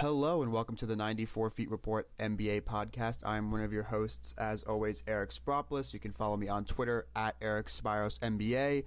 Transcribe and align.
Hello 0.00 0.40
and 0.40 0.50
welcome 0.50 0.76
to 0.76 0.86
the 0.86 0.96
94 0.96 1.50
Feet 1.50 1.70
Report 1.70 2.08
NBA 2.18 2.62
podcast. 2.62 3.18
I'm 3.22 3.50
one 3.50 3.60
of 3.60 3.70
your 3.70 3.82
hosts, 3.82 4.34
as 4.38 4.62
always, 4.62 5.02
Eric 5.06 5.28
Spyropoulos. 5.28 5.92
You 5.92 6.00
can 6.00 6.14
follow 6.14 6.38
me 6.38 6.48
on 6.48 6.64
Twitter 6.64 7.06
at 7.14 7.36
Eric 7.42 7.66
Spiros 7.66 8.18
NBA. 8.20 8.84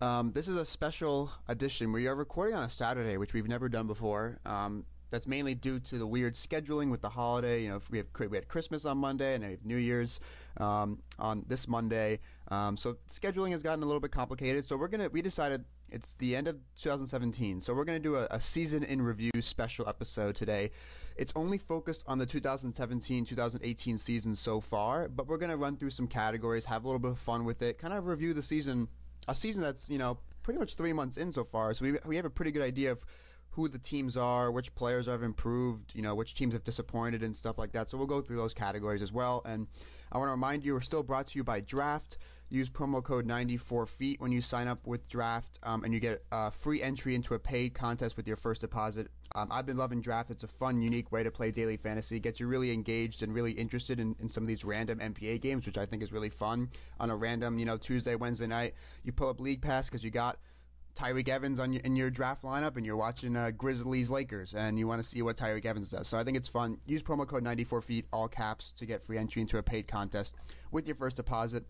Um, 0.00 0.30
this 0.30 0.46
is 0.46 0.56
a 0.56 0.64
special 0.64 1.32
edition. 1.48 1.90
We 1.90 2.06
are 2.06 2.14
recording 2.14 2.54
on 2.54 2.62
a 2.62 2.70
Saturday, 2.70 3.16
which 3.16 3.32
we've 3.32 3.48
never 3.48 3.68
done 3.68 3.88
before. 3.88 4.38
Um, 4.46 4.84
that's 5.10 5.26
mainly 5.26 5.56
due 5.56 5.80
to 5.80 5.98
the 5.98 6.06
weird 6.06 6.34
scheduling 6.34 6.92
with 6.92 7.02
the 7.02 7.08
holiday. 7.08 7.64
You 7.64 7.70
know, 7.70 7.80
we 7.90 7.98
have 7.98 8.06
we 8.30 8.36
had 8.36 8.46
Christmas 8.46 8.84
on 8.84 8.98
Monday 8.98 9.34
and 9.34 9.42
we 9.42 9.50
have 9.50 9.64
New 9.64 9.78
Year's 9.78 10.20
um, 10.58 11.02
on 11.18 11.44
this 11.48 11.66
Monday. 11.66 12.20
Um, 12.52 12.76
so 12.76 12.96
scheduling 13.12 13.50
has 13.50 13.62
gotten 13.62 13.82
a 13.82 13.86
little 13.86 14.00
bit 14.00 14.12
complicated. 14.12 14.64
So 14.64 14.76
we're 14.76 14.86
gonna 14.86 15.08
we 15.08 15.22
decided 15.22 15.64
it's 15.92 16.14
the 16.18 16.34
end 16.34 16.48
of 16.48 16.56
2017, 16.80 17.60
so 17.60 17.74
we're 17.74 17.84
going 17.84 17.98
to 17.98 18.02
do 18.02 18.16
a, 18.16 18.26
a, 18.30 18.40
season 18.40 18.82
in 18.82 19.02
review 19.02 19.30
special 19.40 19.86
episode 19.86 20.34
today. 20.34 20.70
It's 21.16 21.32
only 21.36 21.58
focused 21.58 22.02
on 22.06 22.18
the 22.18 22.26
2017-2018 22.26 24.00
season 24.00 24.34
so 24.34 24.60
far, 24.60 25.08
but 25.08 25.26
we're 25.26 25.36
going 25.36 25.50
to 25.50 25.58
run 25.58 25.76
through 25.76 25.90
some 25.90 26.06
categories, 26.06 26.64
have 26.64 26.84
a 26.84 26.86
little 26.86 26.98
bit 26.98 27.10
of 27.10 27.18
fun 27.18 27.44
with 27.44 27.60
it, 27.60 27.78
kind 27.78 27.92
of 27.92 28.06
review 28.06 28.32
the 28.32 28.42
season, 28.42 28.88
a 29.28 29.34
season 29.34 29.60
that's 29.60 29.88
you 29.90 29.98
know 29.98 30.18
pretty 30.42 30.58
much 30.58 30.74
three 30.74 30.94
months 30.94 31.18
in 31.18 31.30
so 31.30 31.44
far. 31.44 31.74
So 31.74 31.84
we 31.84 31.98
we 32.06 32.16
have 32.16 32.24
a 32.24 32.30
pretty 32.30 32.52
good 32.52 32.62
idea 32.62 32.92
of 32.92 33.04
who 33.50 33.68
the 33.68 33.78
teams 33.78 34.16
are, 34.16 34.50
which 34.50 34.74
players 34.74 35.06
have 35.06 35.22
improved, 35.22 35.92
you 35.94 36.00
know, 36.00 36.14
which 36.14 36.34
teams 36.34 36.54
have 36.54 36.64
disappointed 36.64 37.22
and 37.22 37.36
stuff 37.36 37.58
like 37.58 37.72
that. 37.72 37.90
So 37.90 37.98
we'll 37.98 38.06
go 38.06 38.22
through 38.22 38.36
those 38.36 38.54
categories 38.54 39.02
as 39.02 39.12
well. 39.12 39.42
And 39.44 39.66
I 40.10 40.16
want 40.16 40.28
to 40.28 40.32
remind 40.32 40.64
you, 40.64 40.72
we're 40.72 40.80
still 40.80 41.02
brought 41.02 41.26
to 41.28 41.38
you 41.38 41.44
by 41.44 41.60
Draft. 41.60 42.16
Use 42.52 42.68
promo 42.68 43.02
code 43.02 43.26
94feet 43.26 44.20
when 44.20 44.30
you 44.30 44.42
sign 44.42 44.68
up 44.68 44.86
with 44.86 45.08
Draft, 45.08 45.58
um, 45.62 45.84
and 45.84 45.94
you 45.94 46.00
get 46.00 46.22
a 46.32 46.50
free 46.50 46.82
entry 46.82 47.14
into 47.14 47.32
a 47.32 47.38
paid 47.38 47.72
contest 47.72 48.16
with 48.16 48.26
your 48.28 48.36
first 48.36 48.60
deposit. 48.60 49.08
Um, 49.34 49.48
I've 49.50 49.64
been 49.64 49.78
loving 49.78 50.02
Draft. 50.02 50.30
It's 50.30 50.42
a 50.42 50.48
fun, 50.48 50.82
unique 50.82 51.10
way 51.10 51.22
to 51.22 51.30
play 51.30 51.50
daily 51.50 51.78
fantasy. 51.78 52.16
It 52.16 52.22
gets 52.22 52.40
you 52.40 52.46
really 52.46 52.70
engaged 52.70 53.22
and 53.22 53.32
really 53.32 53.52
interested 53.52 53.98
in, 53.98 54.14
in 54.20 54.28
some 54.28 54.44
of 54.44 54.48
these 54.48 54.64
random 54.64 54.98
NBA 54.98 55.40
games, 55.40 55.64
which 55.64 55.78
I 55.78 55.86
think 55.86 56.02
is 56.02 56.12
really 56.12 56.28
fun. 56.28 56.68
On 57.00 57.08
a 57.08 57.16
random, 57.16 57.58
you 57.58 57.64
know, 57.64 57.78
Tuesday, 57.78 58.16
Wednesday 58.16 58.46
night, 58.46 58.74
you 59.02 59.12
pull 59.12 59.30
up 59.30 59.40
League 59.40 59.62
Pass 59.62 59.86
because 59.86 60.04
you 60.04 60.10
got– 60.10 60.38
Tyreke 60.94 61.28
Evans 61.28 61.58
on 61.58 61.72
your, 61.72 61.82
in 61.82 61.96
your 61.96 62.10
draft 62.10 62.42
lineup 62.42 62.76
and 62.76 62.84
you're 62.84 62.96
watching 62.96 63.36
uh, 63.36 63.50
Grizzlies 63.50 64.10
Lakers 64.10 64.54
and 64.54 64.78
you 64.78 64.86
want 64.86 65.02
to 65.02 65.08
see 65.08 65.22
what 65.22 65.36
Tyreke 65.36 65.64
Evans 65.64 65.88
does. 65.88 66.06
So 66.08 66.18
I 66.18 66.24
think 66.24 66.36
it's 66.36 66.48
fun. 66.48 66.78
Use 66.86 67.02
promo 67.02 67.26
code 67.26 67.44
94feet, 67.44 68.04
all 68.12 68.28
caps, 68.28 68.72
to 68.78 68.86
get 68.86 69.04
free 69.06 69.18
entry 69.18 69.42
into 69.42 69.58
a 69.58 69.62
paid 69.62 69.88
contest 69.88 70.34
with 70.70 70.86
your 70.86 70.96
first 70.96 71.16
deposit. 71.16 71.64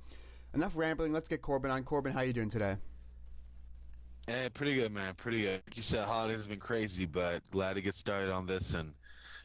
Enough 0.55 0.73
rambling. 0.75 1.13
Let's 1.13 1.29
get 1.29 1.43
Corban 1.43 1.71
on. 1.71 1.85
Corban, 1.85 2.13
how 2.13 2.23
you 2.23 2.33
doing 2.33 2.51
today? 2.51 2.77
Hey, 4.27 4.49
pretty 4.53 4.75
good, 4.75 4.93
man. 4.93 5.15
Pretty 5.15 5.43
good. 5.43 5.63
Like 5.67 5.77
you 5.77 5.83
said, 5.83 6.07
holidays 6.07 6.41
have 6.41 6.49
been 6.49 6.61
crazy, 6.61 7.07
but 7.07 7.43
glad 7.51 7.75
to 7.75 7.83
get 7.83 7.95
started 7.95 8.31
on 8.31 8.47
this 8.47 8.75
and, 8.75 8.93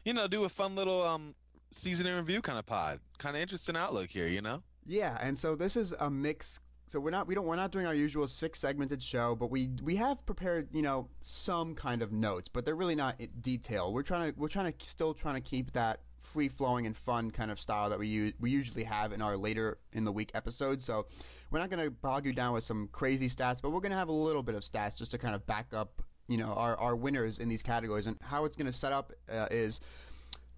you 0.04 0.12
know, 0.12 0.28
do 0.28 0.44
a 0.44 0.48
fun 0.48 0.76
little 0.76 1.04
um 1.04 1.34
season 1.70 2.06
in 2.06 2.16
review 2.16 2.40
kind 2.42 2.58
of 2.58 2.66
pod. 2.66 3.00
Kind 3.18 3.36
of 3.36 3.42
interesting 3.42 3.76
outlook 3.76 4.10
here, 4.10 4.28
you 4.28 4.40
know? 4.40 4.62
Yeah, 4.86 5.18
and 5.20 5.38
so 5.38 5.56
this 5.56 5.76
is 5.76 5.92
a 5.98 6.10
mix 6.10 6.58
so 6.88 6.98
we're 6.98 7.10
not 7.10 7.26
we 7.26 7.34
don't 7.34 7.46
we're 7.46 7.56
not 7.56 7.70
doing 7.70 7.86
our 7.86 7.94
usual 7.94 8.26
six 8.26 8.60
segmented 8.60 9.02
show, 9.02 9.36
but 9.36 9.50
we 9.50 9.68
we 9.82 9.96
have 9.96 10.24
prepared 10.24 10.68
you 10.72 10.82
know 10.82 11.08
some 11.20 11.74
kind 11.74 12.02
of 12.02 12.12
notes, 12.12 12.48
but 12.48 12.64
they're 12.64 12.76
really 12.76 12.94
not 12.94 13.20
detailed. 13.42 13.94
We're 13.94 14.02
trying 14.02 14.32
to 14.32 14.38
we're 14.38 14.48
trying 14.48 14.72
to 14.72 14.86
still 14.86 15.12
trying 15.12 15.34
to 15.34 15.40
keep 15.42 15.72
that 15.72 16.00
free 16.32 16.48
flowing 16.48 16.86
and 16.86 16.96
fun 16.96 17.30
kind 17.30 17.50
of 17.50 17.58
style 17.58 17.90
that 17.90 17.98
we 17.98 18.08
use, 18.08 18.34
we 18.40 18.50
usually 18.50 18.84
have 18.84 19.12
in 19.12 19.22
our 19.22 19.36
later 19.36 19.78
in 19.92 20.04
the 20.04 20.12
week 20.12 20.30
episodes. 20.34 20.84
So 20.84 21.06
we're 21.50 21.58
not 21.58 21.70
going 21.70 21.84
to 21.84 21.90
bog 21.90 22.26
you 22.26 22.32
down 22.32 22.54
with 22.54 22.64
some 22.64 22.88
crazy 22.92 23.28
stats, 23.28 23.60
but 23.62 23.70
we're 23.70 23.80
going 23.80 23.92
to 23.92 23.98
have 23.98 24.08
a 24.08 24.12
little 24.12 24.42
bit 24.42 24.54
of 24.54 24.62
stats 24.62 24.96
just 24.96 25.10
to 25.12 25.18
kind 25.18 25.34
of 25.34 25.46
back 25.46 25.72
up 25.72 26.02
you 26.28 26.36
know 26.36 26.52
our 26.52 26.76
our 26.76 26.94
winners 26.94 27.38
in 27.38 27.48
these 27.48 27.62
categories 27.62 28.06
and 28.06 28.16
how 28.20 28.44
it's 28.44 28.54
going 28.54 28.66
to 28.66 28.72
set 28.72 28.92
up 28.92 29.12
uh, 29.32 29.46
is 29.50 29.80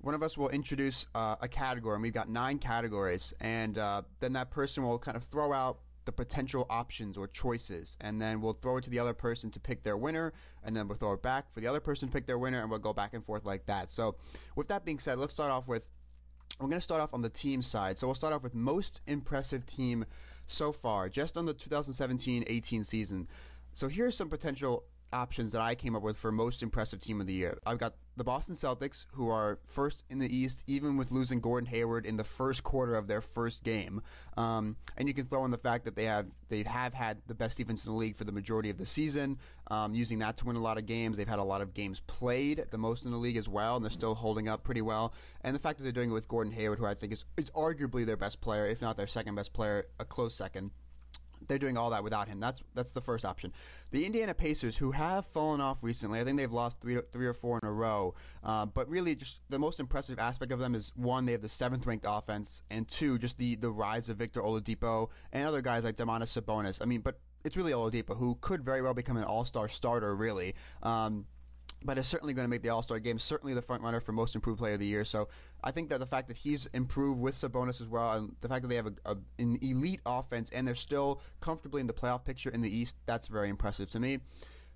one 0.01 0.15
of 0.15 0.23
us 0.23 0.37
will 0.37 0.49
introduce 0.49 1.07
uh, 1.15 1.37
a 1.43 1.49
category, 1.49 1.95
and 1.95 2.03
we've 2.03 2.15
got 2.15 2.29
nine 2.29 2.59
categories, 2.59 3.35
and 3.41 3.77
uh, 3.77 4.03
then 4.21 4.33
that 4.33 4.51
person 4.51 4.83
will 4.83 4.99
kind 4.99 5.17
of 5.17 5.25
throw 5.25 5.53
out 5.53 5.79
the 6.05 6.13
potential 6.13 6.67
options 6.71 7.17
or 7.17 7.27
choices, 7.29 7.97
and 8.01 8.21
then 8.21 8.41
we'll 8.41 8.55
throw 8.55 8.79
it 8.79 8.85
to 8.85 8.91
the 8.91 8.99
other 8.99 9.15
person 9.15 9.51
to 9.51 9.61
pick 9.61 9.83
their 9.83 9.97
winner, 9.97 10.33
and 10.65 10.77
then 10.77 10.89
we'll 10.89 10.97
throw 10.97 11.13
it 11.13 11.23
back 11.23 11.53
for 11.53 11.61
the 11.61 11.67
other 11.67 11.81
person 11.81 12.09
to 12.09 12.13
pick 12.13 12.27
their 12.27 12.39
winner, 12.39 12.61
and 12.61 12.71
we'll 12.71 12.79
go 12.79 12.93
back 12.93 13.15
and 13.15 13.25
forth 13.25 13.45
like 13.45 13.67
that. 13.67 13.91
So, 13.91 14.17
with 14.57 14.69
that 14.69 14.85
being 14.85 14.99
said, 14.99 15.19
let's 15.19 15.33
start 15.33 15.51
off 15.51 15.67
with. 15.69 15.85
We're 16.59 16.67
going 16.69 16.79
to 16.79 16.85
start 16.85 17.01
off 17.01 17.15
on 17.15 17.23
the 17.23 17.31
team 17.31 17.63
side. 17.63 17.99
So 17.99 18.07
we'll 18.07 18.15
start 18.15 18.35
off 18.35 18.43
with 18.43 18.55
most 18.55 19.01
impressive 19.07 19.65
team 19.65 20.05
so 20.45 20.73
far, 20.73 21.09
just 21.09 21.39
on 21.39 21.47
the 21.47 21.55
2017-18 21.55 22.85
season. 22.85 23.29
So 23.73 23.89
here's 23.89 24.15
some 24.15 24.29
potential 24.29 24.85
options 25.13 25.53
that 25.53 25.61
I 25.61 25.75
came 25.75 25.97
up 25.97 26.03
with 26.03 26.17
for 26.17 26.31
most 26.31 26.63
impressive 26.63 27.01
team 27.01 27.21
of 27.21 27.27
the 27.27 27.33
year. 27.33 27.59
I've 27.67 27.79
got 27.79 27.95
the 28.21 28.25
Boston 28.25 28.55
Celtics, 28.55 29.07
who 29.13 29.31
are 29.31 29.59
first 29.65 30.05
in 30.11 30.19
the 30.19 30.29
East, 30.29 30.63
even 30.67 30.99
with 30.99 31.11
losing 31.11 31.41
Gordon 31.41 31.67
Hayward 31.67 32.05
in 32.05 32.19
the 32.19 32.25
first 32.25 32.63
quarter 32.63 32.95
of 32.95 33.07
their 33.07 33.23
first 33.23 33.65
game. 33.65 34.03
Um, 34.37 34.77
and 34.99 35.09
you 35.09 35.15
can 35.15 35.25
throw 35.25 35.47
in 35.47 35.51
the 35.51 35.57
fact 35.57 35.87
that 35.87 35.97
they 35.97 36.05
have 36.05 36.27
they 36.51 36.63
have 36.65 36.93
had 36.93 37.17
the 37.29 37.35
best 37.35 37.57
defense 37.57 37.87
in 37.87 37.93
the 37.93 37.97
league 37.97 38.19
for 38.19 38.25
the 38.25 38.33
majority 38.33 38.69
of 38.69 38.77
the 38.77 38.85
season, 38.85 39.39
um, 39.71 39.95
using 39.95 40.19
that 40.19 40.37
to 40.37 40.45
win 40.45 40.57
a 40.57 40.61
lot 40.61 40.77
of 40.77 40.85
games. 40.85 41.17
They've 41.17 41.27
had 41.27 41.39
a 41.39 41.43
lot 41.43 41.63
of 41.63 41.73
games 41.73 42.03
played, 42.09 42.63
the 42.71 42.77
most 42.77 43.07
in 43.07 43.11
the 43.11 43.17
league 43.17 43.39
as 43.39 43.49
well, 43.49 43.77
and 43.77 43.83
they're 43.83 43.91
still 43.91 44.15
holding 44.15 44.49
up 44.49 44.65
pretty 44.65 44.83
well. 44.83 45.15
And 45.41 45.55
the 45.55 45.59
fact 45.59 45.79
that 45.79 45.85
they're 45.85 45.93
doing 45.93 46.11
it 46.11 46.13
with 46.13 46.29
Gordon 46.29 46.53
Hayward, 46.53 46.79
who 46.79 46.85
I 46.85 46.93
think 46.93 47.15
is, 47.15 47.25
is 47.39 47.49
arguably 47.53 48.05
their 48.05 48.19
best 48.19 48.43
player, 48.43 48.67
if 48.67 48.83
not 48.83 48.99
their 48.99 49.07
second 49.07 49.35
best 49.35 49.55
player, 49.55 49.87
a 49.99 50.05
close 50.05 50.35
second 50.35 50.73
they're 51.47 51.59
doing 51.59 51.77
all 51.77 51.91
that 51.91 52.05
without 52.05 52.29
him. 52.29 52.41
That's 52.41 52.63
that's 52.75 52.93
the 52.93 53.01
first 53.01 53.25
option. 53.25 53.53
The 53.91 54.05
Indiana 54.05 54.35
Pacers, 54.35 54.77
who 54.77 54.91
have 54.93 55.27
fallen 55.27 55.61
off 55.61 55.79
recently, 55.83 56.21
I 56.21 56.25
think 56.25 56.37
they've 56.37 56.51
lost 56.51 56.81
three 56.81 56.99
three 57.13 57.27
or 57.27 57.35
four 57.35 57.59
in 57.63 57.69
a 57.69 57.73
row. 57.73 58.15
Uh, 58.45 58.67
but 58.67 58.89
really, 58.89 59.15
just 59.15 59.39
the 59.49 59.59
most 59.59 59.81
impressive 59.81 60.19
aspect 60.19 60.53
of 60.53 60.59
them 60.59 60.75
is 60.75 60.93
one, 60.97 61.27
they 61.27 61.33
have 61.33 61.43
the 61.43 61.49
seventh 61.49 61.87
ranked 61.87 62.07
offense, 62.09 62.63
and 62.71 62.89
two, 62.89 63.19
just 63.19 63.39
the 63.39 63.57
the 63.57 63.71
rise 63.71 64.09
of 64.09 64.17
Victor 64.17 64.41
Oladipo 64.41 65.09
and 65.33 65.47
other 65.47 65.63
guys 65.63 65.85
like 65.85 65.97
Domantas 65.97 66.41
Sabonis. 66.41 66.79
I 66.81 66.85
mean, 66.85 67.01
but 67.01 67.19
it's 67.45 67.57
really 67.57 67.73
Oladipo 67.73 68.17
who 68.17 68.37
could 68.41 68.65
very 68.65 68.83
well 68.83 68.95
become 68.95 69.17
an 69.17 69.25
All 69.25 69.45
Star 69.45 69.69
starter, 69.69 70.15
really. 70.15 70.55
Um, 70.83 71.27
but 71.85 71.99
is 71.99 72.07
certainly 72.07 72.35
going 72.35 72.45
to 72.45 72.49
make 72.49 72.63
the 72.63 72.69
All 72.69 72.83
Star 72.83 72.99
game. 72.99 73.19
Certainly 73.19 73.55
the 73.55 73.63
front 73.63 73.83
runner 73.83 74.01
for 74.01 74.13
most 74.13 74.35
improved 74.35 74.59
player 74.59 74.75
of 74.75 74.81
the 74.81 74.87
year. 74.87 75.05
So 75.05 75.29
I 75.65 75.71
think 75.71 75.89
that 75.91 75.99
the 75.99 76.07
fact 76.07 76.29
that 76.29 76.37
he's 76.37 76.67
improved 76.75 77.21
with 77.21 77.35
Sabonis 77.35 77.81
as 77.81 77.89
well, 77.89 78.13
and 78.13 78.37
the 78.41 78.49
fact 78.49 78.63
that 78.63 78.69
they 78.69 78.77
have 78.77 78.87
a, 78.87 78.95
a, 79.07 79.17
an 79.39 79.59
elite 79.63 80.01
offense 80.07 80.51
and 80.51 80.67
they're 80.67 80.75
still 80.75 81.21
comfortably 81.41 81.81
in 81.81 81.87
the 81.87 81.93
playoff 81.93 82.25
picture 82.25 82.51
in 82.51 82.61
the 82.61 82.75
East, 82.75 82.97
that's 83.07 83.29
very 83.29 83.49
impressive 83.49 83.91
to 83.91 84.01
me. 84.01 84.19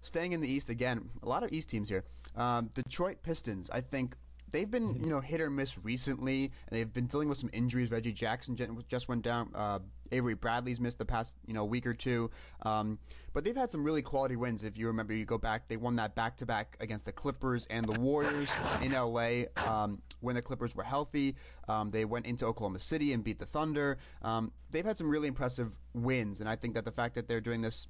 Staying 0.01 0.33
in 0.33 0.41
the 0.41 0.49
East 0.49 0.69
again, 0.69 1.09
a 1.23 1.29
lot 1.29 1.43
of 1.43 1.53
East 1.53 1.71
teams 1.71 1.89
here. 1.89 2.05
Um, 2.37 2.71
Detroit 2.75 3.19
Pistons, 3.23 3.71
I 3.71 3.81
think 3.81 4.17
they've 4.51 4.71
been 4.71 5.03
you 5.03 5.11
know 5.11 5.21
hit 5.21 5.41
or 5.41 5.51
miss 5.51 5.79
recently, 5.85 6.45
and 6.69 6.79
they've 6.79 6.93
been 6.93 7.07
dealing 7.07 7.29
with 7.29 7.39
some 7.39 7.51
injuries. 7.53 7.91
Reggie 7.91 8.13
Jackson 8.13 8.57
just 8.89 9.09
went 9.09 9.23
down. 9.23 9.51
Uh, 9.55 9.79
Avery 10.13 10.35
Bradley's 10.35 10.81
missed 10.81 10.99
the 10.99 11.05
past 11.05 11.35
you 11.47 11.55
know 11.55 11.65
week 11.65 11.87
or 11.87 11.95
two, 11.95 12.31
um, 12.63 12.99
but 13.33 13.45
they've 13.45 13.57
had 13.57 13.71
some 13.71 13.85
really 13.85 14.03
quality 14.03 14.37
wins. 14.37 14.63
If 14.65 14.79
you 14.79 14.87
remember, 14.87 15.15
you 15.15 15.25
go 15.25 15.39
back, 15.39 15.69
they 15.69 15.77
won 15.77 15.97
that 15.97 16.15
back 16.15 16.37
to 16.39 16.47
back 16.47 16.77
against 16.81 17.05
the 17.05 17.13
Clippers 17.13 17.67
and 17.71 17.85
the 17.87 17.99
Warriors 17.99 18.51
in 18.83 18.93
LA 18.93 19.45
um, 19.57 20.01
when 20.21 20.35
the 20.35 20.43
Clippers 20.43 20.75
were 20.75 20.85
healthy. 20.85 21.37
Um, 21.69 21.91
they 21.91 22.05
went 22.05 22.27
into 22.27 22.47
Oklahoma 22.47 22.81
City 22.81 23.13
and 23.13 23.25
beat 23.25 23.39
the 23.39 23.47
Thunder. 23.47 23.99
Um, 24.23 24.53
they've 24.71 24.85
had 24.85 24.99
some 24.99 25.09
really 25.09 25.29
impressive 25.29 25.73
wins, 25.95 26.41
and 26.41 26.49
I 26.49 26.57
think 26.57 26.75
that 26.75 26.85
the 26.85 26.93
fact 26.93 27.15
that 27.15 27.29
they're 27.29 27.41
doing 27.41 27.63
this 27.63 27.87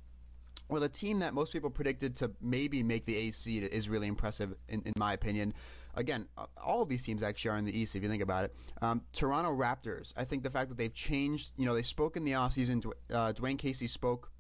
well, 0.69 0.83
a 0.83 0.89
team 0.89 1.19
that 1.19 1.35
most 1.35 1.53
people 1.53 1.69
predicted 1.69 2.17
to 2.17 2.31
maybe 2.41 2.83
make 2.83 3.05
the 3.05 3.17
AC 3.17 3.59
is 3.59 3.89
really 3.89 4.09
impressive, 4.09 4.55
in, 4.69 4.83
in 4.87 4.93
my 4.97 5.13
opinion. 5.13 5.53
Again, 5.97 6.27
all 6.63 6.83
of 6.83 6.89
these 6.89 7.03
teams 7.03 7.23
actually 7.23 7.53
are 7.53 7.59
in 7.59 7.65
the 7.65 7.79
East, 7.79 7.95
if 7.95 8.03
you 8.03 8.09
think 8.09 8.23
about 8.23 8.45
it. 8.45 8.55
Um, 8.83 9.03
Toronto 9.13 9.51
Raptors, 9.51 10.13
I 10.17 10.25
think 10.25 10.43
the 10.43 10.51
fact 10.51 10.69
that 10.69 10.79
they've 10.79 10.95
changed, 10.95 11.51
you 11.57 11.67
know, 11.67 11.75
they 11.75 11.83
spoke 11.83 12.17
in 12.17 12.25
the 12.25 12.33
offseason, 12.33 12.85
uh, 13.11 13.33
Dwane 13.33 13.59
Casey 13.59 13.87
spoke 13.87 14.31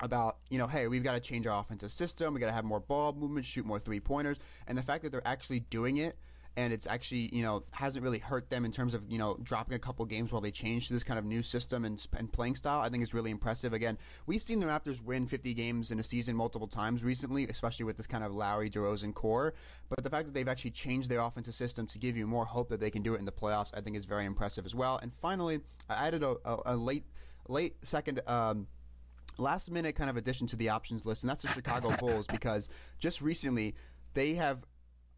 about, 0.00 0.38
you 0.50 0.58
know, 0.58 0.66
hey, 0.66 0.88
we've 0.88 1.04
got 1.04 1.12
to 1.12 1.20
change 1.20 1.46
our 1.46 1.60
offensive 1.60 1.90
system, 1.90 2.34
we 2.34 2.40
got 2.40 2.46
to 2.46 2.52
have 2.52 2.64
more 2.64 2.80
ball 2.80 3.12
movement, 3.12 3.46
shoot 3.46 3.64
more 3.64 3.78
three 3.78 4.00
pointers, 4.00 4.38
and 4.66 4.76
the 4.76 4.82
fact 4.82 5.02
that 5.02 5.12
they're 5.12 5.26
actually 5.26 5.60
doing 5.60 5.98
it 5.98 6.18
and 6.56 6.72
it's 6.72 6.86
actually 6.86 7.28
you 7.34 7.42
know 7.42 7.62
hasn't 7.70 8.02
really 8.02 8.18
hurt 8.18 8.48
them 8.48 8.64
in 8.64 8.72
terms 8.72 8.94
of 8.94 9.02
you 9.08 9.18
know 9.18 9.38
dropping 9.42 9.74
a 9.74 9.78
couple 9.78 10.04
games 10.06 10.32
while 10.32 10.40
they 10.40 10.50
change 10.50 10.88
to 10.88 10.94
this 10.94 11.04
kind 11.04 11.18
of 11.18 11.24
new 11.24 11.42
system 11.42 11.84
and, 11.84 12.06
and 12.16 12.32
playing 12.32 12.56
style. 12.56 12.80
I 12.80 12.88
think 12.88 13.02
is 13.02 13.12
really 13.14 13.30
impressive. 13.30 13.72
Again, 13.72 13.98
we've 14.26 14.42
seen 14.42 14.60
the 14.60 14.66
Raptors 14.66 15.02
win 15.02 15.26
50 15.26 15.54
games 15.54 15.90
in 15.90 15.98
a 15.98 16.02
season 16.02 16.34
multiple 16.34 16.68
times 16.68 17.02
recently, 17.02 17.46
especially 17.48 17.84
with 17.84 17.96
this 17.96 18.06
kind 18.06 18.24
of 18.24 18.32
Lowry 18.32 18.70
DeRozan 18.70 19.14
core. 19.14 19.54
But 19.88 20.02
the 20.02 20.10
fact 20.10 20.26
that 20.26 20.34
they've 20.34 20.48
actually 20.48 20.72
changed 20.72 21.10
their 21.10 21.20
offensive 21.20 21.54
system 21.54 21.86
to 21.88 21.98
give 21.98 22.16
you 22.16 22.26
more 22.26 22.44
hope 22.44 22.70
that 22.70 22.80
they 22.80 22.90
can 22.90 23.02
do 23.02 23.14
it 23.14 23.18
in 23.18 23.24
the 23.24 23.32
playoffs, 23.32 23.70
I 23.74 23.80
think 23.80 23.96
is 23.96 24.06
very 24.06 24.24
impressive 24.24 24.64
as 24.66 24.74
well. 24.74 24.98
And 25.02 25.12
finally, 25.20 25.60
I 25.88 26.08
added 26.08 26.22
a, 26.22 26.36
a, 26.44 26.62
a 26.66 26.76
late 26.76 27.04
late 27.48 27.76
second. 27.84 28.20
Um, 28.26 28.66
last 29.38 29.70
minute 29.70 29.94
kind 29.94 30.08
of 30.08 30.16
addition 30.16 30.46
to 30.48 30.56
the 30.56 30.70
options 30.70 31.04
list, 31.04 31.22
and 31.22 31.30
that's 31.30 31.42
the 31.42 31.48
Chicago 31.48 31.94
Bulls 31.98 32.26
because 32.26 32.70
just 32.98 33.20
recently 33.20 33.74
they 34.14 34.34
have 34.34 34.64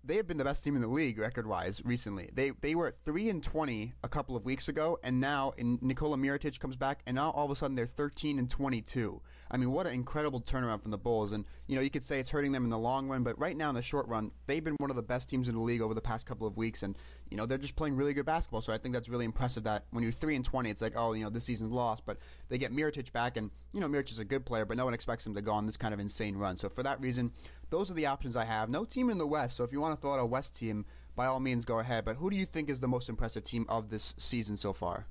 they 0.05 0.17
have 0.17 0.27
been 0.27 0.39
the 0.39 0.45
best 0.45 0.65
team 0.65 0.75
in 0.77 0.83
the 0.83 0.89
league 0.89 1.19
record 1.19 1.47
wise 1.47 1.83
recently. 1.85 2.31
They 2.33 2.51
they 2.61 2.75
were 2.75 2.95
three 3.05 3.29
and 3.31 3.43
twenty 3.43 3.93
a 4.03 4.09
couple 4.09 4.37
of 4.37 4.45
weeks 4.45 4.69
ago, 4.69 4.99
and 5.03 5.21
now 5.21 5.53
in 5.57 5.79
Nikola 5.83 6.17
Mirotic 6.17 6.59
comes 6.59 6.77
back, 6.77 7.01
and 7.07 7.15
now 7.15 7.31
all 7.31 7.45
of 7.45 7.51
a 7.51 7.57
sudden 7.57 7.75
they're 7.75 7.87
thirteen 7.87 8.39
and 8.39 8.49
twenty 8.51 8.81
two. 8.81 9.21
I 9.51 9.57
mean, 9.57 9.73
what 9.73 9.87
an 9.87 9.95
incredible 9.95 10.41
turnaround 10.41 10.83
from 10.83 10.91
the 10.91 10.99
Bulls. 10.99 11.33
And 11.33 11.45
you 11.67 11.77
know, 11.77 11.83
you 11.83 11.91
could 11.91 12.05
say 12.05 12.19
it's 12.19 12.31
hurting 12.31 12.53
them 12.53 12.65
in 12.65 12.71
the 12.71 12.79
long 12.79 13.09
run, 13.09 13.23
but 13.23 13.39
right 13.39 13.57
now 13.57 13.69
in 13.69 13.75
the 13.75 13.83
short 13.83 14.07
run, 14.09 14.31
they've 14.47 14.63
been 14.63 14.77
one 14.79 14.91
of 14.91 14.97
the 14.97 15.03
best 15.03 15.29
teams 15.29 15.49
in 15.49 15.55
the 15.55 15.61
league 15.61 15.81
over 15.81 15.95
the 15.95 16.01
past 16.01 16.27
couple 16.27 16.47
of 16.47 16.57
weeks, 16.57 16.83
and 16.83 16.97
you 17.31 17.37
know 17.37 17.47
they're 17.47 17.59
just 17.59 17.77
playing 17.77 17.97
really 17.97 18.15
good 18.15 18.27
basketball. 18.27 18.61
So 18.61 18.73
I 18.73 18.79
think 18.79 18.95
that's 18.95 19.09
really 19.09 19.25
impressive. 19.25 19.65
That 19.65 19.85
when 19.91 20.03
you're 20.03 20.13
three 20.13 20.37
and 20.37 20.45
twenty, 20.45 20.71
it's 20.71 20.83
like, 20.83 20.95
oh, 20.97 21.13
you 21.13 21.25
know, 21.25 21.31
this 21.31 21.45
season's 21.45 21.73
lost, 21.73 22.03
but 22.05 22.19
they 22.49 22.59
get 22.59 22.73
Mirotic 22.73 23.13
back, 23.13 23.37
and 23.37 23.51
you 23.73 23.81
know, 23.81 23.89
Mirotic 23.89 24.13
is 24.13 24.19
a 24.19 24.25
good 24.25 24.45
player, 24.45 24.65
but 24.65 24.77
no 24.77 24.85
one 24.85 24.95
expects 24.95 25.27
him 25.27 25.35
to 25.35 25.43
go 25.43 25.53
on 25.53 25.67
this 25.67 25.77
kind 25.77 25.95
of 25.95 26.01
insane 26.01 26.37
run. 26.37 26.57
So 26.57 26.69
for 26.69 26.83
that 26.83 27.01
reason, 27.01 27.33
those 27.71 27.91
are 27.91 27.95
the 27.95 28.07
options 28.07 28.37
I 28.37 28.45
have. 28.45 28.69
No 28.69 28.85
team 28.85 29.11
in 29.11 29.19
the 29.19 29.27
West, 29.27 29.57
so 29.57 29.65
if 29.65 29.73
you 29.73 29.81
want 29.81 29.95
to 29.95 30.01
throw 30.01 30.15
out 30.15 30.21
a 30.21 30.27
West 30.27 30.57
team, 30.57 30.85
by 31.17 31.27
all 31.27 31.41
means, 31.41 31.65
go 31.65 31.81
ahead. 31.81 32.05
But 32.05 32.17
who 32.17 32.31
do 32.31 32.37
you 32.37 32.47
think 32.47 32.71
is 32.71 32.81
the 32.81 32.89
most 32.89 33.09
impressive 33.09 33.45
team 33.45 33.67
of 33.69 33.91
this 33.91 34.15
season 34.19 34.57
so 34.57 34.73
far? 34.73 35.07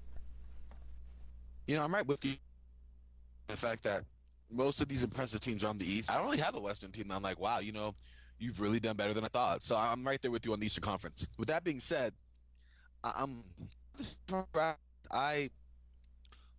You 1.68 1.76
know, 1.76 1.84
I'm 1.84 1.94
right 1.94 2.08
with 2.08 2.24
you. 2.24 2.36
The 3.48 3.58
fact 3.58 3.84
that 3.84 4.04
most 4.52 4.82
of 4.82 4.88
these 4.88 5.04
impressive 5.04 5.42
teams 5.42 5.64
are 5.64 5.68
on 5.68 5.78
the 5.78 5.86
East. 5.86 6.10
I 6.10 6.16
don't 6.16 6.26
really 6.26 6.40
have 6.40 6.56
a 6.56 6.60
Western 6.60 6.92
team. 6.92 7.12
I'm 7.12 7.22
like, 7.22 7.40
wow, 7.40 7.60
you 7.60 7.72
know, 7.72 7.96
you've 8.40 8.62
really 8.62 8.80
done 8.80 8.96
better 8.96 9.14
than 9.14 9.24
I 9.24 9.28
thought. 9.28 9.64
So 9.64 9.76
I'm 9.76 10.06
right 10.06 10.22
there 10.22 10.32
with 10.32 10.46
you 10.46 10.54
on 10.54 10.60
the 10.60 10.66
Eastern 10.66 10.84
Conference. 10.84 11.28
With 11.38 11.50
that 11.50 11.64
being 11.64 11.80
said, 11.80 12.14
I'm 13.04 13.44
I 15.12 15.50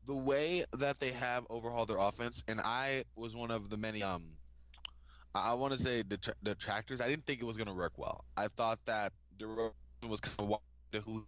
the 0.06 0.17
way 0.17 0.64
that 0.79 0.99
they 1.00 1.12
have 1.12 1.46
overhauled 1.50 1.88
their 1.88 1.99
offense, 1.99 2.43
and 2.49 2.61
I 2.61 3.05
was 3.17 3.37
one 3.37 3.50
of 3.50 3.69
the 3.70 3.76
many 3.76 4.02
um 4.02 4.23
I 5.34 5.55
want 5.55 5.75
to 5.75 5.79
say 5.79 6.02
detractors. 6.43 7.00
I 7.00 7.08
didn't 7.08 7.25
think 7.25 7.41
it 7.41 7.44
was 7.44 7.56
going 7.56 7.69
to 7.69 7.75
work 7.75 7.93
well. 7.96 8.25
I 8.37 8.49
thought 8.49 8.79
that 8.87 9.12
DeRozan 9.38 9.73
was 10.08 10.20
kind 10.20 10.34
of 10.38 11.05
who 11.05 11.25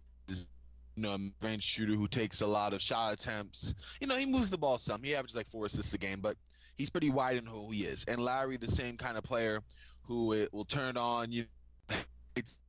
you 0.95 1.03
know, 1.03 1.13
a 1.13 1.45
range 1.45 1.63
shooter 1.63 1.93
who 1.93 2.07
takes 2.07 2.41
a 2.41 2.47
lot 2.47 2.73
of 2.73 2.81
shot 2.81 3.13
attempts. 3.13 3.73
You 3.99 4.07
know, 4.07 4.15
he 4.15 4.25
moves 4.25 4.49
the 4.49 4.57
ball 4.57 4.77
some. 4.77 5.01
He 5.01 5.15
averages 5.15 5.35
like 5.35 5.47
four 5.47 5.65
assists 5.65 5.93
a 5.93 5.97
game, 5.97 6.19
but 6.21 6.35
he's 6.77 6.89
pretty 6.89 7.09
wide 7.09 7.37
in 7.37 7.45
who 7.45 7.69
he 7.71 7.83
is. 7.83 8.05
And 8.07 8.19
Lowry, 8.19 8.57
the 8.57 8.71
same 8.71 8.97
kind 8.97 9.17
of 9.17 9.23
player 9.23 9.61
who 10.03 10.33
it 10.33 10.53
will 10.53 10.65
turn 10.65 10.97
on. 10.97 11.31
You 11.31 11.45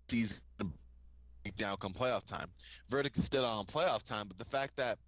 he's 0.08 0.42
down 1.56 1.76
come 1.76 1.92
playoff 1.92 2.24
time. 2.24 2.48
Verdict 2.88 3.16
is 3.16 3.24
still 3.24 3.44
on 3.44 3.64
playoff 3.64 4.02
time, 4.02 4.26
but 4.28 4.38
the 4.38 4.44
fact 4.44 4.76
that 4.76 4.98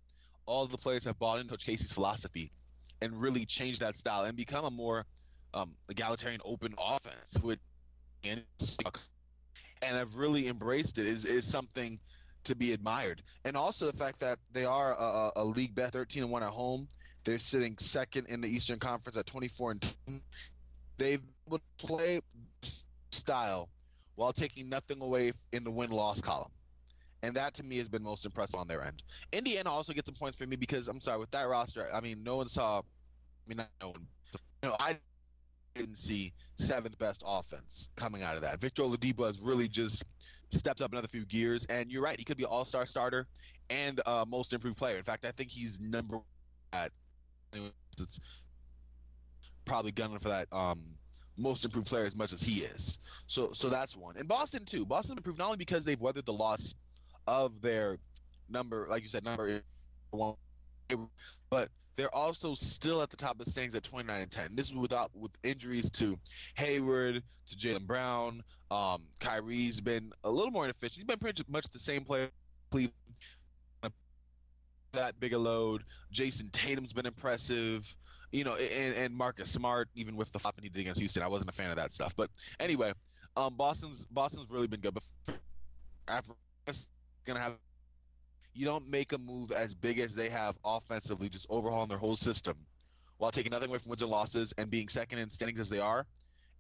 all 0.47 0.67
the 0.67 0.79
players 0.79 1.05
have 1.05 1.19
bought 1.19 1.39
into 1.39 1.51
Coach 1.51 1.65
Casey's 1.65 1.93
philosophy 1.93 2.51
and 3.01 3.21
really 3.21 3.45
changed 3.45 3.81
that 3.81 3.97
style 3.97 4.25
and 4.25 4.37
become 4.37 4.65
a 4.65 4.71
more 4.71 5.05
um, 5.53 5.71
egalitarian 5.89 6.41
open 6.45 6.75
offense, 6.79 7.39
which 7.41 7.61
and 8.25 8.43
have 9.83 10.17
really 10.17 10.49
embraced 10.49 10.99
it 10.99 11.07
is, 11.07 11.25
is 11.25 11.47
something 11.47 11.99
to 12.45 12.55
be 12.55 12.73
admired. 12.73 13.23
And 13.45 13.57
also 13.57 13.87
the 13.87 13.97
fact 13.97 14.21
that 14.21 14.39
they 14.53 14.65
are 14.65 14.95
a, 14.99 15.31
a 15.37 15.45
league 15.45 15.75
bet 15.75 15.93
13 15.93 16.23
and 16.23 16.33
1 16.33 16.43
at 16.43 16.49
home. 16.49 16.87
They're 17.25 17.39
sitting 17.39 17.77
second 17.79 18.27
in 18.29 18.41
the 18.41 18.49
Eastern 18.49 18.79
Conference 18.79 19.17
at 19.17 19.27
24 19.27 19.73
and 19.73 19.83
2. 19.83 20.21
They've 20.99 21.23
been 21.51 21.59
play 21.79 22.21
style 23.11 23.69
while 24.17 24.33
taking 24.33 24.69
nothing 24.69 25.01
away 25.01 25.33
in 25.53 25.65
the 25.65 25.71
win 25.71 25.91
loss 25.91 26.21
column. 26.21 26.51
And 27.23 27.35
that 27.37 27.55
to 27.55 27.65
me 27.65 27.79
has 27.79 27.89
been 27.89 28.03
most 28.03 28.27
impressive 28.27 28.61
on 28.61 28.69
their 28.69 28.85
end. 28.85 29.03
Indiana 29.33 29.71
also 29.71 29.95
gets 29.95 30.07
some 30.07 30.15
points 30.15 30.37
for 30.37 30.47
me 30.47 30.57
because 30.57 30.89
I'm 30.89 31.01
sorry 31.01 31.19
with 31.19 31.31
that 31.31 31.49
roster. 31.49 31.87
I 31.93 32.01
mean, 32.01 32.23
no 32.23 32.37
one 32.37 32.49
saw. 32.49 32.81
I 32.81 33.49
mean, 33.49 33.57
not 33.57 33.69
no 33.81 33.89
one. 33.89 34.07
You 34.63 34.69
know, 34.69 34.77
I 34.79 34.99
didn't 35.75 35.97
see 35.97 36.33
seventh 36.57 36.99
best 36.99 37.23
offense 37.27 37.89
coming 37.97 38.23
out 38.23 38.37
of 38.37 38.43
that. 38.43 38.61
Victor 38.61 38.83
Oladipo 38.83 39.27
has 39.27 39.41
really 39.41 39.69
just 39.69 40.05
stepped 40.51 40.83
up 40.83 40.93
another 40.93 41.09
few 41.09 41.25
gears, 41.25 41.65
and 41.67 41.91
you're 41.91 42.03
right, 42.03 42.19
he 42.19 42.25
could 42.25 42.37
be 42.37 42.45
all 42.45 42.65
star 42.65 42.87
starter 42.87 43.27
and 43.71 44.01
uh, 44.07 44.25
most 44.29 44.53
improved 44.53 44.77
player. 44.77 44.97
In 44.99 45.03
fact, 45.03 45.25
I 45.25 45.31
think 45.31 45.51
he's 45.51 45.81
number 45.81 46.19
at 46.73 46.93
it's 48.01 48.21
probably 49.65 49.93
gunning 49.93 50.19
for 50.19 50.29
that 50.29 50.49
um, 50.53 50.81
most 51.37 51.65
improved 51.65 51.89
player 51.89 52.05
as 52.05 52.15
much 52.15 52.33
as 52.33 52.43
he 52.43 52.65
is. 52.65 52.99
So 53.27 53.53
so 53.53 53.69
that's 53.69 53.97
one. 53.97 54.17
And 54.17 54.29
Boston 54.29 54.65
too. 54.65 54.87
Boston 54.87 55.17
improved 55.17 55.39
not 55.39 55.47
only 55.47 55.59
because 55.59 55.85
they've 55.85 56.01
weathered 56.01 56.27
the 56.27 56.33
loss 56.33 56.75
of 57.27 57.61
their 57.61 57.99
number, 58.49 58.87
like 58.89 59.03
you 59.03 59.09
said, 59.09 59.25
number 59.25 59.61
one, 60.11 60.37
but 61.51 61.69
they're 61.97 62.15
also 62.15 62.55
still 62.55 63.03
at 63.03 63.11
the 63.11 63.17
top 63.17 63.39
of 63.39 63.45
the 63.45 63.51
standings 63.51 63.75
at 63.75 63.85
29 63.85 64.21
and 64.21 64.31
10. 64.31 64.57
This 64.57 64.67
is 64.67 64.75
without 64.75 65.11
with 65.15 65.31
injuries 65.43 65.91
to 65.93 66.19
Hayward, 66.57 67.23
to 67.47 67.57
Jaylen 67.57 67.87
Brown. 67.87 68.43
Um, 68.71 69.03
Kyrie's 69.21 69.81
been 69.81 70.11
a 70.25 70.31
little 70.31 70.51
more 70.51 70.65
inefficient. 70.65 70.97
He's 70.97 71.05
been 71.05 71.19
pretty 71.19 71.45
much 71.49 71.69
the 71.71 71.79
same 71.79 72.05
player. 72.05 72.29
Cleveland 72.71 72.95
that 74.95 75.19
big 75.21 75.33
a 75.33 75.39
load. 75.39 75.85
Jayson 76.13 76.51
Tatum's 76.51 76.93
been 76.93 77.07
impressive. 77.07 77.95
You 78.33 78.43
know, 78.43 78.57
and, 78.57 78.95
and 78.97 79.15
Marcus 79.15 79.49
Smart, 79.49 79.89
even 79.95 80.17
with 80.17 80.33
the 80.33 80.41
flop 80.41 80.57
he 80.61 80.69
did 80.69 80.81
against 80.81 80.99
Houston, 80.99 81.23
I 81.23 81.29
wasn't 81.29 81.51
a 81.51 81.53
fan 81.53 81.71
of 81.71 81.77
that 81.77 81.93
stuff. 81.93 82.17
But 82.17 82.31
anyway, 82.59 82.93
um, 83.37 83.55
Boston's 83.55 84.05
Boston's 84.07 84.51
really 84.51 84.67
been 84.67 84.81
good. 84.81 84.95
But 84.95 85.05
after 86.09 86.33
gonna 87.25 87.41
have 87.41 87.55
you 88.55 88.65
don't 88.65 88.89
make 88.91 89.13
a 89.13 89.19
move 89.19 89.51
as 89.51 89.75
big 89.75 89.99
as 89.99 90.15
they 90.15 90.31
have 90.31 90.57
offensively, 90.65 91.29
just 91.29 91.47
overhauling 91.51 91.89
their 91.89 91.99
whole 91.99 92.17
system, 92.17 92.55
while 93.19 93.31
taking 93.31 93.51
nothing 93.51 93.69
away 93.69 93.79
from 93.79 93.91
wins 93.91 94.03
and 94.03 94.11
losses 94.11 94.55
and 94.57 94.71
being 94.71 94.89
second 94.89 95.19
in 95.19 95.31
standings 95.31 95.59
as 95.59 95.69
they 95.69 95.81
are. 95.81 96.07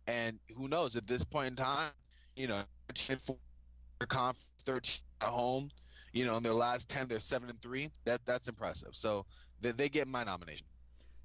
And 0.06 0.38
who 0.56 0.68
knows 0.68 0.96
at 0.96 1.06
this 1.06 1.24
point 1.24 1.48
in 1.48 1.56
time, 1.56 1.90
you 2.36 2.48
know, 2.48 2.62
13 2.88 3.18
13 4.64 5.02
at 5.20 5.28
home, 5.28 5.70
you 6.14 6.24
know, 6.24 6.36
in 6.36 6.42
their 6.42 6.54
last 6.54 6.88
10, 6.88 7.08
they're 7.08 7.20
seven 7.20 7.50
and 7.50 7.60
three. 7.60 7.90
That 8.04 8.24
that's 8.24 8.48
impressive. 8.48 8.90
So 8.92 9.26
they, 9.60 9.72
they 9.72 9.88
get 9.90 10.08
my 10.08 10.24
nomination. 10.24 10.66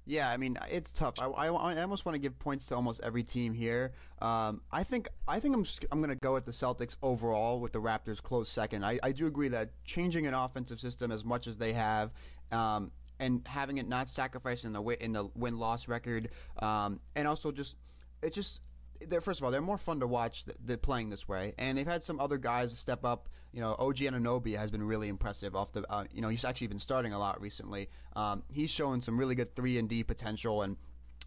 Yeah, 0.06 0.28
I 0.28 0.36
mean 0.38 0.58
it's 0.68 0.90
tough. 0.90 1.14
I, 1.20 1.26
I, 1.26 1.46
I 1.46 1.82
almost 1.82 2.04
want 2.04 2.16
to 2.16 2.18
give 2.20 2.36
points 2.38 2.66
to 2.66 2.74
almost 2.74 3.00
every 3.04 3.22
team 3.22 3.54
here. 3.54 3.92
Um, 4.20 4.60
I 4.72 4.82
think 4.82 5.08
I 5.28 5.38
think 5.38 5.54
I'm 5.54 5.64
I'm 5.92 6.00
going 6.00 6.10
to 6.10 6.20
go 6.20 6.34
with 6.34 6.44
the 6.44 6.52
Celtics 6.52 6.96
overall 7.02 7.60
with 7.60 7.72
the 7.72 7.80
Raptors 7.80 8.20
close 8.20 8.48
second. 8.48 8.84
I, 8.84 8.98
I 9.02 9.12
do 9.12 9.26
agree 9.28 9.48
that 9.50 9.70
changing 9.84 10.26
an 10.26 10.34
offensive 10.34 10.80
system 10.80 11.12
as 11.12 11.24
much 11.24 11.46
as 11.46 11.56
they 11.56 11.72
have. 11.72 12.10
Um, 12.50 12.90
and 13.20 13.46
having 13.46 13.76
it 13.76 13.86
not 13.86 14.10
sacrificing 14.10 14.72
the 14.72 14.80
win, 14.80 14.96
in 15.00 15.12
the 15.12 15.28
win 15.36 15.58
loss 15.58 15.86
record, 15.86 16.30
um, 16.60 16.98
and 17.14 17.28
also 17.28 17.52
just 17.52 17.76
it 18.22 18.32
just 18.32 18.62
they're 19.06 19.20
first 19.20 19.38
of 19.40 19.44
all 19.44 19.50
they're 19.50 19.60
more 19.60 19.78
fun 19.78 20.00
to 20.00 20.06
watch 20.06 20.46
th- 20.46 20.56
th- 20.66 20.82
playing 20.82 21.10
this 21.10 21.28
way, 21.28 21.54
and 21.58 21.76
they've 21.76 21.86
had 21.86 22.02
some 22.02 22.18
other 22.18 22.38
guys 22.38 22.76
step 22.76 23.04
up 23.04 23.28
you 23.52 23.60
know, 23.60 23.74
OG 23.78 23.96
Anunoby 23.98 24.56
has 24.56 24.70
been 24.70 24.82
really 24.82 25.08
impressive 25.08 25.56
off 25.56 25.72
the. 25.72 25.84
Uh, 25.90 26.04
you 26.12 26.22
know, 26.22 26.28
he's 26.28 26.44
actually 26.44 26.68
been 26.68 26.78
starting 26.78 27.12
a 27.12 27.18
lot 27.18 27.40
recently. 27.40 27.88
Um, 28.14 28.42
he's 28.48 28.70
shown 28.70 29.02
some 29.02 29.18
really 29.18 29.34
good 29.34 29.54
three 29.56 29.78
and 29.78 29.88
D 29.88 30.04
potential 30.04 30.62
and 30.62 30.76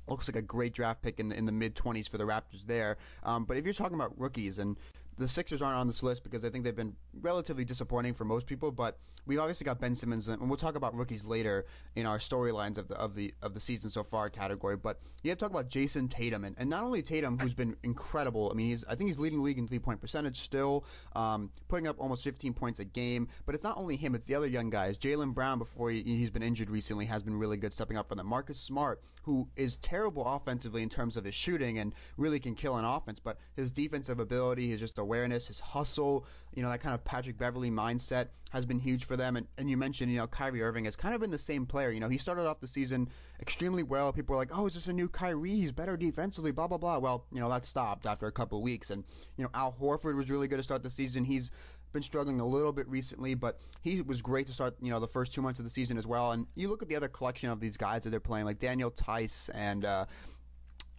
looks 0.08 0.28
like 0.28 0.36
a 0.36 0.42
great 0.42 0.74
draft 0.74 1.02
pick 1.02 1.20
in 1.20 1.30
the 1.30 1.38
in 1.38 1.46
the 1.46 1.52
mid 1.52 1.76
twenties 1.76 2.08
for 2.08 2.18
the 2.18 2.24
Raptors 2.24 2.66
there. 2.66 2.98
Um, 3.24 3.46
but 3.46 3.58
if 3.58 3.66
you're 3.66 3.74
talking 3.74 3.96
about 3.96 4.18
rookies 4.20 4.60
and 4.60 4.78
the 5.18 5.28
Sixers 5.28 5.62
aren't 5.62 5.78
on 5.78 5.88
this 5.88 6.02
list 6.02 6.24
because 6.24 6.44
I 6.44 6.50
think 6.50 6.64
they've 6.64 6.76
been 6.76 6.96
relatively 7.22 7.66
disappointing 7.66 8.14
for 8.14 8.26
most 8.26 8.46
people. 8.46 8.72
But 8.72 8.98
we've 9.26 9.40
obviously 9.40 9.66
got 9.66 9.80
Ben 9.80 9.96
Simmons, 9.96 10.28
and 10.28 10.50
we'll 10.50 10.58
talk 10.58 10.76
about 10.76 10.96
rookies 10.96 11.24
later 11.24 11.66
in 11.96 12.06
our 12.06 12.20
storylines 12.20 12.78
of 12.78 12.88
the 12.88 12.96
of 12.96 13.16
the 13.16 13.34
of 13.42 13.54
the 13.54 13.60
season 13.60 13.90
so 13.90 14.04
far 14.04 14.30
category. 14.30 14.76
But 14.76 15.00
you 15.22 15.30
have 15.30 15.38
to 15.40 15.46
talk 15.46 15.52
about 15.52 15.70
Jayson 15.70 16.10
Tatum, 16.10 16.44
and, 16.44 16.56
and 16.60 16.70
not 16.70 16.84
only 16.84 17.02
Tatum, 17.02 17.38
who's 17.40 17.54
been 17.54 17.76
incredible. 17.84 18.50
I 18.52 18.56
mean, 18.56 18.68
he's 18.68 18.84
I 18.86 18.96
think 18.96 19.10
he's 19.10 19.20
leading 19.20 19.40
the 19.40 19.46
league 19.46 19.58
in 19.58 19.68
three 19.68 19.80
point 19.80 20.02
percentage 20.02 20.42
still, 20.42 20.86
um, 21.16 21.50
putting 21.68 21.88
up 21.88 21.98
almost 22.00 22.24
15 22.24 22.54
points 22.54 22.80
a 22.80 22.86
game. 22.86 23.28
But 23.46 23.56
it's 23.56 23.64
not 23.64 23.78
only 23.78 23.96
him; 23.96 24.16
it's 24.16 24.28
the 24.28 24.36
other 24.36 24.48
young 24.48 24.70
guys. 24.70 24.98
Jaylen 24.98 25.34
Brown, 25.34 25.60
before 25.60 25.90
he, 25.90 26.04
he's 26.04 26.30
been 26.30 26.44
injured 26.44 26.70
recently, 26.70 27.06
has 27.06 27.24
been 27.24 27.38
really 27.38 27.58
good, 27.58 27.74
stepping 27.74 27.98
up 27.98 28.10
for 28.10 28.16
them. 28.16 28.28
Marcus 28.28 28.60
Smart, 28.60 29.02
who 29.24 29.48
is 29.56 29.78
terrible 29.78 30.26
offensively 30.26 30.84
in 30.84 30.90
terms 30.90 31.18
of 31.18 31.24
his 31.24 31.36
shooting 31.36 31.80
and 31.80 31.94
really 32.18 32.40
can 32.40 32.56
kill 32.56 32.78
an 32.78 32.86
offense, 32.86 33.20
but 33.20 33.38
his 33.56 33.72
defensive 33.72 34.20
ability, 34.20 34.70
his 34.70 34.80
just 34.80 34.98
awareness, 34.98 35.48
his 35.48 35.60
hustle, 35.60 36.26
you 36.54 36.62
know, 36.62 36.70
that 36.70 36.82
kind 36.82 36.94
of 36.94 37.04
Patrick 37.04 37.38
Beverley 37.38 37.72
mindset 37.72 38.28
has 38.54 38.66
been 38.68 38.80
huge 38.80 39.06
for 39.06 39.18
them. 39.18 39.36
And, 39.36 39.48
and 39.58 39.68
you 39.68 39.78
mentioned, 39.78 40.12
you 40.12 40.20
know, 40.20 40.28
Kyrie 40.28 40.62
Irving 40.62 40.86
has 40.86 40.96
kind 40.96 41.16
of 41.16 41.22
been 41.22 41.32
the 41.32 41.40
same 41.40 41.66
player. 41.66 41.90
You 41.90 42.00
know, 42.00 42.08
he 42.08 42.20
started 42.20 42.46
off 42.46 42.60
the 42.60 42.68
season 42.68 43.10
extremely 43.42 43.82
well. 43.82 44.14
People 44.14 44.36
were 44.36 44.40
like, 44.40 44.56
oh, 44.56 44.68
is 44.68 44.76
this 44.76 44.86
a 44.86 44.94
new 44.94 45.10
Kyrie? 45.10 45.50
He's 45.56 45.72
better 45.72 45.98
defensively, 45.98 46.52
blah, 46.52 46.68
blah, 46.68 46.78
blah. 46.78 47.00
Well, 47.00 47.26
you 47.32 47.40
know, 47.40 47.50
that 47.50 47.66
stopped 47.66 48.06
after 48.06 48.28
a 48.28 48.32
couple 48.32 48.62
weeks. 48.62 48.92
And, 48.92 49.04
you 49.38 49.44
know, 49.44 49.50
Al 49.56 49.76
Horford 49.82 50.16
was 50.16 50.30
really 50.30 50.48
good 50.48 50.58
to 50.58 50.64
start 50.64 50.84
the 50.84 50.90
season. 50.92 51.26
He's 51.26 51.50
been 51.94 52.04
struggling 52.04 52.40
a 52.40 52.46
little 52.46 52.72
bit 52.72 52.88
recently, 52.88 53.34
but 53.34 53.60
he 53.82 54.02
was 54.02 54.22
great 54.22 54.46
to 54.48 54.54
start, 54.54 54.76
you 54.82 54.92
know, 54.92 55.00
the 55.00 55.08
first 55.08 55.34
two 55.34 55.42
months 55.42 55.60
of 55.60 55.66
the 55.66 55.72
season 55.72 55.98
as 55.98 56.06
well. 56.06 56.32
And 56.32 56.46
you 56.56 56.70
look 56.70 56.84
at 56.84 56.90
the 56.90 56.96
other 56.96 57.08
collection 57.08 57.50
of 57.50 57.60
these 57.60 57.78
guys 57.78 58.04
that 58.04 58.12
they're 58.12 58.20
playing, 58.20 58.46
like 58.46 58.60
Daniel 58.60 58.92
Theis 58.92 59.50
and 59.54 59.86
uh, 59.86 60.06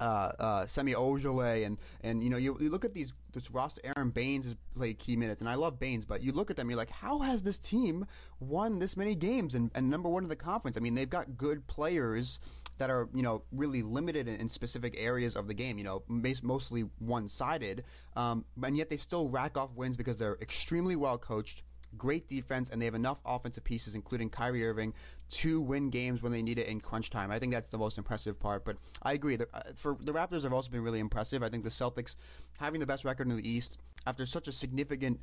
uh, 0.00 0.32
uh, 0.38 0.66
Semi 0.66 0.92
Ojeleye, 0.92 1.66
and 1.66 1.78
and 2.02 2.22
you 2.22 2.30
know 2.30 2.36
you, 2.36 2.56
you 2.60 2.70
look 2.70 2.84
at 2.84 2.94
these 2.94 3.12
this 3.32 3.50
roster. 3.50 3.80
Aron 3.84 4.10
Baynes 4.10 4.44
has 4.46 4.54
played 4.76 4.98
key 4.98 5.16
minutes, 5.16 5.40
and 5.40 5.48
I 5.48 5.54
love 5.54 5.78
Baynes, 5.78 6.04
but 6.04 6.22
you 6.22 6.32
look 6.32 6.50
at 6.50 6.56
them, 6.56 6.70
you're 6.70 6.76
like, 6.76 6.90
how 6.90 7.18
has 7.18 7.42
this 7.42 7.58
team 7.58 8.06
won 8.40 8.78
this 8.78 8.96
many 8.96 9.14
games 9.14 9.54
and, 9.54 9.70
and 9.74 9.90
number 9.90 10.08
one 10.08 10.22
in 10.22 10.28
the 10.28 10.36
conference? 10.36 10.76
I 10.76 10.80
mean, 10.80 10.94
they've 10.94 11.10
got 11.10 11.36
good 11.36 11.66
players 11.66 12.38
that 12.78 12.90
are 12.90 13.08
you 13.14 13.22
know 13.22 13.42
really 13.52 13.82
limited 13.82 14.28
in, 14.28 14.40
in 14.40 14.48
specific 14.48 14.94
areas 14.98 15.36
of 15.36 15.46
the 15.48 15.54
game. 15.54 15.78
You 15.78 15.84
know, 15.84 16.02
mostly 16.42 16.82
one 16.98 17.28
sided, 17.28 17.84
um, 18.16 18.44
and 18.62 18.76
yet 18.76 18.88
they 18.88 18.96
still 18.96 19.28
rack 19.30 19.56
off 19.56 19.70
wins 19.74 19.96
because 19.96 20.18
they're 20.18 20.38
extremely 20.40 20.96
well 20.96 21.18
coached 21.18 21.62
great 21.98 22.28
defense, 22.28 22.70
and 22.70 22.80
they 22.80 22.86
have 22.86 22.94
enough 22.94 23.18
offensive 23.24 23.64
pieces, 23.64 23.94
including 23.94 24.30
Kyrie 24.30 24.66
Irving, 24.66 24.94
to 25.30 25.60
win 25.60 25.90
games 25.90 26.22
when 26.22 26.32
they 26.32 26.42
need 26.42 26.58
it 26.58 26.66
in 26.68 26.80
crunch 26.80 27.10
time. 27.10 27.30
I 27.30 27.38
think 27.38 27.52
that's 27.52 27.68
the 27.68 27.78
most 27.78 27.98
impressive 27.98 28.38
part. 28.38 28.64
But 28.64 28.76
I 29.02 29.12
agree. 29.12 29.36
The, 29.36 29.48
uh, 29.54 29.62
for 29.76 29.96
the 30.00 30.12
Raptors 30.12 30.42
have 30.42 30.52
also 30.52 30.70
been 30.70 30.82
really 30.82 31.00
impressive. 31.00 31.42
I 31.42 31.48
think 31.48 31.64
the 31.64 31.70
Celtics 31.70 32.16
having 32.58 32.80
the 32.80 32.86
best 32.86 33.04
record 33.04 33.28
in 33.28 33.36
the 33.36 33.48
East 33.48 33.78
after 34.06 34.26
such 34.26 34.48
a 34.48 34.52
significant 34.52 35.20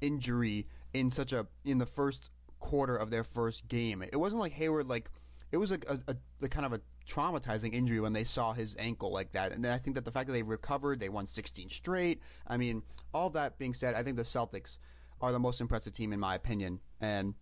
injury 0.00 0.66
in 0.94 1.10
such 1.10 1.32
a 1.32 1.46
in 1.64 1.78
the 1.78 1.86
first 1.86 2.30
quarter 2.58 2.96
of 2.96 3.10
their 3.10 3.24
first 3.24 3.66
game. 3.68 4.02
It 4.02 4.16
wasn't 4.16 4.40
like 4.40 4.52
Hayward 4.52 4.86
like 4.86 5.10
it 5.52 5.56
was 5.56 5.72
a, 5.72 5.78
a, 6.06 6.16
a 6.42 6.48
kind 6.48 6.64
of 6.64 6.72
a 6.72 6.80
traumatizing 7.08 7.74
injury 7.74 8.00
when 8.00 8.12
they 8.12 8.24
saw 8.24 8.52
his 8.52 8.76
ankle 8.78 9.12
like 9.12 9.32
that. 9.32 9.52
And 9.52 9.64
then 9.64 9.72
I 9.72 9.78
think 9.78 9.96
that 9.96 10.04
the 10.04 10.12
fact 10.12 10.28
that 10.28 10.32
they 10.32 10.42
recovered, 10.42 11.00
they 11.00 11.08
won 11.08 11.26
16 11.26 11.70
straight. 11.70 12.20
I 12.46 12.56
mean, 12.56 12.82
all 13.12 13.30
that 13.30 13.58
being 13.58 13.74
said, 13.74 13.94
I 13.94 14.02
think 14.02 14.16
the 14.16 14.22
Celtics 14.22 14.78
are 15.20 15.32
the 15.32 15.38
most 15.38 15.60
impressive 15.60 15.92
team 15.92 16.12
in 16.12 16.20
my 16.20 16.34
opinion. 16.34 16.80
And 17.00 17.34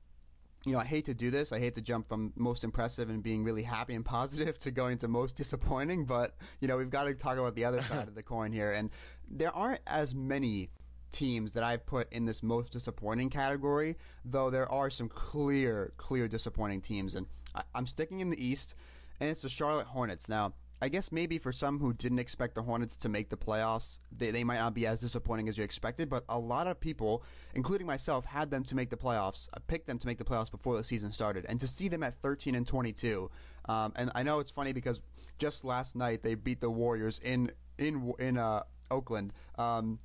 you 0.64 0.72
know, 0.72 0.80
I 0.80 0.84
hate 0.84 1.06
to 1.06 1.14
do 1.14 1.30
this. 1.30 1.52
I 1.52 1.60
hate 1.60 1.74
to 1.76 1.80
jump 1.80 2.08
from 2.08 2.32
most 2.36 2.64
impressive 2.64 3.10
and 3.10 3.22
being 3.22 3.44
really 3.44 3.62
happy 3.62 3.94
and 3.94 4.04
positive 4.16 4.58
to 4.58 4.70
going 4.70 4.98
to 4.98 5.08
most 5.08 5.36
disappointing, 5.36 6.04
but 6.04 6.36
you 6.60 6.68
know, 6.68 6.76
we've 6.76 6.90
got 6.90 7.04
to 7.04 7.14
talk 7.14 7.38
about 7.38 7.54
the 7.54 7.64
other 7.64 7.82
side 7.82 8.08
of 8.08 8.14
the 8.14 8.22
coin 8.34 8.52
here. 8.52 8.72
And 8.72 8.90
there 9.30 9.54
aren't 9.54 9.80
as 9.86 10.14
many 10.14 10.70
teams 11.12 11.52
that 11.52 11.62
I've 11.62 11.86
put 11.86 12.12
in 12.12 12.26
this 12.26 12.42
most 12.42 12.72
disappointing 12.72 13.30
category, 13.30 13.96
though 14.24 14.50
there 14.50 14.70
are 14.70 14.90
some 14.90 15.08
clear, 15.08 15.92
clear 15.96 16.28
disappointing 16.28 16.82
teams. 16.82 17.14
And 17.14 17.26
I, 17.54 17.62
I'm 17.74 17.86
sticking 17.86 18.20
in 18.20 18.30
the 18.30 18.44
East, 18.44 18.74
and 19.20 19.30
it's 19.30 19.42
the 19.42 19.48
Charlotte 19.48 19.86
Hornets. 19.86 20.28
Now, 20.28 20.52
I 20.80 20.88
guess 20.88 21.10
maybe 21.10 21.38
for 21.38 21.52
some 21.52 21.78
who 21.78 21.92
didn't 21.92 22.20
expect 22.20 22.54
the 22.54 22.62
Hornets 22.62 22.96
to 22.98 23.08
make 23.08 23.30
the 23.30 23.36
playoffs, 23.36 23.98
they, 24.16 24.30
they 24.30 24.44
might 24.44 24.58
not 24.58 24.74
be 24.74 24.86
as 24.86 25.00
disappointing 25.00 25.48
as 25.48 25.58
you 25.58 25.64
expected, 25.64 26.08
but 26.08 26.24
a 26.28 26.38
lot 26.38 26.66
of 26.66 26.78
people, 26.78 27.24
including 27.54 27.86
myself, 27.86 28.24
had 28.24 28.50
them 28.50 28.62
to 28.64 28.74
make 28.76 28.90
the 28.90 28.96
playoffs, 28.96 29.48
I 29.54 29.58
picked 29.66 29.86
them 29.86 29.98
to 29.98 30.06
make 30.06 30.18
the 30.18 30.24
playoffs 30.24 30.50
before 30.50 30.76
the 30.76 30.84
season 30.84 31.12
started. 31.12 31.46
And 31.48 31.58
to 31.60 31.66
see 31.66 31.88
them 31.88 32.02
at 32.02 32.20
13 32.22 32.54
and 32.54 32.66
22, 32.66 33.30
um, 33.68 33.92
and 33.96 34.10
I 34.14 34.22
know 34.22 34.38
it's 34.38 34.52
funny 34.52 34.72
because 34.72 35.00
just 35.38 35.64
last 35.64 35.96
night 35.96 36.22
they 36.22 36.34
beat 36.34 36.60
the 36.60 36.70
Warriors 36.70 37.20
in 37.22 37.50
in 37.78 38.12
in 38.18 38.36
uh, 38.36 38.62
Oakland. 38.90 39.32
Um, 39.56 39.98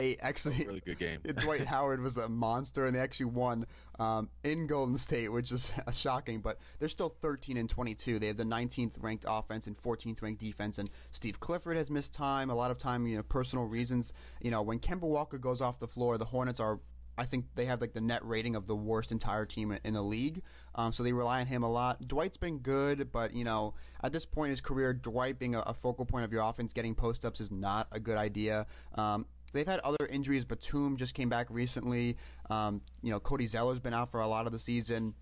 they 0.00 0.16
actually 0.20 0.64
really 0.66 0.80
good 0.80 0.98
game. 0.98 1.20
Dwight 1.40 1.66
Howard 1.66 2.00
was 2.00 2.16
a 2.16 2.28
monster, 2.28 2.86
and 2.86 2.94
they 2.94 3.00
actually 3.00 3.26
won 3.26 3.66
um, 3.98 4.28
in 4.44 4.66
Golden 4.66 4.98
State, 4.98 5.28
which 5.28 5.52
is 5.52 5.70
shocking. 5.92 6.40
But 6.40 6.58
they're 6.78 6.88
still 6.88 7.14
13 7.22 7.56
and 7.56 7.68
22. 7.68 8.18
They 8.18 8.26
have 8.28 8.36
the 8.36 8.44
19th 8.44 8.94
ranked 9.00 9.24
offense 9.28 9.66
and 9.66 9.76
14th 9.82 10.22
ranked 10.22 10.40
defense. 10.40 10.78
And 10.78 10.90
Steve 11.12 11.40
Clifford 11.40 11.76
has 11.76 11.90
missed 11.90 12.14
time, 12.14 12.50
a 12.50 12.54
lot 12.54 12.70
of 12.70 12.78
time, 12.78 13.06
you 13.06 13.16
know, 13.16 13.22
personal 13.22 13.64
reasons. 13.64 14.12
You 14.40 14.50
know, 14.50 14.62
when 14.62 14.80
Kemba 14.80 15.02
Walker 15.02 15.38
goes 15.38 15.60
off 15.60 15.78
the 15.78 15.88
floor, 15.88 16.18
the 16.18 16.24
Hornets 16.24 16.60
are. 16.60 16.80
I 17.16 17.26
think 17.26 17.46
they 17.56 17.66
have 17.66 17.80
like 17.80 17.94
the 17.94 18.00
net 18.00 18.24
rating 18.24 18.54
of 18.54 18.68
the 18.68 18.76
worst 18.76 19.10
entire 19.10 19.44
team 19.44 19.76
in 19.82 19.94
the 19.94 20.00
league, 20.00 20.40
um, 20.76 20.92
so 20.92 21.02
they 21.02 21.12
rely 21.12 21.40
on 21.40 21.48
him 21.48 21.64
a 21.64 21.68
lot. 21.68 22.06
Dwight's 22.06 22.36
been 22.36 22.58
good, 22.58 23.10
but 23.10 23.34
you 23.34 23.42
know 23.42 23.74
at 24.04 24.12
this 24.12 24.24
point 24.24 24.50
in 24.50 24.50
his 24.52 24.60
career, 24.60 24.94
Dwight 24.94 25.36
being 25.36 25.56
a, 25.56 25.60
a 25.62 25.74
focal 25.74 26.06
point 26.06 26.24
of 26.24 26.32
your 26.32 26.42
offense, 26.42 26.72
getting 26.72 26.94
post 26.94 27.24
ups 27.24 27.40
is 27.40 27.50
not 27.50 27.88
a 27.90 27.98
good 27.98 28.16
idea. 28.16 28.68
Um, 28.94 29.26
they've 29.52 29.66
had 29.66 29.80
other 29.80 30.06
injuries. 30.06 30.44
Batum 30.44 30.96
just 30.96 31.14
came 31.14 31.28
back 31.28 31.46
recently. 31.50 32.16
Um, 32.50 32.80
you 33.02 33.10
know, 33.10 33.20
Cody 33.20 33.46
Zeller's 33.46 33.80
been 33.80 33.94
out 33.94 34.10
for 34.10 34.20
a 34.20 34.26
lot 34.26 34.46
of 34.46 34.52
the 34.52 34.58
season. 34.58 35.14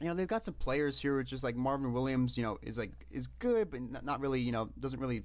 You 0.00 0.08
know, 0.08 0.14
they've 0.14 0.28
got 0.28 0.44
some 0.44 0.54
players 0.54 1.00
here, 1.00 1.16
which 1.16 1.32
is 1.32 1.42
like 1.42 1.56
Marvin 1.56 1.92
Williams. 1.92 2.36
You 2.36 2.42
know, 2.42 2.58
is 2.62 2.76
like 2.76 2.92
is 3.10 3.28
good, 3.38 3.70
but 3.70 4.04
not 4.04 4.20
really. 4.20 4.40
You 4.40 4.52
know, 4.52 4.68
doesn't 4.80 5.00
really 5.00 5.22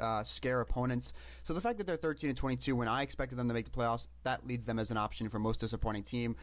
uh, 0.00 0.24
scare 0.24 0.60
opponents. 0.60 1.12
So 1.44 1.52
the 1.52 1.60
fact 1.60 1.78
that 1.78 1.86
they're 1.86 1.96
13 1.96 2.30
and 2.30 2.38
22 2.38 2.76
when 2.76 2.88
I 2.88 3.02
expected 3.02 3.38
them 3.38 3.48
to 3.48 3.54
make 3.54 3.66
the 3.66 3.70
playoffs, 3.70 4.08
that 4.24 4.46
leads 4.46 4.64
them 4.64 4.78
as 4.78 4.90
an 4.90 4.96
option 4.96 5.28
for 5.28 5.38
most 5.38 5.60
disappointing 5.60 6.04
team. 6.04 6.36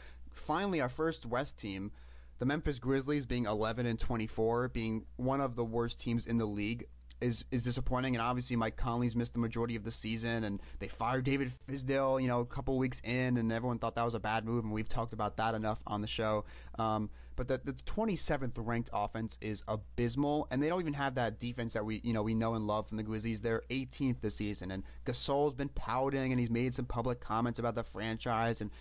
Finally, 0.48 0.82
our 0.82 0.90
first 0.90 1.26
West 1.26 1.58
team, 1.60 1.92
the 2.40 2.46
Memphis 2.46 2.80
Grizzlies, 2.80 3.26
being 3.26 3.46
11 3.46 3.86
and 3.86 4.00
24, 4.00 4.70
being 4.70 5.06
one 5.18 5.42
of 5.42 5.56
the 5.56 5.64
worst 5.64 6.00
teams 6.00 6.28
in 6.28 6.38
the 6.38 6.46
league 6.46 6.86
is 7.22 7.44
is 7.52 7.64
disappointing. 7.64 8.16
And 8.16 8.22
obviously, 8.22 8.56
Mike 8.56 8.78
Conley's 8.78 9.16
missed 9.16 9.34
the 9.34 9.40
majority 9.40 9.76
of 9.76 9.84
the 9.84 9.92
season, 9.92 10.44
and 10.46 10.62
they 10.80 10.88
fired 10.88 11.26
David 11.26 11.52
Fizdale, 11.68 12.22
you 12.22 12.28
know, 12.28 12.40
a 12.40 12.46
couple 12.46 12.78
weeks 12.78 13.02
in, 13.04 13.38
and 13.38 13.52
everyone 13.52 13.80
thought 13.80 13.96
that 13.96 14.06
was 14.06 14.14
a 14.14 14.20
bad 14.20 14.46
move, 14.46 14.64
and 14.64 14.74
we've 14.74 14.90
talked 14.90 15.14
about 15.14 15.38
that 15.38 15.56
enough 15.56 15.80
on 15.88 16.02
the 16.02 16.08
show. 16.08 16.46
Um, 16.78 17.10
but 17.36 17.48
the, 17.48 17.62
the 17.64 17.74
27th 17.74 18.54
ranked 18.58 18.90
offense 18.92 19.38
is 19.42 19.64
abysmal, 19.68 20.48
and 20.52 20.62
they 20.62 20.68
don't 20.68 20.82
even 20.82 20.94
have 20.94 21.16
that 21.16 21.40
defense 21.40 21.74
that 21.74 21.86
we 21.86 22.02
you 22.04 22.14
know 22.14 22.24
we 22.24 22.34
know 22.34 22.56
and 22.56 22.68
love 22.68 22.88
from 22.88 22.98
the 22.98 23.04
Grizzlies. 23.04 23.42
They're 23.42 23.64
18th 23.70 24.22
this 24.22 24.36
season, 24.36 24.72
and 24.72 24.84
Gasol's 25.06 25.54
been 25.54 25.70
pouting, 25.70 26.32
and 26.32 26.40
he's 26.40 26.50
made 26.50 26.76
some 26.76 26.86
public 26.86 27.20
comments 27.20 27.60
about 27.60 27.76
the 27.76 27.84
franchise, 27.84 28.62
and 28.62 28.72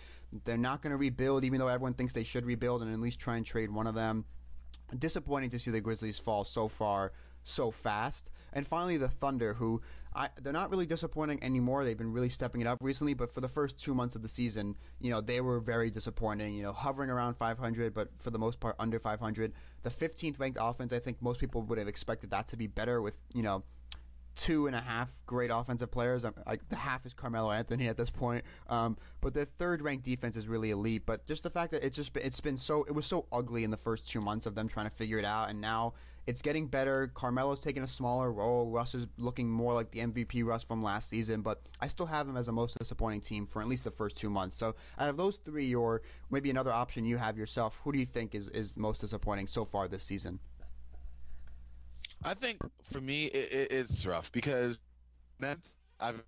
they're 0.45 0.57
not 0.57 0.81
going 0.81 0.91
to 0.91 0.97
rebuild, 0.97 1.43
even 1.43 1.59
though 1.59 1.67
everyone 1.67 1.93
thinks 1.93 2.13
they 2.13 2.23
should 2.23 2.45
rebuild 2.45 2.81
and 2.81 2.93
at 2.93 2.99
least 2.99 3.19
try 3.19 3.37
and 3.37 3.45
trade 3.45 3.71
one 3.71 3.87
of 3.87 3.95
them. 3.95 4.25
Disappointing 4.97 5.51
to 5.51 5.59
see 5.59 5.71
the 5.71 5.81
Grizzlies 5.81 6.19
fall 6.19 6.43
so 6.43 6.67
far 6.67 7.11
so 7.43 7.71
fast. 7.71 8.29
And 8.53 8.67
finally, 8.67 8.97
the 8.97 9.09
Thunder, 9.09 9.53
who 9.53 9.81
I, 10.15 10.29
they're 10.41 10.53
not 10.53 10.71
really 10.71 10.87
disappointing 10.87 11.43
anymore. 11.43 11.85
They've 11.85 11.97
been 11.97 12.11
really 12.11 12.29
stepping 12.29 12.61
it 12.61 12.67
up 12.67 12.79
recently, 12.81 13.13
but 13.13 13.33
for 13.33 13.41
the 13.41 13.49
first 13.49 13.77
two 13.77 13.93
months 13.93 14.15
of 14.15 14.23
the 14.23 14.27
season, 14.27 14.75
you 14.99 15.11
know, 15.11 15.21
they 15.21 15.39
were 15.39 15.59
very 15.59 15.91
disappointing. 15.91 16.55
You 16.55 16.63
know, 16.63 16.73
hovering 16.73 17.11
around 17.11 17.35
500, 17.35 17.93
but 17.93 18.09
for 18.17 18.31
the 18.31 18.39
most 18.39 18.59
part 18.59 18.75
under 18.79 18.99
500. 18.99 19.53
The 19.83 19.89
15th 19.89 20.39
ranked 20.39 20.57
offense, 20.59 20.93
I 20.93 20.99
think 20.99 21.21
most 21.21 21.39
people 21.39 21.61
would 21.61 21.77
have 21.77 21.87
expected 21.87 22.31
that 22.31 22.47
to 22.49 22.57
be 22.57 22.67
better 22.67 23.01
with 23.01 23.13
you 23.33 23.43
know 23.43 23.63
two 24.39 24.67
and 24.67 24.75
a 24.75 24.79
half 24.79 25.09
great 25.25 25.51
offensive 25.53 25.91
players. 25.91 26.23
Like 26.47 26.67
the 26.69 26.75
half 26.75 27.05
is 27.05 27.13
Carmelo 27.13 27.51
Anthony 27.51 27.89
at 27.89 27.97
this 27.97 28.09
point. 28.09 28.43
Um, 28.69 28.97
but 29.19 29.33
the 29.33 29.45
third 29.45 29.81
ranked 29.81 30.05
defense 30.05 30.37
is 30.37 30.47
really 30.47 30.71
elite. 30.71 31.03
But 31.05 31.27
just 31.27 31.43
the 31.43 31.49
fact 31.49 31.71
that 31.73 31.83
it's 31.83 31.95
just 31.95 32.15
it's 32.15 32.39
been 32.39 32.57
so 32.57 32.85
it 32.85 32.93
was 32.93 33.05
so 33.05 33.25
ugly 33.33 33.65
in 33.65 33.69
the 33.69 33.77
first 33.77 34.09
two 34.09 34.21
months 34.21 34.45
of 34.45 34.55
them 34.55 34.69
trying 34.69 34.89
to 34.89 34.95
figure 34.95 35.19
it 35.19 35.25
out, 35.25 35.49
and 35.49 35.59
now 35.59 35.93
it's 36.25 36.41
getting 36.41 36.67
better. 36.67 37.11
Carmelo's 37.13 37.59
taking 37.59 37.83
a 37.83 37.87
smaller 37.87 38.31
role. 38.31 38.69
Russ 38.69 38.95
is 38.95 39.07
looking 39.17 39.49
more 39.49 39.73
like 39.73 39.91
the 39.91 39.99
MVP 39.99 40.45
Russ 40.45 40.63
from 40.63 40.81
last 40.81 41.09
season, 41.09 41.41
but 41.41 41.61
I 41.81 41.89
still 41.89 42.05
have 42.05 42.25
them 42.25 42.37
as 42.37 42.45
the 42.45 42.53
most 42.53 42.77
disappointing 42.77 43.21
team 43.21 43.45
for 43.45 43.61
at 43.61 43.67
least 43.67 43.83
the 43.83 43.91
first 43.91 44.15
two 44.15 44.29
months. 44.29 44.55
So 44.55 44.75
out 44.99 45.09
of 45.09 45.17
those 45.17 45.37
three, 45.43 45.75
or 45.75 46.01
maybe 46.31 46.49
another 46.49 46.71
option 46.71 47.03
you 47.03 47.17
have 47.17 47.37
yourself, 47.37 47.77
who 47.83 47.91
do 47.91 47.99
you 47.99 48.05
think 48.05 48.35
is, 48.35 48.47
is 48.49 48.77
most 48.77 49.01
disappointing 49.01 49.47
so 49.47 49.65
far 49.65 49.89
this 49.89 50.03
season? 50.03 50.39
I 52.23 52.33
think 52.33 52.59
for 52.83 52.99
me 53.01 53.25
it, 53.25 53.53
it, 53.53 53.71
it's 53.71 54.05
rough 54.05 54.31
because 54.31 54.79
I've 55.41 56.23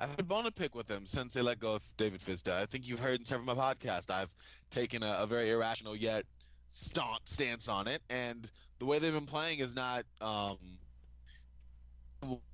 I've 0.00 0.10
had 0.10 0.20
a 0.20 0.22
bone 0.22 0.44
to 0.44 0.50
pick 0.50 0.74
with 0.74 0.86
them 0.86 1.06
since 1.06 1.34
they 1.34 1.42
let 1.42 1.60
go 1.60 1.74
of 1.74 1.82
David 1.96 2.20
Fizdale. 2.20 2.62
I 2.62 2.66
think 2.66 2.88
you've 2.88 3.00
heard 3.00 3.18
in 3.18 3.24
several 3.24 3.50
of 3.50 3.56
my 3.56 3.74
podcasts 3.74 4.10
I've 4.10 4.34
taken 4.70 5.02
a, 5.02 5.18
a 5.20 5.26
very 5.26 5.50
irrational 5.50 5.94
yet 5.94 6.24
staunch 6.70 7.26
stance 7.26 7.68
on 7.68 7.86
it, 7.88 8.00
and 8.08 8.50
the 8.78 8.86
way 8.86 8.98
they've 8.98 9.12
been 9.12 9.26
playing 9.26 9.58
is 9.58 9.74
not 9.74 10.04
um, 10.20 10.56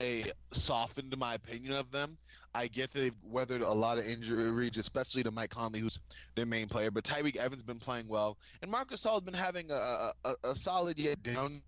a 0.00 0.25
softened 0.52 1.16
my 1.16 1.35
opinion 1.35 1.73
of 1.75 1.90
them. 1.90 2.18
I 2.54 2.68
get 2.68 2.92
that 2.92 3.00
they've 3.00 3.14
weathered 3.23 3.61
a 3.61 3.73
lot 3.73 3.99
of 3.99 4.06
injuries, 4.06 4.78
especially 4.78 5.23
to 5.25 5.30
Mike 5.30 5.50
Conley, 5.50 5.80
who's 5.80 6.00
their 6.35 6.46
main 6.46 6.68
player. 6.68 6.90
But 6.90 7.04
Tyreke 7.04 7.37
Evans 7.37 7.62
been 7.62 7.78
playing 7.78 8.08
well, 8.08 8.38
and 8.62 8.70
Marcus 8.70 9.02
Gasol 9.02 9.14
has 9.14 9.20
been 9.20 9.35
having 9.35 9.70
a, 9.70 10.12
a, 10.25 10.35
a 10.44 10.56
solid 10.56 10.99
yet 10.99 11.23
down. 11.23 11.61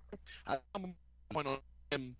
I'm 0.46 0.94
point 1.30 1.46
on 1.46 1.58
him 1.90 2.16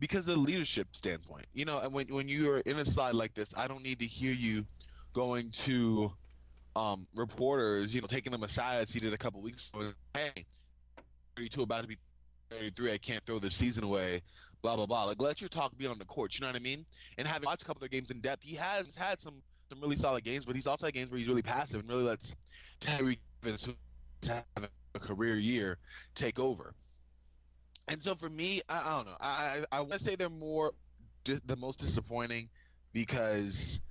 because 0.00 0.26
the 0.26 0.36
leadership 0.36 0.88
standpoint. 0.92 1.46
You 1.54 1.64
know, 1.64 1.78
and 1.78 1.94
when 1.94 2.08
when 2.08 2.28
you 2.28 2.52
are 2.52 2.60
in 2.60 2.78
a 2.78 2.84
slide 2.84 3.14
like 3.14 3.34
this, 3.34 3.54
I 3.56 3.68
don't 3.68 3.82
need 3.82 4.00
to 4.00 4.06
hear 4.06 4.32
you 4.32 4.66
going 5.14 5.50
to 5.50 6.12
um, 6.76 7.06
reporters, 7.14 7.94
you 7.94 8.00
know, 8.00 8.06
taking 8.06 8.32
them 8.32 8.42
aside 8.42 8.82
as 8.82 8.90
he 8.90 9.00
did 9.00 9.12
a 9.12 9.16
couple 9.16 9.40
weeks 9.40 9.70
ago. 9.72 9.92
Hey, 10.12 10.44
32, 11.36 11.62
about 11.62 11.82
to 11.82 11.88
be 11.88 11.96
33. 12.50 12.92
I 12.92 12.98
can't 12.98 13.24
throw 13.24 13.38
the 13.38 13.50
season 13.50 13.84
away. 13.84 14.22
Blah 14.64 14.76
blah 14.76 14.86
blah. 14.86 15.04
Like 15.04 15.20
let 15.20 15.42
your 15.42 15.50
talk 15.50 15.76
be 15.76 15.86
on 15.86 15.98
the 15.98 16.06
court. 16.06 16.34
You 16.34 16.40
know 16.40 16.46
what 16.46 16.56
I 16.56 16.60
mean? 16.60 16.86
And 17.18 17.28
having 17.28 17.44
watched 17.44 17.60
a 17.60 17.66
couple 17.66 17.84
of 17.84 17.90
their 17.90 18.00
games 18.00 18.10
in 18.10 18.20
depth, 18.20 18.42
he 18.42 18.56
has 18.56 18.96
had 18.96 19.20
some 19.20 19.34
some 19.68 19.78
really 19.78 19.96
solid 19.96 20.24
games, 20.24 20.46
but 20.46 20.56
he's 20.56 20.66
also 20.66 20.86
had 20.86 20.94
games 20.94 21.10
where 21.10 21.18
he's 21.18 21.28
really 21.28 21.42
passive 21.42 21.80
and 21.80 21.88
really 21.90 22.04
lets 22.04 22.34
Tyreke 22.80 23.18
Evans, 23.42 23.66
who's 23.66 23.76
having 24.26 24.70
a 24.94 24.98
career 24.98 25.36
year, 25.36 25.76
take 26.14 26.40
over. 26.40 26.72
And 27.88 28.02
so 28.02 28.14
for 28.14 28.30
me, 28.30 28.62
I, 28.66 28.80
I 28.86 28.96
don't 28.96 29.04
know. 29.04 29.16
I 29.20 29.64
I, 29.70 29.80
want 29.80 29.92
to 29.92 29.98
say 29.98 30.16
they're 30.16 30.30
more 30.30 30.72
di- 31.24 31.40
the 31.44 31.56
most 31.56 31.78
disappointing 31.78 32.48
because 32.94 33.82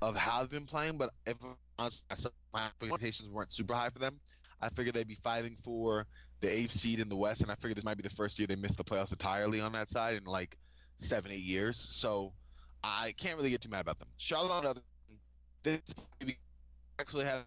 of 0.00 0.16
how 0.16 0.40
they've 0.40 0.50
been 0.50 0.64
playing. 0.64 0.96
But 0.96 1.10
if 1.26 1.36
my 1.78 2.70
expectations 2.80 3.28
weren't 3.28 3.52
super 3.52 3.74
high 3.74 3.90
for 3.90 3.98
them, 3.98 4.18
I 4.62 4.70
figured 4.70 4.94
they'd 4.94 5.06
be 5.06 5.14
fighting 5.16 5.58
for 5.62 6.06
the 6.42 6.52
eighth 6.52 6.72
seed 6.72 7.00
in 7.00 7.08
the 7.08 7.16
West, 7.16 7.40
and 7.40 7.50
I 7.50 7.54
figured 7.54 7.76
this 7.76 7.84
might 7.84 7.96
be 7.96 8.02
the 8.02 8.10
first 8.10 8.38
year 8.38 8.46
they 8.46 8.56
missed 8.56 8.76
the 8.76 8.84
playoffs 8.84 9.12
entirely 9.12 9.60
on 9.60 9.72
that 9.72 9.88
side 9.88 10.16
in 10.16 10.24
like 10.24 10.58
seven, 10.96 11.30
eight 11.32 11.40
years. 11.40 11.78
So 11.78 12.32
I 12.84 13.14
can't 13.16 13.38
really 13.38 13.50
get 13.50 13.62
too 13.62 13.70
mad 13.70 13.80
about 13.80 13.98
them. 13.98 14.08
Charlotte, 14.18 14.78
this 15.62 15.80
actually 16.98 17.24
having 17.24 17.46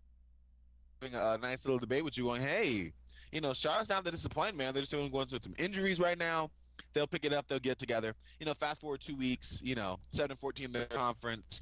a 1.13 1.37
nice 1.37 1.65
little 1.65 1.77
debate 1.77 2.03
with 2.03 2.17
you, 2.17 2.23
going, 2.23 2.41
"Hey, 2.41 2.93
you 3.31 3.41
know, 3.41 3.53
Charlotte's 3.53 3.89
not 3.89 4.05
the 4.05 4.11
disappointment, 4.11 4.57
man. 4.57 4.73
They're 4.73 4.83
just 4.83 4.93
going 4.93 5.27
through 5.27 5.39
some 5.43 5.53
injuries 5.59 5.99
right 5.99 6.17
now. 6.17 6.49
They'll 6.93 7.07
pick 7.07 7.25
it 7.25 7.33
up. 7.33 7.47
They'll 7.47 7.59
get 7.59 7.77
together. 7.77 8.15
You 8.39 8.45
know, 8.45 8.53
fast 8.53 8.79
forward 8.79 9.01
two 9.01 9.17
weeks. 9.17 9.61
You 9.61 9.75
know, 9.75 9.99
seven 10.11 10.31
and 10.31 10.39
fourteen 10.39 10.67
in 10.67 10.71
the 10.71 10.85
conference, 10.85 11.61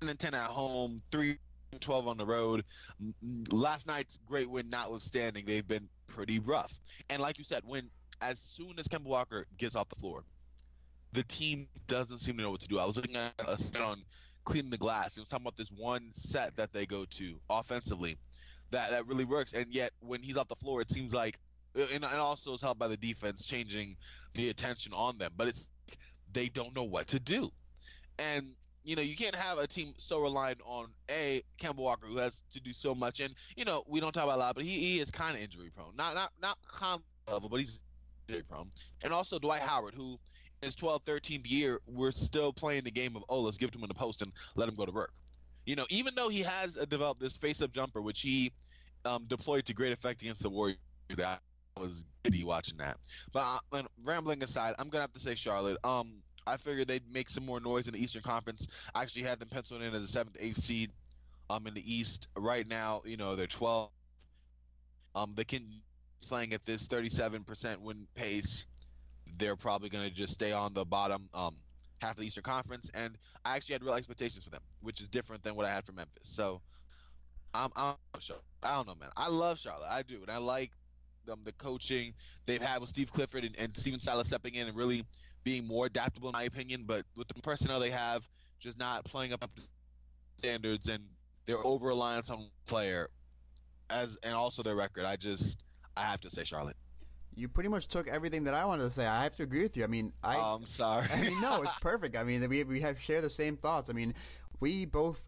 and 0.00 0.08
then 0.10 0.18
ten 0.18 0.34
at 0.34 0.50
home, 0.50 1.00
three 1.10 1.38
12 1.78 2.08
on 2.08 2.16
the 2.16 2.26
road. 2.26 2.64
Last 3.52 3.86
night's 3.86 4.18
great 4.26 4.50
win 4.50 4.70
notwithstanding, 4.70 5.44
they've 5.46 5.66
been 5.66 5.88
pretty 6.14 6.38
rough. 6.38 6.78
And 7.08 7.20
like 7.20 7.38
you 7.38 7.44
said, 7.44 7.62
when 7.66 7.90
as 8.20 8.38
soon 8.38 8.78
as 8.78 8.88
Kemba 8.88 9.04
Walker 9.04 9.46
gets 9.56 9.76
off 9.76 9.88
the 9.88 9.96
floor, 9.96 10.24
the 11.12 11.22
team 11.24 11.66
doesn't 11.86 12.18
seem 12.18 12.36
to 12.36 12.42
know 12.42 12.50
what 12.50 12.60
to 12.60 12.68
do. 12.68 12.78
I 12.78 12.84
was 12.84 12.96
looking 12.96 13.16
at 13.16 13.32
a 13.46 13.58
set 13.58 13.82
on 13.82 14.02
cleaning 14.44 14.70
the 14.70 14.78
glass. 14.78 15.16
It 15.16 15.20
was 15.20 15.28
talking 15.28 15.44
about 15.44 15.56
this 15.56 15.70
one 15.70 16.08
set 16.12 16.56
that 16.56 16.72
they 16.72 16.86
go 16.86 17.04
to 17.04 17.40
offensively 17.48 18.16
that 18.70 18.90
that 18.90 19.06
really 19.06 19.24
works. 19.24 19.52
And 19.52 19.66
yet 19.74 19.90
when 20.00 20.22
he's 20.22 20.36
off 20.36 20.48
the 20.48 20.56
floor, 20.56 20.80
it 20.80 20.90
seems 20.90 21.14
like 21.14 21.38
and, 21.74 22.04
and 22.04 22.04
also 22.04 22.54
is 22.54 22.62
helped 22.62 22.80
by 22.80 22.88
the 22.88 22.96
defense 22.96 23.46
changing 23.46 23.96
the 24.34 24.48
attention 24.48 24.92
on 24.92 25.18
them. 25.18 25.32
But 25.36 25.48
it's 25.48 25.68
they 26.32 26.48
don't 26.48 26.74
know 26.74 26.84
what 26.84 27.08
to 27.08 27.20
do. 27.20 27.50
And 28.18 28.52
you 28.84 28.96
know, 28.96 29.02
you 29.02 29.16
can't 29.16 29.34
have 29.34 29.58
a 29.58 29.66
team 29.66 29.92
so 29.98 30.20
reliant 30.20 30.60
on 30.64 30.86
a 31.10 31.42
Kemba 31.58 31.76
Walker 31.76 32.06
who 32.06 32.16
has 32.18 32.40
to 32.52 32.60
do 32.60 32.72
so 32.72 32.94
much. 32.94 33.20
And 33.20 33.34
you 33.56 33.64
know, 33.64 33.84
we 33.86 34.00
don't 34.00 34.12
talk 34.12 34.24
about 34.24 34.36
a 34.36 34.38
lot, 34.38 34.54
but 34.54 34.64
he, 34.64 34.78
he 34.78 35.00
is 35.00 35.10
kind 35.10 35.36
of 35.36 35.42
injury 35.42 35.70
prone. 35.74 35.94
Not 35.96 36.14
not 36.14 36.32
not 36.40 36.58
con 36.66 37.00
level, 37.28 37.48
but 37.48 37.60
he's 37.60 37.78
injury 38.28 38.44
prone. 38.48 38.70
And 39.02 39.12
also 39.12 39.38
Dwight 39.38 39.62
Howard, 39.62 39.94
who 39.94 40.18
in 40.62 40.66
his 40.66 40.76
12th, 40.76 41.04
13th 41.04 41.50
year, 41.50 41.80
we're 41.86 42.10
still 42.10 42.52
playing 42.52 42.84
the 42.84 42.90
game 42.90 43.16
of 43.16 43.24
oh, 43.28 43.40
let's 43.40 43.58
give 43.58 43.74
him 43.74 43.82
in 43.82 43.88
the 43.88 43.94
post 43.94 44.22
and 44.22 44.32
let 44.56 44.68
him 44.68 44.74
go 44.74 44.86
to 44.86 44.92
work. 44.92 45.12
You 45.66 45.76
know, 45.76 45.86
even 45.90 46.14
though 46.14 46.28
he 46.28 46.40
has 46.40 46.74
developed 46.74 47.20
this 47.20 47.36
face-up 47.36 47.72
jumper, 47.72 48.00
which 48.00 48.22
he 48.22 48.50
um, 49.04 49.24
deployed 49.28 49.66
to 49.66 49.74
great 49.74 49.92
effect 49.92 50.22
against 50.22 50.42
the 50.42 50.48
Warriors, 50.48 50.78
that 51.16 51.42
was 51.78 52.04
giddy 52.22 52.44
watching 52.44 52.78
that. 52.78 52.96
But 53.32 53.60
uh, 53.72 53.82
rambling 54.04 54.42
aside, 54.42 54.74
I'm 54.78 54.88
gonna 54.88 55.02
have 55.02 55.12
to 55.12 55.20
say 55.20 55.34
Charlotte. 55.34 55.78
Um, 55.84 56.22
I 56.46 56.56
figured 56.56 56.88
they'd 56.88 57.10
make 57.12 57.28
some 57.28 57.44
more 57.44 57.60
noise 57.60 57.86
in 57.86 57.94
the 57.94 58.02
Eastern 58.02 58.22
Conference. 58.22 58.66
I 58.94 59.02
actually 59.02 59.22
had 59.22 59.38
them 59.38 59.48
penciled 59.48 59.82
in 59.82 59.94
as 59.94 60.02
a 60.02 60.08
seventh, 60.08 60.36
eighth 60.40 60.60
seed. 60.60 60.90
Um, 61.48 61.66
in 61.66 61.74
the 61.74 61.82
East 61.94 62.28
right 62.36 62.66
now, 62.66 63.02
you 63.04 63.16
know 63.16 63.34
they're 63.34 63.48
12. 63.48 63.90
Um, 65.16 65.32
they 65.36 65.44
can 65.44 65.64
playing 66.28 66.52
at 66.52 66.64
this 66.64 66.86
37% 66.86 67.78
win 67.78 68.06
pace. 68.14 68.66
They're 69.38 69.56
probably 69.56 69.88
going 69.88 70.08
to 70.08 70.14
just 70.14 70.32
stay 70.32 70.52
on 70.52 70.74
the 70.74 70.84
bottom 70.84 71.22
um 71.34 71.54
half 72.00 72.12
of 72.12 72.18
the 72.18 72.26
Eastern 72.26 72.42
Conference, 72.42 72.90
and 72.94 73.16
I 73.44 73.56
actually 73.56 73.74
had 73.74 73.84
real 73.84 73.94
expectations 73.94 74.44
for 74.44 74.50
them, 74.50 74.62
which 74.80 75.00
is 75.00 75.08
different 75.08 75.42
than 75.42 75.54
what 75.54 75.66
I 75.66 75.70
had 75.70 75.84
for 75.84 75.92
Memphis. 75.92 76.22
So, 76.22 76.60
I'm 77.52 77.70
I'm 77.76 77.94
I 78.62 78.74
don't 78.74 78.86
know, 78.86 78.94
man. 78.94 79.10
I 79.16 79.28
love 79.28 79.58
Charlotte, 79.58 79.88
I 79.90 80.02
do, 80.02 80.22
and 80.22 80.30
I 80.30 80.38
like 80.38 80.70
um, 81.30 81.40
the 81.44 81.52
coaching 81.52 82.14
they've 82.46 82.62
had 82.62 82.80
with 82.80 82.90
Steve 82.90 83.12
Clifford 83.12 83.44
and, 83.44 83.54
and 83.58 83.76
Stephen 83.76 84.00
Silas 84.00 84.28
stepping 84.28 84.54
in 84.54 84.68
and 84.68 84.76
really 84.76 85.04
being 85.44 85.66
more 85.66 85.86
adaptable, 85.86 86.28
in 86.28 86.32
my 86.32 86.44
opinion. 86.44 86.84
But 86.86 87.04
with 87.16 87.28
the 87.28 87.34
personnel 87.40 87.80
they 87.80 87.90
have, 87.90 88.28
just 88.58 88.78
not 88.78 89.04
playing 89.04 89.32
up 89.32 89.40
to 89.40 89.62
standards 90.36 90.88
and 90.88 91.02
their 91.46 91.64
over 91.64 91.88
reliance 91.88 92.30
on 92.30 92.38
player, 92.66 93.08
as 93.88 94.18
and 94.22 94.34
also 94.34 94.62
their 94.62 94.76
record, 94.76 95.04
I 95.04 95.16
just 95.16 95.62
I 95.96 96.02
have 96.02 96.20
to 96.22 96.30
say 96.30 96.44
Charlotte. 96.44 96.76
You 97.34 97.48
pretty 97.48 97.68
much 97.68 97.88
took 97.88 98.08
everything 98.08 98.44
that 98.44 98.54
I 98.54 98.64
wanted 98.64 98.84
to 98.84 98.90
say. 98.90 99.06
I 99.06 99.22
have 99.22 99.36
to 99.36 99.44
agree 99.44 99.62
with 99.62 99.76
you. 99.76 99.84
I 99.84 99.86
mean, 99.86 100.12
I. 100.22 100.36
Oh, 100.36 100.56
I'm 100.56 100.64
sorry. 100.64 101.06
I 101.12 101.20
mean, 101.20 101.40
no, 101.40 101.62
it's 101.62 101.78
perfect. 101.80 102.16
I 102.16 102.24
mean, 102.24 102.46
we 102.48 102.64
we 102.64 102.80
have 102.80 103.00
share 103.00 103.20
the 103.20 103.30
same 103.30 103.56
thoughts. 103.56 103.88
I 103.88 103.92
mean, 103.92 104.14
we 104.58 104.84
both 104.84 105.20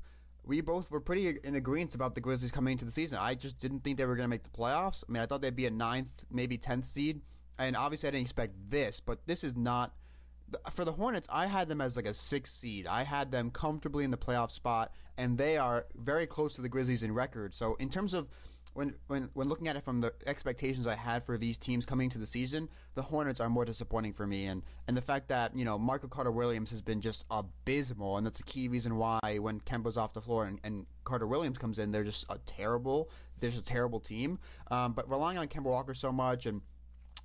we 0.44 0.60
both 0.60 0.90
were 0.90 1.00
pretty 1.00 1.36
in 1.44 1.54
agreement 1.54 1.94
about 1.94 2.14
the 2.14 2.20
Grizzlies 2.20 2.50
coming 2.50 2.72
into 2.72 2.84
the 2.84 2.90
season. 2.90 3.18
I 3.20 3.34
just 3.34 3.58
didn't 3.58 3.80
think 3.80 3.96
they 3.96 4.06
were 4.06 4.16
going 4.16 4.24
to 4.24 4.30
make 4.30 4.42
the 4.42 4.50
playoffs. 4.50 5.04
I 5.08 5.12
mean, 5.12 5.22
I 5.22 5.26
thought 5.26 5.40
they'd 5.40 5.54
be 5.54 5.66
a 5.66 5.70
ninth, 5.70 6.08
maybe 6.30 6.58
tenth 6.58 6.86
seed, 6.86 7.20
and 7.58 7.76
obviously 7.76 8.08
I 8.08 8.12
didn't 8.12 8.24
expect 8.24 8.54
this. 8.68 9.00
But 9.04 9.26
this 9.26 9.44
is 9.44 9.56
not 9.56 9.92
for 10.74 10.84
the 10.84 10.92
Hornets, 10.92 11.28
I 11.30 11.46
had 11.46 11.68
them 11.68 11.80
as 11.80 11.96
like 11.96 12.06
a 12.06 12.14
six 12.14 12.52
seed. 12.52 12.86
I 12.86 13.04
had 13.04 13.30
them 13.30 13.50
comfortably 13.50 14.04
in 14.04 14.10
the 14.10 14.16
playoff 14.16 14.50
spot, 14.50 14.92
and 15.16 15.38
they 15.38 15.56
are 15.56 15.86
very 15.96 16.26
close 16.26 16.54
to 16.56 16.62
the 16.62 16.68
Grizzlies 16.68 17.02
in 17.02 17.12
record. 17.12 17.54
So 17.54 17.76
in 17.76 17.88
terms 17.88 18.14
of 18.14 18.28
when 18.74 18.94
when 19.06 19.28
when 19.34 19.48
looking 19.48 19.68
at 19.68 19.76
it 19.76 19.84
from 19.84 20.00
the 20.00 20.12
expectations 20.26 20.86
I 20.86 20.94
had 20.94 21.24
for 21.24 21.36
these 21.36 21.58
teams 21.58 21.84
coming 21.84 22.08
to 22.10 22.18
the 22.18 22.26
season, 22.26 22.68
the 22.94 23.02
Hornets 23.02 23.40
are 23.40 23.48
more 23.48 23.64
disappointing 23.64 24.12
for 24.12 24.26
me, 24.26 24.46
and 24.46 24.62
and 24.88 24.96
the 24.96 25.02
fact 25.02 25.28
that 25.28 25.54
you 25.56 25.64
know 25.64 25.78
Michael 25.78 26.08
Carter 26.08 26.32
Williams 26.32 26.70
has 26.70 26.80
been 26.80 27.00
just 27.00 27.24
abysmal, 27.30 28.16
and 28.16 28.26
that's 28.26 28.40
a 28.40 28.44
key 28.44 28.68
reason 28.68 28.96
why 28.96 29.38
when 29.40 29.60
Kemba's 29.60 29.96
off 29.96 30.14
the 30.14 30.20
floor 30.20 30.46
and, 30.46 30.58
and 30.64 30.86
Carter 31.04 31.26
Williams 31.26 31.58
comes 31.58 31.78
in, 31.78 31.92
they're 31.92 32.04
just 32.04 32.24
a 32.30 32.38
terrible, 32.46 33.10
they're 33.38 33.50
just 33.50 33.62
a 33.62 33.66
terrible 33.66 34.00
team. 34.00 34.38
Um, 34.70 34.92
but 34.92 35.08
relying 35.08 35.38
on 35.38 35.48
Kemba 35.48 35.64
Walker 35.64 35.94
so 35.94 36.12
much 36.12 36.46
and 36.46 36.60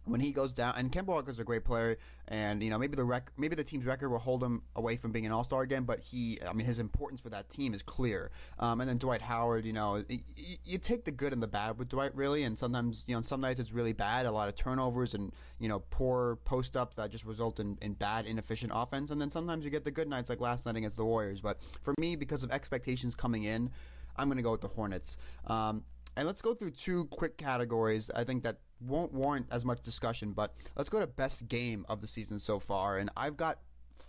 when 0.07 0.19
he 0.19 0.31
goes 0.31 0.53
down, 0.53 0.75
and 0.77 0.91
Kemba 0.91 1.07
Walker's 1.07 1.39
a 1.39 1.43
great 1.43 1.63
player, 1.65 1.97
and 2.29 2.63
you 2.63 2.69
know 2.69 2.77
maybe 2.77 2.95
the 2.95 3.03
rec- 3.03 3.31
maybe 3.37 3.55
the 3.55 3.63
team's 3.63 3.85
record 3.85 4.09
will 4.09 4.17
hold 4.19 4.43
him 4.43 4.61
away 4.75 4.95
from 4.97 5.11
being 5.11 5.25
an 5.25 5.31
All 5.31 5.43
Star 5.43 5.61
again, 5.63 5.83
but 5.83 5.99
he, 5.99 6.39
I 6.47 6.53
mean, 6.53 6.65
his 6.65 6.79
importance 6.79 7.21
for 7.21 7.29
that 7.29 7.49
team 7.49 7.73
is 7.73 7.81
clear. 7.81 8.31
Um, 8.59 8.81
and 8.81 8.89
then 8.89 8.97
Dwight 8.97 9.21
Howard, 9.21 9.65
you 9.65 9.73
know, 9.73 10.03
y- 10.09 10.21
you 10.63 10.77
take 10.77 11.05
the 11.05 11.11
good 11.11 11.33
and 11.33 11.41
the 11.41 11.47
bad 11.47 11.77
with 11.77 11.89
Dwight 11.89 12.15
really, 12.15 12.43
and 12.43 12.57
sometimes 12.57 13.03
you 13.07 13.15
know 13.15 13.21
some 13.21 13.41
nights 13.41 13.59
it's 13.59 13.71
really 13.71 13.93
bad, 13.93 14.25
a 14.25 14.31
lot 14.31 14.49
of 14.49 14.55
turnovers 14.55 15.13
and 15.13 15.31
you 15.59 15.69
know 15.69 15.79
poor 15.89 16.37
post 16.45 16.75
ups 16.77 16.95
that 16.95 17.11
just 17.11 17.25
result 17.25 17.59
in, 17.59 17.77
in 17.81 17.93
bad 17.93 18.25
inefficient 18.25 18.71
offense, 18.73 19.11
and 19.11 19.19
then 19.21 19.29
sometimes 19.31 19.63
you 19.63 19.69
get 19.69 19.83
the 19.83 19.91
good 19.91 20.07
nights 20.07 20.29
like 20.29 20.39
last 20.39 20.65
night 20.65 20.75
against 20.75 20.97
the 20.97 21.05
Warriors. 21.05 21.41
But 21.41 21.59
for 21.83 21.93
me, 21.99 22.15
because 22.15 22.43
of 22.43 22.51
expectations 22.51 23.15
coming 23.15 23.43
in, 23.43 23.69
I'm 24.15 24.27
going 24.27 24.37
to 24.37 24.43
go 24.43 24.51
with 24.51 24.61
the 24.61 24.67
Hornets. 24.67 25.17
Um, 25.47 25.83
and 26.15 26.25
let's 26.25 26.41
go 26.41 26.55
through 26.55 26.71
two 26.71 27.05
quick 27.05 27.37
categories. 27.37 28.09
I 28.15 28.23
think 28.23 28.41
that 28.41 28.57
won't 28.81 29.13
warrant 29.13 29.47
as 29.51 29.65
much 29.65 29.81
discussion, 29.81 30.33
but 30.33 30.53
let's 30.75 30.89
go 30.89 30.99
to 30.99 31.07
best 31.07 31.47
game 31.47 31.85
of 31.89 32.01
the 32.01 32.07
season 32.07 32.39
so 32.39 32.59
far. 32.59 32.97
And 32.99 33.09
I've 33.17 33.37
got 33.37 33.59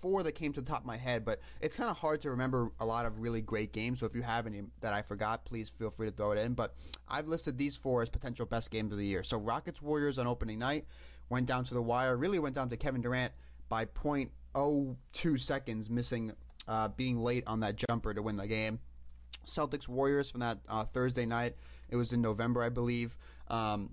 four 0.00 0.22
that 0.22 0.32
came 0.32 0.52
to 0.52 0.60
the 0.60 0.68
top 0.68 0.80
of 0.80 0.86
my 0.86 0.96
head, 0.96 1.24
but 1.24 1.40
it's 1.60 1.76
kind 1.76 1.90
of 1.90 1.96
hard 1.96 2.20
to 2.22 2.30
remember 2.30 2.70
a 2.80 2.86
lot 2.86 3.06
of 3.06 3.18
really 3.20 3.40
great 3.40 3.72
games. 3.72 4.00
So 4.00 4.06
if 4.06 4.14
you 4.14 4.22
have 4.22 4.46
any 4.46 4.62
that 4.80 4.92
I 4.92 5.02
forgot, 5.02 5.44
please 5.44 5.70
feel 5.78 5.90
free 5.90 6.08
to 6.08 6.14
throw 6.14 6.32
it 6.32 6.38
in. 6.38 6.54
But 6.54 6.74
I've 7.08 7.28
listed 7.28 7.58
these 7.58 7.76
four 7.76 8.02
as 8.02 8.08
potential 8.08 8.46
best 8.46 8.70
games 8.70 8.92
of 8.92 8.98
the 8.98 9.06
year. 9.06 9.22
So 9.22 9.38
Rockets 9.38 9.82
Warriors 9.82 10.18
on 10.18 10.26
opening 10.26 10.58
night 10.58 10.86
went 11.30 11.46
down 11.46 11.64
to 11.64 11.74
the 11.74 11.82
wire, 11.82 12.16
really 12.16 12.38
went 12.38 12.54
down 12.54 12.68
to 12.68 12.76
Kevin 12.76 13.00
Durant 13.00 13.32
by 13.68 13.84
0.02 13.84 15.40
seconds, 15.40 15.90
missing, 15.90 16.32
uh, 16.66 16.88
being 16.88 17.18
late 17.18 17.44
on 17.46 17.60
that 17.60 17.76
jumper 17.76 18.14
to 18.14 18.22
win 18.22 18.36
the 18.36 18.46
game. 18.46 18.78
Celtics 19.46 19.88
Warriors 19.88 20.30
from 20.30 20.40
that 20.40 20.58
uh, 20.68 20.84
Thursday 20.84 21.26
night 21.26 21.54
it 21.90 21.96
was 21.96 22.12
in 22.12 22.20
November, 22.20 22.62
I 22.62 22.68
believe. 22.68 23.16
Um, 23.48 23.90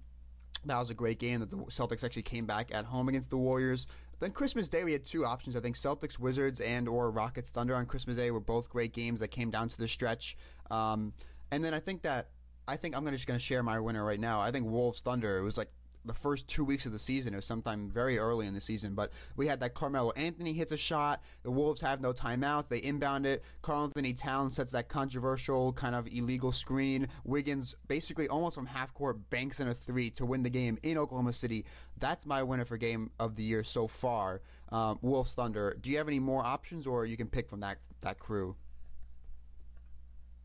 that 0.65 0.79
was 0.79 0.89
a 0.89 0.93
great 0.93 1.19
game 1.19 1.39
that 1.39 1.49
the 1.49 1.57
Celtics 1.57 2.03
actually 2.03 2.23
came 2.23 2.45
back 2.45 2.73
at 2.73 2.85
home 2.85 3.09
against 3.09 3.29
the 3.29 3.37
Warriors. 3.37 3.87
Then 4.19 4.31
Christmas 4.31 4.69
Day 4.69 4.83
we 4.83 4.93
had 4.93 5.05
two 5.05 5.25
options. 5.25 5.55
I 5.55 5.61
think 5.61 5.75
Celtics 5.75 6.17
Wizards 6.17 6.61
and 6.61 6.87
or 6.87 7.11
Rockets 7.11 7.49
Thunder 7.49 7.75
on 7.75 7.85
Christmas 7.85 8.15
Day 8.15 8.31
were 8.31 8.39
both 8.39 8.69
great 8.69 8.93
games 8.93 9.19
that 9.19 9.29
came 9.29 9.51
down 9.51 9.69
to 9.69 9.77
the 9.77 9.87
stretch. 9.87 10.37
Um, 10.71 11.13
and 11.51 11.63
then 11.63 11.73
I 11.73 11.79
think 11.79 12.03
that 12.03 12.29
I 12.67 12.77
think 12.77 12.95
I'm 12.95 13.03
gonna 13.03 13.17
just 13.17 13.27
gonna 13.27 13.39
share 13.39 13.61
my 13.61 13.79
winner 13.79 14.03
right 14.03 14.19
now. 14.19 14.39
I 14.39 14.51
think 14.51 14.67
Wolves 14.67 15.01
Thunder. 15.01 15.37
It 15.37 15.43
was 15.43 15.57
like 15.57 15.69
the 16.05 16.13
first 16.13 16.47
two 16.47 16.63
weeks 16.63 16.85
of 16.85 16.91
the 16.91 16.99
season. 16.99 17.33
It 17.33 17.37
was 17.37 17.45
sometime 17.45 17.89
very 17.89 18.17
early 18.17 18.47
in 18.47 18.53
the 18.53 18.61
season, 18.61 18.93
but 18.93 19.11
we 19.35 19.47
had 19.47 19.59
that 19.59 19.73
Carmelo 19.73 20.11
Anthony 20.11 20.53
hits 20.53 20.71
a 20.71 20.77
shot. 20.77 21.21
The 21.43 21.51
Wolves 21.51 21.81
have 21.81 22.01
no 22.01 22.13
timeouts. 22.13 22.69
They 22.69 22.79
inbound 22.79 23.25
it. 23.25 23.43
Karl-Anthony 23.61 24.13
Towns 24.13 24.55
sets 24.55 24.71
that 24.71 24.89
controversial 24.89 25.73
kind 25.73 25.95
of 25.95 26.07
illegal 26.07 26.51
screen. 26.51 27.07
Wiggins 27.23 27.75
basically 27.87 28.27
almost 28.27 28.55
from 28.55 28.65
half 28.65 28.93
court 28.93 29.29
banks 29.29 29.59
in 29.59 29.67
a 29.67 29.73
three 29.73 30.09
to 30.11 30.25
win 30.25 30.43
the 30.43 30.49
game 30.49 30.77
in 30.83 30.97
Oklahoma 30.97 31.33
City. 31.33 31.65
That's 31.99 32.25
my 32.25 32.43
winner 32.43 32.65
for 32.65 32.77
game 32.77 33.11
of 33.19 33.35
the 33.35 33.43
year 33.43 33.63
so 33.63 33.87
far. 33.87 34.41
Um, 34.71 34.99
Wolves 35.01 35.33
Thunder. 35.33 35.77
Do 35.79 35.89
you 35.89 35.97
have 35.97 36.07
any 36.07 36.19
more 36.19 36.43
options, 36.43 36.87
or 36.87 37.05
you 37.05 37.17
can 37.17 37.27
pick 37.27 37.49
from 37.49 37.61
that 37.61 37.77
that 38.01 38.19
crew? 38.19 38.55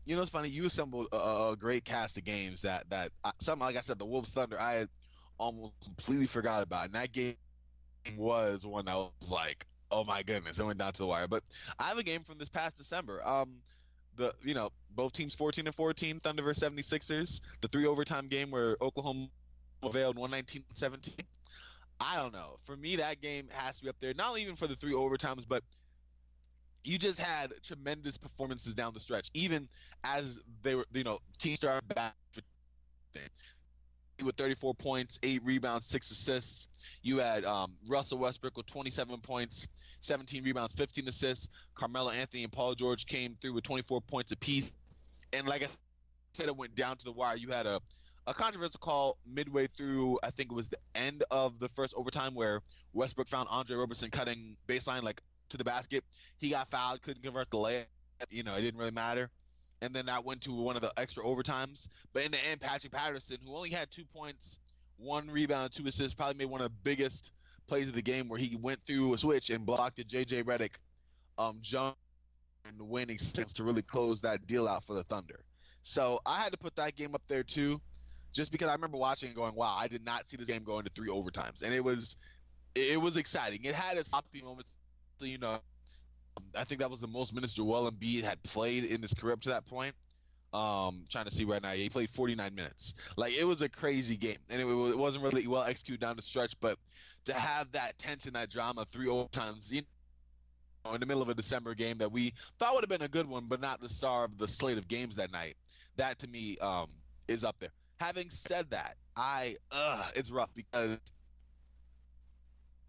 You 0.05 0.15
know, 0.15 0.21
it's 0.21 0.31
funny. 0.31 0.49
You 0.49 0.65
assembled 0.65 1.07
a, 1.11 1.15
a 1.51 1.55
great 1.57 1.85
cast 1.85 2.17
of 2.17 2.23
games 2.23 2.61
that 2.61 2.89
that 2.89 3.11
uh, 3.23 3.31
something 3.39 3.65
like 3.65 3.77
I 3.77 3.81
said, 3.81 3.99
the 3.99 4.05
Wolves 4.05 4.33
Thunder. 4.33 4.59
I 4.59 4.73
had 4.73 4.89
almost 5.41 5.73
completely 5.83 6.27
forgot 6.27 6.61
about. 6.61 6.85
And 6.85 6.93
that 6.93 7.11
game 7.11 7.35
was 8.15 8.65
one 8.65 8.85
that 8.85 8.95
was 8.95 9.31
like, 9.31 9.65
oh 9.89 10.03
my 10.03 10.21
goodness, 10.21 10.59
it 10.59 10.63
went 10.63 10.77
down 10.77 10.93
to 10.93 10.99
the 10.99 11.07
wire. 11.07 11.27
But 11.27 11.43
I 11.79 11.85
have 11.85 11.97
a 11.97 12.03
game 12.03 12.21
from 12.21 12.37
this 12.37 12.47
past 12.47 12.77
December. 12.77 13.27
Um, 13.27 13.55
the 14.17 14.33
you 14.43 14.53
know 14.53 14.71
both 14.93 15.13
teams 15.13 15.33
14 15.33 15.65
and 15.65 15.75
14, 15.75 16.19
Thunder 16.19 16.43
versus 16.43 16.63
76ers. 16.69 17.41
The 17.61 17.67
three 17.67 17.85
overtime 17.85 18.27
game 18.27 18.51
where 18.51 18.77
Oklahoma 18.81 19.27
prevailed 19.81 20.15
119-17. 20.17 21.09
I 21.99 22.17
don't 22.17 22.33
know. 22.33 22.57
For 22.65 22.75
me, 22.75 22.97
that 22.97 23.21
game 23.21 23.47
has 23.51 23.77
to 23.77 23.83
be 23.83 23.89
up 23.89 23.95
there. 23.99 24.13
Not 24.13 24.37
even 24.37 24.55
for 24.55 24.67
the 24.67 24.75
three 24.75 24.93
overtimes, 24.93 25.45
but 25.47 25.63
you 26.83 26.97
just 26.97 27.19
had 27.19 27.53
tremendous 27.63 28.17
performances 28.17 28.73
down 28.73 28.93
the 28.93 28.99
stretch. 28.99 29.29
Even 29.33 29.69
as 30.03 30.41
they 30.61 30.75
were, 30.75 30.85
you 30.93 31.03
know, 31.03 31.19
teams 31.37 31.57
started 31.57 31.87
back 31.95 32.15
with 34.25 34.35
34 34.35 34.73
points, 34.75 35.19
eight 35.23 35.41
rebounds, 35.43 35.85
six 35.85 36.11
assists. 36.11 36.67
You 37.01 37.19
had 37.19 37.45
um, 37.45 37.71
Russell 37.87 38.19
Westbrook 38.19 38.57
with 38.57 38.65
27 38.67 39.19
points, 39.19 39.67
17 40.01 40.43
rebounds, 40.43 40.73
15 40.75 41.07
assists. 41.07 41.49
Carmelo 41.75 42.11
Anthony 42.11 42.43
and 42.43 42.51
Paul 42.51 42.75
George 42.75 43.05
came 43.05 43.35
through 43.41 43.53
with 43.53 43.63
24 43.63 44.01
points 44.01 44.31
apiece. 44.31 44.71
And 45.33 45.47
like 45.47 45.63
I 45.63 45.67
said, 46.33 46.47
it 46.47 46.57
went 46.57 46.75
down 46.75 46.97
to 46.97 47.05
the 47.05 47.11
wire. 47.11 47.35
You 47.35 47.49
had 47.49 47.65
a, 47.65 47.79
a 48.27 48.33
controversial 48.33 48.79
call 48.79 49.17
midway 49.25 49.67
through, 49.67 50.19
I 50.23 50.29
think 50.31 50.51
it 50.51 50.55
was 50.55 50.69
the 50.69 50.77
end 50.95 51.23
of 51.31 51.59
the 51.59 51.69
first 51.69 51.93
overtime, 51.95 52.35
where 52.35 52.61
Westbrook 52.93 53.29
found 53.29 53.47
Andre 53.49 53.77
Roberson 53.77 54.09
cutting 54.09 54.57
baseline 54.67 55.03
like 55.03 55.21
to 55.49 55.57
the 55.57 55.63
basket. 55.63 56.03
He 56.37 56.49
got 56.49 56.69
fouled, 56.69 57.01
couldn't 57.01 57.23
convert 57.23 57.49
the 57.49 57.57
layup. 57.57 57.85
You 58.29 58.43
know, 58.43 58.55
it 58.55 58.61
didn't 58.61 58.79
really 58.79 58.91
matter. 58.91 59.29
And 59.81 59.93
then 59.93 60.05
that 60.05 60.25
went 60.25 60.41
to 60.41 60.53
one 60.53 60.75
of 60.75 60.81
the 60.81 60.91
extra 60.97 61.23
overtimes. 61.23 61.87
But 62.13 62.23
in 62.23 62.31
the 62.31 62.37
end, 62.49 62.61
Patrick 62.61 62.93
Patterson, 62.93 63.37
who 63.45 63.55
only 63.55 63.69
had 63.69 63.89
two 63.91 64.05
points, 64.05 64.59
one 64.97 65.29
rebound, 65.29 65.71
two 65.73 65.87
assists, 65.87 66.13
probably 66.13 66.35
made 66.35 66.51
one 66.51 66.61
of 66.61 66.67
the 66.67 66.77
biggest 66.83 67.31
plays 67.67 67.87
of 67.87 67.95
the 67.95 68.01
game 68.01 68.27
where 68.27 68.39
he 68.39 68.55
went 68.55 68.79
through 68.85 69.13
a 69.13 69.17
switch 69.17 69.49
and 69.49 69.65
blocked 69.65 69.99
a 69.99 70.03
JJ 70.03 70.43
Redick 70.43 70.71
um, 71.37 71.59
jump 71.61 71.95
and 72.65 72.79
winning 72.89 73.17
sense 73.17 73.53
to 73.53 73.63
really 73.63 73.81
close 73.81 74.21
that 74.21 74.45
deal 74.45 74.67
out 74.67 74.83
for 74.83 74.93
the 74.93 75.03
Thunder. 75.03 75.43
So 75.83 76.21
I 76.25 76.41
had 76.41 76.51
to 76.51 76.57
put 76.57 76.75
that 76.75 76.95
game 76.95 77.15
up 77.15 77.23
there 77.27 77.43
too, 77.43 77.81
just 78.33 78.51
because 78.51 78.69
I 78.69 78.73
remember 78.73 78.97
watching 78.97 79.27
and 79.29 79.35
going, 79.35 79.55
"Wow, 79.55 79.75
I 79.77 79.87
did 79.87 80.05
not 80.05 80.29
see 80.29 80.37
this 80.37 80.45
game 80.45 80.63
go 80.63 80.77
into 80.77 80.91
three 80.95 81.09
overtimes," 81.09 81.63
and 81.63 81.73
it 81.73 81.83
was 81.83 82.17
it 82.75 83.01
was 83.01 83.17
exciting. 83.17 83.63
It 83.63 83.73
had 83.73 83.97
its 83.97 84.09
sloppy 84.09 84.41
moments, 84.41 84.71
you 85.19 85.39
know. 85.39 85.59
I 86.57 86.63
think 86.63 86.81
that 86.81 86.89
was 86.89 86.99
the 86.99 87.07
most 87.07 87.33
minutes 87.33 87.53
Joel 87.53 87.89
Embiid 87.89 88.23
had 88.23 88.41
played 88.43 88.85
in 88.85 89.01
his 89.01 89.13
career 89.13 89.33
up 89.33 89.41
to 89.41 89.49
that 89.49 89.65
point. 89.65 89.95
Um, 90.53 91.05
trying 91.09 91.25
to 91.25 91.31
see 91.31 91.45
right 91.45 91.61
now, 91.61 91.69
he 91.69 91.89
played 91.89 92.09
49 92.09 92.53
minutes. 92.53 92.95
Like 93.15 93.33
it 93.33 93.45
was 93.45 93.61
a 93.61 93.69
crazy 93.69 94.17
game, 94.17 94.37
and 94.49 94.61
it, 94.61 94.65
it 94.65 94.97
wasn't 94.97 95.23
really 95.23 95.47
well 95.47 95.63
executed 95.63 96.01
down 96.01 96.17
the 96.17 96.21
stretch. 96.21 96.55
But 96.59 96.77
to 97.25 97.33
have 97.33 97.71
that 97.71 97.97
tension, 97.97 98.33
that 98.33 98.49
drama, 98.49 98.85
three 98.85 99.07
overtimes, 99.07 99.71
you 99.71 99.83
know, 100.83 100.93
in 100.93 100.99
the 100.99 101.05
middle 101.05 101.21
of 101.21 101.29
a 101.29 101.33
December 101.33 101.73
game 101.73 101.99
that 101.99 102.11
we 102.11 102.33
thought 102.59 102.73
would 102.75 102.83
have 102.83 102.89
been 102.89 103.05
a 103.05 103.09
good 103.09 103.29
one, 103.29 103.45
but 103.47 103.61
not 103.61 103.79
the 103.79 103.89
star 103.89 104.25
of 104.25 104.37
the 104.37 104.47
slate 104.47 104.77
of 104.77 104.87
games 104.87 105.15
that 105.15 105.31
night. 105.31 105.55
That 105.95 106.19
to 106.19 106.27
me 106.27 106.57
um, 106.57 106.87
is 107.27 107.43
up 107.45 107.55
there. 107.59 107.71
Having 108.01 108.29
said 108.31 108.71
that, 108.71 108.95
I 109.15 109.55
uh, 109.71 110.09
it's 110.15 110.31
rough 110.31 110.49
because 110.53 110.97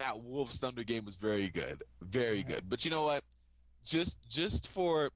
that 0.03 0.21
Wolves 0.21 0.57
Thunder 0.57 0.83
game 0.83 1.05
was 1.05 1.15
very 1.15 1.49
good, 1.49 1.81
very 2.01 2.43
good. 2.43 2.63
But 2.67 2.83
you 2.83 2.91
know 2.91 3.03
what? 3.03 3.23
Just 3.85 4.17
just 4.29 4.67
for 4.67 5.11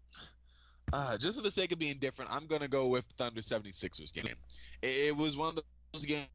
uh, 0.93 1.17
just 1.17 1.37
for 1.37 1.43
the 1.43 1.51
sake 1.51 1.71
of 1.73 1.79
being 1.79 1.97
different, 1.97 2.31
I'm 2.33 2.45
gonna 2.47 2.67
go 2.67 2.87
with 2.87 3.05
Thunder 3.17 3.41
76ers 3.41 4.13
game. 4.13 4.33
It, 4.81 5.15
was 5.15 5.35
one 5.35 5.49
of 5.49 5.59
those 5.91 6.05
games. 6.05 6.27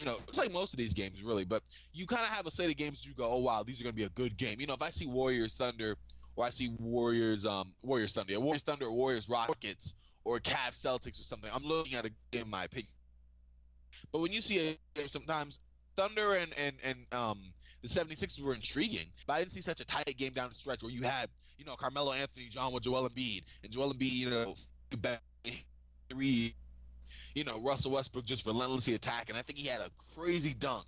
You 0.00 0.06
know, 0.06 0.16
it's 0.26 0.38
like 0.38 0.52
most 0.52 0.72
of 0.72 0.78
these 0.78 0.94
games, 0.94 1.22
really. 1.22 1.44
But 1.44 1.62
you 1.92 2.06
kind 2.06 2.22
of 2.22 2.28
have 2.28 2.46
a 2.46 2.50
set 2.50 2.68
of 2.68 2.76
games 2.76 3.06
you 3.06 3.14
go, 3.14 3.30
"Oh 3.30 3.38
wow, 3.38 3.62
these 3.62 3.80
are 3.80 3.84
gonna 3.84 3.92
be 3.92 4.04
a 4.04 4.10
good 4.10 4.36
game." 4.36 4.60
You 4.60 4.66
know, 4.66 4.74
if 4.74 4.82
I 4.82 4.90
see 4.90 5.06
Warriors 5.06 5.56
Thunder, 5.56 5.96
or 6.34 6.44
I 6.44 6.50
see 6.50 6.70
Warriors 6.78 7.46
um 7.46 7.72
Warriors 7.82 8.12
Thunder, 8.12 8.38
Warriors 8.40 8.62
Thunder, 8.62 8.86
or 8.86 8.92
Warriors 8.92 9.28
Rockets, 9.28 9.94
or 10.24 10.40
Cavs 10.40 10.80
Celtics 10.80 11.20
or 11.20 11.24
something, 11.24 11.50
I'm 11.52 11.62
looking 11.62 11.96
at 11.96 12.04
a 12.04 12.10
game, 12.32 12.42
in 12.44 12.50
my 12.50 12.64
opinion. 12.64 12.90
But 14.10 14.22
when 14.22 14.32
you 14.32 14.40
see 14.40 14.70
a 14.70 14.98
game, 14.98 15.08
sometimes 15.08 15.60
Thunder 15.94 16.34
and 16.34 16.52
and 16.58 16.76
and 16.82 16.98
um 17.12 17.38
the 17.82 17.88
76ers 17.88 18.40
were 18.40 18.54
intriguing, 18.54 19.06
but 19.26 19.34
I 19.34 19.38
didn't 19.40 19.52
see 19.52 19.60
such 19.60 19.80
a 19.80 19.84
tight 19.84 20.14
game 20.16 20.32
down 20.32 20.48
the 20.48 20.54
stretch 20.54 20.82
where 20.82 20.92
you 20.92 21.02
had, 21.02 21.28
you 21.58 21.64
know, 21.64 21.74
Carmelo 21.74 22.12
Anthony, 22.12 22.46
John 22.48 22.72
with 22.72 22.84
Joel 22.84 23.08
Embiid, 23.08 23.42
and 23.62 23.72
Joel 23.72 23.92
Embiid, 23.92 24.12
you 24.12 24.30
know, 24.30 24.54
three, 26.08 26.54
you 27.34 27.44
know, 27.44 27.60
Russell 27.60 27.92
Westbrook 27.92 28.24
just 28.24 28.46
relentlessly 28.46 28.94
attacking. 28.94 29.36
I 29.36 29.42
think 29.42 29.58
he 29.58 29.66
had 29.66 29.80
a 29.80 29.90
crazy 30.14 30.54
dunk 30.54 30.84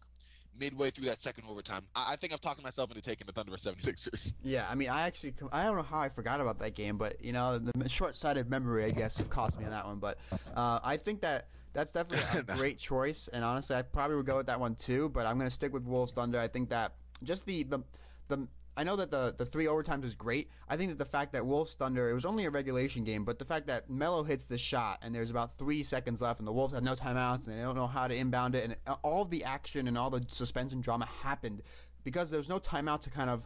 midway 0.58 0.90
through 0.90 1.06
that 1.06 1.20
second 1.20 1.44
overtime. 1.48 1.82
I, 1.96 2.12
I 2.12 2.16
think 2.16 2.32
I've 2.32 2.40
talked 2.40 2.62
myself 2.62 2.90
into 2.90 3.02
taking 3.02 3.26
the 3.26 3.32
Thunder 3.32 3.52
76ers. 3.52 4.34
Yeah, 4.44 4.66
I 4.70 4.76
mean, 4.76 4.88
I 4.88 5.02
actually, 5.02 5.34
I 5.52 5.64
don't 5.64 5.76
know 5.76 5.82
how 5.82 5.98
I 5.98 6.10
forgot 6.10 6.40
about 6.40 6.60
that 6.60 6.76
game, 6.76 6.96
but, 6.96 7.24
you 7.24 7.32
know, 7.32 7.58
the 7.58 7.88
short-sighted 7.88 8.48
memory, 8.48 8.84
I 8.84 8.90
guess, 8.90 9.20
cost 9.30 9.58
me 9.58 9.64
on 9.64 9.72
that 9.72 9.86
one. 9.86 9.98
But 9.98 10.18
uh, 10.54 10.78
I 10.82 10.96
think 10.96 11.22
that 11.22 11.48
that's 11.74 11.92
definitely 11.92 12.40
a 12.40 12.42
great 12.56 12.78
choice, 12.78 13.28
and 13.32 13.44
honestly, 13.44 13.76
I 13.76 13.82
probably 13.82 14.16
would 14.16 14.26
go 14.26 14.38
with 14.38 14.46
that 14.46 14.58
one 14.58 14.76
too. 14.76 15.10
But 15.10 15.26
I'm 15.26 15.36
going 15.36 15.50
to 15.50 15.54
stick 15.54 15.72
with 15.72 15.84
Wolves 15.84 16.12
Thunder. 16.12 16.40
I 16.40 16.48
think 16.48 16.70
that 16.70 16.94
just 17.22 17.44
the 17.44 17.64
the 17.64 17.82
the 18.28 18.48
I 18.76 18.84
know 18.84 18.96
that 18.96 19.10
the 19.10 19.34
the 19.36 19.44
three 19.44 19.66
overtimes 19.66 20.04
is 20.04 20.14
great. 20.14 20.48
I 20.68 20.76
think 20.76 20.90
that 20.90 20.98
the 20.98 21.10
fact 21.10 21.32
that 21.32 21.44
Wolves 21.44 21.74
Thunder 21.74 22.10
it 22.10 22.14
was 22.14 22.24
only 22.24 22.44
a 22.44 22.50
regulation 22.50 23.04
game, 23.04 23.24
but 23.24 23.38
the 23.38 23.44
fact 23.44 23.66
that 23.66 23.90
Melo 23.90 24.22
hits 24.22 24.44
the 24.44 24.58
shot 24.58 25.00
and 25.02 25.14
there's 25.14 25.30
about 25.30 25.58
three 25.58 25.82
seconds 25.82 26.20
left 26.20 26.38
and 26.38 26.48
the 26.48 26.52
Wolves 26.52 26.74
have 26.74 26.82
no 26.82 26.94
timeouts 26.94 27.46
and 27.46 27.58
they 27.58 27.62
don't 27.62 27.76
know 27.76 27.86
how 27.86 28.08
to 28.08 28.14
inbound 28.14 28.54
it 28.54 28.64
and 28.64 28.76
all 29.02 29.24
the 29.24 29.44
action 29.44 29.86
and 29.86 29.98
all 29.98 30.10
the 30.10 30.24
suspense 30.28 30.72
and 30.72 30.82
drama 30.82 31.06
happened 31.06 31.62
because 32.04 32.30
there's 32.30 32.48
no 32.48 32.58
timeout 32.58 33.00
to 33.02 33.10
kind 33.10 33.30
of 33.30 33.42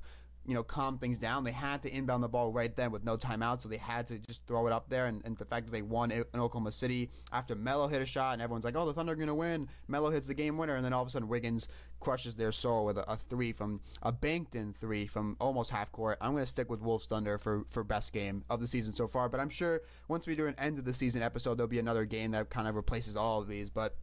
you 0.49 0.55
know, 0.55 0.63
calm 0.63 0.97
things 0.97 1.19
down. 1.19 1.45
They 1.45 1.53
had 1.53 1.83
to 1.83 1.95
inbound 1.95 2.23
the 2.23 2.29
ball 2.29 2.51
right 2.51 2.75
then 2.75 2.91
with 2.91 3.05
no 3.05 3.19
timeout, 3.19 3.61
so 3.61 3.69
they 3.69 3.77
had 3.77 4.07
to 4.07 4.19
just 4.19 4.41
throw 4.47 4.67
it 4.67 4.73
up 4.73 4.89
there. 4.89 5.05
And, 5.05 5.21
and 5.27 5.37
the 5.37 5.45
fact 5.45 5.67
that 5.67 5.73
they 5.73 5.83
won 5.83 6.11
in 6.11 6.25
Oklahoma 6.35 6.73
City 6.73 7.11
after 7.33 7.55
Melo 7.55 7.87
hit 7.87 8.01
a 8.01 8.07
shot, 8.07 8.33
and 8.33 8.41
everyone's 8.41 8.65
like, 8.65 8.75
"Oh, 8.75 8.87
the 8.87 8.95
Thunder 8.95 9.13
are 9.13 9.17
going 9.17 9.29
to 9.29 9.35
win." 9.35 9.69
Melo 9.89 10.11
hits 10.11 10.27
the 10.27 10.33
game 10.33 10.57
winner, 10.57 10.77
and 10.77 10.85
then 10.85 10.95
all 10.95 11.03
of 11.03 11.09
a 11.09 11.11
sudden 11.11 11.29
Wiggins 11.29 11.69
crushes 12.01 12.35
their 12.35 12.51
soul 12.51 12.87
with 12.87 12.97
a, 12.97 13.13
a 13.13 13.19
three 13.29 13.53
from 13.53 13.79
a 14.03 14.11
banked 14.11 14.55
in 14.55 14.73
three 14.73 15.07
from 15.07 15.37
almost 15.39 15.71
half 15.71 15.93
court. 15.93 16.17
I'm 16.23 16.33
going 16.33 16.45
to 16.45 16.51
stick 16.51 16.71
with 16.71 16.81
Wolves 16.81 17.05
Thunder 17.05 17.37
for 17.37 17.67
for 17.69 17.85
best 17.85 18.15
game 18.15 18.43
of 18.49 18.61
the 18.61 18.67
season 18.67 18.95
so 18.95 19.07
far. 19.07 19.29
But 19.29 19.41
I'm 19.41 19.51
sure 19.51 19.83
once 20.09 20.27
we 20.27 20.35
do 20.35 20.47
an 20.47 20.55
end 20.57 20.79
of 20.79 20.87
the 20.87 20.95
season 20.95 21.21
episode, 21.21 21.57
there'll 21.57 21.69
be 21.69 21.79
another 21.79 22.07
game 22.07 22.31
that 22.31 22.49
kind 22.49 22.67
of 22.67 22.75
replaces 22.75 23.17
all 23.17 23.43
of 23.43 23.49
these. 23.49 23.69
But 23.69 23.97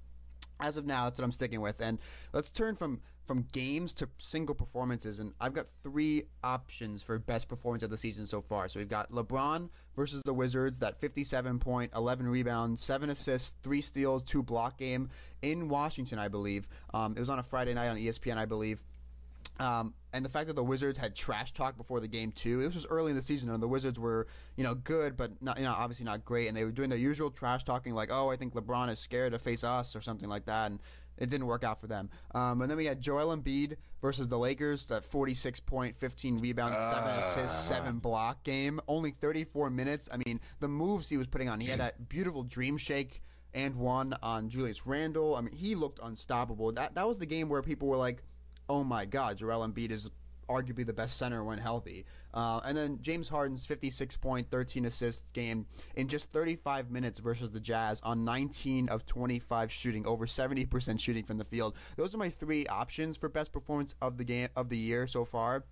as 0.59 0.77
of 0.77 0.85
now, 0.85 1.05
that's 1.05 1.17
what 1.17 1.25
I'm 1.25 1.31
sticking 1.31 1.61
with. 1.61 1.81
And 1.81 1.97
let's 2.33 2.51
turn 2.51 2.75
from 2.75 3.01
from 3.25 3.45
games 3.51 3.93
to 3.95 4.09
single 4.19 4.55
performances, 4.55 5.19
and 5.19 5.33
I've 5.39 5.53
got 5.53 5.67
three 5.83 6.25
options 6.43 7.01
for 7.01 7.17
best 7.17 7.47
performance 7.47 7.83
of 7.83 7.89
the 7.89 7.97
season 7.97 8.25
so 8.25 8.41
far. 8.41 8.69
So 8.69 8.79
we've 8.79 8.89
got 8.89 9.11
LeBron 9.11 9.69
versus 9.95 10.21
the 10.25 10.33
Wizards, 10.33 10.77
that 10.79 10.99
57 10.99 11.59
point, 11.59 11.91
11 11.95 12.27
rebounds, 12.27 12.83
seven 12.83 13.09
assists, 13.09 13.55
three 13.63 13.81
steals, 13.81 14.23
two 14.23 14.43
block 14.43 14.77
game 14.77 15.09
in 15.41 15.69
Washington, 15.69 16.19
I 16.19 16.27
believe. 16.27 16.67
Um, 16.93 17.15
it 17.17 17.19
was 17.19 17.29
on 17.29 17.39
a 17.39 17.43
Friday 17.43 17.73
night 17.73 17.89
on 17.89 17.97
ESPN, 17.97 18.37
I 18.37 18.45
believe. 18.45 18.79
Um, 19.59 19.93
and 20.11 20.23
the 20.23 20.29
fact 20.29 20.47
that 20.47 20.55
the 20.55 20.63
Wizards 20.63 20.97
had 20.97 21.15
trash 21.15 21.53
talk 21.53 21.77
before 21.77 21.99
the 21.99 22.07
game 22.07 22.31
too. 22.33 22.61
This 22.61 22.75
was 22.75 22.85
early 22.87 23.11
in 23.11 23.15
the 23.15 23.21
season, 23.21 23.49
and 23.49 23.61
the 23.61 23.67
Wizards 23.67 23.97
were, 23.97 24.27
you 24.57 24.63
know, 24.63 24.75
good, 24.75 25.15
but 25.15 25.31
not, 25.41 25.57
you 25.57 25.63
know, 25.63 25.71
obviously 25.71 26.05
not 26.05 26.25
great. 26.25 26.47
And 26.47 26.57
they 26.57 26.63
were 26.63 26.71
doing 26.71 26.89
their 26.89 26.99
usual 26.99 27.31
trash 27.31 27.63
talking, 27.63 27.93
like, 27.93 28.09
"Oh, 28.11 28.29
I 28.29 28.35
think 28.35 28.53
LeBron 28.53 28.89
is 28.91 28.99
scared 28.99 29.31
to 29.31 29.39
face 29.39 29.63
us" 29.63 29.95
or 29.95 30.01
something 30.01 30.27
like 30.27 30.45
that. 30.45 30.71
And 30.71 30.79
it 31.17 31.29
didn't 31.29 31.47
work 31.47 31.63
out 31.63 31.79
for 31.81 31.87
them. 31.87 32.09
Um, 32.33 32.61
and 32.61 32.69
then 32.69 32.77
we 32.77 32.85
had 32.85 33.01
Joel 33.01 33.35
Embiid 33.35 33.77
versus 34.01 34.27
the 34.27 34.37
Lakers, 34.37 34.85
that 34.87 35.05
46 35.05 35.59
point, 35.61 35.97
15 35.97 36.37
rebounds, 36.37 36.75
uh, 36.75 37.03
7 37.03 37.23
assists, 37.23 37.67
7 37.67 37.99
block 37.99 38.43
game. 38.43 38.79
Only 38.87 39.11
34 39.11 39.69
minutes. 39.69 40.09
I 40.11 40.17
mean, 40.25 40.39
the 40.59 40.67
moves 40.67 41.09
he 41.09 41.17
was 41.17 41.27
putting 41.27 41.49
on, 41.49 41.59
he 41.59 41.67
had 41.67 41.79
that 41.79 42.09
beautiful 42.09 42.43
dream 42.43 42.77
shake 42.77 43.21
and 43.53 43.75
one 43.75 44.13
on 44.21 44.49
Julius 44.49 44.85
Randle. 44.85 45.35
I 45.35 45.41
mean, 45.41 45.55
he 45.55 45.75
looked 45.75 45.99
unstoppable. 46.03 46.73
That 46.73 46.95
that 46.95 47.07
was 47.07 47.17
the 47.17 47.25
game 47.25 47.49
where 47.49 47.61
people 47.61 47.87
were 47.87 47.97
like, 47.97 48.21
"Oh 48.67 48.83
my 48.83 49.05
God, 49.05 49.37
Joel 49.37 49.67
Embiid 49.67 49.91
is 49.91 50.09
arguably 50.49 50.85
the 50.85 50.93
best 50.93 51.17
center 51.17 51.43
when 51.43 51.57
healthy. 51.57 52.05
Uh, 52.33 52.61
and 52.65 52.77
then 52.77 52.99
James 53.01 53.27
Harden's 53.27 53.65
56 53.65 54.17
point, 54.17 54.49
13 54.49 54.85
assists 54.85 55.31
game 55.31 55.65
in 55.95 56.07
just 56.07 56.29
35 56.31 56.91
minutes 56.91 57.19
versus 57.19 57.51
the 57.51 57.59
Jazz 57.59 58.01
on 58.03 58.25
19 58.25 58.89
of 58.89 59.05
25 59.05 59.71
shooting, 59.71 60.05
over 60.05 60.25
70% 60.25 60.99
shooting 60.99 61.23
from 61.23 61.37
the 61.37 61.45
field. 61.45 61.75
Those 61.95 62.13
are 62.13 62.17
my 62.17 62.29
three 62.29 62.67
options 62.67 63.17
for 63.17 63.29
best 63.29 63.51
performance 63.51 63.95
of 64.01 64.17
the 64.17 64.23
game 64.23 64.49
of 64.55 64.69
the 64.69 64.77
year 64.77 65.07
so 65.07 65.25
far, 65.25 65.63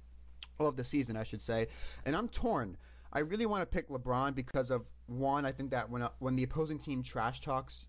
or 0.59 0.67
of 0.67 0.75
the 0.75 0.83
season, 0.83 1.17
I 1.17 1.23
should 1.23 1.41
say. 1.41 1.67
And 2.05 2.15
I'm 2.15 2.29
torn. 2.29 2.77
I 3.11 3.19
really 3.19 3.45
want 3.45 3.61
to 3.61 3.65
pick 3.65 3.89
LeBron 3.89 4.33
because 4.33 4.71
of 4.71 4.85
one. 5.05 5.45
I 5.45 5.51
think 5.51 5.71
that 5.71 5.89
when 5.89 6.07
when 6.19 6.35
the 6.35 6.43
opposing 6.43 6.79
team 6.79 7.03
trash 7.03 7.41
talks 7.41 7.85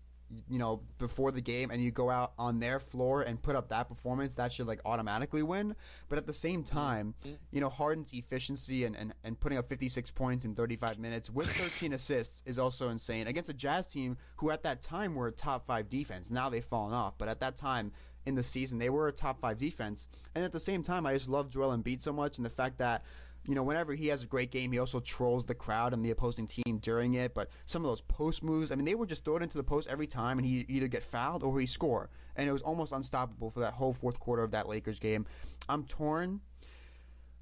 you 0.49 0.59
know, 0.59 0.81
before 0.97 1.31
the 1.31 1.41
game 1.41 1.71
and 1.71 1.83
you 1.83 1.91
go 1.91 2.09
out 2.09 2.33
on 2.37 2.59
their 2.59 2.79
floor 2.79 3.21
and 3.21 3.41
put 3.41 3.55
up 3.55 3.69
that 3.69 3.87
performance, 3.87 4.33
that 4.33 4.51
should 4.51 4.67
like 4.67 4.81
automatically 4.85 5.43
win. 5.43 5.75
But 6.09 6.17
at 6.17 6.25
the 6.25 6.33
same 6.33 6.63
mm-hmm. 6.63 6.75
time, 6.75 7.13
mm-hmm. 7.23 7.35
you 7.51 7.61
know, 7.61 7.69
Harden's 7.69 8.11
efficiency 8.13 8.85
and, 8.85 8.95
and, 8.95 9.13
and 9.23 9.39
putting 9.39 9.57
up 9.57 9.69
56 9.69 10.11
points 10.11 10.45
in 10.45 10.55
35 10.55 10.99
minutes 10.99 11.29
with 11.29 11.47
13 11.51 11.93
assists 11.93 12.41
is 12.45 12.59
also 12.59 12.89
insane 12.89 13.27
against 13.27 13.49
a 13.49 13.53
Jazz 13.53 13.87
team 13.87 14.17
who 14.37 14.51
at 14.51 14.63
that 14.63 14.81
time 14.81 15.15
were 15.15 15.27
a 15.27 15.31
top 15.31 15.65
five 15.67 15.89
defense. 15.89 16.31
Now 16.31 16.49
they've 16.49 16.65
fallen 16.65 16.93
off, 16.93 17.13
but 17.17 17.27
at 17.27 17.39
that 17.41 17.57
time 17.57 17.91
in 18.25 18.35
the 18.35 18.43
season 18.43 18.79
they 18.79 18.89
were 18.89 19.07
a 19.07 19.11
top 19.11 19.39
five 19.41 19.57
defense. 19.57 20.07
And 20.33 20.43
at 20.43 20.51
the 20.51 20.59
same 20.59 20.83
time, 20.83 21.05
I 21.05 21.13
just 21.13 21.29
love 21.29 21.49
Joel 21.49 21.77
Embiid 21.77 22.01
so 22.01 22.13
much 22.13 22.37
and 22.37 22.45
the 22.45 22.49
fact 22.49 22.79
that 22.79 23.03
you 23.47 23.55
know, 23.55 23.63
whenever 23.63 23.93
he 23.93 24.07
has 24.07 24.23
a 24.23 24.27
great 24.27 24.51
game, 24.51 24.71
he 24.71 24.79
also 24.79 24.99
trolls 24.99 25.45
the 25.45 25.53
crowd 25.53 25.93
and 25.93 26.03
the 26.03 26.11
opposing 26.11 26.47
team 26.47 26.79
during 26.81 27.13
it. 27.15 27.33
But 27.33 27.49
some 27.65 27.83
of 27.83 27.89
those 27.89 28.01
post 28.01 28.43
moves, 28.43 28.71
I 28.71 28.75
mean, 28.75 28.85
they 28.85 28.95
were 28.95 29.05
just 29.05 29.23
thrown 29.23 29.43
into 29.43 29.57
the 29.57 29.63
post 29.63 29.87
every 29.87 30.07
time, 30.07 30.37
and 30.37 30.47
he 30.47 30.65
either 30.67 30.87
get 30.87 31.03
fouled 31.03 31.43
or 31.43 31.59
he 31.59 31.65
score, 31.65 32.09
and 32.35 32.49
it 32.49 32.51
was 32.51 32.61
almost 32.61 32.91
unstoppable 32.91 33.51
for 33.51 33.59
that 33.59 33.73
whole 33.73 33.93
fourth 33.93 34.19
quarter 34.19 34.43
of 34.43 34.51
that 34.51 34.67
Lakers 34.67 34.99
game. 34.99 35.25
I'm 35.69 35.83
torn, 35.85 36.41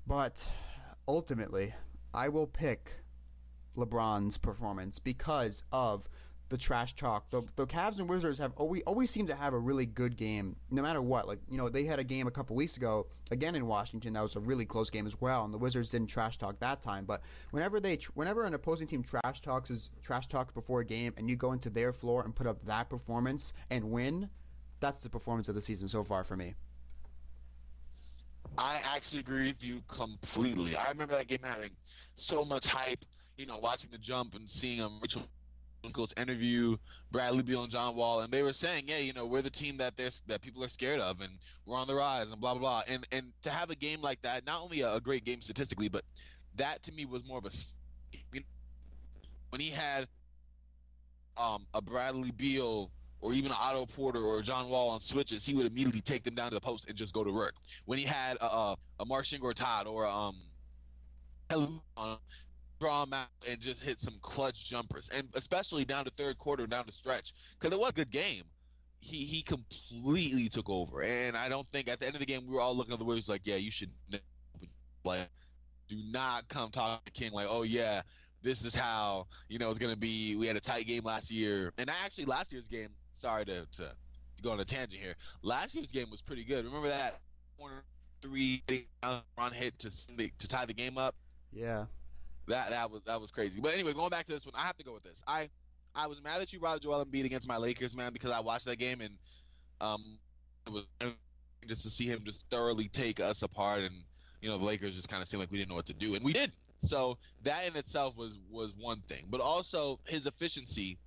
but 0.05 0.45
ultimately, 1.07 1.73
I 2.13 2.29
will 2.29 2.47
pick 2.47 2.93
LeBron's 3.77 4.37
performance 4.37 4.99
because 4.99 5.63
of 5.71 6.07
the 6.49 6.57
trash 6.57 6.95
talk. 6.95 7.29
The, 7.29 7.41
the 7.55 7.65
Cavs 7.65 7.99
and 7.99 8.07
Wizards 8.07 8.37
have 8.39 8.53
always 8.57 8.83
always 8.85 9.09
seem 9.09 9.27
to 9.27 9.35
have 9.35 9.53
a 9.53 9.57
really 9.57 9.85
good 9.85 10.17
game, 10.17 10.55
no 10.69 10.81
matter 10.81 11.01
what. 11.01 11.27
Like 11.27 11.39
you 11.49 11.57
know, 11.57 11.69
they 11.69 11.83
had 11.83 11.99
a 11.99 12.03
game 12.03 12.27
a 12.27 12.31
couple 12.31 12.55
weeks 12.55 12.77
ago 12.77 13.07
again 13.31 13.55
in 13.55 13.65
Washington 13.65 14.13
that 14.13 14.21
was 14.21 14.35
a 14.35 14.39
really 14.39 14.65
close 14.65 14.89
game 14.89 15.07
as 15.07 15.19
well, 15.19 15.45
and 15.45 15.53
the 15.53 15.57
Wizards 15.57 15.89
didn't 15.89 16.07
trash 16.07 16.37
talk 16.37 16.59
that 16.59 16.81
time. 16.81 17.05
But 17.05 17.21
whenever 17.51 17.79
they, 17.79 17.99
whenever 18.13 18.43
an 18.45 18.53
opposing 18.53 18.87
team 18.87 19.03
trash 19.03 19.41
talks 19.41 19.69
is 19.69 19.89
trash 20.03 20.27
talks 20.27 20.53
before 20.53 20.81
a 20.81 20.85
game, 20.85 21.13
and 21.17 21.29
you 21.29 21.35
go 21.35 21.51
into 21.53 21.69
their 21.69 21.93
floor 21.93 22.23
and 22.23 22.35
put 22.35 22.47
up 22.47 22.63
that 22.65 22.89
performance 22.89 23.53
and 23.69 23.83
win, 23.91 24.29
that's 24.79 25.03
the 25.03 25.09
performance 25.09 25.49
of 25.49 25.55
the 25.55 25.61
season 25.61 25.87
so 25.87 26.03
far 26.03 26.23
for 26.23 26.35
me. 26.35 26.53
I 28.57 28.81
actually 28.85 29.21
agree 29.21 29.47
with 29.47 29.63
you 29.63 29.81
completely. 29.87 30.75
I 30.75 30.89
remember 30.89 31.15
that 31.15 31.27
game 31.27 31.39
having 31.43 31.71
so 32.15 32.45
much 32.45 32.67
hype. 32.67 33.03
You 33.37 33.47
know, 33.47 33.57
watching 33.57 33.89
the 33.89 33.97
jump 33.97 34.35
and 34.35 34.47
seeing 34.47 34.79
um, 34.79 34.99
Rachel 35.01 35.23
coach 35.91 36.13
interview 36.15 36.77
Bradley 37.11 37.43
Beal 37.43 37.63
and 37.63 37.71
John 37.71 37.95
Wall, 37.95 38.21
and 38.21 38.31
they 38.31 38.41
were 38.41 38.53
saying, 38.53 38.85
"Yeah, 38.87 38.99
you 38.99 39.13
know, 39.13 39.25
we're 39.25 39.41
the 39.41 39.49
team 39.49 39.77
that 39.77 39.97
there's 39.97 40.21
that 40.27 40.41
people 40.41 40.63
are 40.63 40.69
scared 40.69 40.99
of, 40.99 41.19
and 41.21 41.31
we're 41.65 41.77
on 41.77 41.87
the 41.87 41.95
rise, 41.95 42.31
and 42.31 42.39
blah 42.39 42.53
blah 42.53 42.61
blah." 42.61 42.83
And 42.87 43.05
and 43.11 43.33
to 43.41 43.49
have 43.49 43.69
a 43.69 43.75
game 43.75 44.01
like 44.01 44.21
that, 44.21 44.45
not 44.45 44.61
only 44.61 44.81
a, 44.81 44.93
a 44.93 45.01
great 45.01 45.25
game 45.25 45.41
statistically, 45.41 45.89
but 45.89 46.03
that 46.55 46.81
to 46.83 46.91
me 46.93 47.05
was 47.05 47.27
more 47.27 47.39
of 47.39 47.45
a 47.45 47.51
when 49.49 49.61
he 49.61 49.69
had 49.69 50.07
um, 51.37 51.65
a 51.73 51.81
Bradley 51.81 52.31
Beal 52.31 52.89
or 53.21 53.33
even 53.33 53.51
an 53.51 53.57
Otto 53.59 53.85
Porter 53.85 54.19
or 54.19 54.41
John 54.41 54.67
Wall 54.67 54.89
on 54.89 54.99
switches, 54.99 55.45
he 55.45 55.53
would 55.53 55.65
immediately 55.65 56.01
take 56.01 56.23
them 56.23 56.33
down 56.33 56.49
to 56.49 56.55
the 56.55 56.61
post 56.61 56.89
and 56.89 56.97
just 56.97 57.13
go 57.13 57.23
to 57.23 57.31
work. 57.31 57.53
When 57.85 57.99
he 57.99 58.03
had 58.03 58.37
a, 58.37 58.45
a, 58.45 58.77
a 58.99 59.05
Marcin 59.05 59.39
Gortat 59.39 59.85
or 59.85 60.07
um, 60.07 60.35
draw 62.83 63.03
him 63.03 63.13
out 63.13 63.27
and 63.49 63.61
just 63.61 63.81
hit 63.81 64.01
some 64.01 64.15
clutch 64.21 64.69
jumpers, 64.69 65.09
and 65.13 65.25
especially 65.35 65.85
down 65.85 66.03
the 66.03 66.11
third 66.21 66.37
quarter, 66.37 66.67
down 66.67 66.83
the 66.85 66.91
stretch, 66.91 67.33
because 67.57 67.73
it 67.73 67.79
was 67.79 67.91
a 67.91 67.93
good 67.93 68.09
game. 68.09 68.43
He 68.99 69.23
he 69.23 69.41
completely 69.41 70.49
took 70.49 70.69
over, 70.69 71.01
and 71.01 71.37
I 71.37 71.47
don't 71.47 71.65
think 71.67 71.87
at 71.87 71.99
the 72.01 72.05
end 72.05 72.15
of 72.15 72.19
the 72.19 72.25
game 72.25 72.41
we 72.45 72.53
were 72.53 72.59
all 72.59 72.75
looking 72.75 72.91
at 72.91 72.99
the 72.99 73.05
Warriors 73.05 73.29
like, 73.29 73.41
yeah, 73.45 73.55
you 73.55 73.71
should 73.71 73.89
like, 75.05 75.29
do 75.87 75.95
not 76.11 76.47
come 76.49 76.71
talk 76.71 77.05
to 77.05 77.11
King 77.11 77.31
like, 77.31 77.47
oh 77.49 77.63
yeah, 77.63 78.01
this 78.41 78.65
is 78.65 78.75
how 78.75 79.27
you 79.47 79.59
know 79.59 79.69
it's 79.69 79.79
gonna 79.79 79.95
be. 79.95 80.35
We 80.35 80.47
had 80.47 80.57
a 80.57 80.61
tight 80.61 80.85
game 80.85 81.03
last 81.03 81.31
year, 81.31 81.71
and 81.77 81.89
actually 81.89 82.25
last 82.25 82.51
year's 82.51 82.67
game. 82.67 82.89
Sorry 83.13 83.45
to 83.45 83.65
to, 83.65 83.83
to 83.83 84.43
go 84.43 84.51
on 84.51 84.59
a 84.59 84.65
tangent 84.65 85.01
here. 85.01 85.15
Last 85.41 85.73
year's 85.73 85.91
game 85.91 86.09
was 86.11 86.21
pretty 86.21 86.43
good. 86.43 86.65
Remember 86.65 86.89
that 86.89 87.21
corner 87.57 87.83
three 88.21 88.61
run 89.37 89.53
hit 89.53 89.79
to 89.79 89.89
to 90.39 90.47
tie 90.49 90.65
the 90.65 90.73
game 90.73 90.97
up. 90.97 91.15
Yeah. 91.53 91.85
That 92.47 92.69
that 92.69 92.91
was 92.91 93.03
that 93.05 93.21
was 93.21 93.31
crazy. 93.31 93.61
But 93.61 93.73
anyway, 93.73 93.93
going 93.93 94.09
back 94.09 94.25
to 94.25 94.31
this 94.31 94.45
one, 94.45 94.55
I 94.55 94.61
have 94.61 94.77
to 94.77 94.83
go 94.83 94.93
with 94.93 95.03
this. 95.03 95.23
I 95.27 95.49
I 95.95 96.07
was 96.07 96.21
mad 96.21 96.41
that 96.41 96.51
you 96.51 96.59
brought 96.59 96.81
Joel 96.81 97.05
Embiid 97.05 97.25
against 97.25 97.47
my 97.47 97.57
Lakers, 97.57 97.95
man, 97.95 98.11
because 98.13 98.31
I 98.31 98.41
watched 98.41 98.65
that 98.65 98.79
game 98.79 99.01
and 99.01 99.17
um 99.81 100.03
it 100.65 100.71
was 100.71 100.85
just 101.65 101.83
to 101.83 101.89
see 101.89 102.05
him 102.05 102.21
just 102.23 102.49
thoroughly 102.49 102.87
take 102.89 103.19
us 103.19 103.41
apart 103.41 103.81
and 103.81 103.93
you 104.41 104.49
know 104.49 104.57
the 104.57 104.65
Lakers 104.65 104.93
just 104.93 105.09
kind 105.09 105.21
of 105.21 105.27
seemed 105.27 105.41
like 105.41 105.51
we 105.51 105.57
didn't 105.57 105.69
know 105.69 105.75
what 105.75 105.85
to 105.85 105.93
do 105.93 106.15
and 106.15 106.23
we 106.23 106.33
didn't. 106.33 106.55
So 106.79 107.17
that 107.43 107.65
in 107.65 107.75
itself 107.77 108.17
was 108.17 108.37
was 108.49 108.73
one 108.77 109.01
thing, 109.01 109.25
but 109.29 109.39
also 109.39 109.99
his 110.05 110.25
efficiency, 110.25 110.97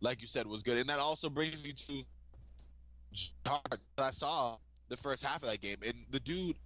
like 0.00 0.20
you 0.20 0.26
said, 0.26 0.46
was 0.46 0.62
good, 0.62 0.78
and 0.78 0.88
that 0.88 0.98
also 0.98 1.30
brings 1.30 1.62
me 1.62 1.72
to 1.72 2.02
I 3.98 4.10
saw 4.10 4.56
the 4.88 4.96
first 4.96 5.24
half 5.24 5.42
of 5.42 5.48
that 5.48 5.60
game, 5.60 5.78
and 5.84 5.94
the 6.10 6.20
dude 6.20 6.56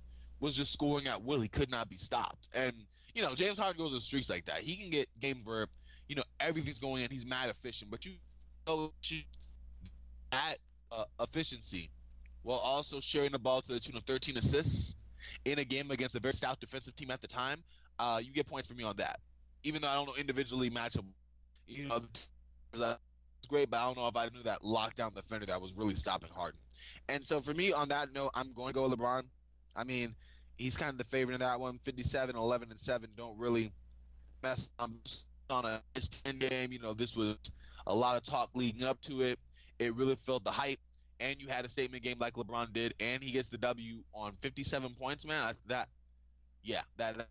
was 0.41 0.55
just 0.55 0.73
scoring 0.73 1.07
at 1.07 1.23
will. 1.23 1.41
He 1.41 1.49
could 1.49 1.71
not 1.71 1.89
be 1.91 1.97
stopped, 1.97 2.49
and 2.55 2.73
you 3.17 3.23
know 3.23 3.35
James 3.35 3.59
Harden 3.59 3.83
goes 3.83 3.95
in 3.95 4.01
streaks 4.01 4.31
like 4.31 4.45
that. 4.45 4.59
He 4.59 4.77
can 4.77 4.91
get 4.91 5.09
game 5.21 5.39
where 5.45 5.67
you 6.09 6.17
know 6.17 6.25
everything's 6.39 6.79
going 6.79 7.03
in. 7.03 7.11
He's 7.11 7.27
mad 7.27 7.51
efficient, 7.51 7.91
but 7.91 8.05
you 8.05 8.13
know 8.69 8.93
that 10.31 10.57
uh, 10.93 11.05
efficiency 11.21 11.91
while 12.43 12.59
also 12.59 13.01
sharing 13.01 13.33
the 13.33 13.39
ball 13.39 13.61
to 13.61 13.73
the 13.73 13.81
tune 13.81 13.97
of 13.97 14.03
13 14.05 14.37
assists 14.37 14.95
in 15.45 15.59
a 15.59 15.65
game 15.65 15.91
against 15.91 16.15
a 16.15 16.21
very 16.21 16.33
stout 16.33 16.61
defensive 16.61 16.95
team 16.95 17.11
at 17.11 17.21
the 17.21 17.27
time 17.27 17.61
uh, 17.99 18.21
you 18.23 18.33
get 18.33 18.47
points 18.47 18.69
for 18.69 18.75
me 18.75 18.85
on 18.85 18.97
that. 18.97 19.21
Even 19.63 19.83
though 19.83 19.89
I 19.89 19.95
don't 19.95 20.07
know 20.07 20.15
individually 20.19 20.71
match 20.71 20.97
up, 20.97 21.05
you 21.67 21.89
know, 21.89 21.97
it's 21.97 22.29
great, 23.49 23.71
but 23.71 23.79
I 23.79 23.85
don't 23.85 23.97
know 23.97 24.07
if 24.09 24.17
I 24.17 24.29
knew 24.33 24.43
that 24.45 24.63
lockdown 24.63 25.15
defender 25.15 25.47
that 25.47 25.61
was 25.61 25.73
really 25.75 25.95
stopping 25.95 26.31
Harden. 26.35 26.61
And 27.09 27.25
so 27.25 27.41
for 27.41 27.55
me, 27.55 27.73
on 27.73 27.89
that 27.89 28.13
note, 28.13 28.31
I'm 28.35 28.53
going 28.53 28.69
to 28.69 28.75
go 28.75 28.89
LeBron. 28.89 29.23
I 29.75 29.85
mean, 29.85 30.15
he's 30.57 30.77
kind 30.77 30.91
of 30.91 30.99
the 30.99 31.05
favorite 31.05 31.35
in 31.35 31.41
that 31.41 31.61
one. 31.61 31.79
57, 31.85 32.37
11, 32.37 32.71
and 32.71 32.79
7 32.79 33.11
don't 33.17 33.39
really 33.39 33.73
mess 34.43 34.69
on 34.79 34.99
a 35.51 35.81
spin 36.01 36.39
game. 36.39 36.73
You 36.73 36.81
know, 36.81 36.95
this 36.95 37.17
was 37.17 37.37
a 37.87 37.95
lot 37.95 38.17
of 38.17 38.23
talk 38.23 38.51
leading 38.55 38.85
up 38.85 39.01
to 39.03 39.23
it. 39.23 39.39
It 39.79 39.95
really 39.95 40.17
filled 40.17 40.45
the 40.45 40.51
hype. 40.51 40.79
And 41.19 41.41
you 41.41 41.49
had 41.49 41.65
a 41.65 41.69
statement 41.69 42.03
game 42.03 42.17
like 42.21 42.35
LeBron 42.35 42.75
did, 42.75 42.93
and 43.01 43.23
he 43.23 43.31
gets 43.31 43.49
the 43.49 43.57
W 43.59 44.03
on 44.13 44.33
57 44.33 44.93
points, 45.01 45.27
man. 45.27 45.55
That, 45.67 45.89
yeah, 46.63 46.83
that 46.99 47.27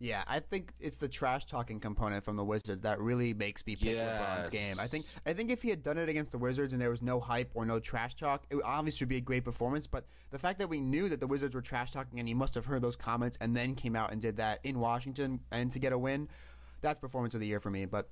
yeah, 0.00 0.24
I 0.26 0.40
think 0.40 0.72
it's 0.80 0.96
the 0.96 1.08
trash 1.08 1.46
talking 1.46 1.78
component 1.78 2.24
from 2.24 2.36
the 2.36 2.44
Wizards 2.44 2.80
that 2.82 3.00
really 3.00 3.32
makes 3.32 3.64
me 3.66 3.76
pick 3.76 3.90
yes. 3.90 4.20
LeBron's 4.20 4.50
game. 4.50 4.76
I 4.80 4.86
think 4.86 5.04
I 5.24 5.32
think 5.32 5.50
if 5.50 5.62
he 5.62 5.70
had 5.70 5.82
done 5.82 5.98
it 5.98 6.08
against 6.08 6.32
the 6.32 6.38
Wizards 6.38 6.72
and 6.72 6.82
there 6.82 6.90
was 6.90 7.02
no 7.02 7.20
hype 7.20 7.50
or 7.54 7.64
no 7.64 7.78
trash 7.78 8.16
talk, 8.16 8.44
it 8.50 8.58
obviously 8.64 9.04
would 9.04 9.10
be 9.10 9.16
a 9.16 9.20
great 9.20 9.44
performance. 9.44 9.86
But 9.86 10.04
the 10.30 10.38
fact 10.38 10.58
that 10.58 10.68
we 10.68 10.80
knew 10.80 11.08
that 11.08 11.20
the 11.20 11.26
Wizards 11.26 11.54
were 11.54 11.62
trash 11.62 11.92
talking 11.92 12.18
and 12.18 12.26
he 12.26 12.34
must 12.34 12.54
have 12.54 12.64
heard 12.64 12.82
those 12.82 12.96
comments 12.96 13.38
and 13.40 13.54
then 13.56 13.74
came 13.74 13.94
out 13.94 14.12
and 14.12 14.20
did 14.20 14.36
that 14.36 14.60
in 14.64 14.80
Washington 14.80 15.40
and 15.52 15.70
to 15.72 15.78
get 15.78 15.92
a 15.92 15.98
win, 15.98 16.28
that's 16.80 16.98
performance 16.98 17.34
of 17.34 17.40
the 17.40 17.46
year 17.46 17.60
for 17.60 17.70
me. 17.70 17.84
But 17.84 18.08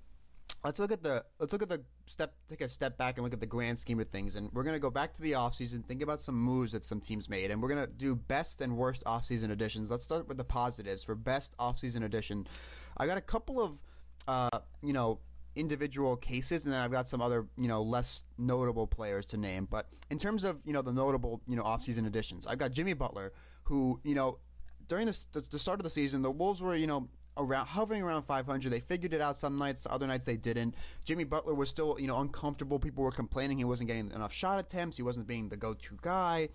let's 0.64 0.78
look 0.78 0.92
at 0.92 1.02
the 1.02 1.24
let's 1.38 1.52
look 1.52 1.62
at 1.62 1.68
the 1.68 1.82
step 2.06 2.34
take 2.48 2.60
a 2.60 2.68
step 2.68 2.96
back 2.96 3.16
and 3.16 3.24
look 3.24 3.32
at 3.32 3.40
the 3.40 3.46
grand 3.46 3.78
scheme 3.78 3.98
of 4.00 4.08
things 4.08 4.36
and 4.36 4.50
we're 4.52 4.62
going 4.62 4.74
to 4.74 4.80
go 4.80 4.90
back 4.90 5.12
to 5.14 5.22
the 5.22 5.32
offseason 5.32 5.84
think 5.84 6.02
about 6.02 6.22
some 6.22 6.34
moves 6.34 6.72
that 6.72 6.84
some 6.84 7.00
teams 7.00 7.28
made 7.28 7.50
and 7.50 7.60
we're 7.62 7.68
going 7.68 7.84
to 7.84 7.92
do 7.92 8.14
best 8.14 8.60
and 8.60 8.76
worst 8.76 9.04
offseason 9.04 9.50
additions. 9.50 9.90
Let's 9.90 10.04
start 10.04 10.28
with 10.28 10.36
the 10.36 10.44
positives 10.44 11.02
for 11.04 11.14
best 11.14 11.56
offseason 11.58 12.04
addition. 12.04 12.46
I 12.96 13.06
got 13.06 13.18
a 13.18 13.22
couple 13.22 13.62
of 13.62 13.78
uh, 14.28 14.60
you 14.82 14.92
know 14.92 15.18
individual 15.54 16.16
cases 16.16 16.64
and 16.64 16.72
then 16.72 16.80
i've 16.80 16.90
got 16.90 17.06
some 17.06 17.20
other 17.20 17.46
you 17.58 17.68
know 17.68 17.82
less 17.82 18.22
notable 18.38 18.86
players 18.86 19.26
to 19.26 19.36
name 19.36 19.68
but 19.70 19.86
in 20.10 20.18
terms 20.18 20.44
of 20.44 20.58
you 20.64 20.72
know 20.72 20.80
the 20.80 20.92
notable 20.92 21.42
you 21.46 21.56
know 21.56 21.62
offseason 21.62 22.06
additions 22.06 22.46
i've 22.46 22.56
got 22.56 22.72
jimmy 22.72 22.94
butler 22.94 23.32
who 23.64 24.00
you 24.02 24.14
know 24.14 24.38
during 24.88 25.06
the, 25.06 25.44
the 25.50 25.58
start 25.58 25.78
of 25.78 25.84
the 25.84 25.90
season 25.90 26.22
the 26.22 26.30
wolves 26.30 26.62
were 26.62 26.74
you 26.74 26.86
know 26.86 27.06
around 27.36 27.66
hovering 27.66 28.02
around 28.02 28.24
500. 28.24 28.70
They 28.70 28.80
figured 28.80 29.14
it 29.14 29.20
out 29.20 29.38
some 29.38 29.58
nights, 29.58 29.86
other 29.88 30.06
nights 30.06 30.24
they 30.24 30.36
didn't. 30.36 30.74
Jimmy 31.04 31.24
Butler 31.24 31.54
was 31.54 31.70
still, 31.70 31.96
you 31.98 32.06
know, 32.06 32.20
uncomfortable. 32.20 32.78
People 32.78 33.04
were 33.04 33.12
complaining 33.12 33.58
he 33.58 33.64
wasn't 33.64 33.88
getting 33.88 34.10
enough 34.10 34.32
shot 34.32 34.58
attempts. 34.58 34.96
He 34.96 35.02
wasn't 35.02 35.26
being 35.26 35.48
the 35.48 35.56
go-to 35.56 35.98
guy. 36.02 36.48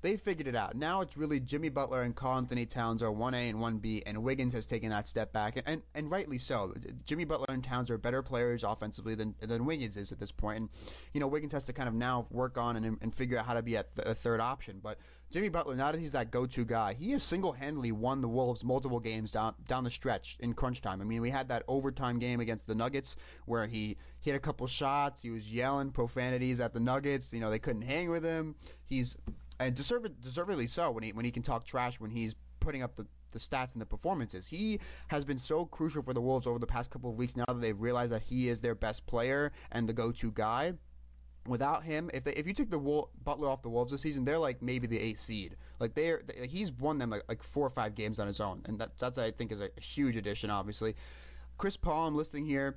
They 0.00 0.16
figured 0.16 0.46
it 0.46 0.54
out. 0.54 0.76
Now 0.76 1.00
it's 1.00 1.16
really 1.16 1.40
Jimmy 1.40 1.70
Butler 1.70 2.02
and 2.02 2.14
Karl-Anthony 2.14 2.66
Towns 2.66 3.02
are 3.02 3.10
1A 3.10 3.50
and 3.50 3.58
1B, 3.58 4.04
and 4.06 4.22
Wiggins 4.22 4.54
has 4.54 4.64
taken 4.64 4.90
that 4.90 5.08
step 5.08 5.32
back, 5.32 5.56
and, 5.56 5.66
and, 5.66 5.82
and 5.94 6.10
rightly 6.10 6.38
so. 6.38 6.72
Jimmy 7.04 7.24
Butler 7.24 7.46
and 7.48 7.64
Towns 7.64 7.90
are 7.90 7.98
better 7.98 8.22
players 8.22 8.62
offensively 8.62 9.16
than 9.16 9.34
than 9.40 9.64
Wiggins 9.64 9.96
is 9.96 10.12
at 10.12 10.20
this 10.20 10.30
point. 10.30 10.58
and 10.58 10.68
you 11.12 11.20
know 11.20 11.26
Wiggins 11.26 11.52
has 11.52 11.64
to 11.64 11.72
kind 11.72 11.88
of 11.88 11.94
now 11.94 12.26
work 12.30 12.56
on 12.58 12.76
and, 12.76 12.96
and 13.00 13.14
figure 13.14 13.38
out 13.38 13.46
how 13.46 13.54
to 13.54 13.62
be 13.62 13.76
at 13.76 13.92
the, 13.96 14.08
a 14.08 14.14
third 14.14 14.40
option. 14.40 14.78
But 14.80 14.98
Jimmy 15.32 15.48
Butler, 15.48 15.74
now 15.74 15.90
that 15.90 16.00
he's 16.00 16.12
that 16.12 16.30
go-to 16.30 16.64
guy, 16.64 16.94
he 16.94 17.10
has 17.10 17.22
single-handedly 17.24 17.92
won 17.92 18.22
the 18.22 18.28
Wolves 18.28 18.62
multiple 18.62 19.00
games 19.00 19.32
down 19.32 19.54
down 19.66 19.82
the 19.82 19.90
stretch 19.90 20.36
in 20.38 20.54
crunch 20.54 20.80
time. 20.80 21.00
I 21.00 21.04
mean, 21.04 21.22
we 21.22 21.30
had 21.30 21.48
that 21.48 21.64
overtime 21.66 22.20
game 22.20 22.38
against 22.38 22.68
the 22.68 22.74
Nuggets 22.76 23.16
where 23.46 23.66
he 23.66 23.96
hit 24.20 24.36
a 24.36 24.38
couple 24.38 24.68
shots. 24.68 25.22
He 25.22 25.30
was 25.30 25.50
yelling 25.50 25.90
profanities 25.90 26.60
at 26.60 26.72
the 26.72 26.80
Nuggets. 26.80 27.32
You 27.32 27.40
know, 27.40 27.50
they 27.50 27.58
couldn't 27.58 27.82
hang 27.82 28.10
with 28.10 28.22
him. 28.22 28.54
He's 28.86 29.16
and 29.58 29.74
deserved, 29.74 30.20
deservedly 30.22 30.66
so 30.66 30.90
when 30.90 31.02
he 31.02 31.12
when 31.12 31.24
he 31.24 31.30
can 31.30 31.42
talk 31.42 31.64
trash 31.64 31.98
when 32.00 32.10
he's 32.10 32.34
putting 32.60 32.82
up 32.82 32.96
the 32.96 33.06
the 33.30 33.38
stats 33.38 33.72
and 33.72 33.82
the 33.82 33.86
performances. 33.86 34.46
He 34.46 34.80
has 35.08 35.22
been 35.22 35.38
so 35.38 35.66
crucial 35.66 36.02
for 36.02 36.14
the 36.14 36.20
Wolves 36.20 36.46
over 36.46 36.58
the 36.58 36.66
past 36.66 36.90
couple 36.90 37.10
of 37.10 37.16
weeks 37.16 37.36
now 37.36 37.44
that 37.46 37.60
they've 37.60 37.78
realized 37.78 38.10
that 38.12 38.22
he 38.22 38.48
is 38.48 38.60
their 38.60 38.74
best 38.74 39.06
player 39.06 39.52
and 39.70 39.86
the 39.86 39.92
go-to 39.92 40.32
guy 40.32 40.72
without 41.48 41.82
him, 41.82 42.10
if 42.12 42.24
they, 42.24 42.32
if 42.32 42.46
you 42.46 42.52
take 42.52 42.70
the 42.70 42.78
Wol- 42.78 43.10
Butler 43.24 43.48
off 43.48 43.62
the 43.62 43.68
Wolves 43.68 43.90
this 43.90 44.02
season, 44.02 44.24
they're 44.24 44.38
like 44.38 44.62
maybe 44.62 44.86
the 44.86 44.98
eighth 44.98 45.18
seed. 45.18 45.56
Like 45.80 45.94
they're 45.94 46.20
they, 46.26 46.46
he's 46.46 46.70
won 46.72 46.98
them 46.98 47.10
like, 47.10 47.22
like 47.28 47.42
four 47.42 47.66
or 47.66 47.70
five 47.70 47.94
games 47.94 48.18
on 48.18 48.26
his 48.26 48.40
own, 48.40 48.62
and 48.66 48.78
that 48.78 48.98
that's 48.98 49.18
I 49.18 49.30
think 49.30 49.50
is 49.50 49.60
a, 49.60 49.70
a 49.76 49.80
huge 49.80 50.16
addition. 50.16 50.50
Obviously, 50.50 50.94
Chris 51.56 51.76
Paul, 51.76 52.06
I'm 52.06 52.14
listing 52.14 52.44
here. 52.44 52.76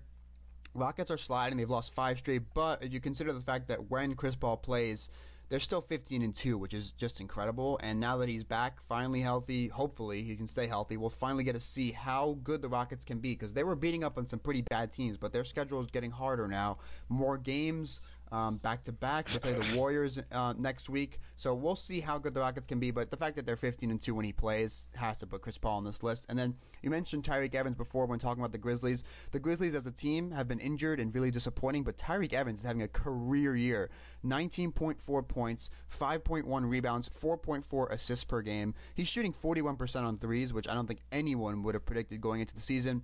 Rockets 0.73 1.11
are 1.11 1.17
sliding; 1.17 1.57
they've 1.57 1.69
lost 1.69 1.93
five 1.93 2.17
straight. 2.17 2.43
But 2.53 2.83
if 2.83 2.93
you 2.93 3.01
consider 3.01 3.33
the 3.33 3.41
fact 3.41 3.67
that 3.67 3.89
when 3.89 4.15
Chris 4.15 4.35
Paul 4.35 4.57
plays, 4.57 5.09
they're 5.51 5.59
still 5.59 5.81
15 5.81 6.21
and 6.21 6.33
2, 6.33 6.57
which 6.57 6.73
is 6.73 6.93
just 6.93 7.19
incredible. 7.19 7.77
And 7.83 7.99
now 7.99 8.15
that 8.17 8.29
he's 8.29 8.45
back, 8.45 8.77
finally 8.87 9.19
healthy, 9.19 9.67
hopefully 9.67 10.23
he 10.23 10.37
can 10.37 10.47
stay 10.47 10.65
healthy, 10.65 10.95
we'll 10.95 11.09
finally 11.09 11.43
get 11.43 11.53
to 11.53 11.59
see 11.59 11.91
how 11.91 12.37
good 12.41 12.61
the 12.61 12.69
Rockets 12.69 13.03
can 13.03 13.19
be 13.19 13.33
because 13.33 13.53
they 13.53 13.65
were 13.65 13.75
beating 13.75 14.05
up 14.05 14.17
on 14.17 14.25
some 14.25 14.39
pretty 14.39 14.63
bad 14.69 14.93
teams, 14.93 15.17
but 15.17 15.33
their 15.33 15.43
schedule 15.43 15.81
is 15.81 15.91
getting 15.91 16.09
harder 16.09 16.47
now. 16.47 16.77
More 17.09 17.37
games, 17.37 18.15
back 18.31 18.83
to 18.85 18.91
back. 18.91 19.29
They 19.29 19.39
play 19.39 19.53
the 19.53 19.75
Warriors 19.77 20.19
uh, 20.31 20.53
next 20.57 20.89
week, 20.89 21.19
so 21.37 21.53
we'll 21.53 21.75
see 21.75 21.99
how 21.99 22.17
good 22.17 22.33
the 22.33 22.39
Rockets 22.39 22.67
can 22.67 22.79
be. 22.79 22.91
But 22.91 23.11
the 23.11 23.17
fact 23.17 23.35
that 23.35 23.45
they're 23.45 23.57
15 23.57 23.91
and 23.91 24.01
two 24.01 24.15
when 24.15 24.25
he 24.25 24.33
plays 24.33 24.85
has 24.95 25.17
to 25.19 25.27
put 25.27 25.41
Chris 25.41 25.57
Paul 25.57 25.77
on 25.77 25.83
this 25.83 26.01
list. 26.01 26.25
And 26.29 26.39
then 26.39 26.55
you 26.81 26.89
mentioned 26.89 27.23
Tyreke 27.23 27.55
Evans 27.55 27.75
before 27.75 28.05
when 28.05 28.19
talking 28.19 28.41
about 28.41 28.51
the 28.51 28.57
Grizzlies. 28.57 29.03
The 29.31 29.39
Grizzlies 29.39 29.75
as 29.75 29.85
a 29.85 29.91
team 29.91 30.31
have 30.31 30.47
been 30.47 30.59
injured 30.59 30.99
and 30.99 31.13
really 31.13 31.31
disappointing, 31.31 31.83
but 31.83 31.97
Tyreke 31.97 32.33
Evans 32.33 32.59
is 32.59 32.65
having 32.65 32.83
a 32.83 32.87
career 32.87 33.55
year. 33.55 33.89
19.4 34.25 35.27
points, 35.27 35.69
5.1 35.99 36.69
rebounds, 36.69 37.09
4.4 37.21 37.91
assists 37.91 38.23
per 38.23 38.41
game. 38.41 38.73
He's 38.95 39.07
shooting 39.07 39.33
41% 39.33 40.03
on 40.03 40.17
threes, 40.17 40.53
which 40.53 40.67
I 40.67 40.73
don't 40.73 40.87
think 40.87 41.01
anyone 41.11 41.63
would 41.63 41.75
have 41.75 41.85
predicted 41.85 42.21
going 42.21 42.41
into 42.41 42.55
the 42.55 42.61
season. 42.61 43.03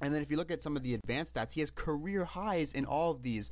And 0.00 0.12
then 0.12 0.22
if 0.22 0.30
you 0.30 0.36
look 0.36 0.50
at 0.50 0.60
some 0.60 0.76
of 0.76 0.82
the 0.82 0.94
advanced 0.94 1.34
stats, 1.34 1.52
he 1.52 1.60
has 1.60 1.70
career 1.70 2.24
highs 2.24 2.72
in 2.72 2.84
all 2.84 3.12
of 3.12 3.22
these 3.22 3.50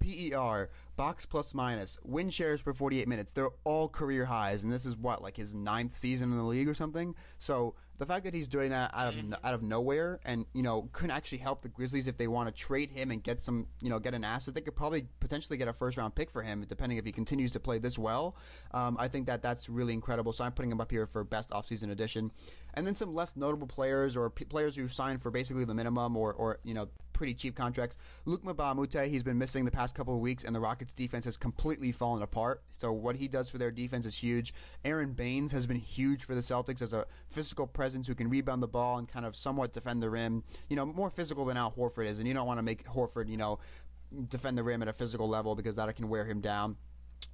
PER, 0.00 0.70
box 0.96 1.26
plus 1.26 1.54
minus, 1.54 1.98
win 2.02 2.30
shares 2.30 2.62
per 2.62 2.72
48 2.72 3.06
minutes. 3.08 3.30
They're 3.34 3.50
all 3.64 3.88
career 3.88 4.24
highs, 4.24 4.64
and 4.64 4.72
this 4.72 4.84
is 4.84 4.96
what 4.96 5.22
like 5.22 5.36
his 5.36 5.54
ninth 5.54 5.96
season 5.96 6.30
in 6.32 6.36
the 6.36 6.44
league 6.44 6.68
or 6.68 6.74
something. 6.74 7.14
So 7.38 7.74
the 8.00 8.06
fact 8.06 8.24
that 8.24 8.32
he's 8.32 8.48
doing 8.48 8.70
that 8.70 8.90
out 8.94 9.08
of 9.08 9.34
out 9.44 9.52
of 9.52 9.62
nowhere, 9.62 10.20
and 10.24 10.46
you 10.54 10.62
know, 10.62 10.88
couldn't 10.92 11.10
actually 11.10 11.38
help 11.38 11.60
the 11.62 11.68
Grizzlies 11.68 12.08
if 12.08 12.16
they 12.16 12.28
want 12.28 12.48
to 12.48 12.62
trade 12.62 12.90
him 12.90 13.10
and 13.10 13.22
get 13.22 13.42
some, 13.42 13.66
you 13.82 13.90
know, 13.90 13.98
get 13.98 14.14
an 14.14 14.24
asset. 14.24 14.54
They 14.54 14.62
could 14.62 14.74
probably 14.74 15.06
potentially 15.20 15.58
get 15.58 15.68
a 15.68 15.72
first 15.72 15.98
round 15.98 16.14
pick 16.14 16.30
for 16.30 16.42
him, 16.42 16.64
depending 16.66 16.96
if 16.96 17.04
he 17.04 17.12
continues 17.12 17.50
to 17.52 17.60
play 17.60 17.78
this 17.78 17.98
well. 17.98 18.36
Um, 18.72 18.96
I 18.98 19.06
think 19.06 19.26
that 19.26 19.42
that's 19.42 19.68
really 19.68 19.92
incredible. 19.92 20.32
So 20.32 20.44
I'm 20.44 20.52
putting 20.52 20.70
him 20.70 20.80
up 20.80 20.90
here 20.90 21.06
for 21.06 21.22
best 21.24 21.50
offseason 21.50 21.90
addition. 21.90 22.30
And 22.72 22.86
then 22.86 22.94
some 22.94 23.14
less 23.14 23.36
notable 23.36 23.66
players 23.66 24.16
or 24.16 24.30
p- 24.30 24.46
players 24.46 24.74
who 24.74 24.88
signed 24.88 25.20
for 25.20 25.30
basically 25.30 25.66
the 25.66 25.74
minimum 25.74 26.16
or, 26.16 26.32
or 26.32 26.58
you 26.64 26.72
know 26.72 26.88
pretty 27.20 27.34
cheap 27.34 27.54
contracts. 27.54 27.98
Luc 28.24 28.42
Mbah 28.42 28.72
a 28.72 28.74
Moute, 28.74 29.06
he's 29.06 29.22
been 29.22 29.36
missing 29.36 29.66
the 29.66 29.70
past 29.70 29.94
couple 29.94 30.14
of 30.14 30.20
weeks, 30.20 30.44
and 30.44 30.56
the 30.56 30.60
Rockets' 30.60 30.94
defense 30.94 31.26
has 31.26 31.36
completely 31.36 31.92
fallen 31.92 32.22
apart. 32.22 32.62
So 32.72 32.92
what 32.92 33.14
he 33.14 33.28
does 33.28 33.50
for 33.50 33.58
their 33.58 33.70
defense 33.70 34.06
is 34.06 34.14
huge. 34.14 34.54
Aron 34.86 35.12
Baynes 35.12 35.52
has 35.52 35.66
been 35.66 35.76
huge 35.76 36.24
for 36.24 36.34
the 36.34 36.40
Celtics 36.40 36.80
as 36.80 36.94
a 36.94 37.04
physical 37.28 37.66
presence 37.66 38.06
who 38.06 38.14
can 38.14 38.30
rebound 38.30 38.62
the 38.62 38.68
ball 38.68 38.96
and 38.96 39.06
kind 39.06 39.26
of 39.26 39.36
somewhat 39.36 39.74
defend 39.74 40.02
the 40.02 40.08
rim. 40.08 40.42
You 40.70 40.76
know, 40.76 40.86
more 40.86 41.10
physical 41.10 41.44
than 41.44 41.58
Al 41.58 41.70
Horford 41.70 42.06
is, 42.06 42.20
and 42.20 42.26
you 42.26 42.32
don't 42.32 42.46
want 42.46 42.56
to 42.56 42.62
make 42.62 42.86
Horford, 42.86 43.28
you 43.28 43.36
know, 43.36 43.58
defend 44.30 44.56
the 44.56 44.62
rim 44.62 44.80
at 44.80 44.88
a 44.88 44.92
physical 44.94 45.28
level 45.28 45.54
because 45.54 45.76
that 45.76 45.94
can 45.94 46.08
wear 46.08 46.24
him 46.24 46.40
down. 46.40 46.74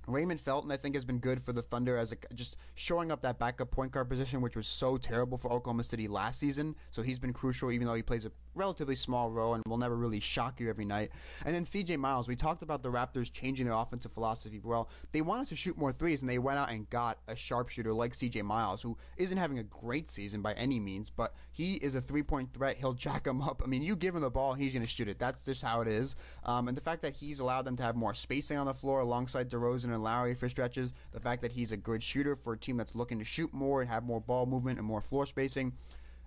Raymond 0.06 0.40
Felton, 0.40 0.70
I 0.70 0.76
think, 0.76 0.94
has 0.94 1.04
been 1.04 1.18
good 1.18 1.42
for 1.42 1.52
the 1.52 1.62
Thunder 1.62 1.96
as 1.96 2.12
a, 2.12 2.16
just 2.34 2.56
showing 2.74 3.10
up 3.10 3.22
that 3.22 3.38
backup 3.38 3.70
point 3.70 3.92
guard 3.92 4.08
position, 4.08 4.40
which 4.40 4.56
was 4.56 4.66
so 4.66 4.96
terrible 4.96 5.38
for 5.38 5.50
Oklahoma 5.50 5.84
City 5.84 6.08
last 6.08 6.38
season. 6.38 6.76
So 6.92 7.02
he's 7.02 7.18
been 7.18 7.32
crucial, 7.32 7.72
even 7.72 7.86
though 7.86 7.94
he 7.94 8.02
plays 8.02 8.24
a 8.24 8.32
relatively 8.56 8.96
small 8.96 9.30
role 9.30 9.54
and 9.54 9.62
will 9.66 9.76
never 9.76 9.96
really 9.96 10.20
shock 10.20 10.60
you 10.60 10.68
every 10.68 10.84
night. 10.84 11.10
And 11.44 11.54
then 11.54 11.64
CJ 11.64 11.98
Miles, 11.98 12.26
we 12.26 12.36
talked 12.36 12.62
about 12.62 12.82
the 12.82 12.90
Raptors 12.90 13.32
changing 13.32 13.66
their 13.66 13.74
offensive 13.74 14.12
philosophy. 14.12 14.60
Well, 14.62 14.88
they 15.12 15.20
wanted 15.20 15.48
to 15.48 15.56
shoot 15.56 15.76
more 15.76 15.92
threes, 15.92 16.22
and 16.22 16.30
they 16.30 16.38
went 16.38 16.58
out 16.58 16.70
and 16.70 16.88
got 16.90 17.18
a 17.28 17.36
sharpshooter 17.36 17.92
like 17.92 18.16
CJ 18.16 18.42
Miles, 18.42 18.82
who 18.82 18.96
isn't 19.16 19.36
having 19.36 19.58
a 19.58 19.64
great 19.64 20.10
season 20.10 20.42
by 20.42 20.54
any 20.54 20.80
means, 20.80 21.10
but 21.10 21.34
he 21.52 21.74
is 21.74 21.94
a 21.94 22.00
three 22.00 22.22
point 22.22 22.52
threat. 22.54 22.76
He'll 22.76 22.94
jack 23.06 23.26
him 23.26 23.42
up. 23.42 23.62
I 23.62 23.66
mean, 23.66 23.82
you 23.82 23.96
give 23.96 24.14
him 24.14 24.22
the 24.22 24.30
ball, 24.30 24.54
he's 24.54 24.72
going 24.72 24.84
to 24.84 24.88
shoot 24.88 25.08
it. 25.08 25.18
That's 25.18 25.44
just 25.44 25.62
how 25.62 25.80
it 25.82 25.88
is. 25.88 26.16
Um, 26.44 26.68
and 26.68 26.76
the 26.76 26.82
fact 26.82 27.02
that 27.02 27.14
he's 27.14 27.40
allowed 27.40 27.62
them 27.62 27.76
to 27.76 27.82
have 27.82 27.96
more 27.96 28.14
spacing 28.14 28.56
on 28.56 28.66
the 28.66 28.74
floor 28.74 29.00
alongside 29.00 29.50
DeRozan 29.50 29.95
Lowry 29.98 30.34
for 30.34 30.48
stretches, 30.48 30.92
the 31.12 31.20
fact 31.20 31.42
that 31.42 31.52
he's 31.52 31.72
a 31.72 31.76
good 31.76 32.02
shooter 32.02 32.36
for 32.36 32.54
a 32.54 32.58
team 32.58 32.76
that's 32.76 32.94
looking 32.94 33.18
to 33.18 33.24
shoot 33.24 33.52
more 33.52 33.80
and 33.80 33.90
have 33.90 34.02
more 34.02 34.20
ball 34.20 34.46
movement 34.46 34.78
and 34.78 34.86
more 34.86 35.00
floor 35.00 35.26
spacing. 35.26 35.72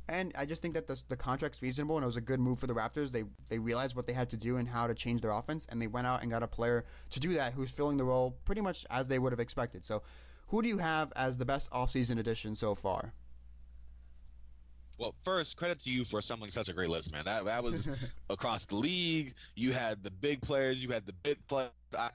And 0.10 0.34
I 0.36 0.45
just 0.47 0.62
think 0.62 0.73
that 0.73 0.88
the, 0.88 0.99
the 1.08 1.15
contract's 1.15 1.62
reasonable, 1.62 1.97
and 1.97 2.03
it 2.03 2.08
was 2.08 2.15
a 2.15 2.21
good 2.21 2.39
move 2.39 2.58
for 2.58 2.65
the 2.65 2.73
Raptors. 2.73 3.12
They 3.12 3.25
they 3.47 3.60
realized 3.60 3.95
what 3.95 4.08
they 4.08 4.13
had 4.13 4.29
to 4.32 4.38
do 4.38 4.58
and 4.58 4.67
how 4.67 4.88
to 4.88 4.95
change 4.95 5.21
their 5.21 5.32
offense, 5.32 5.67
and 5.69 5.79
they 5.79 5.86
went 5.86 6.08
out 6.08 6.23
and 6.23 6.32
got 6.32 6.41
a 6.41 6.47
player 6.47 6.84
to 7.12 7.19
do 7.19 7.34
that 7.34 7.53
who's 7.53 7.69
filling 7.69 7.97
the 7.97 8.03
role 8.03 8.36
pretty 8.43 8.62
much 8.62 8.88
as 8.89 9.08
they 9.08 9.19
would 9.19 9.32
have 9.32 9.39
expected. 9.39 9.86
So, 9.86 10.01
who 10.47 10.63
do 10.63 10.67
you 10.67 10.79
have 10.79 11.13
as 11.15 11.38
the 11.38 11.45
best 11.45 11.69
offseason 11.69 12.19
addition 12.19 12.55
so 12.55 12.73
far? 12.73 13.13
Well, 14.97 15.15
first, 15.21 15.55
credit 15.55 15.79
to 15.82 15.91
you 15.91 16.03
for 16.03 16.19
assembling 16.19 16.51
such 16.51 16.67
a 16.67 16.73
great 16.73 16.89
list, 16.89 17.12
man. 17.12 17.23
That 17.25 17.45
that 17.45 17.63
was 17.63 17.88
across 18.29 18.65
the 18.65 18.75
league. 18.75 19.34
You 19.55 19.71
had 19.71 20.03
the 20.03 20.12
big 20.12 20.41
players, 20.41 20.84
you 20.84 20.89
had 20.89 21.05
the 21.05 21.13
big 21.13 21.38
players. 21.47 21.69
I, 21.97 22.10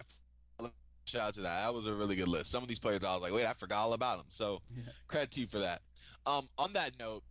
shout 1.06 1.28
out 1.28 1.34
to 1.34 1.40
that. 1.42 1.64
That 1.64 1.74
was 1.74 1.86
a 1.86 1.94
really 1.94 2.16
good 2.16 2.28
list. 2.28 2.50
Some 2.50 2.62
of 2.62 2.68
these 2.68 2.78
players, 2.78 3.04
I 3.04 3.12
was 3.12 3.22
like, 3.22 3.32
wait, 3.32 3.46
I 3.46 3.52
forgot 3.52 3.78
all 3.78 3.92
about 3.92 4.18
them. 4.18 4.26
So, 4.30 4.60
Yeah. 4.76 4.82
credit 5.08 5.30
to 5.32 5.40
you 5.40 5.46
for 5.46 5.58
that. 5.60 5.80
Um, 6.26 6.46
on 6.58 6.72
that 6.74 6.98
note, 6.98 7.22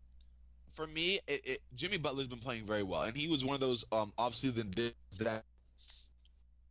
for 0.73 0.87
me, 0.87 1.19
it, 1.27 1.41
it, 1.45 1.59
Jimmy 1.75 1.97
Butler's 1.97 2.27
been 2.27 2.39
playing 2.39 2.65
very 2.65 2.83
well, 2.83 3.03
and 3.03 3.15
he 3.15 3.27
was 3.27 3.45
one 3.45 3.53
of 3.55 3.61
those 3.61 3.85
um 3.91 4.11
off-season 4.17 4.71
that 5.19 5.43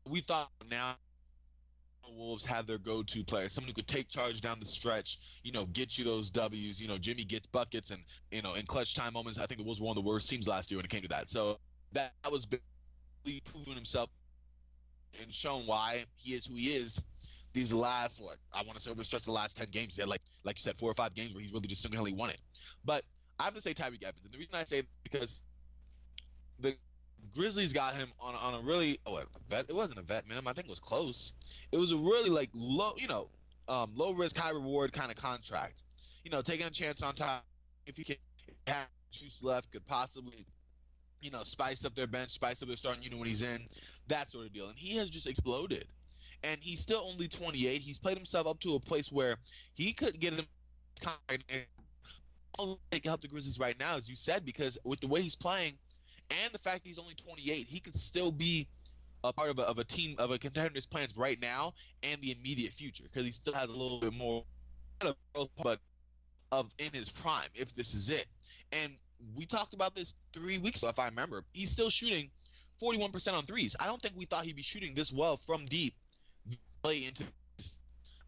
we 0.08 0.20
thought 0.20 0.50
now 0.70 0.94
the 2.04 2.12
Wolves 2.12 2.44
have 2.44 2.66
their 2.66 2.78
go-to 2.78 3.24
player, 3.24 3.48
someone 3.48 3.68
who 3.68 3.74
could 3.74 3.86
take 3.86 4.08
charge 4.08 4.40
down 4.40 4.58
the 4.58 4.66
stretch, 4.66 5.18
you 5.44 5.52
know, 5.52 5.66
get 5.66 5.96
you 5.96 6.04
those 6.04 6.30
W's. 6.30 6.80
You 6.80 6.88
know, 6.88 6.98
Jimmy 6.98 7.24
gets 7.24 7.46
buckets, 7.46 7.90
and 7.90 8.00
you 8.30 8.42
know, 8.42 8.54
in 8.54 8.66
clutch 8.66 8.94
time 8.94 9.12
moments, 9.12 9.38
I 9.38 9.46
think 9.46 9.58
the 9.60 9.64
Wolves 9.64 9.80
were 9.80 9.86
one 9.86 9.96
of 9.96 10.02
the 10.02 10.08
worst 10.08 10.28
teams 10.28 10.48
last 10.48 10.70
year 10.70 10.78
when 10.78 10.84
it 10.84 10.90
came 10.90 11.02
to 11.02 11.08
that. 11.08 11.30
So 11.30 11.58
that, 11.92 12.12
that 12.22 12.32
was 12.32 12.46
really 13.24 13.40
proving 13.44 13.74
himself 13.74 14.10
and 15.20 15.32
shown 15.32 15.62
why 15.62 16.04
he 16.16 16.34
is 16.34 16.46
who 16.46 16.54
he 16.54 16.68
is. 16.68 17.02
These 17.52 17.72
last, 17.72 18.20
what 18.20 18.36
I 18.52 18.62
want 18.62 18.74
to 18.74 18.80
say, 18.80 18.90
over 18.90 18.98
the 18.98 19.04
stretch 19.04 19.24
the 19.24 19.32
last 19.32 19.56
ten 19.58 19.66
games, 19.70 19.96
he 19.96 20.02
had 20.02 20.08
like, 20.08 20.22
like 20.42 20.58
you 20.58 20.62
said, 20.62 20.76
four 20.76 20.90
or 20.90 20.94
five 20.94 21.14
games 21.14 21.34
where 21.34 21.42
he's 21.42 21.52
really 21.52 21.66
just 21.66 21.82
single-handedly 21.82 22.18
won 22.18 22.30
it. 22.30 22.38
But 22.82 23.04
I 23.38 23.44
have 23.44 23.54
to 23.54 23.60
say 23.60 23.74
Tyreke 23.74 24.02
Evans, 24.02 24.24
and 24.24 24.32
the 24.32 24.38
reason 24.38 24.54
I 24.54 24.64
say 24.64 24.84
because 25.02 25.42
the 26.60 26.74
Grizzlies 27.34 27.72
got 27.72 27.94
him 27.94 28.08
on 28.20 28.34
on 28.34 28.54
a 28.54 28.62
really 28.66 28.98
oh 29.06 29.16
a 29.16 29.24
vet. 29.48 29.66
It 29.68 29.74
wasn't 29.74 29.98
a 29.98 30.02
vet 30.02 30.26
minimum. 30.26 30.48
I 30.48 30.52
think 30.54 30.66
it 30.66 30.70
was 30.70 30.80
close. 30.80 31.32
It 31.70 31.78
was 31.78 31.92
a 31.92 31.96
really 31.96 32.30
like 32.30 32.50
low, 32.54 32.92
you 32.96 33.08
know, 33.08 33.28
um, 33.68 33.92
low 33.96 34.12
risk, 34.12 34.36
high 34.36 34.50
reward 34.52 34.92
kind 34.92 35.10
of 35.10 35.16
contract. 35.16 35.80
You 36.24 36.30
know, 36.30 36.42
taking 36.42 36.66
a 36.66 36.70
chance 36.70 37.02
on 37.02 37.14
top 37.14 37.44
if 37.86 37.96
he 37.96 38.04
can 38.04 38.16
have 38.66 38.86
juice 39.10 39.42
left, 39.42 39.72
could 39.72 39.84
possibly, 39.86 40.46
you 41.20 41.30
know, 41.30 41.42
spice 41.42 41.84
up 41.84 41.94
their 41.94 42.06
bench, 42.06 42.30
spice 42.30 42.62
up 42.62 42.68
their 42.68 42.76
starting 42.76 43.02
unit 43.02 43.18
when 43.18 43.28
he's 43.28 43.42
in, 43.42 43.60
that 44.08 44.28
sort 44.28 44.46
of 44.46 44.52
deal. 44.52 44.66
And 44.68 44.76
he 44.76 44.96
has 44.96 45.10
just 45.10 45.26
exploded. 45.26 45.84
And 46.44 46.58
he's 46.60 46.80
still 46.80 47.02
only 47.12 47.28
28. 47.28 47.82
He's 47.82 47.98
played 47.98 48.16
himself 48.16 48.46
up 48.46 48.58
to 48.60 48.74
a 48.74 48.80
place 48.80 49.12
where 49.12 49.36
he 49.74 49.92
could 49.92 50.18
get 50.18 50.32
him. 50.32 50.44
All 52.58 52.78
they 52.90 53.00
can 53.00 53.10
help 53.10 53.20
the 53.22 53.28
Grizzlies 53.28 53.58
right 53.58 53.78
now, 53.78 53.96
as 53.96 54.08
you 54.10 54.16
said, 54.16 54.44
because 54.44 54.76
with 54.84 55.00
the 55.00 55.06
way 55.06 55.22
he's 55.22 55.36
playing, 55.36 55.74
and 56.42 56.52
the 56.52 56.58
fact 56.58 56.82
he's 56.84 56.98
only 56.98 57.14
28, 57.14 57.66
he 57.66 57.80
could 57.80 57.94
still 57.94 58.30
be 58.30 58.68
a 59.24 59.32
part 59.32 59.50
of 59.50 59.58
a, 59.58 59.62
of 59.62 59.78
a 59.78 59.84
team 59.84 60.16
of 60.18 60.30
a 60.30 60.38
contender's 60.38 60.86
plans 60.86 61.16
right 61.16 61.38
now 61.40 61.72
and 62.02 62.20
the 62.20 62.32
immediate 62.32 62.72
future 62.72 63.04
because 63.04 63.24
he 63.24 63.32
still 63.32 63.54
has 63.54 63.70
a 63.70 63.76
little 63.76 64.00
bit 64.00 64.12
more, 64.14 64.44
but 65.62 65.78
of 66.50 66.70
in 66.78 66.90
his 66.92 67.08
prime 67.08 67.48
if 67.54 67.74
this 67.74 67.94
is 67.94 68.10
it. 68.10 68.26
And 68.72 68.92
we 69.36 69.46
talked 69.46 69.74
about 69.74 69.94
this 69.94 70.14
three 70.32 70.58
weeks 70.58 70.82
ago, 70.82 70.90
if 70.90 70.98
I 70.98 71.08
remember. 71.08 71.44
He's 71.52 71.70
still 71.70 71.90
shooting 71.90 72.30
41% 72.82 73.34
on 73.34 73.44
threes. 73.44 73.76
I 73.78 73.86
don't 73.86 74.00
think 74.00 74.14
we 74.16 74.24
thought 74.24 74.44
he'd 74.44 74.56
be 74.56 74.62
shooting 74.62 74.94
this 74.94 75.12
well 75.12 75.36
from 75.36 75.64
deep 75.66 75.94
play 76.82 77.04
into. 77.04 77.24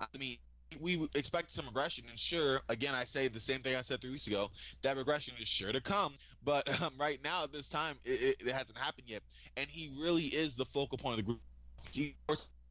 I 0.01 0.19
mean, 0.19 0.37
we 0.81 1.07
expect 1.15 1.51
some 1.51 1.67
regression, 1.67 2.05
and 2.09 2.19
sure, 2.19 2.61
again, 2.69 2.95
I 2.95 3.05
say 3.05 3.29
the 3.29 3.41
same 3.41 3.61
thing 3.61 3.77
I 3.77 3.83
said 3.83 4.01
three 4.01 4.11
weeks 4.11 4.27
ago. 4.27 4.51
That 4.83 4.97
regression 4.97 5.35
is 5.41 5.49
sure 5.49 5.73
to 5.73 5.81
come, 5.81 6.15
but 6.45 6.69
um, 6.83 6.93
right 6.99 7.19
now 7.23 7.45
at 7.45 7.53
this 7.53 7.69
time, 7.69 7.97
it, 8.05 8.37
it, 8.41 8.49
it 8.49 8.53
hasn't 8.53 8.79
happened 8.79 9.09
yet. 9.09 9.23
And 9.57 9.69
he 9.69 9.93
really 10.01 10.25
is 10.25 10.57
the 10.57 10.65
focal 10.65 10.99
point 10.99 11.19
of 11.21 11.27
the 11.27 11.33
group. 11.33 11.41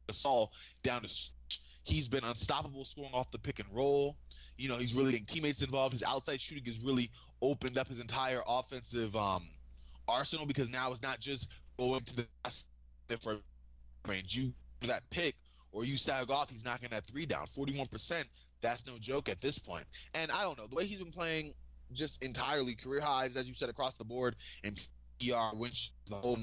Gasol 0.08 0.48
down 0.82 1.02
to. 1.02 1.30
He's 1.84 2.08
been 2.08 2.24
unstoppable 2.24 2.84
scoring 2.84 3.10
off 3.14 3.30
the 3.30 3.38
pick 3.38 3.58
and 3.58 3.68
roll. 3.72 4.16
You 4.56 4.68
know, 4.68 4.78
he's 4.78 4.94
really 4.94 5.12
getting 5.12 5.26
teammates 5.26 5.62
involved. 5.62 5.92
His 5.92 6.02
outside 6.02 6.40
shooting 6.40 6.64
has 6.66 6.78
really 6.80 7.10
opened 7.42 7.78
up 7.78 7.88
his 7.88 8.00
entire 8.00 8.40
offensive 8.46 9.14
um, 9.16 9.42
arsenal 10.08 10.46
because 10.46 10.70
now 10.70 10.90
it's 10.90 11.02
not 11.02 11.20
just 11.20 11.50
going 11.78 12.00
to 12.00 12.16
the 12.16 13.16
for 13.18 13.36
range. 14.08 14.36
You 14.36 14.52
that 14.86 15.02
pick 15.10 15.34
or 15.72 15.84
you 15.84 15.96
sag 15.96 16.30
off, 16.30 16.50
he's 16.50 16.64
knocking 16.64 16.90
that 16.90 17.04
three 17.06 17.26
down. 17.26 17.46
Forty-one 17.46 17.86
percent. 17.86 18.28
That's 18.60 18.86
no 18.86 18.94
joke 18.98 19.28
at 19.28 19.40
this 19.40 19.58
point. 19.58 19.84
And 20.14 20.30
I 20.30 20.42
don't 20.42 20.56
know 20.56 20.66
the 20.66 20.76
way 20.76 20.86
he's 20.86 20.98
been 20.98 21.12
playing, 21.12 21.52
just 21.92 22.24
entirely 22.24 22.74
career 22.74 23.00
highs, 23.00 23.36
as 23.36 23.46
you 23.46 23.54
said, 23.54 23.68
across 23.68 23.96
the 23.96 24.04
board, 24.04 24.36
and 24.62 24.78
PR, 25.20 25.56
which 25.56 25.90
the 26.08 26.16
whole. 26.16 26.38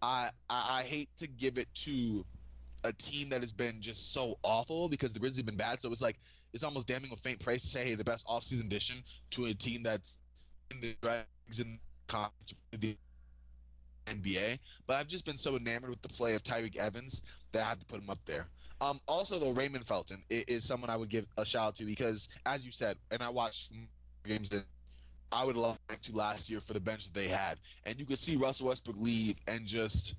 I, 0.00 0.30
I 0.48 0.78
I 0.78 0.82
hate 0.82 1.08
to 1.18 1.26
give 1.26 1.58
it 1.58 1.68
to 1.84 2.24
a 2.84 2.92
team 2.92 3.30
that 3.30 3.40
has 3.40 3.52
been 3.52 3.80
just 3.80 4.12
so 4.12 4.38
awful 4.42 4.88
because 4.88 5.12
the 5.12 5.18
Grizzlies 5.18 5.38
have 5.38 5.46
been 5.46 5.56
bad. 5.56 5.80
So 5.80 5.92
it's 5.92 6.02
like 6.02 6.16
it's 6.52 6.64
almost 6.64 6.86
damning 6.86 7.10
with 7.10 7.20
faint 7.20 7.40
praise 7.40 7.62
to 7.62 7.68
say, 7.68 7.84
hey, 7.84 7.94
the 7.94 8.04
best 8.04 8.26
offseason 8.26 8.66
addition 8.66 8.96
to 9.32 9.46
a 9.46 9.54
team 9.54 9.82
that's 9.82 10.18
in 10.70 10.80
the 10.80 10.94
drags 11.02 11.60
in 11.60 11.78
the 12.70 12.96
NBA. 14.08 14.58
But 14.86 14.96
I've 14.96 15.08
just 15.08 15.24
been 15.24 15.36
so 15.36 15.56
enamored 15.56 15.90
with 15.90 16.02
the 16.02 16.08
play 16.08 16.34
of 16.34 16.42
Tyreke 16.42 16.76
Evans 16.76 17.22
that 17.52 17.62
I 17.62 17.68
have 17.68 17.78
to 17.78 17.86
put 17.86 18.00
him 18.00 18.10
up 18.10 18.18
there. 18.26 18.46
Um, 18.80 19.00
also, 19.08 19.38
though, 19.38 19.50
Raymond 19.50 19.86
Felton 19.86 20.22
is, 20.30 20.44
is 20.44 20.64
someone 20.64 20.90
I 20.90 20.96
would 20.96 21.08
give 21.08 21.26
a 21.36 21.44
shout 21.44 21.66
out 21.66 21.76
to 21.76 21.84
because, 21.84 22.28
as 22.46 22.64
you 22.64 22.72
said, 22.72 22.96
and 23.10 23.22
I 23.22 23.30
watched 23.30 23.72
games 24.24 24.50
that 24.50 24.64
I 25.32 25.44
would 25.44 25.56
love 25.56 25.78
to 26.02 26.16
last 26.16 26.48
year 26.48 26.60
for 26.60 26.74
the 26.74 26.80
bench 26.80 27.04
that 27.04 27.14
they 27.14 27.28
had, 27.28 27.58
and 27.84 27.98
you 27.98 28.06
could 28.06 28.18
see 28.18 28.36
Russell 28.36 28.68
Westbrook 28.68 28.96
leave 28.98 29.36
and 29.46 29.66
just 29.66 30.14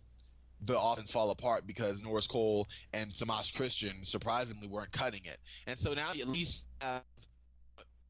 the 0.62 0.78
offense 0.78 1.12
fall 1.12 1.30
apart 1.30 1.66
because 1.66 2.04
Norris 2.04 2.28
Cole 2.28 2.68
and 2.92 3.12
Semaj 3.12 3.54
Christon 3.54 4.06
surprisingly 4.06 4.68
weren't 4.68 4.92
cutting 4.92 5.22
it, 5.24 5.38
and 5.66 5.80
so 5.80 5.94
now 5.94 6.12
you 6.14 6.24
at 6.24 6.28
least 6.28 6.66
have 6.82 7.02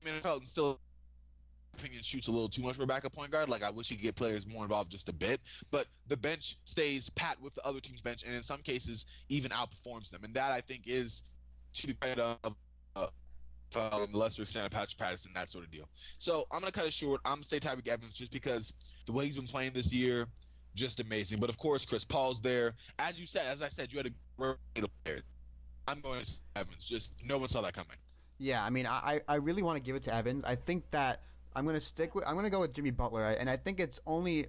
Raymond 0.03 0.23
Felton 0.23 0.47
still 0.47 0.79
opinion 1.79 2.01
shoots 2.03 2.27
a 2.27 2.31
little 2.31 2.49
too 2.49 2.63
much 2.63 2.75
for 2.75 2.83
a 2.83 2.87
backup 2.87 3.13
point 3.13 3.31
guard. 3.31 3.49
Like 3.49 3.63
I 3.63 3.69
wish 3.69 3.89
he 3.89 3.95
could 3.95 4.03
get 4.03 4.15
players 4.15 4.47
more 4.47 4.63
involved 4.63 4.91
just 4.91 5.09
a 5.09 5.13
bit. 5.13 5.41
But 5.71 5.87
the 6.07 6.17
bench 6.17 6.57
stays 6.65 7.09
pat 7.09 7.41
with 7.41 7.55
the 7.55 7.65
other 7.65 7.79
team's 7.79 8.01
bench, 8.01 8.23
and 8.23 8.35
in 8.35 8.43
some 8.43 8.61
cases 8.61 9.05
even 9.29 9.51
outperforms 9.51 10.09
them. 10.11 10.23
And 10.23 10.33
that 10.35 10.51
I 10.51 10.61
think 10.61 10.83
is 10.85 11.23
to 11.73 11.87
the 11.87 11.93
credit 11.93 12.19
of 12.19 12.55
uh, 12.95 13.07
uh, 13.75 14.05
lesser 14.13 14.43
extent 14.43 14.71
Patrick 14.71 14.97
Patterson, 14.97 15.31
that 15.35 15.49
sort 15.49 15.63
of 15.63 15.71
deal. 15.71 15.87
So 16.17 16.45
I'm 16.51 16.59
gonna 16.59 16.71
cut 16.71 16.85
it 16.85 16.93
short. 16.93 17.21
I'm 17.25 17.35
gonna 17.35 17.45
say 17.45 17.59
Tyreke 17.59 17.87
Evans 17.87 18.13
just 18.13 18.31
because 18.31 18.73
the 19.05 19.13
way 19.13 19.25
he's 19.25 19.35
been 19.35 19.47
playing 19.47 19.73
this 19.73 19.93
year, 19.93 20.27
just 20.75 20.99
amazing. 20.99 21.39
But 21.39 21.49
of 21.49 21.57
course, 21.57 21.85
Chris 21.85 22.05
Paul's 22.05 22.41
there. 22.41 22.73
As 22.97 23.19
you 23.19 23.25
said, 23.25 23.45
as 23.47 23.61
I 23.61 23.69
said, 23.69 23.91
you 23.91 23.97
had 23.97 24.07
a 24.07 24.11
great 24.37 24.57
player. 25.03 25.19
I'm 25.87 26.01
going 26.01 26.21
to 26.21 26.31
Evans. 26.55 26.87
Just 26.87 27.13
no 27.23 27.37
one 27.37 27.47
saw 27.47 27.61
that 27.61 27.73
coming. 27.73 27.97
Yeah, 28.37 28.63
I 28.63 28.69
mean, 28.69 28.85
I 28.87 29.21
I 29.27 29.35
really 29.35 29.63
want 29.63 29.77
to 29.77 29.83
give 29.83 29.95
it 29.95 30.03
to 30.03 30.15
Evans. 30.15 30.45
I 30.45 30.55
think 30.55 30.89
that 30.91 31.21
I'm 31.55 31.65
going 31.65 31.79
to 31.79 31.85
stick 31.85 32.15
with 32.15 32.25
I'm 32.27 32.33
going 32.33 32.45
to 32.45 32.49
go 32.51 32.61
with 32.61 32.73
Jimmy 32.73 32.91
Butler, 32.91 33.23
and 33.25 33.49
I 33.49 33.57
think 33.57 33.79
it's 33.79 33.99
only 34.05 34.47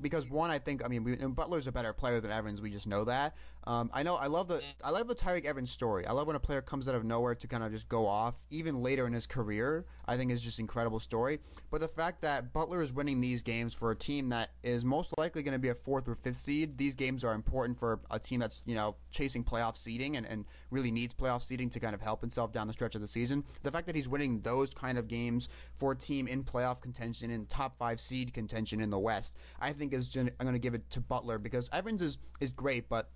because 0.00 0.28
one, 0.30 0.50
I 0.50 0.58
think 0.58 0.84
I 0.84 0.88
mean 0.88 1.04
we, 1.04 1.14
Butler's 1.14 1.66
a 1.66 1.72
better 1.72 1.92
player 1.92 2.20
than 2.20 2.30
Evans. 2.30 2.60
We 2.60 2.70
just 2.70 2.86
know 2.86 3.04
that. 3.04 3.34
Um, 3.64 3.90
I 3.92 4.02
know 4.02 4.14
I 4.14 4.26
love 4.26 4.48
the 4.48 4.62
I 4.82 4.90
love 4.90 5.08
the 5.08 5.14
Tyreke 5.14 5.44
Evans 5.44 5.70
story. 5.70 6.06
I 6.06 6.12
love 6.12 6.26
when 6.26 6.36
a 6.36 6.40
player 6.40 6.62
comes 6.62 6.88
out 6.88 6.94
of 6.94 7.04
nowhere 7.04 7.34
to 7.34 7.46
kind 7.46 7.62
of 7.62 7.70
just 7.70 7.88
go 7.88 8.06
off, 8.06 8.34
even 8.50 8.82
later 8.82 9.06
in 9.06 9.12
his 9.12 9.26
career. 9.26 9.84
I 10.06 10.16
think 10.16 10.32
is 10.32 10.40
just 10.40 10.58
an 10.58 10.62
incredible 10.62 11.00
story. 11.00 11.38
But 11.70 11.82
the 11.82 11.88
fact 11.88 12.22
that 12.22 12.54
Butler 12.54 12.80
is 12.80 12.92
winning 12.94 13.20
these 13.20 13.42
games 13.42 13.74
for 13.74 13.90
a 13.90 13.96
team 13.96 14.30
that 14.30 14.50
is 14.62 14.84
most 14.84 15.12
likely 15.18 15.42
going 15.42 15.52
to 15.52 15.58
be 15.58 15.68
a 15.68 15.74
fourth 15.74 16.08
or 16.08 16.14
fifth 16.14 16.38
seed, 16.38 16.78
these 16.78 16.94
games 16.94 17.24
are 17.24 17.34
important 17.34 17.78
for 17.78 18.00
a 18.10 18.18
team 18.18 18.40
that's 18.40 18.62
you 18.64 18.74
know 18.74 18.96
chasing 19.10 19.44
playoff 19.44 19.76
seeding 19.76 20.16
and, 20.16 20.26
and 20.26 20.46
really 20.70 20.90
needs 20.90 21.12
playoff 21.12 21.46
seeding 21.46 21.68
to 21.70 21.78
kind 21.78 21.94
of 21.94 22.00
help 22.00 22.24
itself 22.24 22.52
down 22.52 22.66
the 22.66 22.72
stretch 22.72 22.94
of 22.94 23.02
the 23.02 23.08
season. 23.08 23.44
The 23.64 23.70
fact 23.70 23.86
that 23.86 23.94
he's 23.94 24.08
winning 24.08 24.40
those 24.40 24.70
kind 24.70 24.96
of 24.96 25.08
games 25.08 25.48
for 25.78 25.92
a 25.92 25.96
team 25.96 26.26
in 26.26 26.42
playoff 26.42 26.80
contention, 26.80 27.30
in 27.30 27.44
top 27.46 27.76
five 27.78 28.00
seed 28.00 28.32
contention 28.32 28.80
in 28.80 28.88
the 28.88 28.98
West, 28.98 29.36
I 29.60 29.74
think 29.74 29.92
is 29.92 30.16
I'm 30.16 30.30
going 30.40 30.54
to 30.54 30.58
give 30.58 30.74
it 30.74 30.88
to 30.90 31.00
Butler 31.00 31.38
because 31.38 31.68
Evans 31.72 32.00
is 32.00 32.16
is 32.40 32.50
great, 32.50 32.88
but 32.88 33.10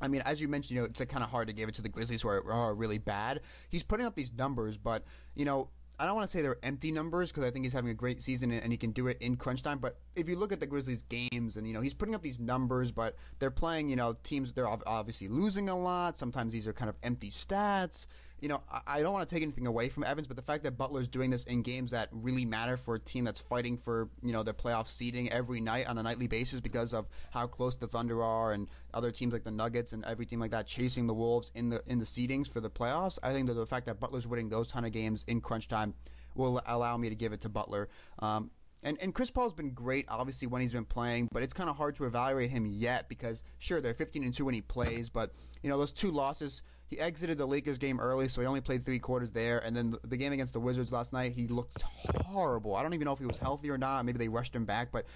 I 0.00 0.08
mean, 0.08 0.22
as 0.24 0.40
you 0.40 0.48
mentioned, 0.48 0.76
you 0.76 0.82
know, 0.82 0.86
it's 0.86 1.04
kind 1.04 1.22
of 1.22 1.30
hard 1.30 1.48
to 1.48 1.54
give 1.54 1.68
it 1.68 1.74
to 1.76 1.82
the 1.82 1.88
Grizzlies 1.88 2.22
who 2.22 2.28
are, 2.28 2.52
are 2.52 2.74
really 2.74 2.98
bad. 2.98 3.40
He's 3.68 3.82
putting 3.82 4.06
up 4.06 4.14
these 4.14 4.32
numbers, 4.36 4.76
but 4.76 5.04
you 5.34 5.44
know, 5.44 5.68
I 5.98 6.06
don't 6.06 6.16
want 6.16 6.28
to 6.28 6.36
say 6.36 6.42
they're 6.42 6.58
empty 6.64 6.90
numbers 6.90 7.30
because 7.30 7.44
I 7.44 7.50
think 7.52 7.64
he's 7.64 7.72
having 7.72 7.90
a 7.90 7.94
great 7.94 8.22
season 8.22 8.50
and 8.50 8.72
he 8.72 8.76
can 8.76 8.90
do 8.90 9.06
it 9.06 9.18
in 9.20 9.36
crunch 9.36 9.62
time. 9.62 9.78
But 9.78 9.98
if 10.16 10.28
you 10.28 10.36
look 10.36 10.52
at 10.52 10.58
the 10.58 10.66
Grizzlies 10.66 11.04
games 11.08 11.56
and 11.56 11.66
you 11.66 11.72
know 11.72 11.80
he's 11.80 11.94
putting 11.94 12.14
up 12.14 12.22
these 12.22 12.40
numbers, 12.40 12.90
but 12.90 13.16
they're 13.38 13.52
playing 13.52 13.88
you 13.88 13.96
know 13.96 14.16
teams 14.24 14.52
they're 14.52 14.66
obviously 14.66 15.28
losing 15.28 15.68
a 15.68 15.78
lot. 15.78 16.18
Sometimes 16.18 16.52
these 16.52 16.66
are 16.66 16.72
kind 16.72 16.88
of 16.88 16.96
empty 17.02 17.30
stats 17.30 18.06
you 18.42 18.48
know, 18.48 18.60
I, 18.70 18.98
I 18.98 19.02
don't 19.02 19.12
want 19.12 19.26
to 19.26 19.32
take 19.32 19.42
anything 19.42 19.68
away 19.68 19.88
from 19.88 20.02
Evans, 20.02 20.26
but 20.26 20.36
the 20.36 20.42
fact 20.42 20.64
that 20.64 20.76
Butler's 20.76 21.06
doing 21.06 21.30
this 21.30 21.44
in 21.44 21.62
games 21.62 21.92
that 21.92 22.08
really 22.10 22.44
matter 22.44 22.76
for 22.76 22.96
a 22.96 22.98
team 22.98 23.24
that's 23.24 23.38
fighting 23.38 23.78
for, 23.78 24.08
you 24.20 24.32
know, 24.32 24.42
their 24.42 24.52
playoff 24.52 24.88
seeding 24.88 25.30
every 25.30 25.60
night 25.60 25.86
on 25.86 25.96
a 25.96 26.02
nightly 26.02 26.26
basis 26.26 26.58
because 26.58 26.92
of 26.92 27.06
how 27.30 27.46
close 27.46 27.76
the 27.76 27.86
Thunder 27.86 28.22
are 28.22 28.52
and 28.52 28.66
other 28.92 29.12
teams 29.12 29.32
like 29.32 29.44
the 29.44 29.50
Nuggets 29.50 29.92
and 29.92 30.04
every 30.04 30.26
team 30.26 30.40
like 30.40 30.50
that 30.50 30.66
chasing 30.66 31.06
the 31.06 31.14
Wolves 31.14 31.52
in 31.54 31.70
the 31.70 31.82
in 31.86 32.00
the 32.00 32.04
seedings 32.04 32.52
for 32.52 32.60
the 32.60 32.68
playoffs. 32.68 33.16
I 33.22 33.32
think 33.32 33.46
that 33.46 33.54
the 33.54 33.64
fact 33.64 33.86
that 33.86 34.00
Butler's 34.00 34.26
winning 34.26 34.48
those 34.48 34.66
ton 34.66 34.84
of 34.84 34.92
games 34.92 35.24
in 35.28 35.40
crunch 35.40 35.68
time 35.68 35.94
will 36.34 36.60
allow 36.66 36.96
me 36.96 37.08
to 37.08 37.14
give 37.14 37.32
it 37.32 37.40
to 37.42 37.48
Butler. 37.48 37.88
Um, 38.18 38.50
and 38.82 38.98
and 39.00 39.14
Chris 39.14 39.30
Paul's 39.30 39.54
been 39.54 39.70
great, 39.70 40.06
obviously 40.08 40.48
when 40.48 40.62
he's 40.62 40.72
been 40.72 40.84
playing, 40.84 41.28
but 41.30 41.44
it's 41.44 41.52
kind 41.52 41.70
of 41.70 41.76
hard 41.76 41.94
to 41.96 42.06
evaluate 42.06 42.50
him 42.50 42.66
yet 42.66 43.08
because 43.08 43.44
sure 43.60 43.80
they're 43.80 43.94
15 43.94 44.24
and 44.24 44.34
two 44.34 44.44
when 44.44 44.54
he 44.54 44.62
plays, 44.62 45.08
but 45.08 45.32
you 45.62 45.70
know 45.70 45.78
those 45.78 45.92
two 45.92 46.10
losses 46.10 46.62
he 46.92 47.00
exited 47.00 47.38
the 47.38 47.46
Lakers 47.46 47.78
game 47.78 47.98
early, 47.98 48.28
so 48.28 48.42
he 48.42 48.46
only 48.46 48.60
played 48.60 48.84
three 48.84 48.98
quarters 48.98 49.30
there. 49.30 49.60
And 49.60 49.74
then 49.74 49.94
the, 50.04 50.16
game 50.16 50.34
against 50.34 50.52
the 50.52 50.60
Wizards 50.60 50.92
last 50.92 51.10
night, 51.10 51.32
he 51.32 51.48
looked 51.48 51.80
horrible. 51.80 52.76
I 52.76 52.82
don't 52.82 52.92
even 52.92 53.06
know 53.06 53.14
if 53.14 53.18
he 53.18 53.24
was 53.24 53.38
healthy 53.38 53.70
or 53.70 53.78
not. 53.78 54.04
Maybe 54.04 54.18
they 54.18 54.28
rushed 54.28 54.54
him 54.54 54.66
back, 54.66 54.88
but 54.92 55.06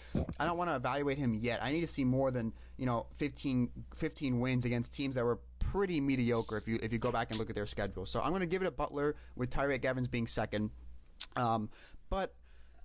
I 0.40 0.46
don't 0.46 0.56
want 0.56 0.70
to 0.70 0.76
evaluate 0.76 1.18
him 1.18 1.34
yet. 1.34 1.62
I 1.62 1.72
need 1.72 1.82
to 1.82 1.86
see 1.86 2.02
more 2.02 2.30
than 2.30 2.50
you 2.78 2.86
know 2.86 3.06
15, 3.18 3.68
15 3.94 4.40
wins 4.40 4.64
against 4.64 4.94
teams 4.94 5.16
that 5.16 5.24
were 5.24 5.38
pretty 5.58 6.00
mediocre 6.00 6.56
if 6.56 6.66
you 6.66 6.78
if 6.82 6.94
you 6.94 6.98
go 6.98 7.12
back 7.12 7.28
and 7.28 7.38
look 7.38 7.50
at 7.50 7.54
their 7.54 7.66
schedule. 7.66 8.06
So 8.06 8.20
I'm 8.22 8.30
going 8.30 8.40
to 8.40 8.46
give 8.46 8.62
it 8.62 8.66
a 8.66 8.70
Butler 8.70 9.14
with 9.36 9.50
Tyreke 9.50 9.84
Evans 9.84 10.08
being 10.08 10.26
second. 10.26 10.70
Um, 11.36 11.68
but 12.08 12.32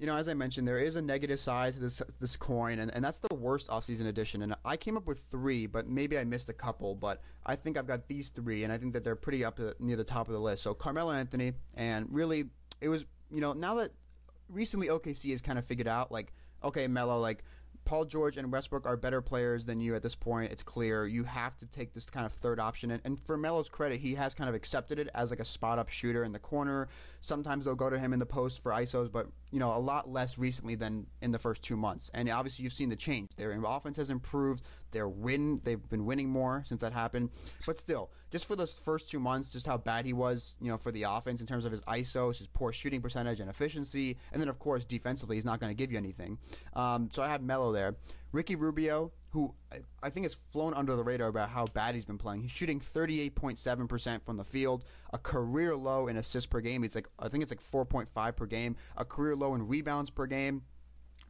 you 0.01 0.07
know, 0.07 0.15
as 0.15 0.27
I 0.27 0.33
mentioned, 0.33 0.67
there 0.67 0.79
is 0.79 0.95
a 0.95 1.01
negative 1.01 1.39
side 1.39 1.73
to 1.75 1.79
this 1.79 2.01
this 2.19 2.35
coin, 2.35 2.79
and, 2.79 2.91
and 2.95 3.05
that's 3.05 3.19
the 3.19 3.35
worst 3.35 3.67
offseason 3.67 4.07
addition. 4.07 4.41
And 4.41 4.55
I 4.65 4.75
came 4.75 4.97
up 4.97 5.05
with 5.05 5.21
three, 5.29 5.67
but 5.67 5.87
maybe 5.87 6.17
I 6.17 6.23
missed 6.23 6.49
a 6.49 6.53
couple. 6.53 6.95
But 6.95 7.21
I 7.45 7.55
think 7.55 7.77
I've 7.77 7.85
got 7.85 8.07
these 8.07 8.29
three, 8.29 8.63
and 8.63 8.73
I 8.73 8.79
think 8.79 8.93
that 8.93 9.03
they're 9.03 9.15
pretty 9.15 9.45
up 9.45 9.57
to, 9.57 9.75
near 9.79 9.95
the 9.95 10.03
top 10.03 10.27
of 10.27 10.33
the 10.33 10.39
list. 10.39 10.63
So 10.63 10.73
Carmelo 10.73 11.13
Anthony, 11.13 11.53
and 11.75 12.07
really, 12.09 12.45
it 12.81 12.89
was 12.89 13.05
you 13.29 13.41
know 13.41 13.53
now 13.53 13.75
that 13.75 13.91
recently 14.49 14.87
OKC 14.87 15.29
has 15.33 15.41
kind 15.41 15.59
of 15.59 15.65
figured 15.65 15.87
out 15.87 16.11
like 16.11 16.33
okay, 16.63 16.87
Melo, 16.87 17.19
like 17.19 17.43
Paul 17.85 18.05
George 18.05 18.37
and 18.37 18.51
Westbrook 18.51 18.85
are 18.85 18.97
better 18.97 19.21
players 19.21 19.65
than 19.65 19.79
you 19.79 19.95
at 19.95 20.03
this 20.03 20.15
point. 20.15 20.51
It's 20.51 20.63
clear. 20.63 21.07
You 21.07 21.23
have 21.23 21.57
to 21.57 21.65
take 21.65 21.93
this 21.93 22.05
kind 22.05 22.25
of 22.25 22.33
third 22.33 22.59
option. 22.59 22.91
And, 22.91 23.01
and 23.05 23.19
for 23.19 23.37
Melo's 23.37 23.69
credit, 23.69 23.99
he 23.99 24.15
has 24.15 24.33
kind 24.33 24.49
of 24.49 24.55
accepted 24.55 24.99
it 24.99 25.09
as 25.13 25.29
like 25.29 25.39
a 25.39 25.45
spot 25.45 25.79
up 25.79 25.89
shooter 25.89 26.23
in 26.23 26.31
the 26.31 26.39
corner. 26.39 26.87
Sometimes 27.21 27.65
they'll 27.65 27.75
go 27.75 27.89
to 27.89 27.99
him 27.99 28.13
in 28.13 28.19
the 28.19 28.25
post 28.25 28.61
for 28.63 28.71
ISOs, 28.71 29.11
but 29.11 29.27
you 29.51 29.59
know 29.59 29.75
a 29.75 29.79
lot 29.79 30.09
less 30.09 30.37
recently 30.37 30.75
than 30.75 31.05
in 31.21 31.31
the 31.31 31.39
first 31.39 31.61
two 31.61 31.75
months. 31.75 32.09
And 32.13 32.29
obviously 32.29 32.63
you've 32.63 32.73
seen 32.73 32.89
the 32.89 32.95
change. 32.95 33.29
Their 33.35 33.57
offense 33.65 33.97
has 33.97 34.09
improved. 34.09 34.63
Their 34.91 35.07
win, 35.07 35.61
they've 35.63 35.89
been 35.89 36.05
winning 36.05 36.29
more 36.29 36.63
since 36.67 36.81
that 36.81 36.93
happened. 36.93 37.29
But 37.65 37.79
still, 37.79 38.09
just 38.31 38.45
for 38.45 38.55
those 38.55 38.79
first 38.85 39.09
two 39.09 39.19
months, 39.19 39.51
just 39.51 39.65
how 39.65 39.77
bad 39.77 40.05
he 40.05 40.13
was, 40.13 40.55
you 40.61 40.69
know, 40.69 40.77
for 40.77 40.91
the 40.91 41.03
offense 41.03 41.41
in 41.41 41.47
terms 41.47 41.65
of 41.65 41.71
his 41.71 41.81
ISOs, 41.81 42.37
his 42.37 42.47
poor 42.47 42.71
shooting 42.71 43.01
percentage 43.01 43.39
and 43.39 43.49
efficiency, 43.49 44.17
and 44.31 44.41
then 44.41 44.49
of 44.49 44.59
course 44.59 44.85
defensively, 44.85 45.35
he's 45.35 45.45
not 45.45 45.59
going 45.59 45.69
to 45.69 45.75
give 45.75 45.91
you 45.91 45.97
anything. 45.97 46.37
Um, 46.73 47.09
so 47.13 47.21
I 47.21 47.27
have 47.27 47.41
Melo 47.41 47.71
there. 47.71 47.95
Ricky 48.31 48.55
Rubio, 48.55 49.11
who 49.31 49.53
I 50.01 50.09
think 50.09 50.25
has 50.25 50.35
flown 50.51 50.73
under 50.73 50.95
the 50.95 51.03
radar 51.03 51.27
about 51.27 51.49
how 51.49 51.65
bad 51.65 51.95
he's 51.95 52.05
been 52.05 52.17
playing. 52.17 52.41
He's 52.41 52.51
shooting 52.51 52.81
38.7% 52.93 54.21
from 54.25 54.37
the 54.37 54.43
field, 54.43 54.85
a 55.11 55.17
career 55.17 55.75
low 55.75 56.07
in 56.07 56.17
assists 56.17 56.47
per 56.47 56.61
game. 56.61 56.83
He's 56.83 56.95
like 56.95 57.07
I 57.19 57.27
think 57.27 57.43
it's 57.43 57.51
like 57.51 57.61
4.5 57.71 58.35
per 58.35 58.45
game, 58.45 58.75
a 58.97 59.03
career 59.05 59.35
low 59.35 59.55
in 59.55 59.67
rebounds 59.67 60.09
per 60.09 60.27
game. 60.27 60.63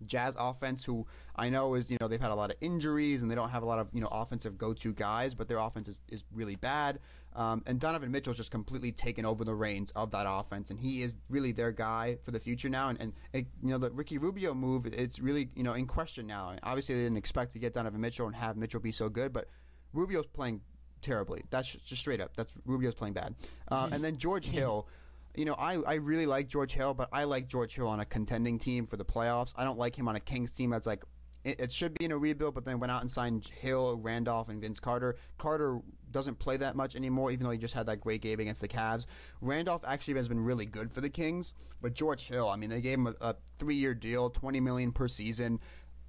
Jazz 0.06 0.36
offense, 0.38 0.84
who 0.84 1.06
I 1.36 1.50
know 1.50 1.76
is 1.76 1.90
you 1.90 1.98
know 2.00 2.08
they've 2.08 2.22
had 2.22 2.32
a 2.32 2.36
lot 2.36 2.52
of 2.52 2.58
injuries 2.62 3.22
and 3.22 3.30
they 3.30 3.36
don't 3.36 3.50
have 3.50 3.64
a 3.64 3.66
lot 3.66 3.80
of 3.80 3.88
you 3.94 4.02
know 4.02 4.10
offensive 4.12 4.58
go-to 4.58 4.94
guys, 4.94 5.34
but 5.34 5.48
their 5.48 5.58
offense 5.58 5.88
is, 5.88 6.00
is 6.10 6.24
really 6.34 6.56
bad. 6.56 7.00
Um, 7.34 7.64
and 7.66 7.80
Donovan 7.80 8.12
Mitchell's 8.12 8.38
just 8.38 8.52
completely 8.52 8.92
taken 8.92 9.24
over 9.26 9.46
the 9.46 9.56
reins 9.56 9.92
of 9.96 10.12
that 10.12 10.26
offense, 10.28 10.70
and 10.70 10.80
he 10.80 11.02
is 11.02 11.16
really 11.30 11.54
their 11.54 11.72
guy 11.72 12.18
for 12.26 12.32
the 12.32 12.40
future 12.40 12.68
now. 12.68 12.90
And, 12.90 13.00
and 13.00 13.14
it, 13.32 13.48
you 13.64 13.70
know 13.70 13.78
the 13.78 13.92
Ricky 13.92 14.18
Rubio 14.18 14.54
move, 14.54 14.86
it's 14.86 15.20
really 15.20 15.50
you 15.56 15.64
know 15.64 15.74
in 15.74 15.88
question 15.88 16.28
now. 16.28 16.56
Obviously, 16.64 16.96
they 16.96 17.04
didn't 17.04 17.18
expect 17.18 17.54
to 17.54 17.60
get 17.60 17.74
Donovan 17.74 18.02
Mitchell 18.02 18.28
and 18.28 18.36
have 18.36 18.58
Mitchell 18.58 18.80
be 18.80 18.92
so 18.92 19.10
good, 19.10 19.32
but 19.32 19.48
Rubio's 19.94 20.28
playing 20.28 20.62
terribly. 21.02 21.44
That's 21.50 21.68
just 21.70 22.02
straight 22.02 22.22
up. 22.22 22.32
That's 22.36 22.52
Rubio's 22.66 22.96
playing 22.96 23.14
bad. 23.14 23.36
Uh, 23.70 23.90
and 23.92 24.04
then 24.04 24.18
George 24.18 24.46
Hill 24.50 24.88
you 25.36 25.46
know, 25.46 25.54
I, 25.54 25.76
I 25.82 25.94
really 25.96 26.26
like 26.26 26.48
George 26.48 26.74
Hill, 26.74 26.94
but 26.94 27.10
I 27.12 27.24
like 27.24 27.48
George 27.48 27.76
Hill 27.76 27.88
on 27.88 28.00
a 28.00 28.06
contending 28.06 28.60
team 28.60 28.86
for 28.86 28.98
the 28.98 29.06
playoffs. 29.06 29.54
I 29.56 29.64
don't 29.64 29.80
like 29.80 29.96
him 29.96 30.08
on 30.08 30.16
a 30.16 30.20
Kings 30.20 30.52
team 30.52 30.72
that's 30.72 30.86
like 30.86 31.04
it, 31.44 31.60
it 31.60 31.74
should 31.74 31.94
be 31.98 32.06
in 32.06 32.12
a 32.12 32.18
rebuild, 32.18 32.54
but 32.54 32.66
then 32.66 32.80
went 32.80 32.92
out 32.92 33.02
and 33.02 33.10
signed 33.10 33.48
Hill, 33.60 33.98
Randolph, 33.98 34.50
and 34.50 34.62
Vince 34.62 34.80
Carter. 34.80 35.16
Carter 35.38 35.80
doesn't 36.12 36.38
play 36.38 36.58
that 36.58 36.76
much 36.76 36.96
anymore, 36.96 37.32
even 37.32 37.46
though 37.46 37.52
he 37.52 37.58
just 37.58 37.74
had 37.74 37.86
that 37.88 38.02
great 38.02 38.22
game 38.22 38.40
against 38.40 38.62
the 38.62 38.68
Cavs. 38.68 39.06
Randolph 39.42 39.84
actually 39.88 40.16
has 40.16 40.28
been 40.28 40.40
really 40.40 40.66
good 40.66 40.92
for 40.92 41.02
the 41.02 41.10
Kings, 41.10 41.56
but 41.82 41.94
George 41.94 42.28
Hill, 42.28 42.50
I 42.50 42.58
mean, 42.58 42.70
they 42.70 42.82
gave 42.82 43.00
him 43.00 43.08
a, 43.08 43.16
a 43.22 43.36
three-year 43.58 43.96
deal, 43.96 44.30
twenty 44.30 44.60
million 44.60 44.92
per 44.92 45.08
season. 45.08 45.60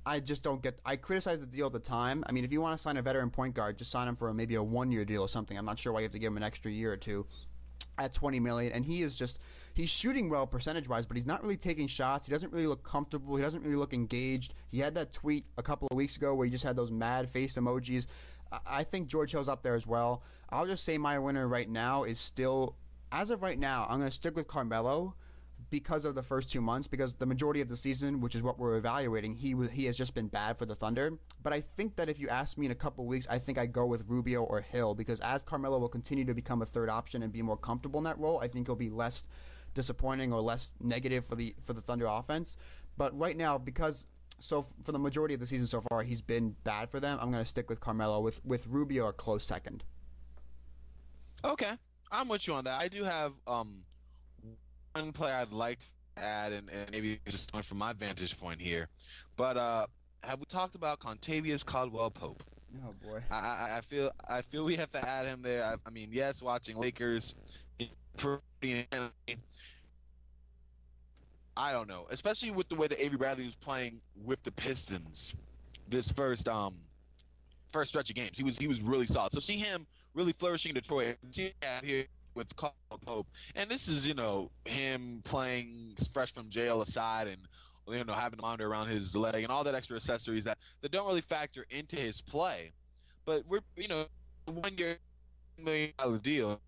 I 0.05 0.19
just 0.19 0.43
don't 0.43 0.61
get. 0.61 0.81
I 0.85 0.97
criticized 0.97 1.43
the 1.43 1.47
deal 1.47 1.67
at 1.67 1.73
the 1.73 1.79
time. 1.79 2.25
I 2.27 2.33
mean, 2.33 2.45
if 2.45 2.51
you 2.51 2.61
want 2.61 2.77
to 2.77 2.83
sign 2.83 2.97
a 2.97 3.03
veteran 3.03 3.31
point 3.31 3.55
guard, 3.55 3.79
just 3.79 3.93
sign 3.93 4.09
him 4.09 4.17
for 4.17 4.35
maybe 4.35 4.57
a 4.57 4.63
one-year 4.63 5.05
deal 5.05 5.23
or 5.23 5.29
something. 5.29 5.57
I'm 5.57 5.65
not 5.65 5.79
sure 5.79 5.93
why 5.93 6.01
you 6.01 6.05
have 6.05 6.13
to 6.13 6.19
give 6.19 6.33
him 6.33 6.37
an 6.37 6.43
extra 6.43 6.73
year 6.73 6.93
or 6.93 6.97
two 6.97 7.25
at 7.99 8.15
20 8.15 8.41
million, 8.41 8.73
and 8.73 8.85
he 8.85 9.03
is 9.03 9.15
just 9.15 9.39
he's 9.75 9.91
shooting 9.91 10.29
well 10.29 10.47
percentage 10.47 10.89
wise, 10.89 11.07
but 11.07 11.17
he's 11.17 11.27
not 11.27 11.43
really 11.43 11.57
taking 11.57 11.87
shots. 11.87 12.27
He 12.27 12.33
doesn't 12.33 12.53
really 12.53 12.67
look 12.67 12.83
comfortable. 12.83 13.37
He 13.37 13.43
doesn't 13.43 13.63
really 13.63 13.77
look 13.77 13.95
engaged. 13.95 14.55
He 14.69 14.79
had 14.79 14.95
that 14.95 15.13
tweet 15.13 15.45
a 15.59 15.63
couple 15.63 15.89
of 15.91 15.97
weeks 15.97 16.17
ago 16.17 16.35
where 16.35 16.45
he 16.45 16.51
just 16.51 16.65
had 16.65 16.77
those 16.77 16.91
mad 16.91 17.31
face 17.31 17.55
emojis. 17.57 18.07
I 18.67 18.85
think 18.85 19.09
George 19.09 19.33
Hill's 19.33 19.49
up 19.49 19.63
there 19.63 19.75
as 19.75 19.87
well. 19.87 20.23
I'll 20.51 20.67
just 20.67 20.85
say 20.85 20.99
my 20.99 21.19
winner 21.19 21.49
right 21.49 21.69
now 21.69 22.05
is 22.05 22.21
still, 22.21 22.77
as 23.11 23.31
of 23.31 23.43
right 23.43 23.59
now, 23.59 23.87
I'm 23.89 23.99
going 23.99 24.11
to 24.11 24.15
stick 24.15 24.37
with 24.37 24.47
Carmelo 24.47 25.15
because 25.73 26.05
of 26.05 26.15
the 26.15 26.23
first 26.23 26.53
two 26.53 26.61
months, 26.61 26.87
because 26.87 27.15
the 27.15 27.25
majority 27.25 27.63
of 27.63 27.69
the 27.69 27.77
season, 27.79 28.21
which 28.21 28.35
is 28.35 28.43
what 28.43 28.59
we're 28.59 28.77
evaluating, 28.77 29.35
he 29.35 29.57
he 29.73 29.87
has 29.87 29.97
just 29.97 30.15
been 30.15 30.29
bad 30.29 30.59
for 30.59 30.67
the 30.67 30.75
Thunder. 30.75 31.19
But 31.43 31.55
I 31.55 31.63
think 31.79 31.97
that 31.97 32.11
if 32.11 32.21
you 32.21 32.29
ask 32.29 32.59
me 32.59 32.67
in 32.67 32.73
a 32.73 32.77
couple 32.77 33.07
weeks, 33.07 33.27
I 33.31 33.39
think 33.39 33.57
I 33.57 33.65
go 33.65 33.87
with 33.87 34.05
Rubio 34.07 34.43
or 34.45 34.61
Hill 34.61 34.95
because 34.95 35.19
as 35.21 35.43
Carmelo 35.43 35.79
will 35.79 35.89
continue 35.89 36.27
to 36.27 36.35
become 36.35 36.61
a 36.61 36.67
third 36.67 36.91
option 36.91 37.23
and 37.23 37.33
be 37.33 37.41
more 37.41 37.57
comfortable 37.57 37.97
in 37.99 38.05
that 38.05 38.19
role, 38.19 38.39
I 38.41 38.49
think 38.49 38.69
he'll 38.69 38.77
be 38.77 38.91
less 38.91 39.25
disappointing 39.73 40.31
or 40.31 40.43
less 40.43 40.75
negative 40.79 41.25
for 41.25 41.37
the 41.37 41.57
for 41.65 41.73
the 41.73 41.81
Thunder 41.81 42.05
offense. 42.07 42.59
But 42.99 43.19
right 43.19 43.37
now, 43.37 43.57
because 43.57 44.05
so 44.41 44.67
for 44.85 44.93
the 44.93 44.99
majority 44.99 45.33
of 45.33 45.41
the 45.41 45.47
season 45.47 45.67
so 45.67 45.81
far, 45.89 46.03
he's 46.03 46.21
been 46.21 46.55
bad 46.65 46.91
for 46.91 47.01
them. 47.01 47.19
I'm 47.19 47.33
going 47.33 47.43
to 47.43 47.49
stick 47.49 47.71
with 47.71 47.81
Carmelo 47.81 48.21
with 48.21 48.45
with 48.45 48.67
Rubio 48.67 49.07
a 49.07 49.13
close 49.15 49.47
second. 49.47 49.85
Okay, 51.43 51.73
I'm 52.11 52.29
with 52.29 52.47
you 52.47 52.53
on 52.53 52.65
that. 52.65 52.79
I 52.79 52.89
do 52.89 53.05
have 53.05 53.33
um 53.47 53.83
one 54.95 55.13
play 55.13 55.33
I'd 55.33 55.53
like 55.53 55.79
to 55.79 55.87
add, 56.23 56.53
and, 56.53 56.69
and 56.71 56.91
maybe 56.91 57.19
just 57.27 57.55
from 57.65 57.79
my 57.79 57.93
vantage 57.93 58.39
point 58.39 58.61
here, 58.61 58.89
but 59.37 59.57
uh, 59.57 59.87
have 60.23 60.39
we 60.39 60.47
talked 60.47 60.75
about 60.75 61.01
Kentavious 61.01 61.65
Caldwell 61.65 62.11
Pope? 62.11 62.43
Oh 62.87 62.95
boy. 63.07 63.23
I, 63.31 63.77
I 63.77 63.81
feel 63.83 64.11
I 64.29 64.43
feel 64.43 64.65
we 64.65 64.77
have 64.77 64.91
to 64.93 65.07
add 65.07 65.27
him 65.27 65.43
there. 65.43 65.65
I, 65.65 65.75
I 65.87 65.91
mean, 65.91 66.09
yes, 66.11 66.41
watching 66.41 66.79
Lakers, 66.79 67.35
pretty. 68.17 68.87
I 71.55 71.73
don't 71.73 71.87
know, 71.87 72.07
especially 72.11 72.51
with 72.51 72.69
the 72.69 72.77
way 72.77 72.87
that 72.87 72.99
Avery 72.99 73.19
Bradley 73.19 73.45
was 73.45 73.55
playing 73.57 74.01
with 74.25 74.43
the 74.43 74.53
Pistons 74.53 75.35
this 75.89 76.11
first 76.13 76.49
um 76.49 76.75
first 77.73 77.91
stretch 77.91 78.09
of 78.11 78.17
games. 78.17 78.39
He 78.39 78.45
was 78.45 78.57
he 78.57 78.69
was 78.69 78.81
really 78.81 79.07
solid. 79.07 79.33
So 79.33 79.41
see 79.41 79.59
him 79.59 79.87
really 80.15 80.33
flourishing 80.33 80.71
in 80.71 80.75
Detroit. 80.75 81.17
See 81.31 81.53
him 81.61 81.85
here 81.85 82.05
with 82.35 82.55
Caldwell 82.57 83.01
Pope, 83.05 83.27
and 83.55 83.71
this 83.71 83.89
is 83.89 84.07
you 84.07 84.15
know 84.15 84.51
him 84.65 85.21
playing 85.25 85.97
fresh 86.13 86.33
from 86.33 86.49
jail 86.51 86.83
aside 86.83 87.29
and 87.29 87.39
you 87.89 88.05
know 88.05 88.13
having 88.13 88.39
a 88.39 88.43
monitor 88.43 88.67
around 88.69 88.89
his 88.89 89.17
leg 89.17 89.43
and 89.43 89.51
all 89.51 89.65
that 89.65 89.75
extra 89.75 89.97
accessories 89.97 90.45
that 90.45 90.59
that 90.81 90.91
don't 90.91 91.07
really 91.07 91.21
factor 91.21 91.65
into 91.71 91.97
his 91.97 92.21
play. 92.21 92.73
But 93.25 93.45
we're 93.49 93.61
you 93.77 93.89
know 93.89 94.05
one 94.47 94.77
year 94.77 94.97
million 95.63 95.93
dollar 95.99 96.19
deal, 96.19 96.61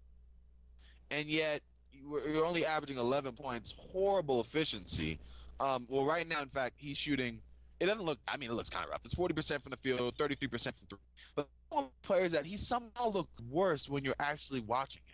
and 1.11 1.27
yet 1.27 1.61
you're 1.93 2.45
only 2.45 2.67
averaging 2.67 2.99
11 2.99 3.33
points. 3.35 3.75
Horrible 3.93 4.41
efficiency. 4.41 5.19
Um, 5.61 5.87
well, 5.89 6.05
right 6.05 6.29
now, 6.29 6.41
in 6.43 6.49
fact, 6.49 6.75
he's 6.79 6.97
shooting. 6.97 7.41
It 7.81 7.87
doesn't 7.87 8.05
look. 8.05 8.19
I 8.29 8.37
mean, 8.37 8.51
it 8.51 8.55
looks 8.55 8.71
kind 8.71 8.85
of 8.85 8.91
rough. 8.91 9.01
It's 9.05 9.15
40% 9.15 9.63
from 9.63 9.71
the 9.71 9.77
field, 9.77 10.17
33% 10.17 10.51
from 10.51 10.87
three. 10.89 10.99
But 11.35 11.49
players 12.03 12.33
that 12.33 12.47
he 12.47 12.57
somehow 12.57 13.11
looked 13.11 13.41
worse 13.51 13.89
when 13.89 14.05
you're 14.05 14.15
actually 14.21 14.61
watching 14.61 15.03
him. 15.07 15.14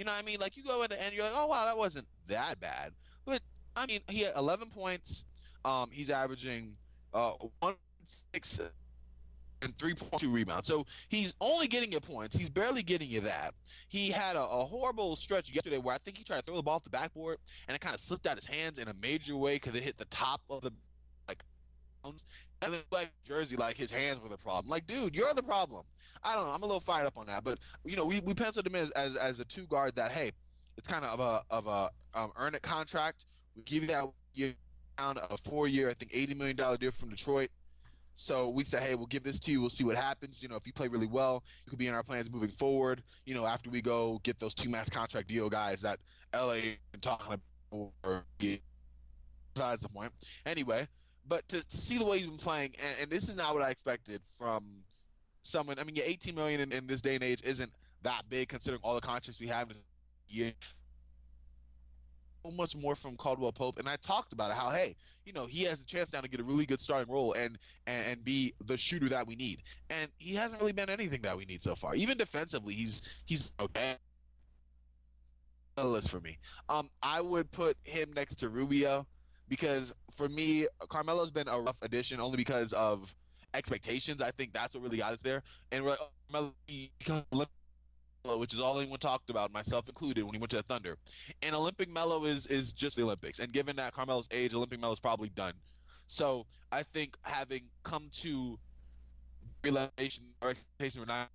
You 0.00 0.06
know 0.06 0.12
what 0.12 0.22
I 0.22 0.24
mean? 0.24 0.40
Like 0.40 0.56
you 0.56 0.64
go 0.64 0.82
at 0.82 0.88
the 0.88 1.02
end, 1.02 1.12
you're 1.12 1.24
like, 1.24 1.34
oh 1.36 1.46
wow, 1.46 1.66
that 1.66 1.76
wasn't 1.76 2.06
that 2.28 2.58
bad. 2.58 2.92
But 3.26 3.42
I 3.76 3.84
mean, 3.84 4.00
he 4.08 4.20
had 4.20 4.32
11 4.34 4.70
points. 4.70 5.26
Um, 5.62 5.90
he's 5.92 6.08
averaging 6.08 6.74
uh, 7.12 7.32
one 7.58 7.74
six 8.04 8.70
and 9.60 9.76
3.2 9.76 10.32
rebounds. 10.32 10.66
So 10.66 10.86
he's 11.10 11.34
only 11.38 11.68
getting 11.68 11.92
you 11.92 12.00
points. 12.00 12.34
He's 12.34 12.48
barely 12.48 12.82
getting 12.82 13.10
you 13.10 13.20
that. 13.20 13.52
He 13.88 14.10
had 14.10 14.36
a, 14.36 14.40
a, 14.42 14.64
horrible 14.64 15.16
stretch 15.16 15.50
yesterday 15.50 15.76
where 15.76 15.94
I 15.94 15.98
think 15.98 16.16
he 16.16 16.24
tried 16.24 16.38
to 16.38 16.42
throw 16.44 16.56
the 16.56 16.62
ball 16.62 16.76
off 16.76 16.84
the 16.84 16.88
backboard 16.88 17.36
and 17.68 17.74
it 17.74 17.82
kind 17.82 17.94
of 17.94 18.00
slipped 18.00 18.26
out 18.26 18.36
his 18.36 18.46
hands 18.46 18.78
in 18.78 18.88
a 18.88 18.94
major 19.02 19.36
way 19.36 19.56
because 19.56 19.74
it 19.74 19.82
hit 19.82 19.98
the 19.98 20.06
top 20.06 20.40
of 20.48 20.62
the 20.62 20.72
like 21.28 21.42
and 22.62 22.74
then 22.74 22.80
like 22.90 23.10
Jersey, 23.26 23.56
like 23.56 23.76
his 23.76 23.90
hands 23.90 24.20
were 24.20 24.28
the 24.28 24.38
problem. 24.38 24.70
Like, 24.70 24.86
dude, 24.86 25.14
you're 25.14 25.32
the 25.34 25.42
problem. 25.42 25.84
I 26.22 26.34
don't 26.34 26.46
know. 26.46 26.52
I'm 26.52 26.62
a 26.62 26.66
little 26.66 26.80
fired 26.80 27.06
up 27.06 27.16
on 27.16 27.26
that, 27.26 27.44
but 27.44 27.58
you 27.84 27.96
know, 27.96 28.04
we, 28.04 28.20
we 28.20 28.34
penciled 28.34 28.66
him 28.66 28.74
in 28.74 28.82
as, 28.82 28.90
as, 28.92 29.16
as 29.16 29.40
a 29.40 29.44
two 29.44 29.66
guard 29.66 29.94
that 29.96 30.12
hey, 30.12 30.32
it's 30.76 30.88
kind 30.88 31.04
of 31.04 31.20
a 31.20 31.42
of 31.50 31.66
a 31.66 31.90
um, 32.14 32.32
earn 32.36 32.54
it 32.54 32.62
contract. 32.62 33.24
We 33.56 33.62
give 33.62 33.82
you 33.82 33.88
that 33.88 34.06
year 34.34 34.54
down 34.98 35.18
a 35.30 35.36
four 35.36 35.68
year, 35.68 35.88
I 35.88 35.94
think 35.94 36.12
eighty 36.14 36.34
million 36.34 36.56
dollar 36.56 36.76
deal 36.76 36.90
from 36.90 37.10
Detroit. 37.10 37.50
So 38.16 38.50
we 38.50 38.64
said, 38.64 38.82
hey, 38.82 38.94
we'll 38.94 39.06
give 39.06 39.22
this 39.22 39.40
to 39.40 39.50
you. 39.50 39.62
We'll 39.62 39.70
see 39.70 39.84
what 39.84 39.96
happens. 39.96 40.42
You 40.42 40.48
know, 40.50 40.56
if 40.56 40.66
you 40.66 40.74
play 40.74 40.88
really 40.88 41.06
well, 41.06 41.42
you 41.64 41.70
could 41.70 41.78
be 41.78 41.86
in 41.86 41.94
our 41.94 42.02
plans 42.02 42.30
moving 42.30 42.50
forward. 42.50 43.02
You 43.24 43.34
know, 43.34 43.46
after 43.46 43.70
we 43.70 43.80
go 43.80 44.20
get 44.22 44.38
those 44.38 44.52
two 44.52 44.68
max 44.68 44.90
contract 44.90 45.26
deal 45.26 45.48
guys 45.48 45.80
that 45.80 46.00
LA 46.34 46.56
been 46.92 47.00
talking 47.00 47.26
about 47.32 48.24
besides 49.54 49.82
the 49.82 49.88
point. 49.88 50.12
Anyway, 50.44 50.86
but 51.30 51.48
to, 51.48 51.66
to 51.66 51.76
see 51.76 51.96
the 51.96 52.04
way 52.04 52.18
he's 52.18 52.26
been 52.26 52.36
playing, 52.36 52.74
and, 52.84 53.02
and, 53.02 53.10
this 53.10 53.28
is 53.28 53.36
not 53.36 53.54
what 53.54 53.62
I 53.62 53.70
expected 53.70 54.20
from 54.36 54.64
someone. 55.44 55.78
I 55.78 55.84
mean, 55.84 55.94
yeah, 55.94 56.02
18 56.04 56.34
million 56.34 56.60
in, 56.60 56.72
in 56.72 56.86
this 56.88 57.00
day 57.00 57.14
and 57.14 57.22
age 57.22 57.40
isn't 57.44 57.70
that 58.02 58.22
big 58.28 58.48
considering 58.48 58.80
all 58.82 58.96
the 58.96 59.00
contracts 59.00 59.40
we 59.40 59.46
have 59.46 59.70
in 59.70 59.76
year 60.28 60.52
so 62.44 62.50
much 62.50 62.76
more 62.76 62.96
from 62.96 63.16
Caldwell 63.16 63.52
Pope, 63.52 63.78
and 63.78 63.88
I 63.88 63.96
talked 63.96 64.32
about 64.32 64.50
it. 64.50 64.56
How 64.56 64.70
hey, 64.70 64.96
you 65.24 65.32
know, 65.32 65.46
he 65.46 65.64
has 65.64 65.80
a 65.80 65.86
chance 65.86 66.12
now 66.12 66.20
to 66.20 66.28
get 66.28 66.40
a 66.40 66.42
really 66.42 66.66
good 66.66 66.80
starting 66.80 67.12
role 67.12 67.32
and 67.34 67.58
and, 67.86 68.06
and 68.06 68.24
be 68.24 68.54
the 68.64 68.76
shooter 68.76 69.08
that 69.10 69.26
we 69.26 69.36
need. 69.36 69.62
And 69.90 70.10
he 70.18 70.34
hasn't 70.34 70.60
really 70.60 70.72
been 70.72 70.90
anything 70.90 71.22
that 71.22 71.36
we 71.36 71.44
need 71.44 71.62
so 71.62 71.74
far. 71.74 71.94
Even 71.94 72.18
defensively, 72.18 72.74
he's 72.74 73.02
he's 73.26 73.52
okay. 73.60 73.94
List 75.82 76.10
for 76.10 76.20
me. 76.20 76.36
Um, 76.68 76.90
I 77.02 77.22
would 77.22 77.50
put 77.52 77.74
him 77.84 78.12
next 78.14 78.36
to 78.36 78.50
Rubio 78.50 79.06
because 79.50 79.94
for 80.12 80.28
me, 80.28 80.66
Carmelo's 80.88 81.30
been 81.30 81.48
a 81.48 81.60
rough 81.60 81.76
addition 81.82 82.20
only 82.20 82.38
because 82.38 82.72
of 82.72 83.14
expectations. 83.52 84.22
I 84.22 84.30
think 84.30 84.54
that's 84.54 84.74
what 84.74 84.82
really 84.82 84.96
got 84.96 85.12
us 85.12 85.20
there. 85.20 85.42
And 85.72 85.84
we're 85.84 85.90
like, 85.90 85.98
oh, 86.34 86.52
Carmelo 87.04 87.46
which 88.36 88.52
is 88.52 88.60
all 88.60 88.78
anyone 88.78 88.98
talked 88.98 89.30
about, 89.30 89.52
myself 89.52 89.88
included, 89.88 90.24
when 90.24 90.34
he 90.34 90.38
went 90.38 90.50
to 90.50 90.56
the 90.56 90.62
Thunder. 90.62 90.96
And 91.42 91.54
Olympic 91.54 91.88
Melo 91.88 92.24
is 92.24 92.46
is 92.46 92.72
just 92.72 92.96
the 92.96 93.02
Olympics. 93.02 93.38
And 93.38 93.52
given 93.52 93.76
that 93.76 93.94
Carmelo's 93.94 94.28
age, 94.30 94.54
Olympic 94.54 94.80
Melo 94.80 94.92
is 94.92 95.00
probably 95.00 95.30
done. 95.30 95.54
So 96.06 96.46
I 96.70 96.82
think 96.82 97.16
having 97.22 97.62
come 97.82 98.08
to 98.20 98.58
realization 99.62 100.24
or 100.40 100.50
expectation 100.50 101.00
were 101.00 101.06
not 101.06 101.28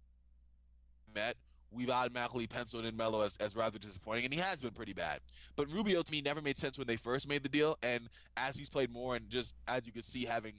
met, 1.13 1.35
we've 1.75 1.89
automatically 1.89 2.47
penciled 2.47 2.85
in 2.85 2.95
Melo 2.95 3.21
as, 3.21 3.37
as 3.37 3.55
rather 3.55 3.77
disappointing, 3.77 4.25
and 4.25 4.33
he 4.33 4.39
has 4.39 4.61
been 4.61 4.71
pretty 4.71 4.93
bad. 4.93 5.19
But 5.55 5.71
Rubio 5.71 6.01
to 6.01 6.11
me 6.11 6.21
never 6.21 6.41
made 6.41 6.57
sense 6.57 6.77
when 6.77 6.87
they 6.87 6.95
first 6.95 7.27
made 7.27 7.43
the 7.43 7.49
deal, 7.49 7.77
and 7.83 8.07
as 8.37 8.55
he's 8.55 8.69
played 8.69 8.91
more, 8.91 9.15
and 9.15 9.29
just 9.29 9.55
as 9.67 9.85
you 9.85 9.91
can 9.91 10.03
see, 10.03 10.25
having 10.25 10.53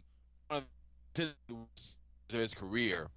one 0.48 0.62
of 1.18 1.34
his 2.28 2.54
career, 2.54 3.08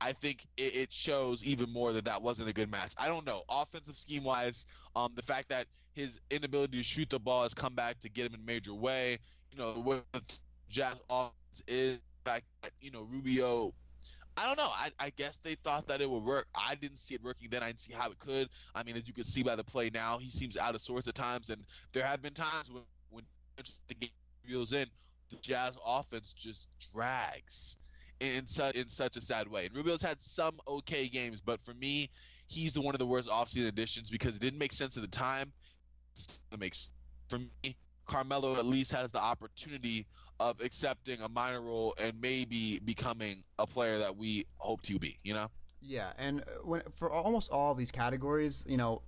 I 0.00 0.12
think 0.12 0.44
it, 0.56 0.74
it, 0.74 0.92
shows 0.92 1.44
even 1.44 1.70
more 1.70 1.92
that 1.92 2.06
that 2.06 2.22
wasn't 2.22 2.48
a 2.48 2.52
good 2.52 2.70
match. 2.70 2.92
I 2.98 3.08
don't 3.08 3.24
know. 3.24 3.42
Offensive 3.48 3.96
scheme 3.96 4.24
wise, 4.24 4.66
um, 4.96 5.12
the 5.14 5.22
fact 5.22 5.48
that 5.50 5.66
his 5.94 6.20
inability 6.30 6.78
to 6.78 6.84
shoot 6.84 7.08
the 7.08 7.20
ball 7.20 7.44
has 7.44 7.54
come 7.54 7.74
back 7.74 8.00
to 8.00 8.08
get 8.08 8.26
him 8.26 8.34
in 8.34 8.40
a 8.40 8.44
major 8.44 8.74
way. 8.74 9.18
You 9.52 9.58
know, 9.58 9.72
what 9.74 10.04
Jazz 10.68 11.00
offense 11.08 11.62
is, 11.68 11.98
the 11.98 12.30
fact 12.30 12.44
that, 12.62 12.72
you 12.80 12.90
know, 12.90 13.02
Rubio 13.02 13.74
I 14.36 14.46
don't 14.46 14.56
know. 14.56 14.70
I, 14.72 14.90
I, 14.98 15.10
guess 15.10 15.38
they 15.42 15.56
thought 15.56 15.88
that 15.88 16.00
it 16.00 16.08
would 16.08 16.22
work. 16.22 16.46
I 16.54 16.74
didn't 16.74 16.96
see 16.96 17.14
it 17.14 17.22
working 17.22 17.48
then. 17.50 17.62
I 17.62 17.66
didn't 17.66 17.80
see 17.80 17.92
how 17.92 18.10
it 18.10 18.18
could. 18.18 18.48
I 18.74 18.82
mean, 18.82 18.96
as 18.96 19.06
you 19.06 19.12
can 19.12 19.24
see 19.24 19.42
by 19.42 19.56
the 19.56 19.64
play 19.64 19.90
now, 19.92 20.18
he 20.18 20.30
seems 20.30 20.56
out 20.56 20.74
of 20.74 20.80
sorts 20.80 21.06
at 21.06 21.14
times, 21.14 21.50
and 21.50 21.62
there 21.92 22.06
have 22.06 22.22
been 22.22 22.32
times 22.32 22.70
when 22.70 22.82
when 23.10 23.24
the 23.88 23.94
game 23.94 24.10
in, 24.48 24.86
the 25.30 25.36
Jazz 25.40 25.74
offense 25.84 26.32
just 26.32 26.66
drags 26.92 27.76
in 28.20 28.46
such 28.46 28.74
in 28.74 28.88
such 28.88 29.16
a 29.16 29.20
sad 29.20 29.48
way. 29.48 29.66
And 29.66 29.74
Rubio's 29.74 30.02
had 30.02 30.20
some 30.20 30.54
okay 30.66 31.08
games, 31.08 31.40
but 31.40 31.60
for 31.64 31.74
me, 31.74 32.10
he's 32.48 32.78
one 32.78 32.94
of 32.94 32.98
the 32.98 33.06
worst 33.06 33.28
offseason 33.28 33.68
additions 33.68 34.10
because 34.10 34.36
it 34.36 34.40
didn't 34.40 34.58
make 34.58 34.72
sense 34.72 34.96
at 34.96 35.02
the 35.02 35.08
time. 35.08 35.52
It 36.52 36.58
makes 36.58 36.88
for 37.28 37.38
me, 37.38 37.76
Carmelo 38.06 38.56
at 38.56 38.66
least 38.66 38.92
has 38.92 39.10
the 39.10 39.20
opportunity 39.20 40.06
of 40.50 40.60
accepting 40.60 41.20
a 41.20 41.28
minor 41.28 41.60
role 41.60 41.94
and 41.98 42.20
maybe 42.20 42.80
becoming 42.84 43.36
a 43.58 43.66
player 43.66 43.98
that 43.98 44.16
we 44.16 44.44
hope 44.58 44.82
to 44.82 44.98
be. 44.98 45.18
You 45.22 45.34
know. 45.34 45.48
Yeah, 45.80 46.12
and 46.18 46.40
uh, 46.40 46.44
when 46.64 46.82
for 46.96 47.10
almost 47.10 47.50
all 47.50 47.74
these 47.74 47.90
categories, 47.90 48.64
you 48.66 48.76
know, 48.76 49.02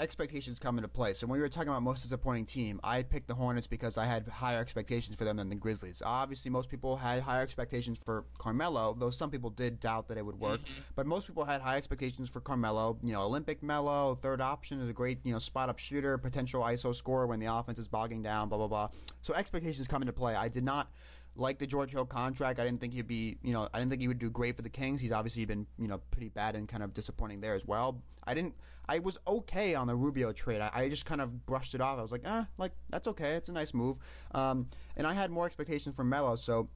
expectations 0.00 0.58
come 0.58 0.78
into 0.78 0.88
play. 0.88 1.14
So 1.14 1.26
when 1.26 1.38
we 1.38 1.42
were 1.42 1.48
talking 1.48 1.68
about 1.68 1.82
most 1.82 2.02
disappointing 2.02 2.46
team, 2.46 2.80
I 2.84 3.02
picked 3.02 3.28
the 3.28 3.34
Hornets 3.34 3.66
because 3.66 3.98
I 3.98 4.06
had 4.06 4.26
higher 4.28 4.60
expectations 4.60 5.16
for 5.16 5.24
them 5.24 5.36
than 5.36 5.48
the 5.48 5.54
Grizzlies. 5.54 6.02
Obviously, 6.04 6.50
most 6.50 6.68
people 6.68 6.96
had 6.96 7.20
higher 7.20 7.42
expectations 7.42 7.98
for 8.04 8.24
Carmelo, 8.38 8.96
though 8.98 9.10
some 9.10 9.30
people 9.30 9.50
did 9.50 9.80
doubt 9.80 10.08
that 10.08 10.18
it 10.18 10.24
would 10.24 10.38
work. 10.38 10.60
Mm-hmm. 10.60 10.82
But 10.94 11.06
most 11.06 11.26
people 11.26 11.44
had 11.44 11.60
high 11.60 11.76
expectations 11.76 12.28
for 12.28 12.40
Carmelo. 12.40 12.98
You 13.02 13.12
know, 13.12 13.22
Olympic 13.22 13.62
Melo, 13.62 14.18
third 14.22 14.40
option 14.40 14.80
is 14.80 14.88
a 14.88 14.92
great 14.92 15.18
you 15.24 15.32
know 15.32 15.38
spot 15.38 15.68
up 15.68 15.78
shooter, 15.78 16.16
potential 16.18 16.62
ISO 16.62 16.94
scorer 16.94 17.26
when 17.26 17.40
the 17.40 17.52
offense 17.52 17.78
is 17.78 17.88
bogging 17.88 18.22
down, 18.22 18.48
blah 18.48 18.58
blah 18.58 18.68
blah. 18.68 18.88
So 19.22 19.34
expectations 19.34 19.88
come 19.88 20.02
into 20.02 20.12
play. 20.12 20.34
I 20.34 20.48
did 20.48 20.64
not 20.64 20.90
like 21.38 21.58
the 21.58 21.66
George 21.66 21.90
Hill 21.92 22.04
contract. 22.04 22.58
I 22.58 22.64
didn't 22.64 22.80
think 22.80 22.92
he'd 22.92 23.06
be, 23.06 23.38
you 23.42 23.52
know, 23.52 23.68
I 23.72 23.78
didn't 23.78 23.90
think 23.90 24.02
he 24.02 24.08
would 24.08 24.18
do 24.18 24.28
great 24.28 24.56
for 24.56 24.62
the 24.62 24.68
Kings. 24.68 25.00
He's 25.00 25.12
obviously 25.12 25.44
been, 25.44 25.66
you 25.78 25.88
know, 25.88 26.00
pretty 26.10 26.28
bad 26.28 26.56
and 26.56 26.68
kind 26.68 26.82
of 26.82 26.92
disappointing 26.92 27.40
there 27.40 27.54
as 27.54 27.64
well. 27.64 28.02
I 28.24 28.34
didn't, 28.34 28.54
I 28.88 28.98
was 28.98 29.18
okay 29.26 29.74
on 29.74 29.86
the 29.86 29.94
Rubio 29.96 30.32
trade. 30.32 30.60
I, 30.60 30.70
I 30.74 30.88
just 30.88 31.06
kind 31.06 31.20
of 31.20 31.46
brushed 31.46 31.74
it 31.74 31.80
off. 31.80 31.98
I 31.98 32.02
was 32.02 32.12
like, 32.12 32.24
ah, 32.26 32.46
like 32.58 32.72
that's 32.90 33.06
okay. 33.08 33.32
It's 33.34 33.48
a 33.48 33.52
nice 33.52 33.72
move. 33.72 33.96
Um, 34.32 34.68
and 34.96 35.06
I 35.06 35.14
had 35.14 35.30
more 35.30 35.46
expectations 35.46 35.94
from 35.94 36.08
Melo, 36.08 36.36
so. 36.36 36.68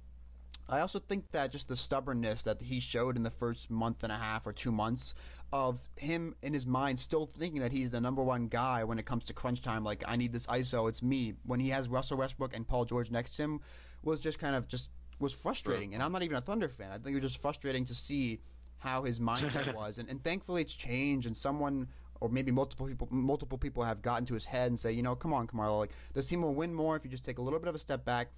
I 0.68 0.78
also 0.78 1.00
think 1.00 1.28
that 1.32 1.50
just 1.50 1.66
the 1.66 1.76
stubbornness 1.76 2.44
that 2.44 2.62
he 2.62 2.78
showed 2.78 3.16
in 3.16 3.24
the 3.24 3.30
first 3.30 3.68
month 3.68 4.04
and 4.04 4.12
a 4.12 4.16
half 4.16 4.46
or 4.46 4.52
two 4.52 4.70
months 4.70 5.14
of 5.52 5.80
him 5.96 6.36
in 6.42 6.54
his 6.54 6.66
mind 6.66 7.00
still 7.00 7.28
thinking 7.36 7.60
that 7.60 7.72
he's 7.72 7.90
the 7.90 8.00
number 8.00 8.22
one 8.22 8.46
guy 8.46 8.84
when 8.84 8.98
it 8.98 9.04
comes 9.04 9.24
to 9.24 9.32
crunch 9.32 9.60
time. 9.60 9.82
Like, 9.82 10.04
I 10.06 10.14
need 10.14 10.32
this 10.32 10.46
ISO, 10.46 10.88
it's 10.88 11.02
me. 11.02 11.34
When 11.44 11.58
he 11.58 11.68
has 11.70 11.88
Russell 11.88 12.16
Westbrook 12.18 12.54
and 12.54 12.66
Paul 12.66 12.84
George 12.84 13.10
next 13.10 13.34
to 13.36 13.42
him, 13.42 13.60
was 14.02 14.20
just 14.20 14.38
kind 14.38 14.54
of 14.56 14.68
just 14.68 14.88
was 15.18 15.32
frustrating. 15.32 15.94
And 15.94 16.02
I'm 16.02 16.12
not 16.12 16.22
even 16.22 16.36
a 16.36 16.40
Thunder 16.40 16.68
fan. 16.68 16.90
I 16.90 16.98
think 16.98 17.16
it 17.16 17.22
was 17.22 17.32
just 17.32 17.42
frustrating 17.42 17.86
to 17.86 17.94
see 17.94 18.40
how 18.78 19.04
his 19.04 19.20
mindset 19.20 19.74
was. 19.76 19.98
And, 19.98 20.08
and 20.08 20.22
thankfully 20.22 20.62
it's 20.62 20.74
changed. 20.74 21.26
And 21.26 21.36
someone 21.36 21.88
or 22.20 22.28
maybe 22.28 22.52
multiple 22.52 22.86
people 22.86 23.08
multiple 23.10 23.58
people 23.58 23.82
have 23.82 24.00
gotten 24.00 24.26
to 24.26 24.34
his 24.34 24.44
head 24.44 24.70
and 24.70 24.78
say, 24.78 24.92
you 24.92 25.02
know, 25.02 25.14
come 25.14 25.32
on, 25.32 25.46
Carmelo, 25.46 25.78
like 25.78 25.92
this 26.14 26.26
team 26.26 26.42
will 26.42 26.54
win 26.54 26.74
more 26.74 26.96
if 26.96 27.04
you 27.04 27.10
just 27.10 27.24
take 27.24 27.38
a 27.38 27.42
little 27.42 27.58
bit 27.58 27.68
of 27.68 27.74
a 27.74 27.78
step 27.78 28.04
back. 28.04 28.28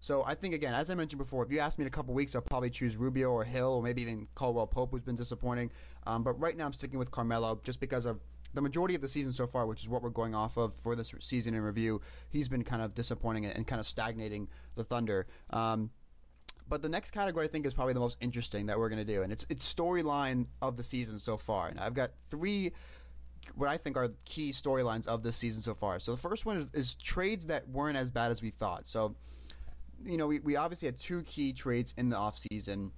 So 0.00 0.24
I 0.26 0.34
think 0.34 0.52
again, 0.54 0.74
as 0.74 0.90
I 0.90 0.96
mentioned 0.96 1.18
before, 1.18 1.44
if 1.44 1.52
you 1.52 1.60
ask 1.60 1.78
me 1.78 1.82
in 1.84 1.86
a 1.86 1.90
couple 1.90 2.12
weeks, 2.12 2.34
I'll 2.34 2.42
probably 2.42 2.70
choose 2.70 2.96
Rubio 2.96 3.30
or 3.30 3.44
Hill 3.44 3.68
or 3.68 3.82
maybe 3.82 4.02
even 4.02 4.26
Caldwell 4.34 4.66
Pope, 4.66 4.90
who's 4.90 5.02
been 5.02 5.14
disappointing. 5.14 5.70
Um, 6.06 6.24
but 6.24 6.32
right 6.40 6.56
now, 6.56 6.66
I'm 6.66 6.72
sticking 6.72 6.98
with 6.98 7.12
Carmelo 7.12 7.60
just 7.62 7.78
because 7.78 8.04
of 8.04 8.18
the 8.54 8.60
majority 8.60 8.94
of 8.94 9.00
the 9.00 9.08
season 9.08 9.32
so 9.32 9.46
far, 9.46 9.66
which 9.66 9.82
is 9.82 9.88
what 9.88 10.02
we're 10.02 10.10
going 10.10 10.34
off 10.34 10.56
of 10.56 10.72
for 10.82 10.94
this 10.94 11.12
season 11.20 11.54
in 11.54 11.62
review, 11.62 12.00
he's 12.28 12.48
been 12.48 12.64
kind 12.64 12.82
of 12.82 12.94
disappointing 12.94 13.46
and 13.46 13.66
kind 13.66 13.80
of 13.80 13.86
stagnating 13.86 14.48
the 14.76 14.84
Thunder. 14.84 15.26
Um, 15.50 15.90
but 16.68 16.82
the 16.82 16.88
next 16.88 17.10
category 17.10 17.46
I 17.46 17.48
think 17.48 17.66
is 17.66 17.74
probably 17.74 17.94
the 17.94 18.00
most 18.00 18.16
interesting 18.20 18.66
that 18.66 18.78
we're 18.78 18.88
going 18.88 19.04
to 19.04 19.12
do, 19.12 19.22
and 19.22 19.32
it's 19.32 19.44
it's 19.48 19.72
storyline 19.72 20.46
of 20.60 20.76
the 20.76 20.84
season 20.84 21.18
so 21.18 21.36
far. 21.36 21.68
And 21.68 21.78
I've 21.80 21.94
got 21.94 22.10
three 22.30 22.72
what 23.56 23.68
I 23.68 23.76
think 23.76 23.96
are 23.96 24.08
key 24.24 24.52
storylines 24.52 25.06
of 25.06 25.22
this 25.22 25.36
season 25.36 25.62
so 25.62 25.74
far. 25.74 25.98
So 25.98 26.12
the 26.12 26.20
first 26.20 26.46
one 26.46 26.56
is, 26.56 26.70
is 26.72 26.94
trades 26.94 27.46
that 27.46 27.68
weren't 27.68 27.96
as 27.96 28.10
bad 28.10 28.30
as 28.30 28.40
we 28.40 28.50
thought. 28.50 28.86
So 28.86 29.16
you 30.04 30.16
know, 30.16 30.26
we, 30.26 30.40
we 30.40 30.56
obviously 30.56 30.86
had 30.86 30.98
two 30.98 31.22
key 31.22 31.52
trades 31.52 31.94
in 31.96 32.08
the 32.08 32.16
offseason. 32.16 32.90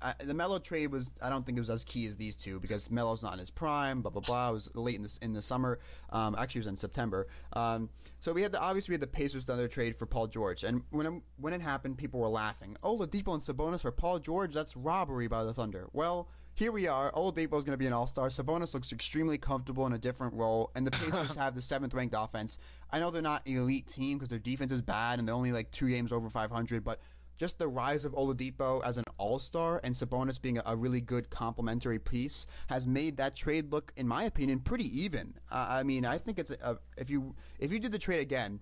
Uh, 0.00 0.12
the 0.24 0.34
Melo 0.34 0.58
trade 0.58 0.92
was 0.92 1.10
I 1.20 1.28
don't 1.28 1.44
think 1.44 1.58
it 1.58 1.60
was 1.60 1.70
as 1.70 1.84
key 1.84 2.06
as 2.06 2.16
these 2.16 2.36
two 2.36 2.60
because 2.60 2.90
Melo's 2.90 3.22
not 3.22 3.32
in 3.32 3.38
his 3.40 3.50
prime. 3.50 4.00
Blah 4.02 4.12
blah 4.12 4.22
blah. 4.22 4.50
It 4.50 4.52
was 4.52 4.70
late 4.74 4.96
in 4.96 5.02
the 5.02 5.18
in 5.22 5.32
the 5.32 5.42
summer. 5.42 5.80
Um, 6.10 6.36
actually, 6.38 6.60
it 6.60 6.66
was 6.66 6.66
in 6.68 6.76
September. 6.76 7.26
Um, 7.52 7.88
so 8.20 8.32
we 8.32 8.42
had 8.42 8.52
the 8.52 8.60
obviously 8.60 8.92
we 8.92 8.94
had 8.94 9.02
the 9.02 9.08
Pacers 9.08 9.44
Thunder 9.44 9.68
trade 9.68 9.96
for 9.98 10.06
Paul 10.06 10.28
George, 10.28 10.62
and 10.62 10.82
when 10.90 11.06
it, 11.06 11.22
when 11.38 11.52
it 11.52 11.60
happened, 11.60 11.98
people 11.98 12.20
were 12.20 12.28
laughing. 12.28 12.76
Oh, 12.82 12.96
Oladipo 12.98 13.34
and 13.34 13.42
Sabonis 13.42 13.80
for 13.80 13.92
Paul 13.92 14.18
George. 14.18 14.54
That's 14.54 14.76
robbery 14.76 15.28
by 15.28 15.44
the 15.44 15.54
Thunder. 15.54 15.88
Well. 15.92 16.28
Here 16.54 16.72
we 16.72 16.88
are. 16.88 17.12
Oladipo 17.12 17.56
is 17.56 17.64
going 17.64 17.66
to 17.66 17.76
be 17.76 17.86
an 17.86 17.92
all-star. 17.92 18.30
Sabonis 18.30 18.74
looks 18.74 18.90
extremely 18.90 19.38
comfortable 19.38 19.86
in 19.86 19.92
a 19.92 19.98
different 19.98 20.34
role, 20.34 20.72
and 20.74 20.84
the 20.84 20.90
Pacers 20.90 21.36
have 21.36 21.54
the 21.54 21.62
seventh-ranked 21.62 22.16
offense. 22.18 22.58
I 22.90 22.98
know 22.98 23.12
they're 23.12 23.22
not 23.22 23.46
an 23.46 23.58
elite 23.58 23.86
team 23.86 24.18
because 24.18 24.28
their 24.28 24.40
defense 24.40 24.72
is 24.72 24.82
bad, 24.82 25.20
and 25.20 25.28
they're 25.28 25.36
only 25.36 25.52
like 25.52 25.70
two 25.70 25.88
games 25.88 26.10
over 26.10 26.28
500. 26.28 26.82
But 26.82 26.98
just 27.38 27.58
the 27.58 27.68
rise 27.68 28.04
of 28.04 28.12
Oladipo 28.12 28.84
as 28.84 28.98
an 28.98 29.04
all-star 29.16 29.80
and 29.84 29.94
Sabonis 29.94 30.40
being 30.40 30.60
a, 30.66 30.76
really 30.76 31.00
good 31.00 31.30
complementary 31.30 31.98
piece 31.98 32.46
has 32.68 32.86
made 32.86 33.16
that 33.16 33.34
trade 33.34 33.72
look, 33.72 33.92
in 33.96 34.06
my 34.06 34.24
opinion, 34.24 34.60
pretty 34.60 35.02
even. 35.02 35.34
Uh, 35.50 35.66
I 35.70 35.82
mean, 35.82 36.04
I 36.04 36.18
think 36.18 36.38
it's 36.38 36.50
a, 36.50 36.56
a, 36.62 36.78
if 36.96 37.10
you 37.10 37.34
if 37.58 37.72
you 37.72 37.80
did 37.80 37.92
the 37.92 37.98
trade 37.98 38.20
again 38.20 38.60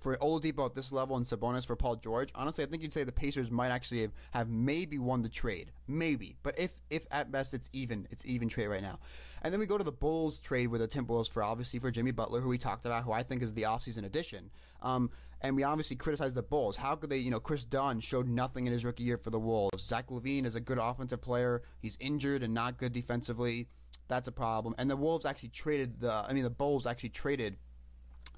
for 0.00 0.16
Oladipo 0.18 0.66
at 0.66 0.74
this 0.74 0.92
level 0.92 1.16
and 1.16 1.24
Sabonis 1.24 1.66
for 1.66 1.76
Paul 1.76 1.96
George, 1.96 2.30
honestly, 2.34 2.62
I 2.62 2.66
think 2.66 2.82
you'd 2.82 2.92
say 2.92 3.04
the 3.04 3.12
Pacers 3.12 3.50
might 3.50 3.70
actually 3.70 4.02
have, 4.02 4.12
have 4.32 4.48
maybe 4.50 4.98
won 4.98 5.22
the 5.22 5.28
trade, 5.28 5.70
maybe. 5.88 6.36
But 6.42 6.58
if 6.58 6.70
if 6.90 7.02
at 7.10 7.32
best 7.32 7.54
it's 7.54 7.68
even, 7.72 8.06
it's 8.10 8.24
even 8.26 8.48
trade 8.48 8.68
right 8.68 8.82
now. 8.82 8.98
And 9.42 9.52
then 9.52 9.60
we 9.60 9.66
go 9.66 9.78
to 9.78 9.84
the 9.84 9.92
Bulls 9.92 10.40
trade 10.40 10.68
with 10.68 10.80
the 10.80 10.88
Timberwolves 10.88 11.30
for 11.30 11.42
obviously 11.42 11.78
for 11.78 11.90
Jimmy 11.90 12.10
Butler, 12.10 12.40
who 12.40 12.48
we 12.48 12.58
talked 12.58 12.86
about, 12.86 13.04
who 13.04 13.12
I 13.12 13.22
think 13.22 13.42
is 13.42 13.52
the 13.52 13.62
offseason 13.62 14.04
addition. 14.04 14.50
Um, 14.82 15.10
and 15.44 15.54
we 15.54 15.62
obviously 15.62 15.94
criticized 15.94 16.34
the 16.34 16.42
Bulls. 16.42 16.74
How 16.74 16.96
could 16.96 17.10
they, 17.10 17.18
you 17.18 17.30
know, 17.30 17.38
Kris 17.38 17.66
Dunn 17.66 18.00
showed 18.00 18.26
nothing 18.26 18.66
in 18.66 18.72
his 18.72 18.82
rookie 18.82 19.04
year 19.04 19.18
for 19.18 19.28
the 19.28 19.38
Wolves. 19.38 19.84
Zach 19.84 20.08
LaVine 20.08 20.46
is 20.46 20.54
a 20.54 20.60
good 20.60 20.78
offensive 20.80 21.20
player. 21.20 21.62
He's 21.82 21.98
injured 22.00 22.42
and 22.42 22.54
not 22.54 22.78
good 22.78 22.94
defensively. 22.94 23.68
That's 24.08 24.26
a 24.26 24.32
problem. 24.32 24.74
And 24.78 24.90
the 24.90 24.96
Wolves 24.96 25.26
actually 25.26 25.50
traded 25.50 26.00
the, 26.00 26.10
I 26.10 26.32
mean, 26.32 26.44
the 26.44 26.50
Bulls 26.50 26.86
actually 26.86 27.10
traded 27.10 27.58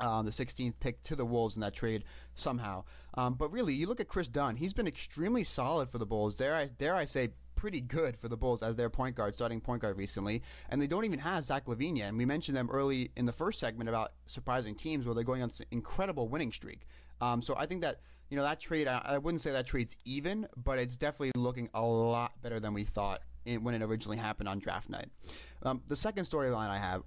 um, 0.01 0.27
the 0.27 0.33
16th 0.33 0.75
pick 0.81 1.01
to 1.05 1.15
the 1.15 1.25
Wolves 1.25 1.55
in 1.55 1.61
that 1.61 1.75
trade 1.75 2.03
somehow. 2.35 2.83
Um, 3.15 3.35
but 3.35 3.53
really, 3.53 3.73
you 3.73 3.87
look 3.87 4.01
at 4.01 4.09
Kris 4.09 4.27
Dunn; 4.27 4.57
he's 4.57 4.73
been 4.73 4.89
extremely 4.89 5.45
solid 5.45 5.89
for 5.89 5.99
the 5.99 6.07
Bulls. 6.07 6.37
Dare 6.37 6.57
I 6.57 6.67
dare 6.67 6.97
I 6.97 7.05
say, 7.05 7.31
pretty 7.57 7.81
good 7.81 8.17
for 8.19 8.29
the 8.29 8.37
Bulls 8.37 8.63
as 8.63 8.77
their 8.77 8.91
point 8.91 9.17
guard, 9.17 9.35
starting 9.35 9.61
point 9.61 9.83
guard 9.83 9.97
recently. 9.97 10.43
And 10.69 10.81
they 10.81 10.87
don't 10.87 11.05
even 11.05 11.19
have 11.19 11.45
Zach 11.45 11.67
LaVine 11.67 11.97
yet. 11.97 12.11
And 12.11 12.19
we 12.19 12.25
mentioned 12.25 12.57
them 12.57 12.71
early 12.71 13.11
in 13.17 13.27
the 13.27 13.33
first 13.33 13.59
segment 13.59 13.89
about 13.89 14.13
surprising 14.27 14.77
teams 14.77 15.05
where 15.05 15.15
they're 15.15 15.25
going 15.25 15.43
on 15.43 15.49
this 15.49 15.63
incredible 15.71 16.29
winning 16.29 16.53
streak. 16.53 16.87
Um, 17.21 17.43
so 17.43 17.55
I 17.57 17.67
think 17.67 17.83
that 17.83 18.01
you 18.31 18.37
know 18.37 18.43
that 18.43 18.61
trade. 18.61 18.89
I, 18.89 19.01
I, 19.05 19.19
wouldn't 19.19 19.41
say 19.41 19.53
that 19.53 19.67
trade's 19.67 19.97
even, 20.05 20.49
but 20.57 20.79
it's 20.79 20.97
definitely 20.97 21.33
looking 21.37 21.69
a 21.75 21.83
lot 21.83 22.33
better 22.43 22.61
than 22.61 22.75
we 22.75 22.85
thought 22.85 23.23
when 23.45 23.75
it 23.75 23.83
originally 23.83 24.17
happened 24.17 24.49
on 24.49 24.59
draft 24.59 24.91
night. 24.91 25.09
Um, 25.63 25.83
the 25.89 25.97
second 25.97 26.25
storyline 26.25 26.69
I 26.69 26.79
have 26.79 27.03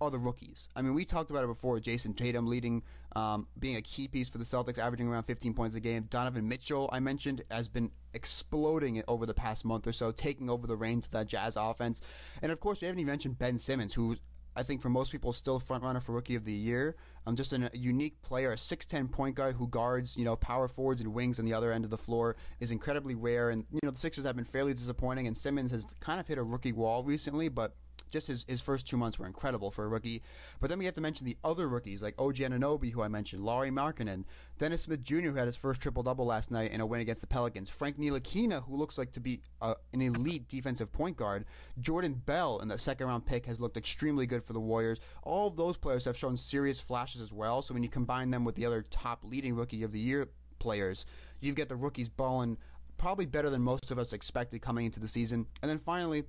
are 0.00 0.10
the 0.10 0.18
rookies. 0.18 0.68
I 0.74 0.82
mean, 0.82 0.94
we 0.94 1.04
talked 1.04 1.30
about 1.30 1.44
it 1.44 1.46
before. 1.46 1.78
Jayson 1.78 2.14
Tatum 2.14 2.46
leading, 2.46 2.82
um, 3.14 3.46
being 3.58 3.76
a 3.76 3.82
key 3.82 4.08
piece 4.08 4.28
for 4.28 4.38
the 4.38 4.44
Celtics, 4.44 4.78
averaging 4.78 5.08
around 5.08 5.24
15 5.24 5.54
points 5.54 5.76
a 5.76 5.80
game. 5.80 6.08
Donovan 6.10 6.48
Mitchell, 6.48 6.90
I 6.92 7.00
mentioned, 7.00 7.42
has 7.50 7.68
been 7.68 7.90
exploding 8.12 9.02
over 9.08 9.24
the 9.26 9.34
past 9.34 9.64
month 9.64 9.86
or 9.86 9.92
so, 9.92 10.10
taking 10.12 10.50
over 10.50 10.66
the 10.66 10.76
reins 10.76 11.06
of 11.06 11.12
that 11.12 11.26
Jazz 11.26 11.56
offense. 11.56 12.00
And 12.42 12.50
of 12.50 12.60
course, 12.60 12.80
we 12.80 12.86
haven't 12.86 13.00
even 13.00 13.10
mentioned 13.12 13.38
Ben 13.38 13.58
Simmons, 13.58 13.94
who 13.94 14.16
I 14.56 14.62
think 14.62 14.82
for 14.82 14.88
most 14.88 15.10
people 15.10 15.32
still 15.32 15.58
front 15.58 15.82
runner 15.82 16.00
for 16.00 16.12
Rookie 16.12 16.36
of 16.36 16.44
the 16.44 16.52
Year. 16.52 16.96
Um, 17.26 17.36
just 17.36 17.52
a 17.52 17.70
unique 17.72 18.20
player, 18.22 18.52
a 18.52 18.56
6'10 18.56 19.10
point 19.10 19.34
guard 19.34 19.56
who 19.56 19.66
guards, 19.66 20.16
you 20.16 20.24
know, 20.24 20.36
power 20.36 20.68
forwards 20.68 21.00
and 21.00 21.12
wings 21.12 21.38
on 21.38 21.44
the 21.44 21.54
other 21.54 21.72
end 21.72 21.84
of 21.84 21.90
the 21.90 21.98
floor 21.98 22.36
is 22.60 22.70
incredibly 22.70 23.14
rare. 23.14 23.50
And, 23.50 23.64
you 23.72 23.80
know, 23.82 23.90
the 23.90 23.98
Sixers 23.98 24.24
have 24.24 24.36
been 24.36 24.44
fairly 24.44 24.74
disappointing, 24.74 25.26
and 25.26 25.36
Simmons 25.36 25.72
has 25.72 25.86
kind 26.00 26.20
of 26.20 26.26
hit 26.26 26.38
a 26.38 26.42
rookie 26.42 26.72
wall 26.72 27.02
recently, 27.02 27.48
but 27.48 27.74
just 28.14 28.28
his, 28.28 28.44
his 28.48 28.60
first 28.60 28.88
two 28.88 28.96
months 28.96 29.18
were 29.18 29.26
incredible 29.26 29.70
for 29.72 29.84
a 29.84 29.88
rookie. 29.88 30.22
But 30.60 30.70
then 30.70 30.78
we 30.78 30.84
have 30.84 30.94
to 30.94 31.00
mention 31.00 31.26
the 31.26 31.36
other 31.42 31.68
rookies 31.68 32.00
like 32.00 32.14
OG 32.16 32.36
Anunoby, 32.36 32.92
who 32.92 33.02
I 33.02 33.08
mentioned, 33.08 33.44
Lauri 33.44 33.70
Markkanen, 33.70 34.24
Dennis 34.58 34.82
Smith 34.82 35.02
Jr., 35.02 35.30
who 35.30 35.34
had 35.34 35.48
his 35.48 35.56
first 35.56 35.80
triple 35.80 36.04
double 36.04 36.24
last 36.24 36.52
night 36.52 36.70
in 36.70 36.80
a 36.80 36.86
win 36.86 37.00
against 37.00 37.20
the 37.20 37.26
Pelicans, 37.26 37.68
Frank 37.68 37.98
Ntilikina, 37.98 38.64
who 38.64 38.76
looks 38.76 38.96
like 38.96 39.10
to 39.12 39.20
be 39.20 39.42
uh, 39.60 39.74
an 39.92 40.00
elite 40.00 40.48
defensive 40.48 40.92
point 40.92 41.16
guard, 41.16 41.44
Jordan 41.80 42.14
Bell 42.14 42.60
in 42.60 42.68
the 42.68 42.78
second 42.78 43.08
round 43.08 43.26
pick 43.26 43.44
has 43.46 43.60
looked 43.60 43.76
extremely 43.76 44.26
good 44.26 44.44
for 44.44 44.52
the 44.52 44.60
Warriors. 44.60 45.00
All 45.24 45.48
of 45.48 45.56
those 45.56 45.76
players 45.76 46.04
have 46.04 46.16
shown 46.16 46.36
serious 46.36 46.78
flashes 46.78 47.20
as 47.20 47.32
well. 47.32 47.62
So 47.62 47.74
when 47.74 47.82
you 47.82 47.88
combine 47.88 48.30
them 48.30 48.44
with 48.44 48.54
the 48.54 48.64
other 48.64 48.86
top 48.90 49.24
leading 49.24 49.56
rookie 49.56 49.82
of 49.82 49.90
the 49.90 49.98
year 49.98 50.28
players, 50.60 51.04
you've 51.40 51.56
got 51.56 51.68
the 51.68 51.76
rookies 51.76 52.08
balling 52.08 52.56
probably 52.96 53.26
better 53.26 53.50
than 53.50 53.60
most 53.60 53.90
of 53.90 53.98
us 53.98 54.12
expected 54.12 54.62
coming 54.62 54.86
into 54.86 55.00
the 55.00 55.08
season. 55.08 55.46
And 55.62 55.68
then 55.68 55.80
finally, 55.80 56.24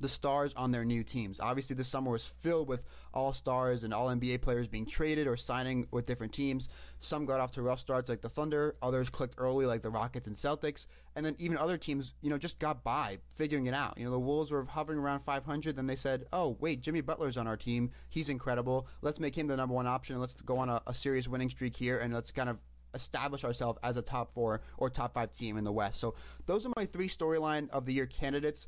the 0.00 0.08
stars 0.08 0.52
on 0.56 0.70
their 0.70 0.84
new 0.84 1.02
teams. 1.02 1.40
Obviously, 1.40 1.74
this 1.74 1.88
summer 1.88 2.10
was 2.10 2.24
filled 2.42 2.68
with 2.68 2.80
all 3.12 3.32
stars 3.32 3.84
and 3.84 3.92
all 3.92 4.08
NBA 4.08 4.42
players 4.42 4.68
being 4.68 4.86
traded 4.86 5.26
or 5.26 5.36
signing 5.36 5.86
with 5.90 6.06
different 6.06 6.32
teams. 6.32 6.68
Some 7.00 7.26
got 7.26 7.40
off 7.40 7.52
to 7.52 7.62
rough 7.62 7.80
starts 7.80 8.08
like 8.08 8.20
the 8.20 8.28
Thunder, 8.28 8.76
others 8.80 9.10
clicked 9.10 9.34
early 9.38 9.66
like 9.66 9.82
the 9.82 9.90
Rockets 9.90 10.26
and 10.26 10.36
Celtics, 10.36 10.86
and 11.16 11.26
then 11.26 11.34
even 11.38 11.56
other 11.56 11.76
teams, 11.78 12.12
you 12.20 12.30
know, 12.30 12.38
just 12.38 12.58
got 12.58 12.84
by 12.84 13.18
figuring 13.34 13.66
it 13.66 13.74
out. 13.74 13.98
You 13.98 14.04
know, 14.04 14.12
the 14.12 14.20
Wolves 14.20 14.50
were 14.50 14.64
hovering 14.64 14.98
around 14.98 15.20
500, 15.20 15.74
then 15.74 15.86
they 15.86 15.96
said, 15.96 16.26
"Oh, 16.32 16.56
wait, 16.60 16.80
Jimmy 16.80 17.00
Butler's 17.00 17.36
on 17.36 17.46
our 17.46 17.56
team. 17.56 17.90
He's 18.08 18.28
incredible. 18.28 18.86
Let's 19.02 19.20
make 19.20 19.36
him 19.36 19.46
the 19.46 19.56
number 19.56 19.74
one 19.74 19.86
option 19.86 20.14
and 20.14 20.20
let's 20.20 20.34
go 20.34 20.58
on 20.58 20.68
a, 20.68 20.80
a 20.86 20.94
serious 20.94 21.26
winning 21.26 21.50
streak 21.50 21.76
here 21.76 21.98
and 21.98 22.14
let's 22.14 22.30
kind 22.30 22.48
of 22.48 22.58
establish 22.94 23.44
ourselves 23.44 23.78
as 23.82 23.96
a 23.96 24.02
top 24.02 24.32
four 24.32 24.62
or 24.78 24.88
top 24.88 25.14
five 25.14 25.32
team 25.32 25.56
in 25.56 25.64
the 25.64 25.72
West. 25.72 26.00
So 26.00 26.14
those 26.46 26.64
are 26.64 26.72
my 26.76 26.86
three 26.86 27.08
storyline 27.08 27.68
of 27.70 27.84
the 27.84 27.92
year 27.92 28.06
candidates 28.06 28.66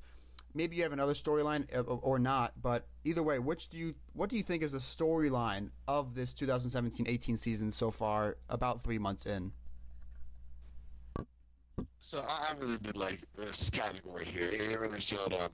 maybe 0.55 0.77
you 0.77 0.83
have 0.83 0.93
another 0.93 1.15
storyline 1.15 1.67
or 2.03 2.19
not, 2.19 2.53
but 2.61 2.87
either 3.05 3.23
way, 3.23 3.39
which 3.39 3.69
do 3.69 3.79
you 3.79 3.95
what 4.13 4.31
do 4.31 4.37
you 4.37 4.43
think 4.43 4.63
is 4.63 4.73
the 4.73 4.79
storyline 4.79 5.71
of 5.89 6.15
this 6.15 6.35
2017-18 6.35 7.39
season 7.39 7.73
so 7.73 7.91
far? 7.91 8.37
About 8.49 8.83
three 8.85 8.99
months 8.99 9.27
in. 9.27 9.53
So 11.99 12.25
I 12.27 12.55
really 12.61 12.79
did 12.79 12.97
like 12.97 13.21
this 13.37 13.71
category 13.71 14.25
here. 14.25 14.49
It 14.49 14.79
really 14.79 15.01
showed 15.01 15.33
um, 15.35 15.51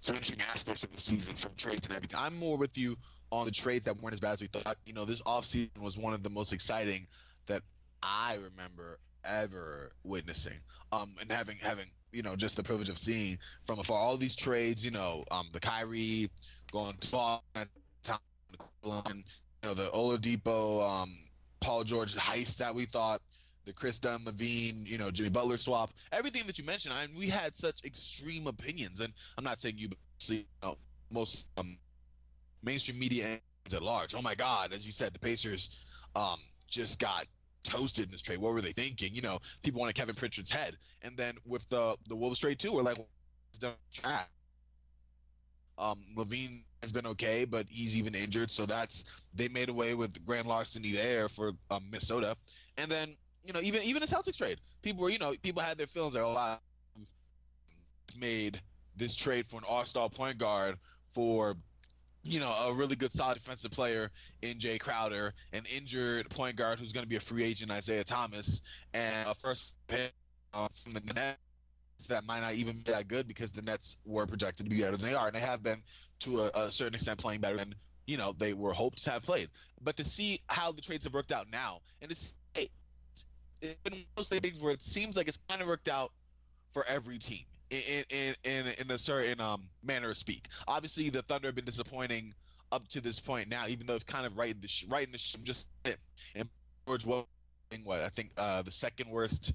some 0.00 0.16
interesting 0.16 0.44
aspects 0.52 0.84
of 0.84 0.92
the 0.92 1.00
season 1.00 1.34
from 1.34 1.52
trades 1.56 1.86
and 1.86 1.96
everything. 1.96 2.18
I'm 2.20 2.36
more 2.36 2.56
with 2.56 2.76
you 2.76 2.96
on 3.30 3.44
the 3.44 3.50
trades 3.50 3.84
that 3.84 3.96
weren't 3.98 4.14
as 4.14 4.20
bad 4.20 4.32
as 4.32 4.40
we 4.40 4.46
thought. 4.46 4.76
You 4.86 4.94
know, 4.94 5.04
this 5.04 5.22
offseason 5.22 5.78
was 5.82 5.96
one 5.96 6.14
of 6.14 6.22
the 6.22 6.30
most 6.30 6.52
exciting 6.52 7.06
that 7.46 7.62
I 8.02 8.36
remember 8.36 8.98
ever 9.24 9.90
witnessing. 10.02 10.58
Um, 10.92 11.14
and 11.20 11.30
having 11.30 11.58
having 11.60 11.86
you 12.12 12.22
know 12.22 12.36
just 12.36 12.56
the 12.56 12.62
privilege 12.62 12.88
of 12.88 12.98
seeing 12.98 13.38
from 13.64 13.78
afar 13.78 13.98
all 13.98 14.16
these 14.16 14.36
trades. 14.36 14.84
You 14.84 14.90
know, 14.90 15.24
um, 15.30 15.46
the 15.52 15.60
Kyrie 15.60 16.30
going 16.72 16.94
to 16.94 17.10
Boston, 17.10 17.68
you 19.62 19.68
know, 19.68 19.74
the 19.74 19.88
Oladipo, 19.88 20.88
um, 20.88 21.10
Paul 21.60 21.84
George 21.84 22.14
heist 22.14 22.58
that 22.58 22.74
we 22.74 22.84
thought. 22.84 23.20
The 23.64 23.74
Kris 23.74 23.98
Dunn, 23.98 24.20
LaVine, 24.20 24.86
you 24.86 24.96
know, 24.96 25.10
Jimmy 25.10 25.28
Butler 25.28 25.58
swap, 25.58 25.92
everything 26.10 26.46
that 26.46 26.58
you 26.58 26.64
mentioned. 26.64 26.94
I 26.94 27.06
mean, 27.06 27.18
we 27.18 27.28
had 27.28 27.54
such 27.54 27.84
extreme 27.84 28.46
opinions, 28.46 29.00
and 29.00 29.12
I'm 29.36 29.44
not 29.44 29.60
saying 29.60 29.74
you, 29.76 29.90
you 30.28 30.44
know, 30.62 30.78
most 31.12 31.46
um, 31.58 31.76
mainstream 32.62 32.98
media 32.98 33.38
at 33.66 33.82
large. 33.82 34.14
Oh 34.14 34.22
my 34.22 34.34
God, 34.34 34.72
as 34.72 34.86
you 34.86 34.92
said, 34.92 35.12
the 35.12 35.18
Pacers 35.18 35.78
um, 36.16 36.38
just 36.66 36.98
got 36.98 37.26
toasted 37.64 38.06
in 38.06 38.10
this 38.10 38.22
trade. 38.22 38.38
What 38.38 38.54
were 38.54 38.60
they 38.60 38.72
thinking? 38.72 39.14
You 39.14 39.22
know, 39.22 39.38
people 39.62 39.80
wanted 39.80 39.94
Kevin 39.94 40.14
Pritchard's 40.14 40.50
head, 40.50 40.76
and 41.02 41.16
then 41.16 41.34
with 41.46 41.68
the 41.68 41.96
the 42.08 42.16
Wolves 42.16 42.38
trade 42.38 42.58
too, 42.58 42.72
we're 42.72 42.82
like, 42.82 42.98
track. 43.92 44.28
Um, 45.78 45.98
LaVine 46.16 46.64
has 46.82 46.90
been 46.90 47.06
okay, 47.06 47.44
but 47.44 47.66
he's 47.68 47.96
even 47.96 48.14
injured, 48.14 48.50
so 48.50 48.66
that's 48.66 49.04
they 49.34 49.48
made 49.48 49.68
away 49.68 49.94
with 49.94 50.24
grand 50.26 50.46
larceny 50.46 50.90
there 50.90 51.28
for 51.28 51.52
um, 51.70 51.84
Minnesota, 51.90 52.36
and 52.76 52.90
then 52.90 53.14
you 53.42 53.52
know 53.52 53.60
even 53.60 53.82
even 53.82 54.00
the 54.00 54.08
Celtics 54.08 54.38
trade, 54.38 54.58
people 54.82 55.02
were 55.02 55.10
you 55.10 55.18
know 55.18 55.34
people 55.42 55.62
had 55.62 55.78
their 55.78 55.86
feelings 55.86 56.14
there 56.14 56.24
a 56.24 56.28
lot 56.28 56.60
made 58.18 58.60
this 58.96 59.14
trade 59.14 59.46
for 59.46 59.58
an 59.58 59.64
all-star 59.68 60.08
point 60.08 60.38
guard 60.38 60.76
for 61.10 61.56
you 62.24 62.40
know, 62.40 62.52
a 62.52 62.74
really 62.74 62.96
good 62.96 63.12
solid 63.12 63.34
defensive 63.34 63.70
player 63.70 64.10
in 64.42 64.58
Jae 64.58 64.78
Crowder, 64.78 65.32
an 65.52 65.62
injured 65.76 66.28
point 66.30 66.56
guard 66.56 66.78
who's 66.78 66.92
going 66.92 67.04
to 67.04 67.08
be 67.08 67.16
a 67.16 67.20
free 67.20 67.44
agent, 67.44 67.70
Isaiah 67.70 68.04
Thomas, 68.04 68.62
and 68.92 69.28
a 69.28 69.34
first 69.34 69.74
pick 69.86 70.12
uh, 70.52 70.68
from 70.68 70.94
the 70.94 71.00
Nets 71.14 71.38
that 72.08 72.24
might 72.24 72.40
not 72.40 72.54
even 72.54 72.76
be 72.76 72.92
that 72.92 73.08
good 73.08 73.26
because 73.26 73.52
the 73.52 73.62
Nets 73.62 73.96
were 74.06 74.26
projected 74.26 74.66
to 74.66 74.70
be 74.70 74.80
better 74.80 74.96
than 74.96 75.10
they 75.10 75.14
are, 75.14 75.26
and 75.26 75.34
they 75.34 75.40
have 75.40 75.62
been 75.62 75.82
to 76.20 76.42
a, 76.42 76.66
a 76.66 76.70
certain 76.70 76.94
extent 76.94 77.18
playing 77.18 77.40
better 77.40 77.56
than 77.56 77.74
you 78.06 78.16
know 78.16 78.34
they 78.36 78.52
were 78.52 78.72
hoped 78.72 79.02
to 79.04 79.10
have 79.10 79.24
played. 79.24 79.48
But 79.82 79.96
to 79.96 80.04
see 80.04 80.40
how 80.48 80.72
the 80.72 80.80
trades 80.80 81.04
have 81.04 81.14
worked 81.14 81.32
out 81.32 81.46
now, 81.50 81.80
and 82.02 82.10
it's, 82.10 82.34
it's 82.54 83.74
been 83.84 83.92
one 83.92 84.00
of 84.00 84.06
those 84.16 84.28
things 84.28 84.60
where 84.60 84.72
it 84.72 84.82
seems 84.82 85.16
like 85.16 85.28
it's 85.28 85.38
kind 85.48 85.62
of 85.62 85.68
worked 85.68 85.88
out 85.88 86.12
for 86.72 86.84
every 86.86 87.18
team 87.18 87.44
in 87.70 88.04
in 88.10 88.34
in, 88.44 88.66
in 88.78 88.90
a 88.90 88.98
certain 88.98 89.40
um, 89.40 89.62
manner 89.82 90.10
of 90.10 90.16
speak. 90.16 90.48
Obviously, 90.66 91.10
the 91.10 91.22
Thunder 91.22 91.48
have 91.48 91.54
been 91.54 91.64
disappointing 91.64 92.34
up 92.70 92.86
to 92.88 93.00
this 93.00 93.18
point 93.20 93.48
now, 93.48 93.66
even 93.66 93.86
though 93.86 93.94
it's 93.94 94.04
kind 94.04 94.26
of 94.26 94.36
right 94.36 94.54
in 94.54 94.60
the 94.60 94.68
sh- 94.68 94.86
right 94.88 95.06
in 95.06 95.12
the 95.12 95.18
sh- 95.18 95.36
just 95.42 95.66
and 96.34 96.48
George 96.86 97.04
was 97.06 97.24
what 97.84 98.00
I 98.02 98.08
think 98.08 98.30
uh, 98.36 98.62
the 98.62 98.72
second 98.72 99.10
worst 99.10 99.52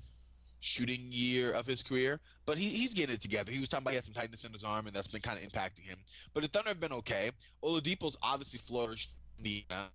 shooting 0.59 1.07
year 1.09 1.51
of 1.51 1.66
his 1.66 1.84
career, 1.84 2.20
but 2.45 2.57
he, 2.57 2.70
he's 2.70 2.93
getting 2.93 3.16
it 3.16 3.22
together. 3.22 3.51
He 3.51 3.59
was 3.59 3.70
talking 3.70 3.84
about 3.84 3.91
he 3.91 3.95
had 3.95 4.05
some 4.05 4.14
tightness 4.14 4.45
in 4.45 4.53
his 4.53 4.64
arm, 4.64 4.88
and 4.88 4.95
that's 4.95 5.07
been 5.07 5.22
kind 5.22 5.38
of 5.38 5.43
impacting 5.49 5.82
him. 5.82 5.97
But 6.34 6.43
the 6.43 6.49
Thunder 6.49 6.70
have 6.70 6.80
been 6.80 6.93
okay. 6.93 7.32
Oladipo's 7.64 8.18
obviously 8.22 8.59
flourished. 8.59 9.11
The 9.41 9.66
uh, 9.70 9.88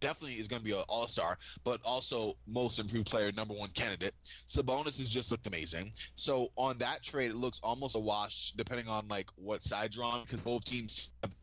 definitely 0.00 0.34
is 0.34 0.48
going 0.48 0.60
to 0.60 0.64
be 0.64 0.72
an 0.72 0.84
all 0.88 1.06
star, 1.06 1.38
but 1.64 1.80
also 1.84 2.36
most 2.46 2.78
improved 2.78 3.10
player, 3.10 3.32
number 3.32 3.54
one 3.54 3.70
candidate. 3.70 4.14
Sabonis 4.46 4.98
has 4.98 5.08
just 5.08 5.30
looked 5.30 5.46
amazing. 5.46 5.92
So 6.14 6.48
on 6.56 6.78
that 6.78 7.02
trade, 7.02 7.30
it 7.30 7.36
looks 7.36 7.60
almost 7.62 7.96
a 7.96 8.00
wash, 8.00 8.52
depending 8.52 8.88
on 8.88 9.08
like 9.08 9.30
what 9.36 9.62
side 9.62 9.94
you're 9.94 10.04
on, 10.04 10.22
because 10.22 10.40
both 10.40 10.64
teams 10.64 11.10
have 11.22 11.34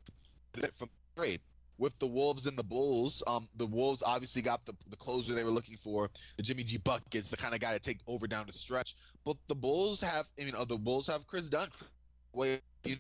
it 0.58 0.74
from 0.74 0.90
trade 1.16 1.42
with 1.78 1.98
the 2.00 2.08
Wolves 2.08 2.48
and 2.48 2.58
the 2.58 2.64
Bulls, 2.64 3.22
um, 3.28 3.48
the 3.58 3.66
Wolves 3.66 4.04
obviously 4.04 4.42
got 4.42 4.66
the, 4.66 4.74
the 4.90 4.96
closer 4.96 5.34
they 5.34 5.44
were 5.44 5.50
looking 5.50 5.78
for, 5.78 6.10
the 6.38 6.44
Jimmy 6.44 6.64
G 6.64 6.78
buckets, 6.78 7.30
the 7.30 7.38
kind 7.38 7.54
of 7.54 7.60
guy 7.60 7.74
to 7.74 7.80
take 7.80 8.00
over 8.08 8.28
down 8.28 8.46
the 8.48 8.54
stretch. 8.54 8.96
But 9.26 9.38
the 9.48 9.56
Bulls 9.56 10.02
have, 10.02 10.28
I 10.40 10.46
mean, 10.46 10.56
uh, 10.56 10.66
the 10.66 10.78
Bulls 10.78 11.08
have 11.08 11.28
Kris 11.28 11.50
Dunn, 11.50 11.68
he 12.84 12.98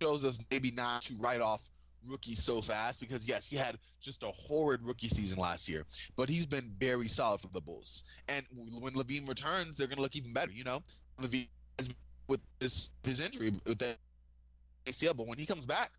shows 0.00 0.24
us 0.24 0.38
maybe 0.50 0.70
not 0.70 1.02
to 1.02 1.14
write 1.14 1.40
off 1.40 1.68
rookie 2.06 2.34
so 2.34 2.60
fast 2.60 3.00
because 3.00 3.28
yes, 3.28 3.48
he 3.48 3.56
had 3.56 3.78
just 4.00 4.22
a 4.22 4.28
horrid 4.28 4.82
rookie 4.82 5.08
season 5.08 5.38
last 5.38 5.68
year, 5.68 5.84
but 6.16 6.28
he's 6.28 6.46
been 6.46 6.70
very 6.78 7.08
solid 7.08 7.40
for 7.40 7.48
the 7.48 7.60
Bulls. 7.60 8.04
And 8.28 8.44
when 8.80 8.94
LaVine 8.94 9.28
returns, 9.28 9.76
they're 9.76 9.86
going 9.86 9.96
to 9.96 10.02
look 10.02 10.16
even 10.16 10.32
better. 10.32 10.52
You 10.52 10.64
know, 10.64 10.82
LaVine 11.20 11.48
with 12.26 12.40
his 12.60 12.90
his 13.02 13.20
injury 13.20 13.52
with 13.66 13.78
that 13.78 13.96
ACL, 14.86 15.16
but 15.16 15.26
when 15.26 15.38
he 15.38 15.46
comes 15.46 15.66
back 15.66 15.90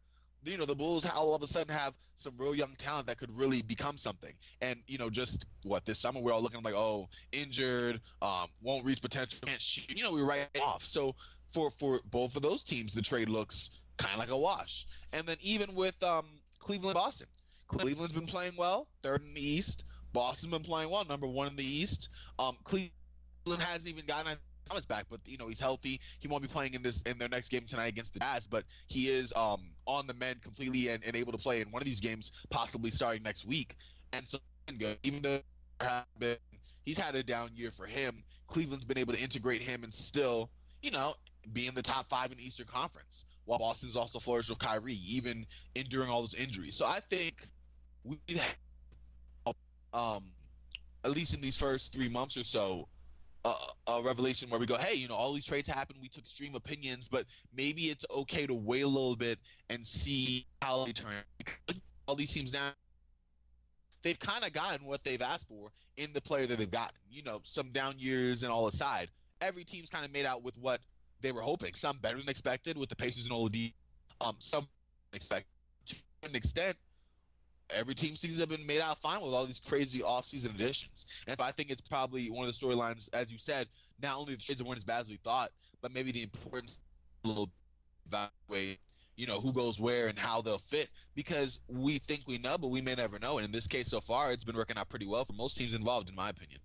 you 0.46 0.58
know 0.58 0.66
the 0.66 0.76
Bulls 0.76 1.06
all 1.06 1.36
of 1.36 1.44
a 1.44 1.48
sudden 1.48 1.74
have 1.74 1.94
some 2.16 2.34
real 2.38 2.56
young 2.56 2.74
talent 2.78 3.08
that 3.08 3.18
could 3.18 3.36
really 3.36 3.62
become 3.62 3.98
something. 3.98 4.34
And 4.62 4.80
you 4.88 4.98
know, 4.98 5.10
just 5.10 5.46
what 5.64 5.86
this 5.86 6.00
summer 6.00 6.20
we're 6.20 6.34
all 6.34 6.42
looking 6.42 6.62
like, 6.62 6.76
oh, 6.76 7.10
injured, 7.32 8.00
um, 8.22 8.48
won't 8.64 8.86
reach 8.86 9.02
potential, 9.02 9.40
can't 9.46 9.62
shoot. 9.62 9.96
You 9.96 10.04
know, 10.04 10.14
we 10.14 10.22
write 10.22 10.48
off. 10.62 10.84
So 10.84 11.16
for 11.48 11.70
for 11.72 12.00
both 12.06 12.36
of 12.36 12.42
those 12.42 12.64
teams, 12.64 12.94
the 12.94 13.02
trade 13.02 13.30
looks 13.30 13.72
kind 14.00 14.14
of 14.14 14.20
like 14.20 14.32
a 14.32 14.38
wash. 14.38 14.88
And 15.14 15.28
then 15.28 15.38
even 15.42 15.76
with 15.76 16.02
um, 16.04 16.26
Cleveland, 16.60 16.96
Boston, 16.96 17.28
Cleveland's 17.68 18.14
been 18.14 18.26
playing 18.26 18.54
well, 18.58 18.88
third 19.04 19.22
in 19.22 19.34
the 19.34 19.42
East. 19.42 19.86
Boston's 20.12 20.52
been 20.52 20.64
playing 20.64 20.90
well, 20.90 21.06
number 21.08 21.28
one 21.28 21.48
in 21.48 21.56
the 21.56 21.64
East. 21.64 22.10
Um, 22.40 22.58
Cleveland 22.64 22.92
hasn't 23.60 23.88
even 23.88 24.06
gotten 24.08 24.36
Thomas 24.66 24.86
back, 24.86 25.06
but 25.10 25.20
you 25.26 25.38
know 25.38 25.48
he's 25.48 25.60
healthy. 25.60 26.00
He 26.20 26.28
won't 26.28 26.42
be 26.42 26.48
playing 26.48 26.74
in 26.74 26.82
this 26.82 27.02
in 27.02 27.18
their 27.18 27.30
next 27.30 27.50
game 27.50 27.66
tonight 27.68 27.90
against 27.90 28.14
the 28.14 28.20
Jazz, 28.20 28.48
but 28.48 28.64
he 28.88 29.08
is 29.08 29.34
um, 29.36 29.62
on 29.86 30.08
the 30.08 30.14
mend 30.14 30.42
completely 30.42 30.90
and, 30.90 31.04
and 31.04 31.16
able 31.16 31.32
to 31.32 31.38
play 31.38 31.62
in 31.62 31.68
one 31.70 31.82
of 31.82 31.86
these 31.86 32.02
games, 32.02 32.32
possibly 32.50 32.90
starting 32.90 33.24
next 33.24 33.46
week. 33.46 33.76
And 34.14 34.28
so 34.28 34.40
even 35.04 35.22
though 35.22 35.40
he's 36.86 36.98
had 36.98 37.16
a 37.16 37.24
down 37.24 37.50
year 37.56 37.72
for 37.72 37.86
him, 37.86 38.24
Cleveland's 38.48 38.86
been 38.86 38.98
able 38.98 39.14
to 39.14 39.22
integrate 39.22 39.62
him 39.62 39.84
and 39.84 39.94
still, 39.94 40.50
you 40.82 40.92
know, 40.92 41.14
be 41.52 41.68
in 41.68 41.76
the 41.76 41.82
top 41.82 42.06
five 42.08 42.32
in 42.32 42.38
the 42.38 42.46
Eastern 42.46 42.68
Conference. 42.68 43.26
While 43.50 43.58
Boston's 43.58 43.96
also 43.96 44.20
flourished 44.20 44.52
with 44.52 44.60
Kyrie, 44.60 45.00
even 45.08 45.44
enduring 45.74 46.08
all 46.08 46.22
those 46.22 46.36
injuries. 46.36 46.76
So 46.76 46.86
I 46.86 47.00
think 47.00 47.48
we 48.04 48.20
um, 49.92 50.24
at 51.04 51.10
least 51.10 51.34
in 51.34 51.42
these 51.42 51.58
first 51.58 51.92
three 51.92 52.10
months 52.10 52.38
or 52.38 52.44
so, 52.44 52.88
a, 53.44 53.54
a, 53.88 54.04
revelation 54.04 54.52
where 54.52 54.60
we 54.60 54.68
go, 54.68 54.78
hey, 54.78 54.94
you 54.94 55.08
know, 55.08 55.16
all 55.16 55.34
these 55.34 55.48
trades 55.48 55.68
happen. 55.68 55.96
We 56.00 56.10
took 56.10 56.22
extreme 56.22 56.54
opinions, 56.54 57.10
but 57.10 57.26
maybe 57.52 57.86
it's 57.86 58.06
okay 58.18 58.46
to 58.46 58.54
wait 58.54 58.82
a 58.82 58.88
little 58.88 59.16
bit 59.16 59.40
and 59.68 59.84
see 59.84 60.46
how 60.62 60.86
they 60.86 60.92
turn. 60.92 61.24
All 62.06 62.14
these 62.14 62.32
teams 62.32 62.54
now, 62.54 62.70
they've 64.04 64.20
kind 64.20 64.44
of 64.44 64.54
gotten 64.54 64.86
what 64.86 65.04
they've 65.04 65.24
asked 65.24 65.48
for 65.48 65.72
in 65.98 66.14
the 66.14 66.22
player 66.22 66.46
that 66.46 66.60
they've 66.60 66.70
gotten. 66.70 67.00
You 67.10 67.24
know, 67.24 67.42
some 67.46 67.72
down 67.72 67.96
years 67.98 68.44
and 68.44 68.52
all 68.52 68.68
aside, 68.68 69.10
every 69.42 69.64
team's 69.64 69.90
kind 69.90 70.06
of 70.06 70.14
made 70.14 70.28
out 70.28 70.44
with 70.44 70.56
what 70.60 70.82
they 71.22 71.32
were 71.32 71.42
hoping. 71.42 71.74
Some 71.74 71.98
better 71.98 72.18
than 72.18 72.30
expected 72.30 72.78
with 72.78 72.90
the 72.90 72.96
Pacers 72.96 73.28
and 73.28 73.34
Oladipo. 73.34 73.74
Um, 74.22 74.36
some 74.40 74.68
expected 75.14 75.48
to 75.86 75.96
an 76.24 76.36
extent 76.36 76.76
every 77.72 77.96
team 77.96 78.16
seasons 78.16 78.40
have 78.40 78.50
been 78.50 78.66
made 78.66 78.82
out 78.82 78.98
fine 78.98 79.22
with 79.22 79.34
all 79.34 79.46
these 79.46 79.60
crazy 79.60 80.00
offseason 80.00 80.56
additions. 80.56 81.06
And 81.28 81.38
so 81.38 81.44
I 81.44 81.52
think 81.52 81.70
it's 81.70 81.82
probably 81.82 82.28
one 82.28 82.48
of 82.48 82.54
the 82.54 82.66
storylines, 82.66 83.10
as 83.14 83.32
you 83.32 83.38
said, 83.38 83.68
not 84.02 84.18
only 84.18 84.34
the 84.36 84.42
trades 84.42 84.64
weren't 84.64 84.78
as 84.78 84.84
bad 84.84 85.02
as 85.02 85.10
we 85.10 85.18
thought, 85.18 85.52
but 85.82 85.94
maybe 85.94 86.12
the 86.12 86.24
importance 86.24 86.78
little 87.24 87.50
evaluate, 88.08 88.80
you 89.16 89.28
know, 89.28 89.40
who 89.40 89.54
goes 89.54 89.80
where 89.80 90.08
and 90.08 90.18
how 90.18 90.42
they'll 90.42 90.58
fit 90.58 90.90
because 91.16 91.60
we 91.68 92.00
think 92.00 92.24
we 92.28 92.38
know, 92.38 92.58
but 92.58 92.70
we 92.70 92.82
may 92.82 92.96
never 92.96 93.20
know. 93.20 93.38
And 93.38 93.46
in 93.46 93.52
this 93.52 93.68
case 93.68 93.88
so 93.88 94.00
far, 94.00 94.32
it's 94.32 94.44
been 94.44 94.56
working 94.56 94.78
out 94.78 94.90
pretty 94.90 95.08
well 95.08 95.26
for 95.26 95.34
most 95.34 95.58
teams 95.58 95.74
involved, 95.74 96.10
in 96.10 96.16
my 96.16 96.30
opinion. 96.30 96.60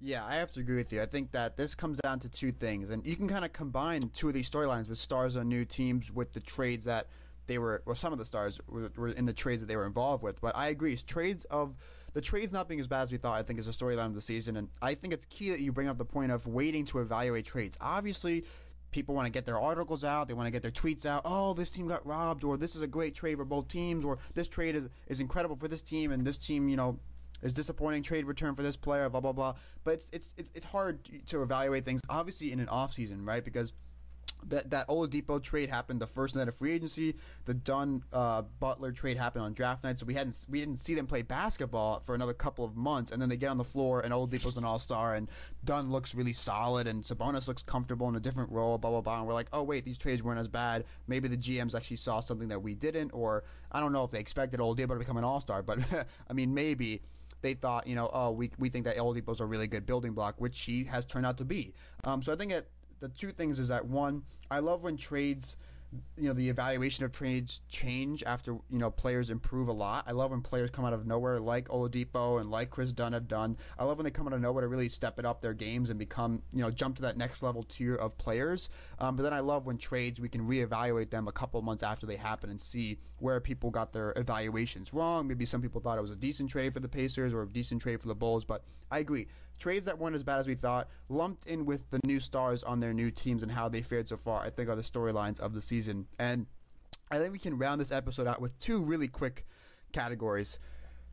Yeah, 0.00 0.24
I 0.24 0.36
have 0.36 0.52
to 0.52 0.60
agree 0.60 0.76
with 0.76 0.92
you. 0.92 1.00
I 1.00 1.06
think 1.06 1.32
that 1.32 1.56
this 1.56 1.74
comes 1.74 1.98
down 2.00 2.20
to 2.20 2.28
two 2.28 2.52
things, 2.52 2.90
and 2.90 3.04
you 3.06 3.16
can 3.16 3.28
kind 3.28 3.44
of 3.44 3.52
combine 3.52 4.02
two 4.14 4.28
of 4.28 4.34
these 4.34 4.50
storylines 4.50 4.88
with 4.88 4.98
stars 4.98 5.36
on 5.36 5.48
new 5.48 5.64
teams 5.64 6.12
with 6.12 6.32
the 6.32 6.40
trades 6.40 6.84
that– 6.84 7.06
they 7.46 7.58
were 7.58 7.82
well 7.86 7.96
some 7.96 8.12
of 8.12 8.18
the 8.18 8.24
stars 8.24 8.58
were, 8.68 8.90
were 8.96 9.08
in 9.08 9.24
the 9.24 9.32
trades 9.32 9.60
that 9.60 9.66
they 9.66 9.76
were 9.76 9.86
involved 9.86 10.22
with. 10.22 10.40
But 10.40 10.56
I 10.56 10.68
agree, 10.68 10.96
trades 10.96 11.44
of 11.46 11.74
the 12.12 12.20
trades 12.20 12.52
not 12.52 12.68
being 12.68 12.80
as 12.80 12.86
bad 12.86 13.02
as 13.02 13.12
we 13.12 13.18
thought, 13.18 13.34
I 13.38 13.42
think, 13.42 13.58
is 13.58 13.68
a 13.68 13.72
storyline 13.72 14.06
of 14.06 14.14
the 14.14 14.20
season. 14.20 14.56
And 14.56 14.68
I 14.80 14.94
think 14.94 15.12
it's 15.12 15.26
key 15.26 15.50
that 15.50 15.60
you 15.60 15.72
bring 15.72 15.88
up 15.88 15.98
the 15.98 16.04
point 16.04 16.32
of 16.32 16.46
waiting 16.46 16.84
to 16.86 17.00
evaluate 17.00 17.46
trades. 17.46 17.76
Obviously, 17.80 18.44
people 18.90 19.14
want 19.14 19.26
to 19.26 19.30
get 19.32 19.44
their 19.44 19.58
articles 19.58 20.04
out, 20.04 20.28
they 20.28 20.34
want 20.34 20.46
to 20.46 20.50
get 20.50 20.62
their 20.62 20.70
tweets 20.70 21.04
out. 21.04 21.22
Oh, 21.24 21.52
this 21.52 21.70
team 21.70 21.86
got 21.86 22.06
robbed, 22.06 22.44
or 22.44 22.56
this 22.56 22.74
is 22.74 22.82
a 22.82 22.86
great 22.86 23.14
trade 23.14 23.36
for 23.36 23.44
both 23.44 23.68
teams, 23.68 24.04
or 24.04 24.18
this 24.34 24.48
trade 24.48 24.74
is, 24.74 24.88
is 25.08 25.20
incredible 25.20 25.56
for 25.56 25.68
this 25.68 25.82
team, 25.82 26.12
and 26.12 26.26
this 26.26 26.38
team, 26.38 26.68
you 26.68 26.76
know, 26.76 26.98
is 27.42 27.52
disappointing 27.52 28.02
trade 28.02 28.24
return 28.24 28.54
for 28.54 28.62
this 28.62 28.76
player, 28.76 29.08
blah 29.08 29.20
blah 29.20 29.32
blah. 29.32 29.54
But 29.84 29.94
it's 29.94 30.08
it's 30.12 30.34
it's, 30.36 30.50
it's 30.54 30.66
hard 30.66 30.98
to 31.28 31.42
evaluate 31.42 31.84
things, 31.84 32.00
obviously 32.08 32.52
in 32.52 32.60
an 32.60 32.68
off 32.68 32.92
season, 32.92 33.24
right? 33.24 33.44
Because 33.44 33.72
that 34.48 34.70
that 34.70 34.88
Oladipo 34.88 35.42
trade 35.42 35.68
happened 35.68 36.00
the 36.00 36.06
first 36.06 36.36
night 36.36 36.48
of 36.48 36.54
free 36.54 36.72
agency. 36.72 37.16
The 37.46 37.54
Dunn 37.54 38.02
uh, 38.12 38.42
Butler 38.60 38.92
trade 38.92 39.16
happened 39.16 39.44
on 39.44 39.54
draft 39.54 39.84
night, 39.84 39.98
so 39.98 40.06
we 40.06 40.14
hadn't 40.14 40.46
we 40.48 40.60
didn't 40.60 40.78
see 40.78 40.94
them 40.94 41.06
play 41.06 41.22
basketball 41.22 42.00
for 42.04 42.14
another 42.14 42.34
couple 42.34 42.64
of 42.64 42.76
months, 42.76 43.10
and 43.10 43.20
then 43.20 43.28
they 43.28 43.36
get 43.36 43.50
on 43.50 43.58
the 43.58 43.64
floor 43.64 44.00
and 44.00 44.12
Oladipo's 44.12 44.56
an 44.56 44.64
All 44.64 44.78
Star, 44.78 45.14
and 45.14 45.28
Dunn 45.64 45.90
looks 45.90 46.14
really 46.14 46.32
solid, 46.32 46.86
and 46.86 47.02
Sabonis 47.02 47.48
looks 47.48 47.62
comfortable 47.62 48.08
in 48.08 48.16
a 48.16 48.20
different 48.20 48.50
role, 48.50 48.78
blah 48.78 48.90
blah 48.90 49.00
blah. 49.00 49.18
And 49.18 49.26
we're 49.26 49.34
like, 49.34 49.48
oh 49.52 49.62
wait, 49.62 49.84
these 49.84 49.98
trades 49.98 50.22
weren't 50.22 50.40
as 50.40 50.48
bad. 50.48 50.84
Maybe 51.06 51.28
the 51.28 51.36
GMs 51.36 51.74
actually 51.74 51.98
saw 51.98 52.20
something 52.20 52.48
that 52.48 52.62
we 52.62 52.74
didn't, 52.74 53.10
or 53.12 53.44
I 53.72 53.80
don't 53.80 53.92
know 53.92 54.04
if 54.04 54.10
they 54.10 54.20
expected 54.20 54.60
Oladipo 54.60 54.88
to 54.88 54.96
become 54.96 55.16
an 55.16 55.24
All 55.24 55.40
Star, 55.40 55.62
but 55.62 55.78
I 56.30 56.32
mean 56.32 56.54
maybe 56.54 57.02
they 57.46 57.54
thought, 57.54 57.86
you 57.86 57.94
know, 57.94 58.10
oh, 58.12 58.32
we, 58.32 58.50
we 58.58 58.68
think 58.68 58.84
that 58.86 58.96
Oladipo's 58.96 59.40
a 59.40 59.46
really 59.46 59.68
good 59.68 59.86
building 59.86 60.12
block, 60.12 60.34
which 60.38 60.58
he 60.60 60.82
has 60.84 61.06
turned 61.06 61.24
out 61.24 61.38
to 61.38 61.44
be. 61.44 61.72
Um, 62.02 62.20
so 62.22 62.32
I 62.32 62.36
think 62.36 62.50
it, 62.50 62.68
the 62.98 63.08
two 63.08 63.30
things 63.30 63.60
is 63.60 63.68
that 63.68 63.86
one, 63.86 64.22
I 64.50 64.58
love 64.58 64.82
when 64.82 64.96
trades 64.96 65.56
you 66.16 66.28
know 66.28 66.32
the 66.34 66.48
evaluation 66.48 67.04
of 67.04 67.12
trades 67.12 67.60
change 67.68 68.22
after 68.24 68.52
you 68.52 68.78
know 68.78 68.90
players 68.90 69.30
improve 69.30 69.68
a 69.68 69.72
lot. 69.72 70.04
I 70.06 70.12
love 70.12 70.30
when 70.30 70.42
players 70.42 70.70
come 70.70 70.84
out 70.84 70.92
of 70.92 71.06
nowhere, 71.06 71.38
like 71.38 71.68
Oladipo 71.68 72.40
and 72.40 72.50
like 72.50 72.70
Chris 72.70 72.92
Dunn 72.92 73.12
have 73.12 73.28
done. 73.28 73.56
I 73.78 73.84
love 73.84 73.98
when 73.98 74.04
they 74.04 74.10
come 74.10 74.26
out 74.26 74.32
of 74.32 74.40
nowhere 74.40 74.62
to 74.62 74.68
really 74.68 74.88
step 74.88 75.18
it 75.18 75.24
up 75.24 75.40
their 75.40 75.54
games 75.54 75.90
and 75.90 75.98
become 75.98 76.42
you 76.52 76.62
know 76.62 76.70
jump 76.70 76.96
to 76.96 77.02
that 77.02 77.16
next 77.16 77.42
level 77.42 77.64
tier 77.64 77.94
of 77.96 78.16
players. 78.18 78.68
Um, 78.98 79.16
but 79.16 79.22
then 79.22 79.32
I 79.32 79.40
love 79.40 79.66
when 79.66 79.78
trades 79.78 80.20
we 80.20 80.28
can 80.28 80.42
reevaluate 80.46 81.10
them 81.10 81.28
a 81.28 81.32
couple 81.32 81.60
months 81.62 81.82
after 81.82 82.06
they 82.06 82.16
happen 82.16 82.50
and 82.50 82.60
see 82.60 82.98
where 83.18 83.40
people 83.40 83.70
got 83.70 83.92
their 83.92 84.12
evaluations 84.16 84.92
wrong. 84.92 85.26
Maybe 85.26 85.46
some 85.46 85.62
people 85.62 85.80
thought 85.80 85.98
it 85.98 86.02
was 86.02 86.10
a 86.10 86.16
decent 86.16 86.50
trade 86.50 86.74
for 86.74 86.80
the 86.80 86.88
Pacers 86.88 87.32
or 87.32 87.42
a 87.42 87.46
decent 87.46 87.80
trade 87.80 88.00
for 88.00 88.08
the 88.08 88.14
Bulls, 88.14 88.44
but 88.44 88.62
I 88.90 88.98
agree 88.98 89.26
trades 89.58 89.86
that 89.86 89.98
weren't 89.98 90.16
as 90.16 90.22
bad 90.22 90.38
as 90.38 90.46
we 90.46 90.54
thought, 90.54 90.88
lumped 91.08 91.46
in 91.46 91.64
with 91.64 91.88
the 91.90 92.00
new 92.04 92.20
stars 92.20 92.62
on 92.62 92.80
their 92.80 92.92
new 92.92 93.10
teams 93.10 93.42
and 93.42 93.50
how 93.50 93.68
they 93.68 93.82
fared 93.82 94.08
so 94.08 94.16
far, 94.16 94.40
I 94.42 94.50
think 94.50 94.68
are 94.68 94.76
the 94.76 94.82
storylines 94.82 95.40
of 95.40 95.54
the 95.54 95.62
season. 95.62 96.06
And 96.18 96.46
I 97.10 97.18
think 97.18 97.32
we 97.32 97.38
can 97.38 97.58
round 97.58 97.80
this 97.80 97.92
episode 97.92 98.26
out 98.26 98.40
with 98.40 98.58
two 98.58 98.84
really 98.84 99.08
quick 99.08 99.46
categories 99.92 100.58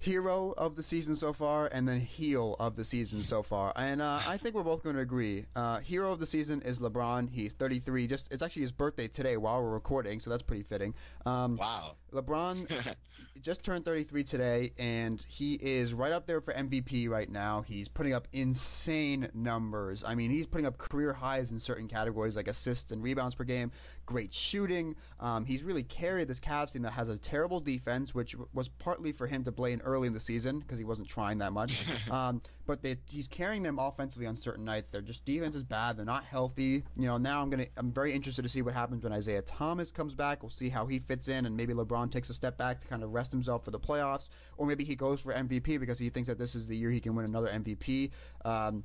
hero 0.03 0.53
of 0.57 0.75
the 0.75 0.83
season 0.83 1.15
so 1.15 1.31
far 1.31 1.67
and 1.67 1.87
then 1.87 1.99
heel 2.01 2.57
of 2.59 2.75
the 2.75 2.83
season 2.83 3.19
so 3.19 3.41
far. 3.41 3.71
And 3.75 4.01
uh, 4.01 4.19
I 4.27 4.35
think 4.35 4.53
we're 4.53 4.63
both 4.63 4.83
going 4.83 4.97
to 4.97 5.01
agree. 5.01 5.45
Uh, 5.55 5.79
hero 5.79 6.11
of 6.11 6.19
the 6.19 6.27
season 6.27 6.61
is 6.61 6.79
LeBron. 6.79 7.29
He's 7.31 7.53
33. 7.53 8.07
Just 8.07 8.27
it's 8.29 8.43
actually 8.43 8.63
his 8.63 8.73
birthday 8.73 9.07
today 9.07 9.37
while 9.37 9.63
we're 9.63 9.69
recording, 9.69 10.19
so 10.19 10.29
that's 10.29 10.43
pretty 10.43 10.63
fitting. 10.63 10.93
Um, 11.25 11.55
wow. 11.55 11.95
LeBron 12.11 12.95
just 13.41 13.63
turned 13.63 13.85
33 13.85 14.23
today, 14.23 14.71
and 14.77 15.23
he 15.27 15.55
is 15.55 15.93
right 15.93 16.11
up 16.11 16.25
there 16.25 16.41
for 16.41 16.53
MVP 16.53 17.09
right 17.09 17.29
now. 17.29 17.61
He's 17.61 17.87
putting 17.87 18.13
up 18.13 18.27
insane 18.31 19.29
numbers. 19.33 20.03
I 20.05 20.15
mean, 20.15 20.31
he's 20.31 20.47
putting 20.47 20.65
up 20.65 20.77
career 20.77 21.13
highs 21.13 21.51
in 21.51 21.59
certain 21.59 21.87
categories 21.87 22.35
like 22.35 22.47
assists 22.47 22.91
and 22.91 23.03
rebounds 23.03 23.35
per 23.35 23.43
game, 23.43 23.71
great 24.05 24.33
shooting. 24.33 24.95
Um, 25.19 25.45
he's 25.45 25.63
really 25.63 25.83
carried 25.83 26.27
this 26.27 26.39
Cavs 26.39 26.73
team 26.73 26.83
that 26.83 26.91
has 26.91 27.09
a 27.09 27.17
terrible 27.17 27.59
defense, 27.59 28.13
which 28.13 28.35
was 28.53 28.67
partly 28.67 29.11
for 29.11 29.27
him 29.27 29.43
to 29.43 29.51
blame 29.51 29.81
early 29.83 30.07
in 30.07 30.13
the 30.13 30.19
season 30.19 30.59
because 30.59 30.77
he 30.77 30.85
wasn't 30.85 31.07
trying 31.07 31.39
that 31.39 31.53
much. 31.53 31.85
um, 32.11 32.41
but 32.65 32.81
they, 32.81 32.97
he's 33.09 33.27
carrying 33.27 33.63
them 33.63 33.79
offensively 33.79 34.25
on 34.25 34.35
certain 34.35 34.63
nights. 34.65 34.87
Their 34.91 35.01
just 35.01 35.25
defense 35.25 35.55
is 35.55 35.63
bad. 35.63 35.97
They're 35.97 36.05
not 36.05 36.23
healthy. 36.23 36.83
You 36.95 37.07
know, 37.07 37.17
now 37.17 37.41
I'm 37.41 37.49
gonna 37.49 37.65
I'm 37.77 37.91
very 37.91 38.13
interested 38.13 38.43
to 38.43 38.49
see 38.49 38.61
what 38.61 38.73
happens 38.73 39.03
when 39.03 39.13
Isaiah 39.13 39.41
Thomas 39.41 39.91
comes 39.91 40.13
back. 40.13 40.43
We'll 40.43 40.49
see 40.49 40.69
how 40.69 40.85
he 40.85 40.99
fits 40.99 41.27
in, 41.27 41.45
and 41.45 41.55
maybe 41.57 41.73
LeBron 41.73 42.11
takes 42.11 42.29
a 42.29 42.33
step 42.33 42.57
back 42.57 42.79
to 42.79 42.87
kind 42.87 43.03
of 43.03 43.12
rest 43.13 43.31
himself 43.31 43.63
for 43.63 43.71
the 43.71 43.79
playoffs, 43.79 44.29
or 44.57 44.67
maybe 44.67 44.83
he 44.83 44.95
goes 44.95 45.21
for 45.21 45.33
MVP 45.33 45.79
because 45.79 45.99
he 45.99 46.09
thinks 46.09 46.27
that 46.27 46.37
this 46.37 46.55
is 46.55 46.67
the 46.67 46.75
year 46.75 46.91
he 46.91 46.99
can 46.99 47.15
win 47.15 47.25
another 47.25 47.47
MVP. 47.49 48.11
Um, 48.43 48.83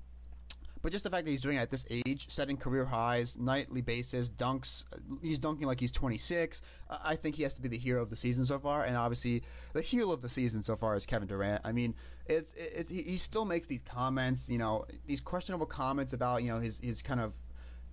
but 0.82 0.92
just 0.92 1.04
the 1.04 1.10
fact 1.10 1.24
that 1.24 1.30
he's 1.30 1.42
doing 1.42 1.56
it 1.56 1.60
at 1.60 1.70
this 1.70 1.84
age, 1.90 2.26
setting 2.30 2.56
career 2.56 2.84
highs, 2.84 3.36
nightly 3.36 3.80
basis, 3.80 4.30
dunks, 4.30 4.84
he's 5.22 5.38
dunking 5.38 5.66
like 5.66 5.80
he's 5.80 5.90
26. 5.90 6.62
I 6.88 7.16
think 7.16 7.34
he 7.34 7.42
has 7.42 7.54
to 7.54 7.62
be 7.62 7.68
the 7.68 7.78
hero 7.78 8.02
of 8.02 8.10
the 8.10 8.16
season 8.16 8.44
so 8.44 8.58
far, 8.58 8.84
and 8.84 8.96
obviously 8.96 9.42
the 9.72 9.82
heel 9.82 10.12
of 10.12 10.22
the 10.22 10.28
season 10.28 10.62
so 10.62 10.76
far 10.76 10.94
is 10.96 11.04
Kevin 11.04 11.28
Durant. 11.28 11.62
I 11.64 11.72
mean, 11.72 11.94
it's, 12.26 12.54
it's 12.54 12.90
he 12.90 13.18
still 13.18 13.44
makes 13.44 13.66
these 13.66 13.82
comments, 13.82 14.48
you 14.48 14.58
know, 14.58 14.84
these 15.06 15.20
questionable 15.20 15.66
comments 15.66 16.12
about 16.12 16.42
you 16.42 16.50
know 16.50 16.60
his 16.60 16.78
his 16.78 17.02
kind 17.02 17.20
of 17.20 17.32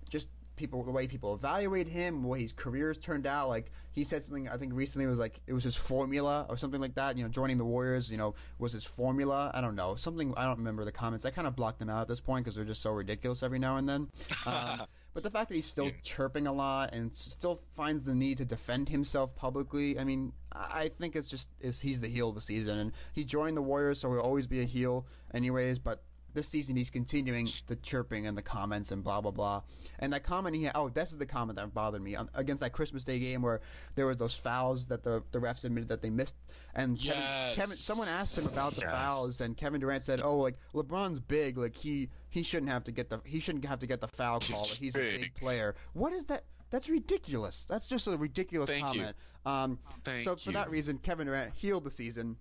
just 0.08 0.28
people 0.56 0.82
the 0.84 0.90
way 0.90 1.06
people 1.06 1.34
evaluate 1.34 1.86
him, 1.86 2.22
the 2.22 2.28
way 2.28 2.42
his 2.42 2.52
career's 2.52 2.98
turned 2.98 3.26
out. 3.26 3.48
Like 3.48 3.70
he 3.92 4.04
said 4.04 4.24
something 4.24 4.48
I 4.48 4.56
think 4.56 4.72
recently 4.74 5.06
was 5.06 5.18
like 5.18 5.40
it 5.46 5.52
was 5.52 5.64
his 5.64 5.76
formula 5.76 6.46
or 6.48 6.56
something 6.56 6.80
like 6.80 6.94
that. 6.96 7.16
You 7.16 7.24
know, 7.24 7.28
joining 7.28 7.58
the 7.58 7.64
Warriors, 7.64 8.10
you 8.10 8.16
know, 8.16 8.34
was 8.58 8.72
his 8.72 8.84
formula. 8.84 9.50
I 9.54 9.60
don't 9.60 9.76
know 9.76 9.96
something. 9.96 10.34
I 10.36 10.44
don't 10.44 10.58
remember 10.58 10.84
the 10.84 10.92
comments. 10.92 11.24
I 11.24 11.30
kind 11.30 11.46
of 11.46 11.54
blocked 11.54 11.78
them 11.78 11.90
out 11.90 12.02
at 12.02 12.08
this 12.08 12.20
point 12.20 12.44
because 12.44 12.56
they're 12.56 12.64
just 12.64 12.82
so 12.82 12.90
ridiculous 12.90 13.42
every 13.42 13.58
now 13.58 13.76
and 13.76 13.88
then. 13.88 14.08
Um, 14.46 14.86
but 15.16 15.22
the 15.22 15.30
fact 15.30 15.48
that 15.48 15.54
he's 15.54 15.66
still 15.66 15.90
chirping 16.02 16.46
a 16.46 16.52
lot 16.52 16.92
and 16.92 17.10
still 17.16 17.62
finds 17.74 18.04
the 18.04 18.14
need 18.14 18.36
to 18.36 18.44
defend 18.44 18.86
himself 18.86 19.34
publicly, 19.34 19.98
I 19.98 20.04
mean, 20.04 20.34
I 20.52 20.90
think 20.98 21.16
it's 21.16 21.26
just 21.26 21.48
is 21.58 21.80
he's 21.80 22.02
the 22.02 22.06
heel 22.06 22.28
of 22.28 22.34
the 22.34 22.42
season, 22.42 22.78
and 22.78 22.92
he 23.14 23.24
joined 23.24 23.56
the 23.56 23.62
Warriors, 23.62 23.98
so 23.98 24.12
he'll 24.12 24.20
always 24.20 24.46
be 24.46 24.60
a 24.60 24.64
heel, 24.64 25.06
anyways. 25.32 25.78
But 25.78 26.02
this 26.36 26.46
season 26.48 26.76
he's 26.76 26.90
continuing 26.90 27.48
the 27.66 27.74
chirping 27.74 28.28
and 28.28 28.38
the 28.38 28.42
comments 28.42 28.92
and 28.92 29.02
blah 29.02 29.20
blah 29.20 29.32
blah. 29.32 29.62
And 29.98 30.12
that 30.12 30.22
comment 30.22 30.54
he 30.54 30.64
had, 30.64 30.72
oh, 30.76 30.88
this 30.88 31.10
is 31.10 31.18
the 31.18 31.26
comment 31.26 31.56
that 31.56 31.74
bothered 31.74 32.02
me 32.02 32.14
um, 32.14 32.28
against 32.34 32.60
that 32.60 32.72
Christmas 32.72 33.04
Day 33.04 33.18
game 33.18 33.42
where 33.42 33.60
there 33.96 34.06
were 34.06 34.14
those 34.14 34.34
fouls 34.34 34.86
that 34.88 35.02
the 35.02 35.24
the 35.32 35.40
refs 35.40 35.64
admitted 35.64 35.88
that 35.88 36.02
they 36.02 36.10
missed. 36.10 36.36
And 36.74 37.02
yes. 37.02 37.16
Kevin, 37.16 37.54
Kevin, 37.56 37.76
someone 37.76 38.08
asked 38.08 38.38
him 38.38 38.46
about 38.46 38.74
the 38.74 38.82
yes. 38.82 38.90
fouls, 38.92 39.40
and 39.40 39.56
Kevin 39.56 39.80
Durant 39.80 40.04
said, 40.04 40.20
"Oh, 40.22 40.36
like 40.36 40.56
LeBron's 40.74 41.18
big, 41.18 41.58
like 41.58 41.74
he 41.74 42.10
he 42.28 42.44
shouldn't 42.44 42.70
have 42.70 42.84
to 42.84 42.92
get 42.92 43.08
the 43.10 43.20
he 43.24 43.40
shouldn't 43.40 43.64
have 43.64 43.80
to 43.80 43.86
get 43.86 44.00
the 44.00 44.08
foul 44.08 44.38
call. 44.40 44.60
Like, 44.60 44.68
he's 44.78 44.92
big. 44.92 45.16
a 45.16 45.18
big 45.24 45.34
player. 45.34 45.74
What 45.94 46.12
is 46.12 46.26
that?" 46.26 46.44
That's 46.68 46.88
ridiculous. 46.88 47.64
That's 47.68 47.86
just 47.86 48.08
a 48.08 48.16
ridiculous 48.16 48.68
Thank 48.68 48.84
comment. 48.84 49.16
You. 49.46 49.50
Um, 49.50 49.78
Thank 50.02 50.24
so 50.24 50.34
for 50.34 50.50
you. 50.50 50.54
that 50.54 50.68
reason, 50.68 50.98
Kevin 50.98 51.28
Durant 51.28 51.54
healed 51.54 51.84
the 51.84 51.92
season 51.92 52.36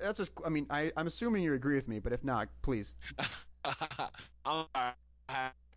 that's 0.00 0.18
just. 0.18 0.30
I 0.44 0.48
mean, 0.48 0.66
I, 0.70 0.92
I'm 0.96 1.06
assuming 1.06 1.42
you 1.42 1.54
agree 1.54 1.76
with 1.76 1.88
me, 1.88 1.98
but 1.98 2.12
if 2.12 2.24
not, 2.24 2.48
please. 2.62 2.94
I'll 4.44 4.68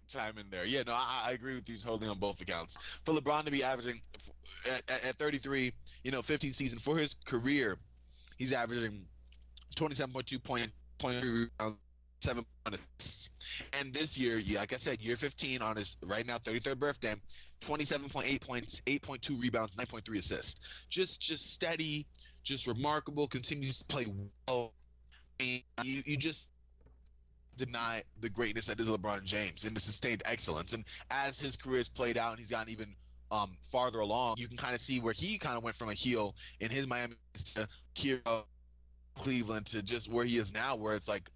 time 0.07 0.37
in 0.37 0.45
there. 0.49 0.65
Yeah, 0.65 0.83
no, 0.85 0.93
I, 0.93 1.23
I, 1.25 1.31
agree 1.31 1.55
with 1.55 1.67
you 1.67 1.77
totally 1.77 2.07
on 2.07 2.17
both 2.19 2.41
accounts. 2.41 2.77
For 3.05 3.13
LeBron 3.13 3.45
to 3.45 3.51
be 3.51 3.63
averaging 3.63 4.01
at, 4.65 4.83
at 4.89 5.15
33, 5.15 5.73
you 6.03 6.11
know, 6.11 6.21
15 6.21 6.53
season 6.53 6.79
for 6.79 6.97
his 6.97 7.15
career, 7.25 7.77
he's 8.37 8.53
averaging 8.53 9.05
27.2 9.75 10.43
point 10.43 10.71
seven 12.19 12.45
points. 12.63 13.29
And 13.79 13.93
this 13.93 14.17
year, 14.17 14.37
yeah, 14.37 14.59
like 14.59 14.73
I 14.73 14.77
said, 14.77 15.01
year 15.01 15.15
15 15.15 15.61
on 15.61 15.75
his 15.75 15.97
right 16.05 16.25
now 16.25 16.37
33rd 16.37 16.79
birthday, 16.79 17.13
27.8 17.61 18.41
points, 18.41 18.81
8.2 18.85 19.41
rebounds, 19.41 19.71
9.3 19.75 20.17
assists. 20.17 20.59
Just 20.89 21.21
just 21.21 21.51
steady, 21.51 22.07
just 22.45 22.67
remarkable. 22.67 23.27
Continues 23.27 23.79
to 23.79 23.85
play 23.85 24.05
well. 24.47 24.73
you, 25.39 25.59
you 25.83 26.15
just 26.15 26.47
deny 27.57 28.03
the 28.21 28.29
greatness 28.29 28.67
that 28.67 28.79
is 28.79 28.87
LeBron 28.87 29.23
James 29.23 29.65
and 29.65 29.75
the 29.75 29.81
sustained 29.81 30.23
excellence. 30.25 30.73
And 30.73 30.85
as 31.11 31.39
his 31.39 31.57
career 31.57 31.77
has 31.77 31.89
played 31.89 32.17
out 32.17 32.31
and 32.31 32.39
he's 32.39 32.49
gotten 32.49 32.71
even 32.71 32.95
um, 33.31 33.55
farther 33.63 33.99
along, 33.99 34.35
you 34.37 34.47
can 34.47 34.57
kind 34.57 34.75
of 34.75 34.81
see 34.81 34.99
where 34.99 35.13
he 35.13 35.37
kind 35.37 35.57
of 35.57 35.63
went 35.63 35.75
from 35.75 35.89
a 35.89 35.93
heel 35.93 36.35
in 36.59 36.69
his 36.69 36.87
Miami 36.87 37.15
to 37.55 37.67
hero 37.95 38.45
Cleveland 39.15 39.65
to 39.67 39.83
just 39.83 40.11
where 40.11 40.25
he 40.25 40.37
is 40.37 40.53
now, 40.53 40.75
where 40.75 40.95
it's 40.95 41.07
like 41.07 41.29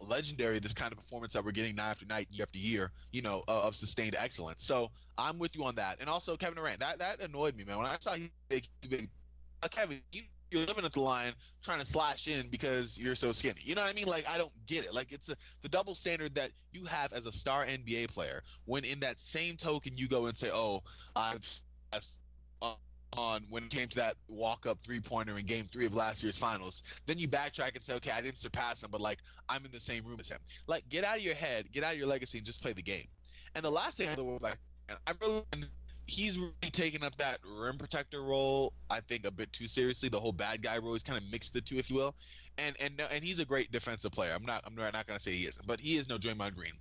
legendary 0.00 0.58
this 0.58 0.72
kind 0.72 0.92
of 0.92 0.98
performance 0.98 1.34
that 1.34 1.44
we're 1.44 1.52
getting 1.52 1.76
night 1.76 1.90
after 1.90 2.06
night, 2.06 2.26
year 2.30 2.42
after 2.42 2.58
year, 2.58 2.90
you 3.12 3.22
know, 3.22 3.44
uh, 3.46 3.62
of 3.62 3.74
sustained 3.74 4.16
excellence. 4.18 4.64
So 4.64 4.90
I'm 5.16 5.38
with 5.38 5.54
you 5.56 5.64
on 5.64 5.74
that. 5.76 5.98
And 6.00 6.08
also 6.08 6.36
Kevin 6.36 6.56
Durant, 6.56 6.80
that 6.80 6.98
that 7.00 7.20
annoyed 7.22 7.54
me, 7.54 7.64
man. 7.64 7.76
When 7.76 7.86
I 7.86 7.96
saw 8.00 8.14
he 8.14 8.30
big, 8.48 8.66
big 8.88 9.08
uh, 9.62 9.68
Kevin, 9.68 10.00
you 10.10 10.22
you're 10.50 10.66
living 10.66 10.84
at 10.84 10.92
the 10.92 11.00
line 11.00 11.32
trying 11.62 11.80
to 11.80 11.86
slash 11.86 12.28
in 12.28 12.48
because 12.48 12.98
you're 12.98 13.14
so 13.14 13.32
skinny. 13.32 13.60
You 13.62 13.74
know 13.74 13.82
what 13.82 13.90
I 13.90 13.94
mean? 13.94 14.06
Like 14.06 14.28
I 14.28 14.38
don't 14.38 14.52
get 14.66 14.84
it. 14.84 14.94
Like 14.94 15.12
it's 15.12 15.28
a, 15.28 15.36
the 15.62 15.68
double 15.68 15.94
standard 15.94 16.34
that 16.36 16.50
you 16.72 16.84
have 16.86 17.12
as 17.12 17.26
a 17.26 17.32
star 17.32 17.64
NBA 17.64 18.12
player. 18.12 18.42
When 18.64 18.84
in 18.84 19.00
that 19.00 19.18
same 19.20 19.56
token 19.56 19.92
you 19.96 20.08
go 20.08 20.26
and 20.26 20.36
say, 20.36 20.50
"Oh, 20.52 20.82
I've 21.14 21.44
on 23.16 23.42
when 23.50 23.64
it 23.64 23.70
came 23.70 23.88
to 23.88 23.96
that 23.96 24.14
walk 24.28 24.66
up 24.66 24.78
three 24.84 25.00
pointer 25.00 25.36
in 25.38 25.46
game 25.46 25.64
three 25.72 25.86
of 25.86 25.94
last 25.94 26.22
year's 26.22 26.38
finals. 26.38 26.82
Then 27.06 27.18
you 27.18 27.28
backtrack 27.28 27.74
and 27.74 27.82
say, 27.82 27.94
okay, 27.94 28.10
I 28.10 28.20
didn't 28.20 28.38
surpass 28.38 28.82
him, 28.82 28.90
but 28.92 29.00
like 29.00 29.18
I'm 29.48 29.64
in 29.64 29.70
the 29.72 29.80
same 29.80 30.04
room 30.04 30.18
as 30.20 30.28
him. 30.28 30.38
Like 30.66 30.88
get 30.88 31.04
out 31.04 31.16
of 31.16 31.22
your 31.22 31.34
head, 31.34 31.70
get 31.72 31.84
out 31.84 31.92
of 31.92 31.98
your 31.98 32.06
legacy, 32.06 32.38
and 32.38 32.46
just 32.46 32.62
play 32.62 32.72
the 32.72 32.82
game. 32.82 33.06
And 33.54 33.64
the 33.64 33.70
last 33.70 33.98
thing 33.98 34.08
I 34.08 34.14
like, 34.14 34.58
I 35.06 35.12
really 35.20 35.42
he's 36.06 36.38
really 36.38 36.52
taken 36.72 37.02
up 37.02 37.16
that 37.16 37.38
rim 37.58 37.78
protector 37.78 38.20
role. 38.20 38.72
I 38.90 39.00
think 39.00 39.26
a 39.26 39.30
bit 39.30 39.52
too 39.52 39.68
seriously. 39.68 40.08
The 40.08 40.20
whole 40.20 40.32
bad 40.32 40.62
guy 40.62 40.78
role. 40.78 40.92
He's 40.92 41.02
kind 41.02 41.22
of 41.22 41.30
mixed 41.30 41.54
the 41.54 41.60
two, 41.60 41.76
if 41.76 41.90
you 41.90 41.96
will. 41.96 42.14
And 42.58 42.76
and 42.80 43.00
and 43.10 43.24
he's 43.24 43.40
a 43.40 43.44
great 43.44 43.70
defensive 43.70 44.12
player. 44.12 44.32
I'm 44.34 44.44
not 44.44 44.62
I'm 44.66 44.74
not 44.74 44.92
going 45.06 45.16
to 45.16 45.20
say 45.20 45.32
he 45.32 45.44
isn't, 45.44 45.66
but 45.66 45.80
he 45.80 45.96
is 45.96 46.08
no 46.08 46.18
Draymond 46.18 46.54
Green. 46.54 46.72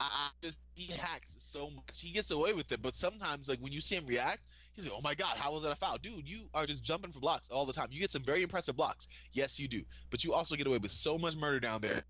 I, 0.00 0.04
I 0.04 0.28
just 0.42 0.60
he 0.74 0.92
hacks 0.92 1.34
so 1.38 1.70
much. 1.70 2.00
He 2.00 2.12
gets 2.12 2.30
away 2.30 2.52
with 2.52 2.70
it, 2.72 2.82
but 2.82 2.96
sometimes 2.96 3.48
like 3.48 3.60
when 3.60 3.72
you 3.72 3.80
see 3.80 3.96
him 3.96 4.06
react, 4.06 4.40
he's 4.74 4.84
like, 4.84 4.94
"Oh 4.96 5.00
my 5.00 5.14
god, 5.14 5.36
how 5.36 5.52
was 5.52 5.62
that 5.64 5.72
a 5.72 5.76
foul, 5.76 5.98
dude? 5.98 6.28
You 6.28 6.48
are 6.54 6.66
just 6.66 6.84
jumping 6.84 7.12
for 7.12 7.20
blocks 7.20 7.48
all 7.50 7.64
the 7.64 7.72
time. 7.72 7.88
You 7.90 8.00
get 8.00 8.10
some 8.10 8.22
very 8.22 8.42
impressive 8.42 8.76
blocks. 8.76 9.08
Yes, 9.32 9.58
you 9.58 9.68
do, 9.68 9.82
but 10.10 10.24
you 10.24 10.34
also 10.34 10.56
get 10.56 10.66
away 10.66 10.78
with 10.78 10.92
so 10.92 11.18
much 11.18 11.36
murder 11.36 11.60
down 11.60 11.80
there. 11.80 12.04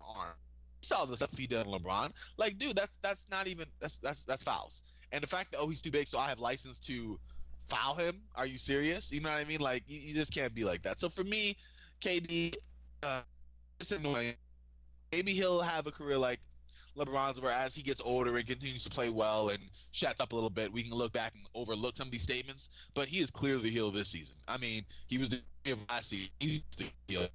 Arm. 0.00 0.34
Saw 0.84 1.04
the 1.04 1.16
stuff 1.16 1.36
he 1.36 1.46
did 1.46 1.66
on 1.66 1.66
LeBron. 1.66 2.12
Like, 2.36 2.58
dude, 2.58 2.76
that's 2.76 2.96
that's 3.02 3.28
not 3.30 3.46
even 3.46 3.66
that's 3.80 3.98
that's 3.98 4.24
that's 4.24 4.42
fouls. 4.42 4.82
And 5.12 5.22
the 5.22 5.26
fact 5.26 5.52
that 5.52 5.58
oh 5.58 5.68
he's 5.68 5.82
too 5.82 5.90
big, 5.90 6.06
so 6.06 6.18
I 6.18 6.28
have 6.28 6.38
license 6.38 6.78
to 6.80 7.18
foul 7.68 7.94
him. 7.94 8.20
Are 8.34 8.46
you 8.46 8.58
serious? 8.58 9.12
You 9.12 9.20
know 9.20 9.30
what 9.30 9.38
I 9.38 9.44
mean? 9.44 9.60
Like 9.60 9.84
you, 9.86 9.98
you 9.98 10.14
just 10.14 10.32
can't 10.32 10.54
be 10.54 10.64
like 10.64 10.82
that. 10.82 10.98
So 10.98 11.08
for 11.08 11.24
me, 11.24 11.56
KD, 12.00 12.54
uh, 13.02 13.22
it's 13.80 13.92
annoying. 13.92 14.34
Maybe 15.12 15.32
he'll 15.32 15.62
have 15.62 15.86
a 15.86 15.92
career 15.92 16.18
like 16.18 16.40
LeBron's, 16.96 17.40
where 17.40 17.52
as 17.52 17.74
he 17.74 17.82
gets 17.82 18.00
older 18.04 18.36
and 18.36 18.46
continues 18.46 18.84
to 18.84 18.90
play 18.90 19.08
well 19.08 19.48
and 19.48 19.58
shats 19.92 20.20
up 20.20 20.32
a 20.32 20.34
little 20.34 20.50
bit, 20.50 20.72
we 20.72 20.82
can 20.82 20.92
look 20.94 21.12
back 21.12 21.34
and 21.34 21.44
overlook 21.54 21.96
some 21.96 22.08
of 22.08 22.12
these 22.12 22.22
statements. 22.22 22.70
But 22.94 23.08
he 23.08 23.18
is 23.18 23.30
clearly 23.30 23.62
the 23.64 23.70
heel 23.70 23.90
this 23.90 24.08
season. 24.08 24.36
I 24.46 24.58
mean, 24.58 24.84
he 25.06 25.18
was 25.18 25.28
the 25.28 25.40
heel 25.64 25.78
last 25.88 26.10
season. 26.10 26.30
He's 26.40 26.62
the 26.76 26.86
heel. 27.08 27.26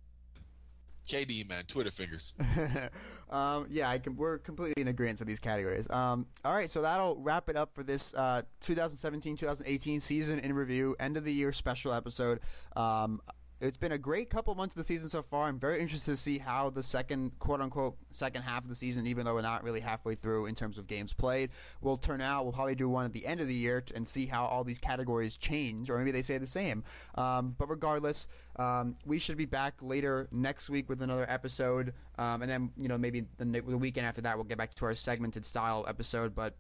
KD, 1.10 1.50
man, 1.50 1.64
Twitter 1.66 1.90
fingers. 1.90 2.34
um, 3.32 3.66
yeah, 3.70 3.90
can, 3.98 4.16
we're 4.16 4.38
completely 4.38 4.80
in 4.80 4.90
agreement 4.90 5.22
on 5.22 5.28
these 5.28 5.40
categories. 5.40 5.90
Um, 5.90 6.28
all 6.46 6.54
right, 6.54 6.70
so 6.70 6.84
that'll 6.84 7.18
wrap 7.18 7.50
it 7.50 7.56
up 7.56 7.74
for 7.74 7.84
this 7.84 8.14
2017-2018 8.14 9.98
uh, 9.98 10.00
season 10.00 10.40
in 10.40 10.54
review, 10.54 10.96
end 11.00 11.18
of 11.18 11.26
the 11.26 11.34
year 11.34 11.52
special 11.52 11.94
episode. 11.94 12.42
Um, 12.76 13.22
it's 13.62 13.78
been 13.78 13.92
a 13.92 13.98
great 13.98 14.30
couple 14.30 14.56
months 14.56 14.74
of 14.74 14.80
the 14.80 14.86
season 14.86 15.10
so 15.10 15.22
far. 15.22 15.48
I'm 15.48 15.60
very 15.60 15.82
interested 15.82 16.12
to 16.12 16.18
see 16.18 16.38
how 16.38 16.70
the 16.70 16.82
second 16.82 17.38
quote 17.40 17.60
unquote 17.60 17.98
second 18.12 18.44
half 18.44 18.64
of 18.64 18.70
the 18.70 18.76
season, 18.76 19.06
even 19.06 19.26
though 19.26 19.34
we're 19.34 19.42
not 19.42 19.64
really 19.64 19.82
halfway 19.82 20.16
through 20.16 20.46
in 20.46 20.56
terms 20.56 20.78
of 20.78 20.88
games 20.88 21.14
played, 21.14 21.50
will 21.82 21.98
turn 21.98 22.22
out. 22.22 22.44
We'll 22.46 22.54
probably 22.54 22.76
do 22.76 22.88
one 22.88 23.06
at 23.06 23.12
the 23.12 23.26
end 23.26 23.42
of 23.42 23.48
the 23.48 23.54
year 23.54 23.84
and 23.96 24.08
see 24.08 24.26
how 24.26 24.46
all 24.46 24.64
these 24.64 24.80
categories 24.80 25.36
change, 25.36 25.90
or 25.90 25.98
maybe 25.98 26.12
they 26.12 26.22
say 26.22 26.38
the 26.38 26.48
same. 26.48 26.84
Um, 27.16 27.56
but 27.58 27.70
regardless, 27.70 28.28
um, 28.56 28.96
we 29.06 29.20
should 29.20 29.38
be 29.38 29.46
back 29.46 29.74
later 29.82 30.30
next 30.32 30.70
week 30.70 30.88
with 30.88 31.02
another 31.02 31.26
episode, 31.30 31.94
um, 32.18 32.42
and 32.42 32.50
then 32.50 32.72
you 32.78 32.88
know 32.88 32.98
maybe 32.98 33.26
the, 33.38 33.46
the 33.46 33.78
weekend 33.78 34.08
after 34.08 34.22
that 34.22 34.38
we'll 34.38 34.46
get 34.46 34.58
back 34.58 34.74
to 34.76 34.86
our 34.86 34.94
segmented 34.94 35.44
style 35.44 35.86
episode. 35.90 36.34
But 36.34 36.56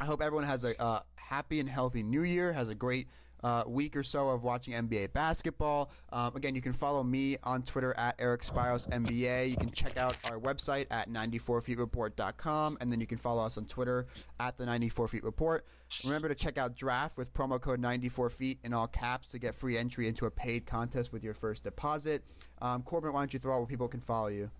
I 0.00 0.04
hope 0.04 0.20
everyone 0.20 0.44
has 0.44 0.64
a 0.64 0.80
uh, 0.82 1.00
happy 1.14 1.60
and 1.60 1.68
healthy 1.68 2.02
New 2.02 2.24
Year, 2.24 2.52
has 2.52 2.68
a 2.68 2.74
great 2.74 3.06
uh, 3.42 3.64
week 3.66 3.96
or 3.96 4.02
so 4.02 4.28
of 4.30 4.42
watching 4.42 4.74
NBA 4.74 5.12
basketball. 5.12 5.90
Um, 6.12 6.34
again, 6.36 6.54
you 6.54 6.62
can 6.62 6.72
follow 6.72 7.02
me 7.02 7.36
on 7.42 7.62
Twitter 7.62 7.94
at 7.96 8.14
Eric 8.18 8.42
Spiros 8.42 8.88
NBA. 8.88 9.50
You 9.50 9.56
can 9.56 9.70
check 9.70 9.96
out 9.96 10.16
our 10.24 10.38
website 10.38 10.86
at 10.90 11.10
94feetreport.com, 11.10 12.78
and 12.80 12.92
then 12.92 13.00
you 13.00 13.06
can 13.06 13.18
follow 13.18 13.44
us 13.44 13.58
on 13.58 13.64
Twitter 13.66 14.06
at 14.40 14.56
the 14.56 14.66
94 14.66 15.08
Feet 15.08 15.24
Report. 15.24 15.64
Remember 16.04 16.28
to 16.28 16.34
check 16.34 16.58
out 16.58 16.76
Draft 16.76 17.16
with 17.16 17.32
promo 17.34 17.60
code 17.60 17.80
94feet 17.80 18.58
in 18.64 18.72
all 18.72 18.86
caps 18.86 19.30
to 19.32 19.38
get 19.38 19.54
free 19.54 19.76
entry 19.76 20.08
into 20.08 20.26
a 20.26 20.30
paid 20.30 20.64
contest 20.66 21.12
with 21.12 21.22
your 21.22 21.34
first 21.34 21.62
deposit. 21.64 22.24
Um, 22.60 22.82
Corban, 22.82 23.12
why 23.12 23.20
don't 23.20 23.32
you 23.32 23.38
throw 23.38 23.54
out 23.54 23.58
where 23.58 23.66
people 23.66 23.88
can 23.88 24.00
follow 24.00 24.28
you? 24.28 24.50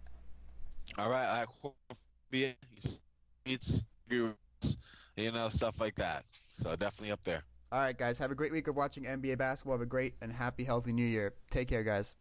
All 0.99 1.11
right, 1.11 1.47
I 2.33 2.55
it's 3.45 3.83
you 4.13 4.35
know 5.17 5.49
stuff 5.49 5.81
like 5.81 5.95
that. 5.97 6.25
So 6.49 6.77
definitely 6.77 7.13
up 7.13 7.23
there. 7.25 7.43
All 7.73 7.79
right, 7.79 7.97
guys. 7.97 8.19
Have 8.19 8.31
a 8.31 8.35
great 8.35 8.53
week 8.53 8.69
of 8.69 8.77
watching 8.77 9.05
NBA 9.05 9.39
basketball. 9.39 9.73
Have 9.73 9.81
a 9.81 9.87
great 9.87 10.13
and 10.21 10.31
happy, 10.31 10.63
healthy 10.63 10.93
New 10.93 11.07
Year. 11.07 11.33
Take 11.51 11.69
care, 11.69 11.83
guys. 11.83 12.17